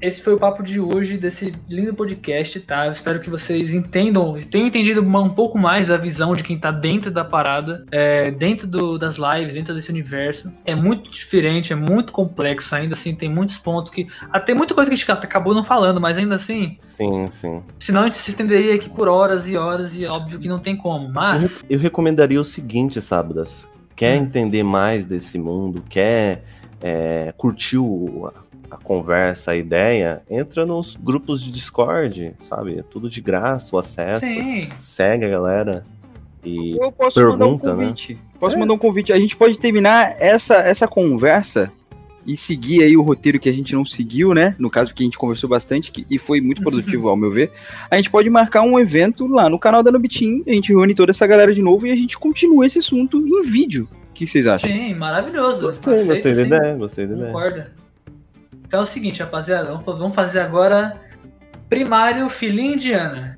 Esse 0.01 0.23
foi 0.23 0.33
o 0.33 0.39
papo 0.39 0.63
de 0.63 0.81
hoje 0.81 1.19
desse 1.19 1.53
lindo 1.69 1.93
podcast, 1.93 2.59
tá? 2.61 2.87
Eu 2.87 2.93
espero 2.93 3.21
que 3.21 3.29
vocês 3.29 3.75
entendam, 3.75 4.35
tenham 4.51 4.67
entendido 4.67 5.03
um 5.03 5.29
pouco 5.29 5.59
mais 5.59 5.91
a 5.91 5.99
visão 5.99 6.35
de 6.35 6.43
quem 6.43 6.59
tá 6.59 6.71
dentro 6.71 7.11
da 7.11 7.23
parada, 7.23 7.85
é, 7.93 8.31
dentro 8.31 8.67
do- 8.67 8.97
das 8.97 9.17
lives, 9.17 9.55
dentro 9.55 9.75
desse 9.75 9.91
universo. 9.91 10.51
É 10.65 10.75
muito 10.75 11.11
diferente, 11.11 11.75
é 11.75 11.77
muito 11.77 12.13
complexo, 12.13 12.75
ainda 12.75 12.95
assim 12.95 13.15
tem 13.15 13.29
muitos 13.29 13.59
pontos 13.59 13.93
que. 13.93 14.07
Até 14.33 14.55
muita 14.55 14.75
coisa 14.75 14.89
que 14.91 14.95
a 14.95 14.97
gente 14.97 15.11
acabou 15.11 15.53
não 15.55 15.63
falando, 15.63 16.01
mas 16.01 16.17
ainda 16.17 16.37
assim, 16.37 16.79
Sim, 16.83 17.29
sim. 17.31 17.63
senão 17.79 18.01
a 18.01 18.05
gente 18.05 18.17
se 18.17 18.31
estenderia 18.31 18.75
aqui 18.75 18.89
por 18.89 19.07
horas 19.07 19.47
e 19.51 19.57
horas 19.59 19.95
e 19.95 20.07
óbvio 20.07 20.39
que 20.39 20.49
não 20.49 20.59
tem 20.59 20.75
como. 20.77 21.11
Mas. 21.13 21.63
Eu 21.69 21.79
recomendaria 21.79 22.41
o 22.41 22.45
seguinte, 22.45 23.03
Sábadas. 23.03 23.69
Quer 23.95 24.19
Hum. 24.19 24.23
entender 24.25 24.63
mais 24.63 25.05
desse 25.05 25.39
mundo, 25.39 25.85
quer 25.91 26.43
é, 26.83 27.35
curtir 27.37 27.77
o- 27.77 28.33
a 28.71 28.77
conversa, 28.77 29.51
a 29.53 29.57
ideia, 29.57 30.23
entra 30.31 30.65
nos 30.65 30.97
grupos 30.97 31.43
de 31.43 31.51
Discord, 31.51 32.35
sabe? 32.49 32.79
É 32.79 32.83
tudo 32.83 33.11
de 33.11 33.21
graça, 33.21 33.75
o 33.75 33.79
acesso. 33.79 34.25
Sim. 34.25 34.69
Segue 34.79 35.25
a 35.25 35.29
galera. 35.29 35.85
E 36.45 36.77
Eu 36.81 36.91
posso 36.93 37.21
mandar 37.23 37.47
um 37.47 37.59
Pergunta, 37.59 37.75
né? 37.77 37.83
convite. 37.85 38.19
Posso 38.39 38.59
mandar 38.59 38.73
um 38.73 38.79
convite. 38.79 39.13
A 39.13 39.21
gente 39.21 39.37
pode 39.37 39.59
terminar 39.59 40.17
essa, 40.19 40.57
essa 40.57 40.89
conversa 40.89 41.71
e 42.27 42.37
seguir 42.37 42.83
aí 42.83 42.97
o 42.97 43.03
roteiro 43.03 43.39
que 43.41 43.49
a 43.49 43.53
gente 43.53 43.75
não 43.75 43.85
seguiu, 43.85 44.33
né? 44.33 44.55
No 44.59 44.71
caso 44.71 44.95
que 44.95 45.03
a 45.03 45.05
gente 45.05 45.19
conversou 45.19 45.49
bastante 45.51 45.91
que- 45.91 46.07
e 46.09 46.19
foi 46.19 46.41
muito 46.41 46.63
produtivo, 46.63 47.09
ao 47.09 47.17
meu 47.17 47.31
ver. 47.31 47.51
A 47.91 47.97
gente 47.97 48.11
pode 48.11 48.31
marcar 48.31 48.63
um 48.63 48.79
evento 48.79 49.27
lá 49.27 49.49
no 49.49 49.59
canal 49.59 49.83
da 49.83 49.91
Nubitim, 49.91 50.43
a 50.47 50.53
gente 50.53 50.71
reúne 50.73 50.95
toda 50.95 51.11
essa 51.11 51.27
galera 51.27 51.53
de 51.55 51.61
novo 51.63 51.87
e 51.87 51.91
a 51.91 51.97
gente 51.97 52.19
continua 52.19 52.65
esse 52.65 52.79
assunto 52.79 53.19
em 53.19 53.43
vídeo. 53.43 53.89
O 54.11 54.13
que 54.15 54.27
vocês 54.27 54.47
acham? 54.47 54.69
Sim, 54.71 54.95
maravilhoso. 54.95 55.63
gostei, 55.67 55.95
Aceito, 55.95 56.13
gostei 56.13 56.35
da 56.35 56.43
ideia, 56.43 56.75
gostei 56.77 57.07
da 57.07 57.15
ideia. 57.15 57.27
Concorda. 57.33 57.73
Então 58.71 58.79
é 58.79 58.83
o 58.85 58.87
seguinte, 58.87 59.21
rapaziada, 59.21 59.77
vamos- 59.85 60.15
fazer 60.15 60.39
agora 60.39 60.97
primário 61.69 62.31
filhinho 62.31 62.75
indiana. 62.75 63.37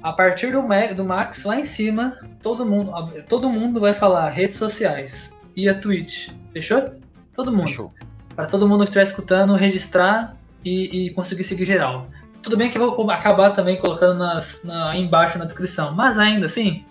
A 0.00 0.12
partir 0.12 0.52
do, 0.52 0.62
do 0.94 1.04
Max 1.04 1.42
lá 1.42 1.58
em 1.58 1.64
cima, 1.64 2.16
todo 2.40 2.64
mundo, 2.64 2.92
todo 3.28 3.50
mundo 3.50 3.80
vai 3.80 3.92
falar 3.92 4.28
redes 4.28 4.56
sociais 4.56 5.34
e 5.56 5.68
a 5.68 5.74
Twitch. 5.74 6.28
Fechou? 6.52 6.92
Todo 7.34 7.50
mundo. 7.50 7.92
Para 8.36 8.46
todo 8.46 8.68
mundo 8.68 8.84
que 8.84 8.90
estiver 8.90 9.02
escutando 9.02 9.56
registrar 9.56 10.36
e, 10.64 11.06
e 11.06 11.10
conseguir 11.10 11.42
seguir 11.42 11.64
geral. 11.64 12.06
Tudo 12.44 12.56
bem 12.56 12.70
que 12.70 12.78
eu 12.78 12.94
vou 12.94 13.10
acabar 13.10 13.50
também 13.56 13.76
colocando 13.76 14.20
nas, 14.20 14.62
na, 14.62 14.96
embaixo 14.96 15.36
na 15.36 15.46
descrição, 15.46 15.96
mas 15.96 16.16
ainda 16.16 16.46
assim, 16.46 16.84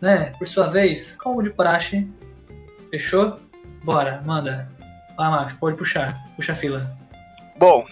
né, 0.00 0.32
por 0.36 0.48
sua 0.48 0.66
vez, 0.66 1.14
como 1.14 1.40
de 1.40 1.50
praxe, 1.50 2.08
Fechou? 2.90 3.38
Bora, 3.84 4.20
manda. 4.26 4.68
Vai, 5.18 5.30
Max, 5.32 5.52
pode 5.54 5.76
puxar. 5.76 6.16
Puxa 6.36 6.52
a 6.52 6.54
fila. 6.54 6.96
Bom, 7.58 7.84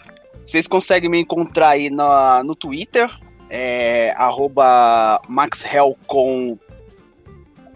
vocês 0.44 0.68
conseguem 0.68 1.10
me 1.10 1.18
encontrar 1.18 1.70
aí 1.70 1.90
na, 1.90 2.40
no 2.44 2.54
Twitter, 2.54 3.10
é, 3.50 4.14
arroba 4.16 5.20
MaxHell 5.28 5.98
com 6.06 6.56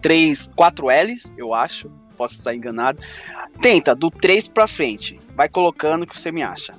3, 0.01 0.53
4 0.55 0.87
L's, 0.87 1.33
eu 1.37 1.53
acho. 1.53 1.91
Posso 2.15 2.35
estar 2.35 2.55
enganado. 2.55 3.01
Tenta, 3.61 3.93
do 3.93 4.09
3 4.09 4.47
pra 4.47 4.67
frente. 4.67 5.19
Vai 5.35 5.49
colocando 5.49 6.03
o 6.03 6.07
que 6.07 6.17
você 6.17 6.31
me 6.31 6.41
acha. 6.41 6.73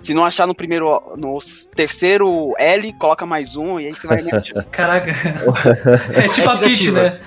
Se 0.00 0.14
não 0.14 0.24
achar 0.24 0.46
no 0.46 0.54
primeiro, 0.54 1.14
no 1.16 1.38
terceiro 1.76 2.54
L, 2.58 2.92
coloca 2.94 3.26
mais 3.26 3.54
um 3.54 3.78
e 3.78 3.86
aí 3.86 3.94
você 3.94 4.06
vai 4.06 4.20
me 4.22 4.32
achando. 4.32 4.64
Caraca. 4.66 5.12
é 6.16 6.28
tipo 6.28 6.48
a 6.48 6.56
Pitch, 6.56 6.88
né? 6.88 7.20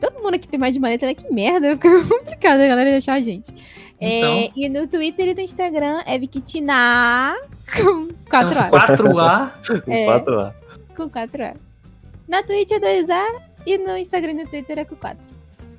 Todo 0.00 0.22
mundo 0.22 0.34
aqui 0.34 0.46
tem 0.46 0.60
mais 0.60 0.74
de 0.74 0.78
uma 0.78 0.88
letra, 0.88 1.08
né? 1.08 1.14
Que 1.14 1.32
merda, 1.32 1.70
fica 1.76 1.88
complicado 2.04 2.60
a 2.60 2.66
galera 2.68 2.96
achar 2.96 3.14
a 3.14 3.20
gente. 3.20 3.52
É, 3.98 4.44
Então. 4.44 4.52
e 4.56 4.68
no 4.68 4.86
Twitter 4.86 5.28
e 5.28 5.34
no 5.34 5.40
Instagram 5.40 6.02
é 6.06 6.18
Victina 6.18 7.34
com 7.76 8.08
4A. 8.30 8.70
4A. 8.70 9.82
Com 9.84 9.92
É. 9.92 10.06
4A. 10.06 10.54
Com 10.94 11.08
4A. 11.10 11.56
Na 12.28 12.42
Twitch 12.42 12.72
é 12.72 12.78
2A 12.80 13.24
e 13.66 13.78
no 13.78 13.96
Instagram 13.96 14.32
e 14.32 14.34
no 14.44 14.48
Twitter 14.50 14.78
é 14.78 14.84
com 14.84 14.96
4. 14.96 15.28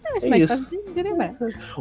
Eu 0.09 0.15
acho 0.17 0.25
É 0.25 0.29
mais 0.29 0.43
isso. 0.43 0.63
fácil 0.63 0.83
de, 0.85 0.93
de 0.93 1.03
lembrar. 1.03 1.35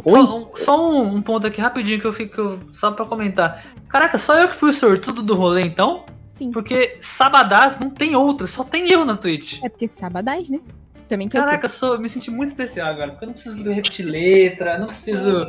Só, 0.05 0.37
um, 0.39 0.57
só 0.57 0.91
um, 0.93 1.15
um 1.15 1.23
ponto 1.23 1.47
aqui 1.47 1.61
rapidinho 1.61 2.01
que 2.01 2.07
eu 2.07 2.13
fico. 2.13 2.59
Só 2.75 2.91
pra 2.91 3.07
comentar. 3.07 3.65
Caraca, 3.89 4.19
só 4.19 4.37
eu 4.39 4.49
que 4.49 4.57
fui 4.57 4.71
o 4.71 4.75
sortudo 4.75 5.23
do 5.23 5.35
rolê 5.37 5.63
então? 5.63 6.05
Sim. 6.37 6.53
Porque 6.53 6.99
Sabadás 7.01 7.79
não 7.81 7.89
tem 7.91 8.15
outro, 8.15 8.47
só 8.47 8.63
tem 8.63 8.91
eu 8.93 9.05
na 9.05 9.17
Twitch. 9.17 9.59
É 9.65 9.69
porque 9.71 9.89
sabadais, 9.89 10.51
né? 10.51 10.61
Também 11.09 11.29
que 11.29 11.37
eu 11.37 11.41
Caraca, 11.45 11.67
eu, 11.67 11.71
sou, 11.71 11.95
eu 11.95 12.01
me 12.01 12.09
senti 12.11 12.31
muito 12.31 12.51
especial 12.51 12.89
agora, 12.89 13.11
porque 13.11 13.25
eu 13.25 13.29
não 13.29 13.33
preciso 13.33 13.63
repetir 13.73 14.05
letra, 14.05 14.77
não 14.77 14.87
preciso, 14.89 15.49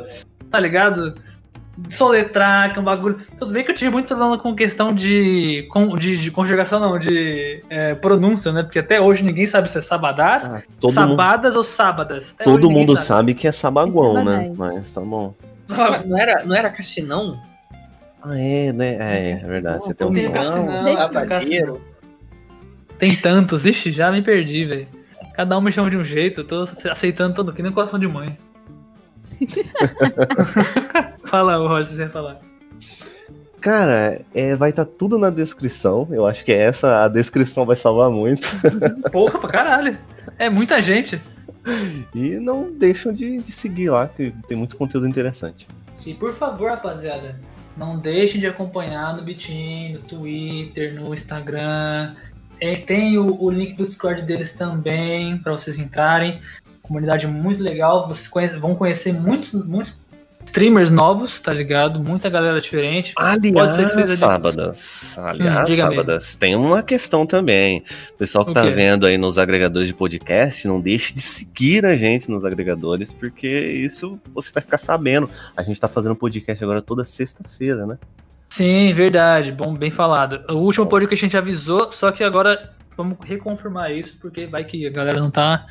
tá 0.50 0.58
ligado? 0.58 1.14
Soletrar, 1.88 2.72
que 2.72 2.78
é 2.78 2.82
um 2.82 2.84
bagulho. 2.84 3.18
Tudo 3.38 3.52
bem 3.52 3.64
que 3.64 3.70
eu 3.70 3.74
tive 3.74 3.90
muito 3.90 4.06
problema 4.08 4.36
com 4.38 4.54
questão 4.54 4.92
de, 4.92 5.66
con- 5.70 5.96
de, 5.96 6.16
de 6.16 6.30
conjugação, 6.30 6.80
não, 6.80 6.98
de 6.98 7.62
é, 7.70 7.94
pronúncia, 7.94 8.50
né? 8.50 8.62
Porque 8.64 8.78
até 8.80 9.00
hoje 9.00 9.22
ninguém 9.22 9.46
sabe 9.46 9.70
se 9.70 9.78
é 9.78 9.80
sabadás, 9.80 10.44
Ah, 10.46 10.62
todo 10.80 10.90
mundo, 10.92 11.10
sabadas 11.10 11.54
ou 11.54 11.62
sábadas. 11.62 12.32
Até 12.34 12.44
todo 12.44 12.68
mundo 12.70 12.96
sabe. 12.96 13.34
que 13.34 13.46
é 13.46 13.52
sabaguão, 13.52 14.18
É 14.20 14.24
né? 14.24 14.52
Mas 14.56 14.90
tá 14.90 15.00
bom. 15.00 15.34
Não 16.06 16.18
era, 16.18 16.44
não 16.44 16.56
era 16.56 16.70
Cassinão? 16.70 17.38
Ah, 18.22 18.38
é, 18.38 18.72
né? 18.72 18.96
É, 18.98 19.30
é 19.32 19.36
verdade. 19.36 19.84
Você 19.84 19.94
tem 19.94 20.06
um 20.06 20.12
Tem 20.12 20.28
Não. 20.28 21.80
Tem 22.98 23.14
tantos, 23.16 23.64
ixi, 23.64 23.92
já 23.92 24.10
me 24.10 24.22
perdi, 24.22 24.64
velho. 24.64 24.88
Cada 25.34 25.56
um 25.56 25.60
me 25.60 25.70
chama 25.70 25.88
de 25.88 25.96
um 25.96 26.04
jeito, 26.04 26.40
eu 26.40 26.44
tô 26.44 26.68
aceitando 26.90 27.34
todo, 27.34 27.52
que 27.52 27.62
nem 27.62 27.70
coração 27.70 27.98
de 27.98 28.08
mãe. 28.08 28.36
Fala, 31.24 31.60
o 31.60 31.68
Rosa, 31.68 31.94
você 31.94 32.02
ia 32.02 32.08
falar. 32.08 32.40
Cara, 33.60 34.20
é, 34.34 34.56
vai 34.56 34.70
estar 34.70 34.84
tudo 34.84 35.18
na 35.18 35.30
descrição. 35.30 36.08
Eu 36.10 36.26
acho 36.26 36.44
que 36.44 36.52
essa 36.52 37.04
a 37.04 37.08
descrição 37.08 37.64
vai 37.64 37.76
salvar 37.76 38.10
muito. 38.10 38.48
Porra, 39.12 39.38
pra 39.38 39.50
caralho. 39.50 39.98
É 40.38 40.48
muita 40.50 40.80
gente. 40.82 41.20
E 42.14 42.38
não 42.38 42.72
deixam 42.72 43.12
de, 43.12 43.38
de 43.38 43.52
seguir 43.52 43.90
lá, 43.90 44.08
que 44.08 44.32
tem 44.48 44.56
muito 44.56 44.76
conteúdo 44.76 45.06
interessante. 45.06 45.68
E 46.06 46.14
por 46.14 46.32
favor, 46.34 46.70
rapaziada, 46.70 47.38
não 47.78 47.98
deixem 47.98 48.40
de 48.40 48.46
acompanhar 48.46 49.16
no 49.16 49.22
Bitim, 49.22 49.92
no 49.92 50.00
Twitter, 50.00 50.94
no 50.94 51.14
Instagram. 51.14 52.14
É, 52.60 52.74
tem 52.76 53.16
o, 53.16 53.40
o 53.40 53.50
link 53.50 53.74
do 53.74 53.86
Discord 53.86 54.22
deles 54.22 54.52
também, 54.52 55.38
pra 55.38 55.52
vocês 55.52 55.78
entrarem. 55.78 56.40
Comunidade 56.82 57.26
muito 57.26 57.62
legal, 57.62 58.08
vocês 58.08 58.26
conhe- 58.26 58.58
vão 58.58 58.74
conhecer 58.74 59.12
muitos, 59.12 59.64
muitos 59.64 60.02
streamers 60.48 60.90
novos, 60.90 61.38
tá 61.40 61.52
ligado? 61.52 62.02
Muita 62.02 62.28
galera 62.28 62.60
diferente. 62.60 63.12
Pode 63.14 63.74
ser 63.74 63.84
que 63.84 63.90
seja 63.90 63.92
Aliás, 63.92 64.10
de- 64.10 64.16
sábadas. 64.16 65.18
Aliás, 65.18 65.68
Hum, 65.68 65.76
sábadas. 65.76 66.34
Tem 66.36 66.56
uma 66.56 66.82
questão 66.82 67.26
também. 67.26 67.84
O 68.14 68.18
pessoal 68.18 68.44
que 68.44 68.50
O 68.50 68.54
tá 68.54 68.64
quê? 68.64 68.70
vendo 68.70 69.06
aí 69.06 69.16
nos 69.18 69.38
agregadores 69.38 69.86
de 69.86 69.94
podcast, 69.94 70.66
não 70.66 70.80
deixe 70.80 71.12
de 71.14 71.20
seguir 71.20 71.84
a 71.84 71.94
gente 71.96 72.30
nos 72.30 72.44
agregadores, 72.44 73.12
porque 73.12 73.46
isso 73.48 74.18
você 74.34 74.50
vai 74.52 74.62
ficar 74.62 74.78
sabendo. 74.78 75.28
A 75.56 75.62
gente 75.62 75.78
tá 75.80 75.86
fazendo 75.88 76.16
podcast 76.16 76.62
agora 76.64 76.80
toda 76.82 77.04
sexta-feira, 77.04 77.86
né? 77.86 77.98
Sim, 78.48 78.92
verdade. 78.94 79.52
Bom, 79.52 79.74
bem 79.74 79.90
falado. 79.90 80.40
O 80.50 80.56
último 80.58 80.86
podcast 80.86 81.24
a 81.24 81.28
gente 81.28 81.36
avisou, 81.36 81.92
só 81.92 82.10
que 82.10 82.24
agora 82.24 82.72
vamos 82.96 83.16
reconfirmar 83.24 83.92
isso, 83.92 84.16
porque 84.20 84.46
vai 84.46 84.64
que 84.64 84.86
a 84.86 84.90
galera 84.90 85.20
não 85.20 85.30
tá. 85.30 85.66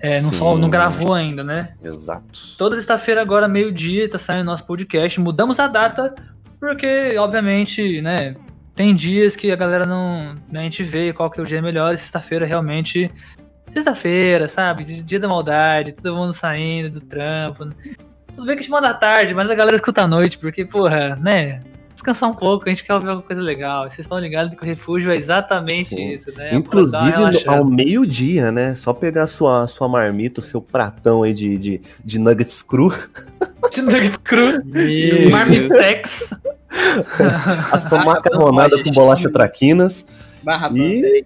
É, 0.00 0.20
não, 0.20 0.32
só, 0.32 0.56
não 0.56 0.70
gravou 0.70 1.12
ainda, 1.12 1.44
né? 1.44 1.74
Exato. 1.82 2.56
Toda 2.56 2.76
sexta-feira, 2.76 3.20
agora, 3.20 3.46
meio-dia, 3.46 4.08
tá 4.08 4.18
saindo 4.18 4.44
nosso 4.44 4.64
podcast. 4.66 5.20
Mudamos 5.20 5.60
a 5.60 5.66
data, 5.66 6.14
porque, 6.58 7.16
obviamente, 7.18 8.00
né? 8.00 8.34
Tem 8.74 8.94
dias 8.94 9.36
que 9.36 9.52
a 9.52 9.56
galera 9.56 9.84
não. 9.84 10.34
né, 10.50 10.60
a 10.60 10.62
gente 10.62 10.82
vê 10.82 11.12
qual 11.12 11.30
que 11.30 11.38
é 11.38 11.42
o 11.42 11.46
dia 11.46 11.60
melhor, 11.60 11.92
e 11.92 11.98
sexta-feira 11.98 12.46
realmente. 12.46 13.10
Sexta-feira, 13.70 14.48
sabe? 14.48 14.84
Dia 14.84 15.20
da 15.20 15.28
maldade, 15.28 15.92
todo 15.92 16.16
mundo 16.16 16.32
saindo 16.32 16.90
do 16.90 17.00
trampo. 17.00 17.68
Tudo 18.34 18.46
bem 18.46 18.56
que 18.56 18.60
a 18.60 18.62
gente 18.62 18.70
manda 18.70 18.88
à 18.88 18.94
tarde, 18.94 19.34
mas 19.34 19.50
a 19.50 19.54
galera 19.54 19.76
escuta 19.76 20.02
à 20.02 20.08
noite, 20.08 20.38
porque, 20.38 20.64
porra, 20.64 21.14
né? 21.16 21.62
Descansar 22.00 22.30
um 22.30 22.34
pouco, 22.34 22.64
a 22.64 22.68
gente 22.70 22.82
quer 22.82 22.94
ouvir 22.94 23.08
alguma 23.08 23.26
coisa 23.26 23.42
legal. 23.42 23.82
Vocês 23.82 23.98
estão 23.98 24.18
ligados 24.18 24.56
que 24.56 24.62
o 24.62 24.64
refúgio 24.64 25.12
é 25.12 25.16
exatamente 25.16 25.90
Sim. 25.90 26.06
isso, 26.06 26.34
né? 26.34 26.52
Uma 26.52 26.60
Inclusive 26.60 27.46
ao 27.46 27.62
meio-dia, 27.62 28.50
né? 28.50 28.74
Só 28.74 28.94
pegar 28.94 29.26
sua, 29.26 29.68
sua 29.68 29.86
marmita, 29.86 30.40
o 30.40 30.42
seu 30.42 30.62
pratão 30.62 31.22
aí 31.22 31.34
de, 31.34 31.58
de, 31.58 31.80
de 32.02 32.18
nuggets 32.18 32.62
cru, 32.62 32.90
De 33.70 33.82
nugget 33.82 34.18
cru, 34.20 34.64
Meu 34.64 35.30
marmitex. 35.30 36.30
a 37.70 37.78
sua 37.78 38.02
macarronada 38.02 38.82
com 38.82 38.90
bolacha 38.92 39.28
traquinas 39.30 40.06
Barra 40.42 40.70
e 40.74 41.22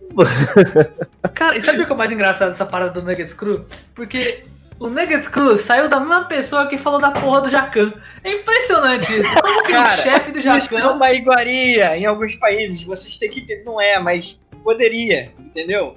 Cara, 1.34 1.56
e 1.56 1.60
sabe 1.60 1.82
o 1.82 1.86
que 1.86 1.92
é 1.92 1.94
o 1.94 1.98
mais 1.98 2.10
engraçado 2.10 2.48
dessa 2.50 2.66
parada 2.66 3.00
do 3.00 3.06
Nuggets 3.06 3.32
Cru? 3.32 3.64
Porque 3.94 4.44
o 4.80 4.88
Nuggets 4.88 5.28
Cru 5.28 5.56
saiu 5.56 5.88
da 5.88 6.00
mesma 6.00 6.24
pessoa 6.24 6.66
que 6.66 6.76
falou 6.76 7.00
da 7.00 7.10
porra 7.10 7.42
do 7.42 7.50
Jacan. 7.50 7.92
É 8.22 8.32
impressionante 8.32 9.12
isso. 9.20 9.34
Como 9.34 9.62
que 9.62 9.72
Cara, 9.72 9.94
o 10.00 10.02
chefe 10.02 10.32
do 10.32 10.38
Isso 10.40 10.48
é 10.48 10.60
Jacan. 10.60 10.92
uma 10.92 11.12
iguaria 11.12 11.96
em 11.96 12.04
alguns 12.06 12.34
países. 12.36 12.82
Vocês 12.84 13.16
têm 13.16 13.30
que 13.30 13.40
entender. 13.40 13.64
Não 13.64 13.80
é, 13.80 13.98
mas 13.98 14.38
poderia, 14.62 15.32
entendeu? 15.38 15.96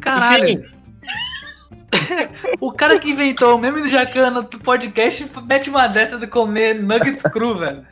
Caralho. 0.00 0.44
Enfim, 0.44 0.64
o 2.60 2.72
cara 2.72 2.98
que 2.98 3.10
inventou 3.10 3.56
o 3.56 3.58
meme 3.58 3.82
do 3.82 3.88
Jacan 3.88 4.30
no 4.30 4.44
podcast 4.44 5.26
mete 5.46 5.68
uma 5.68 5.86
dessa 5.88 6.16
de 6.16 6.26
comer 6.26 6.74
nuggets 6.76 7.22
cru, 7.24 7.58
velho. 7.58 7.84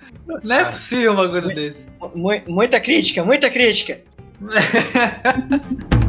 Não 0.45 0.57
é 0.57 0.65
possível 0.65 1.12
um 1.12 1.16
bagulho 1.16 1.49
desse. 1.49 1.87
Mu- 2.15 2.43
muita 2.47 2.79
crítica, 2.81 3.25
muita 3.25 3.51
crítica. 3.51 4.01